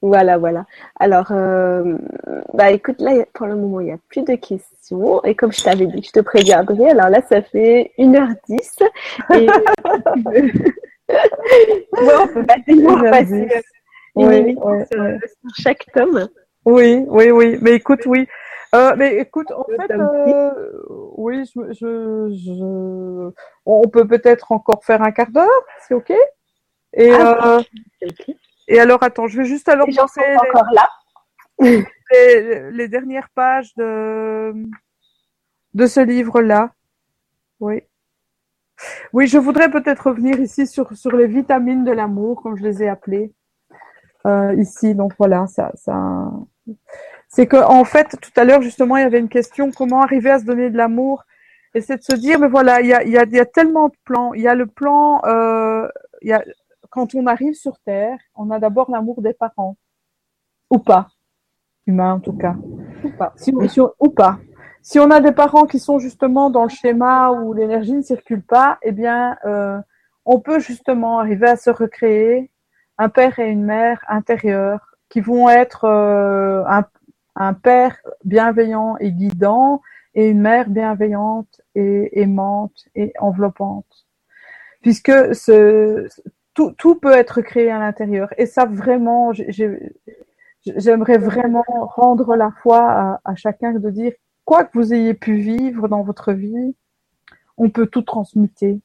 Voilà, 0.00 0.36
voilà. 0.36 0.66
Alors, 1.00 1.28
euh, 1.30 1.96
bah 2.52 2.70
écoute, 2.70 3.00
là, 3.00 3.24
pour 3.32 3.46
le 3.46 3.56
moment, 3.56 3.80
il 3.80 3.86
n'y 3.86 3.92
a 3.92 3.98
plus 4.08 4.22
de 4.22 4.34
questions. 4.34 5.22
Et 5.24 5.34
comme 5.34 5.50
je 5.50 5.62
t'avais 5.62 5.86
dit, 5.86 6.02
je 6.02 6.10
te 6.10 6.20
préviendrai. 6.20 6.90
Alors 6.90 7.08
là, 7.08 7.22
ça 7.22 7.40
fait 7.40 7.92
1h10. 7.98 8.82
Et... 9.34 9.48
on 11.92 12.26
peut 12.28 12.44
passer, 12.44 13.48
oui, 14.14 14.56
sur, 14.92 15.18
chaque 15.58 15.86
tome. 15.94 16.28
Oui, 16.64 17.04
oui, 17.08 17.30
oui. 17.30 17.58
Mais 17.60 17.72
écoute, 17.72 18.06
oui. 18.06 18.26
Euh, 18.74 18.94
mais 18.96 19.16
écoute, 19.18 19.52
en 19.52 19.64
fait, 19.64 19.90
euh, 19.92 20.72
oui, 21.16 21.44
je, 21.44 21.72
je, 21.72 22.34
je, 22.34 23.30
on 23.66 23.88
peut 23.88 24.06
peut-être 24.06 24.50
encore 24.50 24.84
faire 24.84 25.02
un 25.02 25.12
quart 25.12 25.30
d'heure, 25.30 25.48
c'est 25.86 25.94
ok. 25.94 26.12
Et 26.94 27.12
ah, 27.12 27.58
euh, 27.58 27.62
et 28.68 28.80
alors, 28.80 29.02
attends, 29.02 29.26
je 29.26 29.38
vais 29.38 29.44
juste 29.44 29.68
alors 29.68 29.86
les 29.86 29.98
encore 29.98 30.72
là. 30.72 30.88
Les, 32.10 32.70
les, 32.72 32.88
dernières 32.88 33.30
pages 33.30 33.74
de 33.76 34.52
de 35.72 35.86
ce 35.86 36.00
livre-là. 36.00 36.72
Oui. 37.60 37.82
Oui, 39.12 39.26
je 39.26 39.38
voudrais 39.38 39.70
peut-être 39.70 40.08
revenir 40.08 40.38
ici 40.40 40.66
sur 40.66 40.94
sur 40.96 41.16
les 41.16 41.26
vitamines 41.26 41.84
de 41.84 41.92
l'amour, 41.92 42.42
comme 42.42 42.56
je 42.56 42.62
les 42.64 42.82
ai 42.82 42.88
appelées 42.88 43.32
euh, 44.26 44.54
ici. 44.54 44.94
Donc 44.94 45.12
voilà, 45.18 45.46
ça, 45.46 45.72
ça. 45.76 46.30
C'est 47.28 47.46
que 47.46 47.56
en 47.56 47.84
fait, 47.84 48.16
tout 48.20 48.30
à 48.36 48.44
l'heure 48.44 48.62
justement, 48.62 48.96
il 48.96 49.02
y 49.02 49.04
avait 49.04 49.18
une 49.18 49.28
question 49.28 49.70
comment 49.70 50.02
arriver 50.02 50.30
à 50.30 50.38
se 50.38 50.44
donner 50.44 50.70
de 50.70 50.76
l'amour? 50.76 51.24
Et 51.74 51.80
c'est 51.80 51.96
de 51.96 52.02
se 52.02 52.14
dire, 52.14 52.38
mais 52.38 52.48
voilà, 52.48 52.80
il 52.80 52.86
y 52.86 52.94
a, 52.94 53.02
il 53.02 53.10
y, 53.10 53.18
a, 53.18 53.24
il 53.24 53.34
y 53.34 53.40
a 53.40 53.46
tellement 53.46 53.88
de 53.88 53.96
plans. 54.04 54.32
Il 54.34 54.42
y 54.42 54.48
a 54.48 54.54
le 54.54 54.66
plan, 54.66 55.20
euh, 55.24 55.88
il 56.22 56.28
y 56.28 56.32
a 56.32 56.44
quand 56.94 57.16
on 57.16 57.26
arrive 57.26 57.54
sur 57.54 57.80
Terre, 57.80 58.16
on 58.36 58.52
a 58.52 58.60
d'abord 58.60 58.88
l'amour 58.88 59.20
des 59.20 59.34
parents. 59.34 59.76
Ou 60.70 60.78
pas. 60.78 61.08
Humain, 61.86 62.14
en 62.14 62.20
tout 62.20 62.32
cas. 62.32 62.54
Ou 63.02 63.10
pas. 63.10 63.32
Si, 63.34 63.52
ou 63.52 64.10
pas. 64.10 64.38
Si 64.80 65.00
on 65.00 65.10
a 65.10 65.20
des 65.20 65.32
parents 65.32 65.64
qui 65.64 65.80
sont 65.80 65.98
justement 65.98 66.50
dans 66.50 66.62
le 66.62 66.68
schéma 66.68 67.32
où 67.32 67.52
l'énergie 67.52 67.94
ne 67.94 68.02
circule 68.02 68.42
pas, 68.42 68.78
eh 68.82 68.92
bien, 68.92 69.36
euh, 69.44 69.80
on 70.24 70.38
peut 70.38 70.60
justement 70.60 71.18
arriver 71.18 71.48
à 71.48 71.56
se 71.56 71.70
recréer 71.70 72.52
un 72.96 73.08
père 73.08 73.40
et 73.40 73.50
une 73.50 73.64
mère 73.64 74.04
intérieurs 74.08 74.96
qui 75.08 75.20
vont 75.20 75.48
être 75.48 75.86
euh, 75.86 76.62
un, 76.68 76.84
un, 77.36 77.54
père 77.54 77.96
bienveillant 78.24 78.96
et 78.98 79.12
guidant 79.12 79.82
et 80.14 80.28
une 80.28 80.40
mère 80.40 80.68
bienveillante 80.68 81.60
et 81.74 82.20
aimante 82.20 82.84
et 82.94 83.12
enveloppante. 83.18 84.06
Puisque 84.80 85.34
ce, 85.34 86.08
tout, 86.54 86.94
peut 86.94 87.12
être 87.12 87.40
créé 87.40 87.70
à 87.70 87.78
l'intérieur. 87.78 88.32
Et 88.38 88.46
ça, 88.46 88.64
vraiment, 88.64 89.32
j'aimerais 90.64 91.18
vraiment 91.18 91.64
rendre 91.68 92.36
la 92.36 92.52
foi 92.62 93.20
à, 93.24 93.34
chacun 93.34 93.72
de 93.72 93.90
dire, 93.90 94.12
quoi 94.44 94.64
que 94.64 94.78
vous 94.78 94.94
ayez 94.94 95.14
pu 95.14 95.36
vivre 95.36 95.88
dans 95.88 96.02
votre 96.02 96.32
vie, 96.32 96.76
on 97.56 97.70
peut 97.70 97.86
tout 97.86 98.02
transmuter. 98.02 98.80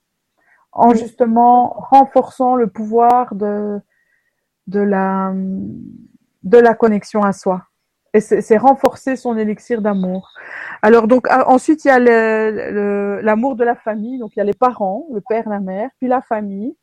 en 0.72 0.94
justement 0.94 1.70
renforçant 1.70 2.56
le 2.56 2.68
pouvoir 2.68 3.34
de, 3.36 3.82
la, 4.68 5.34
de 6.44 6.58
la 6.58 6.74
connexion 6.76 7.24
à 7.24 7.34
soi. 7.34 7.69
Et 8.14 8.22
c'est 8.22 8.58
renforcer 8.58 9.16
son 9.16 9.38
élixir 9.38 9.82
d'amour. 9.82 10.32
Alors 10.82 11.08
donc 11.08 11.28
ah, 11.30 11.50
ensuite 11.50 11.86
il 11.86 11.90
y 11.90 11.92
a 11.92 12.00
l'amour 13.22 13.56
de 13.56 13.64
la 13.64 13.76
famille, 13.76 14.18
donc 14.18 14.36
il 14.36 14.40
y 14.40 14.42
a 14.42 14.46
les 14.46 14.54
parents, 14.54 15.06
le 15.14 15.22
père, 15.22 15.48
la 15.48 15.60
mère, 15.60 15.90
puis 16.00 16.08
la 16.08 16.22
famille. 16.22 16.76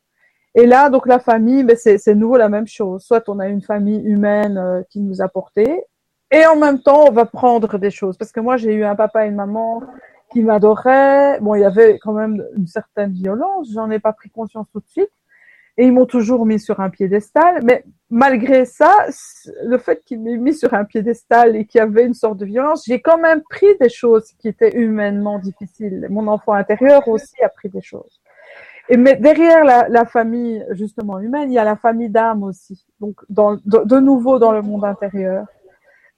Et 0.55 0.65
là 0.65 0.89
donc 0.89 1.05
la 1.05 1.19
famille, 1.19 1.63
ben, 1.63 1.75
c'est 1.75 2.15
nouveau 2.15 2.37
la 2.37 2.49
même 2.49 2.67
chose. 2.67 3.03
Soit 3.03 3.27
on 3.27 3.39
a 3.39 3.47
une 3.47 3.61
famille 3.61 4.01
humaine 4.05 4.57
euh, 4.57 4.83
qui 4.89 5.01
nous 5.01 5.21
a 5.21 5.27
porté, 5.27 5.83
et 6.31 6.45
en 6.45 6.55
même 6.55 6.81
temps 6.81 7.05
on 7.07 7.11
va 7.11 7.25
prendre 7.25 7.77
des 7.77 7.91
choses. 7.91 8.17
Parce 8.17 8.31
que 8.31 8.39
moi 8.39 8.55
j'ai 8.57 8.73
eu 8.73 8.85
un 8.85 8.95
papa 8.95 9.25
et 9.25 9.29
une 9.29 9.35
maman 9.35 9.83
qui 10.31 10.41
m'adoraient. 10.41 11.39
Bon 11.41 11.55
il 11.55 11.61
y 11.61 11.65
avait 11.65 11.99
quand 11.99 12.13
même 12.13 12.45
une 12.55 12.67
certaine 12.67 13.11
violence, 13.11 13.69
j'en 13.73 13.89
ai 13.91 13.99
pas 13.99 14.13
pris 14.13 14.29
conscience 14.29 14.67
tout 14.71 14.79
de 14.79 14.87
suite 14.87 15.11
et 15.77 15.85
ils 15.85 15.93
m'ont 15.93 16.05
toujours 16.05 16.45
mis 16.45 16.59
sur 16.59 16.79
un 16.79 16.89
piédestal. 16.89 17.61
Mais 17.63 17.83
malgré 18.09 18.65
ça, 18.65 18.93
le 19.63 19.77
fait 19.77 20.03
qu'ils 20.03 20.19
m'aient 20.19 20.37
mis 20.37 20.53
sur 20.53 20.73
un 20.73 20.85
piédestal 20.85 21.55
et 21.55 21.65
qu'il 21.65 21.79
y 21.79 21.81
avait 21.81 22.05
une 22.05 22.15
sorte 22.15 22.37
de 22.37 22.45
violence, 22.45 22.83
j'ai 22.87 22.99
quand 22.99 23.19
même 23.19 23.41
pris 23.49 23.77
des 23.79 23.89
choses 23.89 24.31
qui 24.39 24.47
étaient 24.47 24.75
humainement 24.75 25.37
difficiles. 25.39 26.07
Mon 26.09 26.27
enfant 26.27 26.53
intérieur 26.53 27.07
aussi 27.07 27.41
a 27.43 27.49
pris 27.49 27.69
des 27.69 27.81
choses. 27.81 28.21
Mais 28.89 29.15
derrière 29.15 29.65
la, 29.65 30.05
famille 30.05 30.65
justement 30.71 31.19
humaine, 31.19 31.51
il 31.51 31.55
y 31.55 31.59
a 31.59 31.65
la 31.65 31.75
famille 31.75 32.09
d'âme 32.09 32.43
aussi. 32.43 32.85
Donc 32.99 33.21
de, 33.29 33.99
nouveau 33.99 34.39
dans 34.39 34.53
le 34.53 34.61
monde 34.61 34.85
intérieur. 34.85 35.45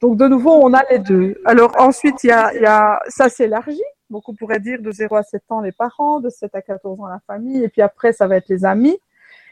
Donc 0.02 0.18
de 0.18 0.28
nouveau 0.28 0.52
on 0.52 0.74
a 0.74 0.84
les 0.92 1.00
deux. 1.00 1.36
Alors 1.46 1.74
ensuite 1.80 2.24
il 2.24 2.28
y 2.28 2.32
a, 2.32 2.54
il 2.54 2.62
y 2.62 2.66
a 2.66 3.02
ça 3.08 3.28
s'élargit. 3.28 3.82
Donc 4.12 4.30
on 4.30 4.36
pourrait 4.36 4.60
dire 4.60 4.82
de 4.82 4.92
0 4.92 5.16
à 5.16 5.24
7 5.24 5.44
ans 5.50 5.62
les 5.62 5.72
parents, 5.72 6.20
de 6.20 6.30
7 6.30 6.54
à 6.54 6.62
14 6.62 7.00
ans 7.00 7.08
la 7.08 7.22
famille, 7.26 7.64
et 7.64 7.70
puis 7.70 7.82
après 7.82 8.14
ça 8.14 8.28
va 8.28 8.38
être 8.38 8.50
les 8.50 8.66
amis. 8.66 9.00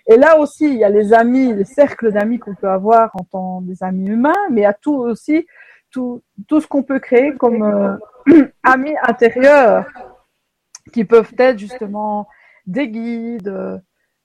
Et 0.07 0.15
là 0.15 0.39
aussi, 0.39 0.65
il 0.65 0.77
y 0.77 0.85
a 0.85 0.89
les 0.89 1.13
amis, 1.13 1.53
les 1.53 1.65
cercles 1.65 2.13
d'amis 2.13 2.39
qu'on 2.39 2.55
peut 2.55 2.69
avoir 2.69 3.11
en 3.13 3.23
tant 3.23 3.61
des 3.61 3.83
amis 3.83 4.07
humains, 4.07 4.47
mais 4.49 4.61
il 4.61 4.63
y 4.63 4.65
a 4.65 4.73
tout 4.73 4.95
aussi, 4.95 5.45
tout, 5.91 6.23
tout 6.47 6.61
ce 6.61 6.67
qu'on 6.67 6.83
peut 6.83 6.99
créer 6.99 7.33
comme 7.35 7.61
euh, 7.63 8.45
amis 8.63 8.95
intérieurs, 9.03 9.85
qui 10.93 11.03
peuvent 11.03 11.33
être 11.37 11.59
justement 11.59 12.27
des 12.65 12.87
guides, 12.87 13.49
euh, 13.49 13.77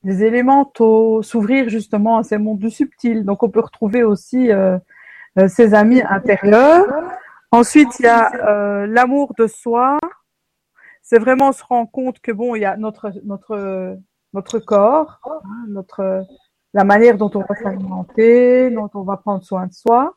des 0.05 0.25
élémentaux, 0.25 1.23
s'ouvrir 1.23 1.69
justement 1.69 2.19
à 2.19 2.23
ces 2.23 2.39
mondes 2.39 2.61
du 2.61 2.71
subtil. 2.71 3.25
Donc 3.25 3.43
on 3.43 3.51
peut 3.51 3.61
retrouver 3.61 4.05
aussi 4.05 4.53
euh, 4.53 4.79
ces 5.49 5.75
amis 5.75 6.03
intérieurs. 6.03 6.87
Ensuite, 7.51 7.99
il 7.99 8.05
y 8.05 8.09
a 8.09 8.87
l'amour 8.87 9.35
de 9.37 9.47
soi. 9.47 9.99
C'est 11.03 11.19
vraiment 11.19 11.53
se 11.53 11.65
rendre 11.65 11.91
compte 11.91 12.21
que 12.21 12.33
bon, 12.33 12.55
il 12.55 12.61
y 12.61 12.65
a 12.65 12.77
notre 12.77 13.13
notre 13.25 13.97
notre 14.33 14.59
corps, 14.59 15.21
hein, 15.25 15.65
notre, 15.69 16.25
la 16.75 16.85
manière 16.85 17.17
dont 17.17 17.31
on 17.35 17.41
va 17.41 17.55
s'alimenter, 17.55 18.71
dont 18.71 18.91
on 18.95 19.03
va 19.03 19.17
prendre 19.17 19.43
soin 19.45 19.67
de 19.67 19.73
soi, 19.73 20.17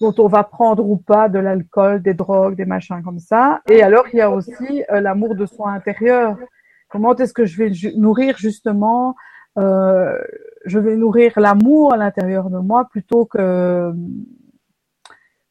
dont 0.00 0.14
on 0.18 0.26
va 0.26 0.42
prendre 0.42 0.84
ou 0.84 0.96
pas 0.96 1.28
de 1.28 1.38
l'alcool, 1.38 2.02
des 2.02 2.14
drogues, 2.14 2.56
des 2.56 2.64
machins 2.64 3.02
comme 3.02 3.18
ça. 3.18 3.60
Et 3.68 3.82
alors, 3.82 4.04
il 4.12 4.16
y 4.16 4.20
a 4.20 4.30
aussi 4.30 4.84
euh, 4.90 5.00
l'amour 5.00 5.34
de 5.36 5.46
soi 5.46 5.70
intérieur. 5.70 6.36
Comment 6.88 7.14
est-ce 7.16 7.32
que 7.32 7.46
je 7.46 7.56
vais 7.56 7.72
nourrir 7.96 8.36
justement, 8.36 9.14
euh, 9.58 10.18
je 10.66 10.78
vais 10.78 10.96
nourrir 10.96 11.38
l'amour 11.38 11.94
à 11.94 11.96
l'intérieur 11.96 12.50
de 12.50 12.58
moi 12.58 12.88
plutôt 12.90 13.26
que 13.26 13.92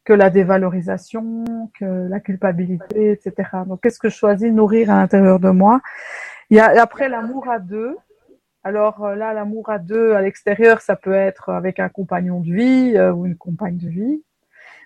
que 0.04 0.14
la 0.14 0.30
dévalorisation, 0.30 1.44
que 1.80 2.08
la 2.10 2.20
culpabilité, 2.20 3.12
etc. 3.12 3.50
Donc, 3.68 3.82
qu'est-ce 3.82 4.00
que 4.00 4.10
je 4.10 4.16
choisis 4.16 4.52
nourrir 4.52 4.90
à 4.90 4.96
l'intérieur 4.96 5.40
de 5.40 5.50
moi? 5.50 5.80
Il 6.52 6.60
après 6.60 7.10
l'amour 7.10 7.50
à 7.50 7.60
deux. 7.60 7.98
Alors 8.64 9.04
euh, 9.04 9.16
là, 9.16 9.34
l'amour 9.34 9.70
à 9.70 9.80
deux 9.80 10.14
à 10.14 10.22
l'extérieur, 10.22 10.82
ça 10.82 10.96
peut 10.96 11.14
être 11.14 11.50
avec 11.50 11.80
un 11.80 11.90
compagnon 11.90 12.42
de 12.42 12.54
vie 12.54 12.94
euh, 12.96 13.12
ou 13.12 13.26
une 13.26 13.36
compagne 13.38 13.78
de 13.78 13.90
vie, 13.90 14.24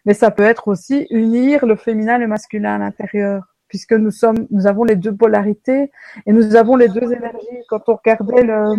mais 0.06 0.14
ça 0.14 0.32
peut 0.32 0.44
être 0.44 0.70
aussi 0.70 1.08
unir 1.10 1.66
le 1.66 1.76
féminin 1.76 2.16
et 2.16 2.20
le 2.20 2.28
masculin 2.28 2.76
à 2.76 2.78
l'intérieur, 2.78 3.44
puisque 3.68 3.92
nous 3.94 4.12
sommes, 4.12 4.48
nous 4.52 4.68
avons 4.68 4.86
les 4.86 4.96
deux 4.96 5.14
polarités 5.14 5.92
et 6.26 6.32
nous 6.32 6.56
avons 6.56 6.78
les 6.78 6.88
deux 6.88 7.12
énergies. 7.12 7.64
Quand 7.68 7.90
on 7.90 7.96
regardait 7.96 8.44
le 8.44 8.76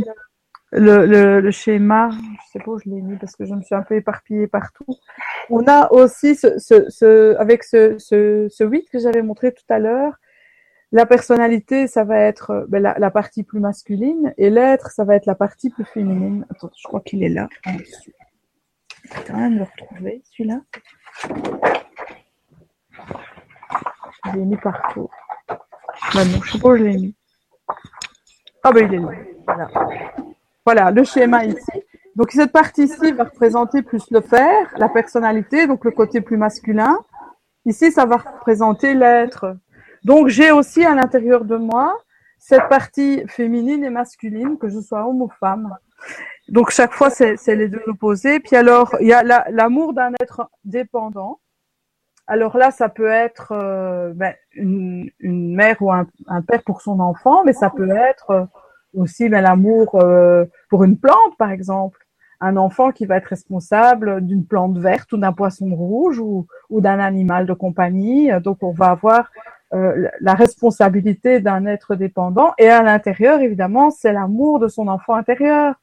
le, 0.72 1.06
le, 1.06 1.40
le 1.40 1.50
schéma, 1.50 2.10
je 2.10 2.50
sais 2.52 2.58
pas 2.58 2.72
où 2.72 2.78
je 2.78 2.88
l'ai 2.90 3.00
mis 3.00 3.16
parce 3.16 3.36
que 3.36 3.44
je 3.44 3.54
me 3.54 3.62
suis 3.62 3.74
un 3.74 3.82
peu 3.82 3.94
éparpillée 3.94 4.46
partout. 4.46 4.84
On 5.48 5.66
a 5.66 5.90
aussi 5.92 6.34
ce, 6.34 6.58
ce, 6.58 6.88
ce 6.90 7.36
avec 7.36 7.62
ce, 7.62 7.98
ce, 7.98 8.48
ce 8.50 8.64
8 8.64 8.88
que 8.90 8.98
j'avais 8.98 9.22
montré 9.22 9.52
tout 9.52 9.64
à 9.68 9.78
l'heure, 9.78 10.14
la 10.96 11.04
personnalité, 11.04 11.86
ça 11.88 12.04
va 12.04 12.18
être 12.18 12.50
euh, 12.50 12.64
ben, 12.68 12.82
la, 12.82 13.10
partie 13.10 13.42
plus 13.42 13.60
masculine 13.60 14.32
et 14.38 14.48
l'être, 14.48 14.90
ça 14.90 15.04
va 15.04 15.14
être 15.14 15.26
la 15.26 15.34
partie 15.34 15.68
plus 15.68 15.84
féminine. 15.84 16.46
Attends, 16.50 16.70
je 16.74 16.88
crois 16.88 17.00
qu'il 17.00 17.22
est 17.22 17.28
là. 17.28 17.48
Je 17.66 17.72
vais 17.72 19.24
quand 19.26 19.36
même 19.36 19.58
le 19.58 19.64
retrouver, 19.64 20.22
celui-là. 20.30 20.60
Je 24.24 24.32
l'ai 24.32 24.44
mis 24.46 24.56
partout. 24.56 25.10
Non, 26.14 26.22
je 26.42 26.52
sais 26.52 26.58
pas 26.58 26.68
où 26.68 26.76
je 26.76 26.84
l'ai 26.84 26.96
mis. 26.96 27.14
Ah 28.62 28.72
ben 28.72 28.90
il 28.90 28.94
est 28.94 28.98
là. 28.98 29.10
Voilà. 29.46 29.70
voilà, 30.64 30.90
le 30.90 31.04
schéma 31.04 31.44
ici. 31.44 31.82
Donc 32.16 32.32
cette 32.32 32.52
partie 32.52 32.84
ici 32.84 33.12
va 33.12 33.24
représenter 33.24 33.82
plus 33.82 34.10
le 34.10 34.22
faire, 34.22 34.72
la 34.78 34.88
personnalité, 34.88 35.66
donc 35.66 35.84
le 35.84 35.90
côté 35.90 36.22
plus 36.22 36.38
masculin. 36.38 36.98
Ici, 37.66 37.92
ça 37.92 38.06
va 38.06 38.16
représenter 38.16 38.94
l'être, 38.94 39.56
donc 40.06 40.28
j'ai 40.28 40.52
aussi 40.52 40.84
à 40.84 40.94
l'intérieur 40.94 41.44
de 41.44 41.56
moi 41.56 41.98
cette 42.38 42.68
partie 42.68 43.24
féminine 43.26 43.82
et 43.82 43.90
masculine, 43.90 44.56
que 44.56 44.68
je 44.68 44.78
sois 44.78 45.04
homme 45.04 45.20
ou 45.22 45.28
femme. 45.40 45.76
Donc 46.48 46.70
chaque 46.70 46.92
fois 46.92 47.10
c'est 47.10 47.56
les 47.56 47.68
deux 47.68 47.82
opposés. 47.88 48.38
Puis 48.38 48.54
alors 48.54 48.94
il 49.00 49.08
y 49.08 49.12
a 49.12 49.24
l'amour 49.50 49.94
d'un 49.94 50.12
être 50.20 50.48
dépendant. 50.64 51.40
Alors 52.28 52.56
là 52.56 52.70
ça 52.70 52.88
peut 52.88 53.10
être 53.10 53.50
euh, 53.50 54.12
ben, 54.14 54.32
une, 54.52 55.10
mère 55.20 55.82
ou 55.82 55.90
un, 55.90 56.06
père 56.46 56.62
pour 56.62 56.82
son 56.82 57.00
enfant, 57.00 57.42
mais 57.44 57.52
ça 57.52 57.68
peut 57.68 57.90
être 57.90 58.48
aussi 58.94 59.28
ben, 59.28 59.40
l'amour 59.40 59.96
euh, 59.96 60.44
pour 60.70 60.84
une 60.84 60.98
plante 60.98 61.36
par 61.36 61.50
exemple 61.50 61.98
un 62.38 62.56
enfant 62.56 62.92
qui 62.92 63.06
va 63.06 63.16
être 63.16 63.30
responsable 63.36 64.20
d'une 64.20 64.46
plante 64.46 64.78
verte 64.78 65.12
ou 65.12 65.16
d'un 65.16 65.32
poisson 65.32 65.74
rouge 65.74 66.20
ou, 66.20 66.46
ou 66.70 66.80
d'un 66.80 67.00
animal 67.00 67.46
de 67.46 67.54
compagnie. 67.54 68.30
Donc 68.40 68.62
on 68.62 68.72
va 68.72 68.90
avoir 68.90 69.30
euh, 69.74 70.08
la 70.20 70.34
responsabilité 70.34 71.40
d'un 71.40 71.66
être 71.66 71.96
dépendant. 71.96 72.52
Et 72.58 72.68
à 72.68 72.82
l'intérieur, 72.82 73.40
évidemment, 73.40 73.90
c'est 73.90 74.12
l'amour 74.12 74.58
de 74.58 74.68
son 74.68 74.88
enfant 74.88 75.14
intérieur. 75.14 75.74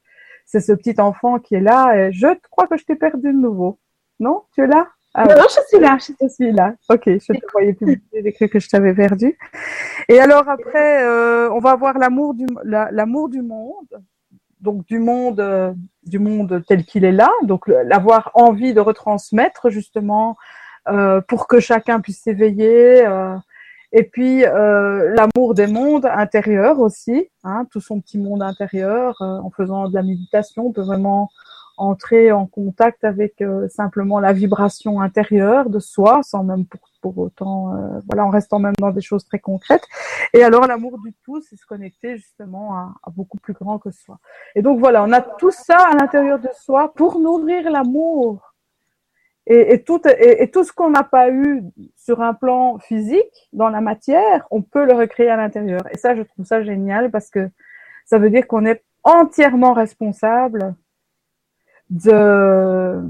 C'est 0.46 0.62
ce 0.62 0.72
petit 0.72 1.00
enfant 1.00 1.40
qui 1.40 1.56
est 1.56 1.62
là. 1.62 1.96
Et 1.98 2.12
je 2.12 2.28
crois 2.50 2.68
que 2.68 2.78
je 2.78 2.86
t'ai 2.86 2.96
perdu 2.96 3.34
de 3.34 3.38
nouveau. 3.38 3.80
Non? 4.20 4.44
Tu 4.54 4.62
es 4.64 4.68
là? 4.68 4.88
Ah 5.16 5.26
non, 5.26 5.44
je 5.48 5.60
suis 5.68 5.80
là. 5.80 5.98
Je 6.00 6.28
suis 6.28 6.52
là. 6.52 6.74
Ok, 6.90 7.04
je 7.06 7.34
te 7.34 7.52
voyais 7.52 7.74
plus. 7.74 8.02
J'ai 8.14 8.34
cru 8.34 8.50
que 8.50 8.60
je 8.60 8.68
t'avais 8.68 8.96
perdu. 8.96 9.38
Et 10.10 10.20
alors 10.20 10.50
après, 10.50 11.04
euh, 11.04 11.52
on 11.52 11.60
va 11.60 11.76
voir 11.76 11.98
l'amour 12.00 12.34
du 12.34 12.46
l'amour 12.64 13.30
du 13.30 13.42
monde. 13.42 14.02
Donc 14.60 14.86
du 14.86 14.98
monde, 14.98 15.42
euh, 15.42 15.74
du 16.06 16.20
monde 16.20 16.64
tel 16.68 16.86
qu'il 16.86 17.06
est 17.06 17.12
là. 17.12 17.30
Donc 17.44 17.68
l'avoir 17.68 18.32
envie 18.34 18.74
de 18.74 18.80
retransmettre 18.80 19.70
justement 19.70 20.38
euh, 20.90 21.22
pour 21.22 21.48
que 21.48 21.60
chacun 21.60 22.02
puisse 22.02 22.22
s'éveiller. 22.22 23.06
Euh, 23.06 23.36
et 23.94 24.04
puis 24.04 24.44
euh, 24.44 25.14
l'amour 25.16 25.54
des 25.54 25.68
mondes 25.68 26.08
intérieurs 26.08 26.80
aussi, 26.80 27.30
hein, 27.44 27.66
tout 27.72 27.80
son 27.80 28.02
petit 28.02 28.18
monde 28.18 28.42
intérieur. 28.42 29.16
Euh, 29.22 29.38
en 29.38 29.52
faisant 29.52 29.88
de 29.88 29.94
la 29.94 30.02
méditation, 30.02 30.68
on 30.68 30.72
peut 30.72 30.82
vraiment 30.82 31.30
entrer 31.78 32.32
en 32.32 32.48
contact 32.48 33.04
avec 33.04 33.42
euh, 33.42 33.68
simplement 33.70 34.20
la 34.20 34.34
vibration 34.34 35.00
intérieure 35.00 35.70
de 35.70 35.80
soi, 35.80 36.22
sans 36.24 36.44
même 36.44 36.66
pour, 36.66 36.82
pour 37.02 37.18
autant, 37.20 37.76
euh, 37.76 38.00
voilà, 38.08 38.26
en 38.26 38.30
restant 38.30 38.60
même 38.60 38.74
dans 38.80 38.92
des 38.92 39.02
choses 39.02 39.26
très 39.26 39.40
concrètes. 39.40 39.86
Et 40.34 40.44
alors 40.44 40.66
l'amour 40.66 40.98
du 41.00 41.14
tout, 41.24 41.42
c'est 41.42 41.56
se 41.56 41.66
connecter 41.66 42.18
justement 42.18 42.76
à, 42.76 42.96
à, 43.04 43.12
beaucoup 43.12 43.38
plus 43.38 43.54
grand 43.54 43.78
que 43.78 43.92
soi. 43.92 44.20
Et 44.56 44.64
donc 44.64 44.80
voilà, 44.80 45.04
on 45.04 45.12
a 45.12 45.22
tout 45.22 45.52
ça 45.52 45.78
à 45.78 45.96
l'intérieur 45.96 46.40
de 46.40 46.50
soi 46.60 46.94
pour 46.96 47.20
nourrir 47.20 47.70
l'amour 47.70 48.53
et, 49.46 49.74
et, 49.74 49.84
tout, 49.84 50.02
et, 50.08 50.44
et, 50.44 50.52
tout 50.52 50.64
ce 50.64 50.72
qu'on 50.72 50.90
n'a 50.90 51.04
pas 51.04 51.30
eu 51.30 51.64
sur 51.98 52.22
un 52.22 52.34
plan 52.34 52.80
physique, 52.80 53.50
dans 53.52 53.70
la 53.70 53.82
matière, 53.82 54.48
on 54.52 54.62
peut 54.62 54.86
le 54.86 54.94
recréer 54.94 55.30
à 55.30 55.36
l'intérieur. 55.36 55.82
Et 55.92 55.98
ça, 55.98 56.16
je 56.16 56.22
trouve 56.22 56.46
ça 56.46 56.64
génial 56.64 57.12
parce 57.12 57.30
que 57.30 57.50
ça 58.06 58.20
veut 58.20 58.30
dire 58.30 58.48
qu'on 58.48 58.66
est 58.66 58.84
entièrement 59.04 59.74
responsable 59.74 60.76
de, 61.90 63.02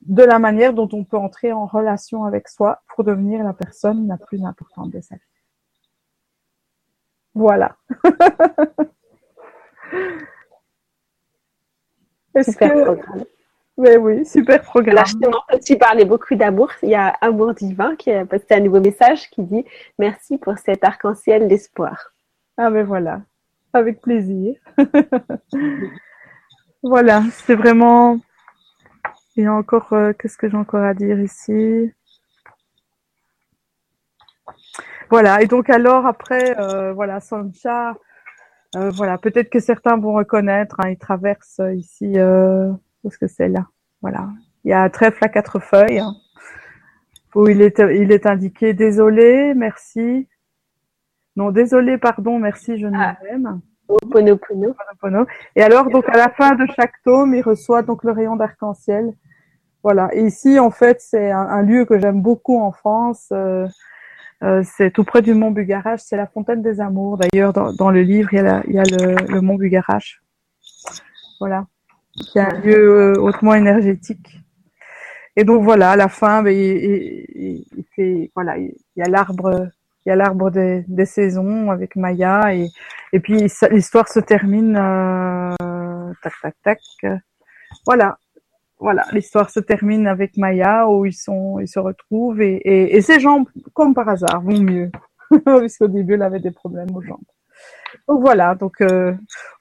de 0.00 0.22
la 0.22 0.38
manière 0.38 0.72
dont 0.72 0.88
on 0.92 1.04
peut 1.04 1.18
entrer 1.18 1.52
en 1.52 1.66
relation 1.66 2.24
avec 2.24 2.48
soi 2.48 2.82
pour 2.88 3.04
devenir 3.04 3.44
la 3.44 3.52
personne 3.52 4.08
la 4.08 4.16
plus 4.16 4.42
importante 4.44 4.90
de 4.90 5.00
sa 5.00 5.16
vie. 5.16 5.20
Voilà. 7.34 7.76
Est-ce 12.34 12.56
que, 12.56 12.64
oui, 13.76 13.96
oui, 13.96 14.26
super 14.26 14.62
programme. 14.62 15.04
tu 15.64 15.78
parlais 15.78 16.04
beaucoup 16.04 16.34
d'amour. 16.34 16.70
Il 16.82 16.90
y 16.90 16.94
a 16.94 17.08
Amour 17.20 17.54
Divin 17.54 17.96
qui 17.96 18.10
a 18.10 18.26
posté 18.26 18.54
un 18.54 18.60
nouveau 18.60 18.80
message 18.80 19.30
qui 19.30 19.42
dit 19.42 19.64
Merci 19.98 20.38
pour 20.38 20.58
cet 20.58 20.84
arc-en-ciel 20.84 21.48
d'espoir. 21.48 22.12
Ah, 22.56 22.70
mais 22.70 22.82
voilà. 22.82 23.22
avec 23.72 24.00
plaisir. 24.00 24.56
voilà, 26.82 27.22
c'est 27.32 27.54
vraiment. 27.54 28.20
Il 29.36 29.44
y 29.44 29.46
a 29.46 29.54
encore, 29.54 29.94
euh, 29.94 30.12
qu'est-ce 30.12 30.36
que 30.36 30.48
j'ai 30.48 30.56
encore 30.56 30.84
à 30.84 30.92
dire 30.92 31.18
ici? 31.18 31.90
Voilà, 35.12 35.42
et 35.42 35.46
donc 35.46 35.68
alors 35.68 36.06
après, 36.06 36.58
euh, 36.58 36.94
voilà, 36.94 37.20
Sancha, 37.20 37.94
euh, 38.76 38.88
voilà, 38.90 39.18
peut-être 39.18 39.50
que 39.50 39.60
certains 39.60 39.98
vont 39.98 40.14
reconnaître, 40.14 40.76
hein, 40.80 40.88
il 40.88 40.96
traverse 40.96 41.60
ici, 41.74 42.18
euh, 42.18 42.72
est-ce 43.04 43.18
que 43.18 43.26
c'est 43.26 43.48
là 43.48 43.66
Voilà, 44.00 44.28
il 44.64 44.70
y 44.70 44.72
a 44.72 44.82
un 44.82 44.88
trèfle 44.90 45.24
à 45.24 45.28
quatre 45.28 45.58
feuilles, 45.60 45.98
hein, 46.00 46.14
où 47.34 47.48
il 47.48 47.62
est, 47.62 47.78
il 47.78 48.12
est 48.12 48.26
indiqué 48.26 48.74
désolé, 48.74 49.54
merci. 49.54 50.28
Non, 51.36 51.50
désolé, 51.50 51.96
pardon, 51.98 52.38
merci, 52.38 52.78
je 52.78 52.86
ne 52.86 52.96
Ah. 52.98 53.16
m'aime. 53.22 53.60
Oponopono. 53.88 54.74
Et 55.56 55.62
alors, 55.62 55.88
donc 55.90 56.08
à 56.08 56.16
la 56.16 56.28
fin 56.30 56.54
de 56.54 56.64
chaque 56.76 56.92
tome, 57.04 57.34
il 57.34 57.42
reçoit 57.42 57.82
donc 57.82 58.04
le 58.04 58.12
rayon 58.12 58.36
d'arc-en-ciel. 58.36 59.12
Voilà. 59.82 60.08
Et 60.14 60.24
ici, 60.24 60.58
en 60.58 60.70
fait, 60.70 61.00
c'est 61.00 61.30
un, 61.30 61.40
un 61.40 61.62
lieu 61.62 61.84
que 61.84 61.98
j'aime 61.98 62.22
beaucoup 62.22 62.58
en 62.60 62.70
France. 62.72 63.28
Euh, 63.32 63.66
euh, 64.44 64.62
c'est 64.64 64.90
tout 64.92 65.04
près 65.04 65.20
du 65.22 65.34
mont 65.34 65.50
Bugarache. 65.50 66.00
C'est 66.04 66.16
la 66.16 66.26
fontaine 66.26 66.62
des 66.62 66.80
amours. 66.80 67.18
D'ailleurs, 67.18 67.52
dans, 67.52 67.72
dans 67.72 67.90
le 67.90 68.02
livre, 68.02 68.32
il 68.32 68.36
y 68.36 68.40
a, 68.40 68.42
la- 68.42 68.62
il 68.66 68.74
y 68.74 68.78
a 68.78 68.84
le, 68.84 69.32
le 69.32 69.40
mont 69.40 69.56
Bugarache. 69.56 70.22
Voilà. 71.40 71.66
Qui 72.14 72.38
est 72.38 72.42
un 72.42 72.60
lieu 72.60 73.00
euh, 73.00 73.20
hautement 73.20 73.54
énergétique. 73.54 74.38
Et 75.36 75.44
donc 75.44 75.62
voilà, 75.62 75.92
à 75.92 75.96
la 75.96 76.08
fin, 76.08 76.42
ben, 76.42 76.54
il, 76.54 77.64
fait, 77.96 78.30
voilà, 78.34 78.58
il 78.58 78.74
y 78.96 79.02
a 79.02 79.08
l'arbre, 79.08 79.68
il 80.04 80.10
y 80.10 80.12
a 80.12 80.16
l'arbre 80.16 80.50
des, 80.50 80.84
des 80.88 81.06
saisons 81.06 81.70
avec 81.70 81.96
Maya 81.96 82.54
et 82.54 82.68
et 83.12 83.20
puis 83.20 83.46
l'histoire 83.70 84.08
se 84.08 84.20
termine, 84.20 84.76
euh, 84.76 86.12
tac 86.22 86.32
tac 86.42 86.54
tac. 86.62 86.80
Voilà, 87.86 88.18
voilà, 88.78 89.04
l'histoire 89.12 89.50
se 89.50 89.60
termine 89.60 90.06
avec 90.06 90.36
Maya 90.36 90.88
où 90.88 91.04
ils 91.04 91.12
sont, 91.12 91.58
ils 91.60 91.68
se 91.68 91.78
retrouvent 91.78 92.40
et, 92.40 92.56
et, 92.56 92.96
et 92.96 93.02
ces 93.02 93.18
comme 93.74 93.94
par 93.94 94.08
hasard, 94.08 94.42
vont 94.42 94.58
mieux, 94.58 94.90
puisqu'au 95.58 95.88
début 95.88 96.14
elle 96.14 96.22
avait 96.22 96.40
des 96.40 96.50
problèmes 96.50 96.94
aux 96.96 97.02
jambes. 97.02 97.20
Donc 98.08 98.20
voilà, 98.20 98.54
donc 98.54 98.80
euh, 98.80 99.12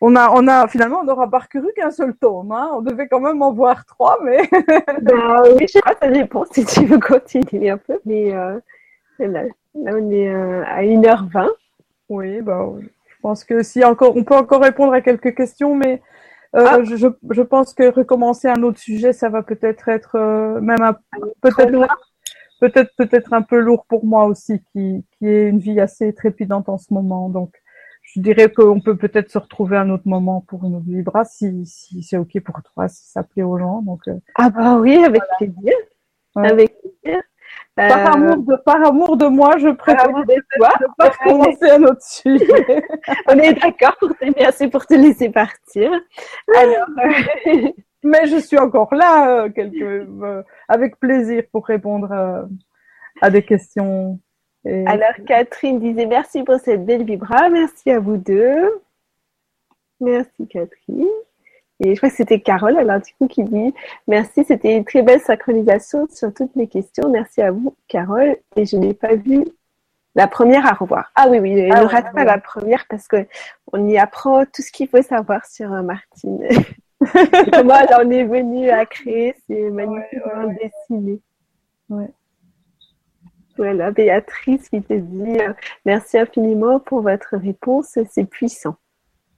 on 0.01 0.15
a, 0.15 0.29
on 0.31 0.47
a 0.47 0.67
finalement 0.67 0.99
on 1.01 1.03
n'aura 1.03 1.29
parcouru 1.29 1.67
qu'un 1.75 1.91
seul 1.91 2.15
tome. 2.15 2.51
Hein. 2.51 2.71
On 2.73 2.81
devait 2.81 3.07
quand 3.07 3.19
même 3.19 3.41
en 3.41 3.53
voir 3.53 3.85
trois, 3.85 4.17
mais 4.23 4.39
Bah 5.01 5.43
oui, 5.55 5.61
je 5.67 5.67
sais 5.67 5.81
pas, 5.81 5.95
ça 6.01 6.09
dépend 6.09 6.45
si 6.51 6.65
tu 6.65 6.85
veux 6.85 6.99
continuer 6.99 7.69
un 7.69 7.77
peu, 7.77 7.99
mais 8.05 8.33
euh, 8.33 8.59
là, 9.19 9.43
là, 9.75 9.91
on 9.95 10.11
est 10.11 10.29
euh, 10.29 10.63
à 10.65 10.81
1h20. 10.83 11.47
oui, 12.09 12.41
bah, 12.41 12.65
je 12.81 13.15
pense 13.21 13.43
que 13.43 13.61
si 13.63 13.83
encore, 13.83 14.15
on 14.17 14.23
peut 14.23 14.35
encore 14.35 14.61
répondre 14.61 14.93
à 14.93 15.01
quelques 15.01 15.35
questions, 15.35 15.75
mais 15.75 16.01
euh, 16.55 16.65
Ah. 16.67 16.83
je, 16.83 16.95
je, 16.97 17.07
je 17.29 17.41
pense 17.41 17.73
que 17.73 17.89
recommencer 17.89 18.47
un 18.49 18.63
autre 18.63 18.79
sujet, 18.79 19.13
ça 19.13 19.29
va 19.29 19.41
peut-être 19.43 19.87
être 19.89 20.15
euh, 20.15 20.59
même 20.61 20.81
un, 20.81 20.97
peut-être 21.41 21.69
loin. 21.71 21.87
peut-être 22.59 22.91
peut-être 22.97 23.33
un 23.33 23.41
peu 23.41 23.59
lourd 23.59 23.85
pour 23.87 24.05
moi 24.05 24.25
aussi, 24.25 24.61
qui 24.73 25.05
qui 25.17 25.27
est 25.27 25.47
une 25.49 25.59
vie 25.59 25.79
assez 25.79 26.13
trépidante 26.13 26.69
en 26.69 26.77
ce 26.77 26.93
moment. 26.93 27.29
Donc, 27.29 27.53
je 28.01 28.19
dirais 28.19 28.51
qu'on 28.51 28.81
peut 28.81 28.97
peut-être 28.97 29.29
se 29.29 29.37
retrouver 29.37 29.77
à 29.77 29.81
un 29.81 29.89
autre 29.89 30.07
moment 30.07 30.41
pour 30.41 30.65
une 30.65 30.75
autre 30.75 30.85
vibra, 30.85 31.23
si 31.23 31.65
si 31.65 32.03
c'est 32.03 32.17
ok 32.17 32.41
pour 32.43 32.61
toi, 32.61 32.87
si 32.87 33.09
ça 33.09 33.23
plaît 33.23 33.43
aux 33.43 33.57
gens. 33.57 33.81
Donc, 33.81 34.01
euh, 34.07 34.15
Ah 34.35 34.49
bah 34.49 34.77
oui, 34.77 34.97
avec 35.03 35.21
plaisir. 35.37 35.73
Ouais. 36.35 36.51
Avec 36.51 36.75
plaisir. 36.81 37.21
par 37.75 37.99
Euh, 37.99 38.11
amour 38.13 38.37
de 38.37 38.55
par 38.63 38.85
amour 38.85 39.17
de 39.17 39.27
moi, 39.27 39.57
je 39.57 39.69
préfère 39.69 40.09
toi, 40.09 40.69
ne 40.81 40.87
pas 40.97 41.09
recommencer 41.09 41.69
un 41.69 41.83
autre 41.83 42.03
sujet. 42.03 42.45
on 43.27 43.39
est 43.39 43.53
d'accord 43.53 43.95
pour 43.97 44.15
t'aimer 44.17 44.45
assez 44.45 44.67
pour 44.67 44.85
te 44.85 44.93
laisser 44.93 45.29
partir. 45.29 45.91
Alors, 46.57 46.87
euh, 47.05 47.69
Mais 48.03 48.25
je 48.25 48.37
suis 48.37 48.57
encore 48.57 48.93
là, 48.93 49.47
avec 50.67 50.99
plaisir 50.99 51.43
pour 51.51 51.65
répondre 51.65 52.11
à 53.21 53.29
des 53.29 53.43
questions. 53.43 54.19
Et... 54.65 54.85
alors 54.85 55.13
Catherine 55.25 55.79
disait 55.79 56.05
merci 56.05 56.43
pour 56.43 56.59
cette 56.59 56.85
belle 56.85 57.03
vibra, 57.03 57.49
merci 57.49 57.89
à 57.91 57.99
vous 57.99 58.17
deux. 58.17 58.81
Merci 59.99 60.47
Catherine. 60.47 61.07
Et 61.83 61.95
je 61.95 61.99
crois 61.99 62.09
que 62.09 62.15
c'était 62.15 62.39
Carole, 62.39 62.77
alors 62.77 63.01
du 63.01 63.11
coup, 63.15 63.27
qui 63.27 63.43
dit 63.43 63.73
merci, 64.07 64.43
c'était 64.43 64.77
une 64.77 64.85
très 64.85 65.01
belle 65.01 65.19
synchronisation 65.19 66.07
sur 66.11 66.31
toutes 66.31 66.55
mes 66.55 66.67
questions. 66.67 67.09
Merci 67.09 67.41
à 67.41 67.51
vous, 67.51 67.75
Carole. 67.87 68.37
Et 68.55 68.65
je 68.65 68.77
n'ai 68.77 68.93
pas 68.93 69.15
vu 69.15 69.45
la 70.13 70.27
première 70.27 70.67
à 70.67 70.73
revoir. 70.73 71.11
Ah 71.15 71.27
oui, 71.29 71.39
oui, 71.39 71.69
Ah 71.71 71.81
ne 71.81 71.87
rate 71.87 72.13
pas 72.13 72.23
la 72.23 72.37
première 72.37 72.85
parce 72.87 73.07
que 73.07 73.25
on 73.73 73.87
y 73.87 73.97
apprend 73.97 74.45
tout 74.45 74.61
ce 74.61 74.71
qu'il 74.71 74.89
faut 74.89 75.01
savoir 75.01 75.45
sur 75.45 75.73
euh, 75.73 75.81
Martine. 75.81 76.47
Comment 77.53 77.75
elle 77.75 77.95
en 77.95 78.09
est 78.11 78.25
venue 78.25 78.69
à 78.69 78.85
créer 78.85 79.35
ces 79.47 79.71
magnifiques 79.71 80.19
ouais. 80.89 81.21
Ouais. 81.89 82.09
Voilà, 83.61 83.91
Béatrice 83.91 84.69
qui 84.69 84.81
te 84.81 84.93
dit 84.93 85.39
euh, 85.39 85.53
merci 85.85 86.17
infiniment 86.17 86.79
pour 86.79 87.03
votre 87.03 87.37
réponse, 87.37 87.95
c'est 88.09 88.25
puissant. 88.25 88.75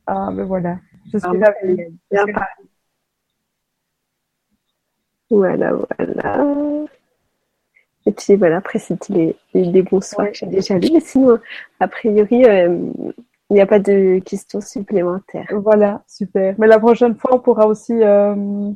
Ah, 0.08 0.30
ben 0.32 0.45
voilà. 0.45 0.78
Je 1.12 1.18
suis 1.18 1.40
parlé. 1.40 1.91
Voilà, 5.30 5.74
voilà. 5.74 6.86
Et 8.06 8.14
puis 8.14 8.36
voilà, 8.38 8.58
après 8.58 8.80
c'était 8.80 9.14
les, 9.14 9.36
les, 9.54 9.66
les 9.66 9.82
bonsoirs 9.82 10.28
Ouais. 10.28 10.32
que 10.32 10.38
j'ai 10.38 10.45
déjà 10.45 10.78
lus, 10.78 10.91
mais 10.94 11.02
sinon, 11.02 11.38
a 11.82 11.88
priori, 11.90 12.45
euh, 12.45 12.80
il 13.50 13.54
n'y 13.56 13.60
a 13.62 13.66
pas 13.66 13.80
de 13.80 14.20
questions 14.20 14.62
supplémentaires. 14.62 15.50
Voilà, 15.52 16.02
super. 16.08 16.56
Mais 16.58 16.68
la 16.68 16.80
prochaine 16.80 17.16
fois, 17.16 17.36
on 17.36 17.40
pourra 17.40 17.68
aussi 17.68 17.91
euh, 18.02 18.72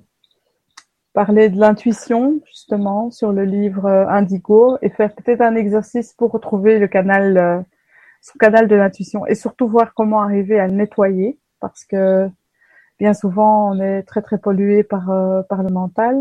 parler 1.17 1.49
de 1.49 1.59
l'intuition, 1.59 2.39
justement, 2.45 3.09
sur 3.09 3.31
le 3.31 3.43
livre 3.43 3.87
euh, 3.87 4.07
Indigo 4.07 4.77
et 4.83 4.89
faire 4.91 5.15
peut-être 5.15 5.41
un 5.41 5.55
exercice 5.55 6.13
pour 6.13 6.31
retrouver 6.31 6.77
le 6.77 6.87
canal, 6.87 7.37
euh, 7.39 7.59
son 8.21 8.37
canal 8.37 8.67
de 8.67 8.75
l'intuition 8.75 9.25
et 9.25 9.33
surtout 9.33 9.67
voir 9.67 9.95
comment 9.95 10.21
arriver 10.21 10.59
à 10.59 10.67
nettoyer 10.67 11.39
parce 11.59 11.85
que 11.85 12.29
bien 12.99 13.15
souvent, 13.15 13.71
on 13.71 13.79
est 13.81 14.03
très, 14.03 14.21
très 14.21 14.37
pollué 14.37 14.83
par, 14.83 15.09
euh, 15.09 15.41
par 15.41 15.63
le 15.63 15.69
mental. 15.69 16.15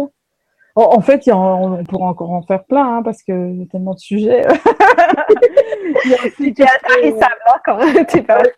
En, 0.78 1.00
fait, 1.00 1.24
il 1.26 1.30
y 1.30 1.32
a- 1.32 1.36
on, 1.38 1.78
on 1.80 1.84
pourra 1.84 2.08
encore 2.10 2.30
en 2.32 2.42
faire 2.42 2.62
plein 2.64 2.98
hein, 2.98 3.02
parce 3.02 3.22
qu'il 3.22 3.58
y 3.58 3.62
a 3.62 3.66
tellement 3.66 3.94
de 3.94 3.98
sujets. 3.98 4.46
Il 6.04 6.10
y 6.10 6.14
a 6.14 6.18
aussi 6.18 6.30
C'était 6.48 6.64
intarissable 6.64 7.40
hein, 7.46 7.54
quand 7.64 7.78
t'es 8.04 8.20
vrai. 8.20 8.52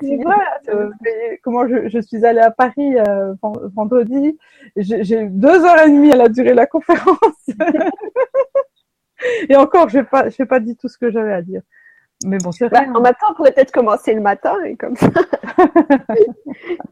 Mais 1.01 1.39
comment 1.45 1.67
je, 1.69 1.89
je 1.89 2.01
suis 2.01 2.25
allée 2.27 2.41
à 2.41 2.51
Paris 2.51 2.99
euh, 2.99 3.35
ven- 3.43 3.71
vendredi. 3.75 4.37
J'ai 4.77 5.05
j'ai 5.05 5.21
eu 5.23 5.29
deux 5.31 5.65
heures 5.65 5.79
et 5.87 5.91
demie, 5.91 6.11
elle 6.11 6.21
a 6.21 6.29
duré 6.29 6.53
la 6.55 6.67
conférence. 6.67 7.47
et 9.49 9.57
encore, 9.57 9.89
je 9.89 9.99
n'ai 9.99 10.05
pas, 10.05 10.25
pas 10.49 10.61
dit 10.61 10.77
tout 10.77 10.89
ce 10.89 10.99
que 10.99 11.11
j'avais 11.11 11.33
à 11.33 11.43
dire. 11.43 11.63
Mais 12.25 12.39
bon, 12.39 12.51
c'est 12.51 12.69
Bah, 12.69 12.81
rien. 12.81 12.95
en 12.95 13.01
même 13.01 13.15
temps, 13.15 13.29
on 13.31 13.35
pourrait 13.35 13.53
peut-être 13.53 13.73
commencer 13.73 14.13
le 14.13 14.21
matin 14.21 14.57
et 14.65 14.77
comme 14.77 14.97
ça, 14.97 15.07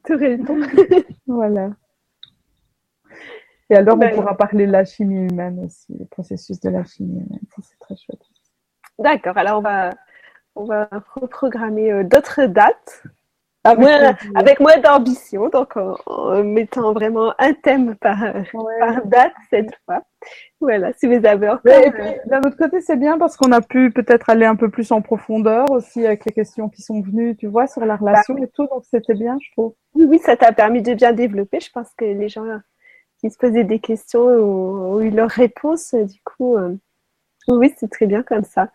le 0.09 0.45
temps. 0.45 1.03
Voilà. 1.27 1.71
Et 3.71 3.75
alors, 3.77 3.97
on 4.01 4.11
pourra 4.11 4.37
parler 4.37 4.67
de 4.67 4.73
la 4.73 4.85
chimie 4.85 5.27
humaine 5.29 5.61
aussi, 5.65 5.97
le 5.99 6.05
processus 6.07 6.61
de 6.61 6.71
la 6.71 6.85
chimie 6.85 7.15
humaine. 7.21 7.41
C'est 7.63 7.79
très 7.81 7.97
chouette. 7.97 8.21
D'accord, 8.99 9.37
alors 9.37 9.59
on 9.59 9.63
va, 9.63 9.91
on 10.55 10.65
va 10.65 10.89
reprogrammer 11.15 11.91
euh, 11.93 12.05
d'autres 12.05 12.47
dates 12.47 13.03
Avec 13.65 13.79
plaisir. 13.85 14.17
avec 14.37 14.61
moins 14.61 14.79
d'ambition, 14.79 15.49
donc 15.49 15.77
en, 15.77 15.97
en 16.07 16.45
mettant 16.45 16.93
vraiment 16.93 17.35
un 17.39 17.53
thème 17.53 17.97
par, 17.97 18.17
Ouais. 18.55 18.79
par 18.79 19.05
date 19.07 19.33
cette 19.51 19.75
fois. 19.85 20.03
Voilà, 20.61 20.93
si 20.95 21.07
vous 21.09 21.27
avez 21.27 21.49
encore. 21.49 21.61
Euh, 21.67 21.91
d'un 22.27 22.39
autre 22.39 22.57
côté, 22.57 22.81
c'est 22.81 22.97
bien 22.97 23.19
parce 23.19 23.37
qu'on 23.37 23.53
a 23.53 23.61
pu 23.61 23.91
peut-être 23.91 24.31
aller 24.31 24.47
un 24.47 24.57
peu 24.57 24.71
plus 24.71 24.91
en 24.93 25.03
profondeur 25.03 25.71
aussi 25.71 26.07
avec 26.07 26.25
les 26.25 26.33
questions 26.33 26.69
qui 26.69 26.81
sont 26.83 27.03
venues, 27.03 27.37
tu 27.37 27.49
vois, 27.49 27.67
sur 27.67 27.85
la 27.85 27.97
relation 27.97 28.37
et 28.39 28.49
tout. 28.49 28.67
Donc, 28.69 28.85
c'était 28.91 29.15
bien, 29.15 29.37
je 29.43 29.51
trouve. 29.53 29.75
oui, 29.95 30.07
oui, 30.09 30.19
ça 30.21 30.37
t'a 30.37 30.53
permis 30.53 30.81
de 30.83 30.95
bien 30.95 31.13
développer. 31.13 31.61
Je 31.61 31.71
pense 31.71 31.93
que 31.99 32.05
les 32.07 32.29
gens 32.31 32.45
qui 33.21 33.31
se 33.31 33.39
posaient 33.39 33.65
des 33.65 33.79
questions 33.79 34.21
ont, 34.21 34.95
ont 34.95 35.01
eu 35.01 35.11
leurs 35.11 35.31
réponses. 35.31 35.95
Du 35.95 36.21
coup, 36.23 36.57
euh, 36.57 36.75
oui, 37.49 37.73
c'est 37.77 37.91
très 37.91 38.07
bien 38.07 38.23
comme 38.23 38.45
ça. 38.45 38.71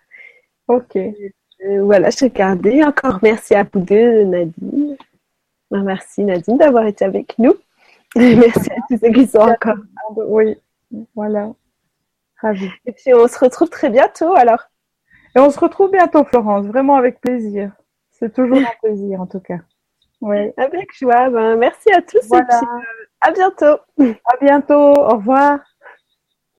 Ok. 0.68 0.95
Euh, 0.95 1.84
voilà, 1.84 2.09
je 2.09 2.26
regardais. 2.26 2.84
Encore 2.84 3.19
merci 3.22 3.53
à 3.53 3.63
vous 3.63 3.80
deux, 3.80 4.23
Nadine. 4.23 4.97
Ben, 5.69 5.84
Merci 5.84 6.23
Nadine 6.23 6.57
d'avoir 6.57 6.85
été 6.85 7.05
avec 7.05 7.38
nous. 7.38 7.53
merci 8.15 8.72
à 8.72 8.76
tous 8.89 8.97
ceux 8.99 9.11
qui 9.11 9.27
sont 9.27 9.39
encore. 9.39 9.77
Oui, 10.15 10.57
voilà. 11.15 11.51
Ravi. 12.41 12.69
Et 12.85 12.91
puis 12.91 13.13
on 13.13 13.27
se 13.27 13.38
retrouve 13.39 13.69
très 13.69 13.89
bientôt 13.89 14.34
alors. 14.35 14.63
Et 15.35 15.39
on 15.39 15.49
se 15.49 15.59
retrouve 15.59 15.91
bientôt, 15.91 16.26
Florence, 16.26 16.65
vraiment 16.65 16.97
avec 16.97 17.22
plaisir. 17.22 17.72
C'est 18.11 18.34
toujours 18.34 18.57
un 18.57 18.65
plaisir, 18.84 19.22
en 19.22 19.27
tout 19.27 19.39
cas. 19.39 19.59
Oui. 20.19 20.51
Avec 20.57 20.93
joie. 20.97 21.30
Ben, 21.30 21.55
merci 21.55 21.91
à 21.91 22.01
tous 22.01 22.27
Voilà. 22.27 22.43
et 22.43 22.47
puis 22.47 22.68
euh, 22.68 23.01
à 23.22 23.31
bientôt. 23.31 23.80
À 24.26 24.38
bientôt. 24.41 24.93
Au 24.93 25.15
revoir. 25.18 25.60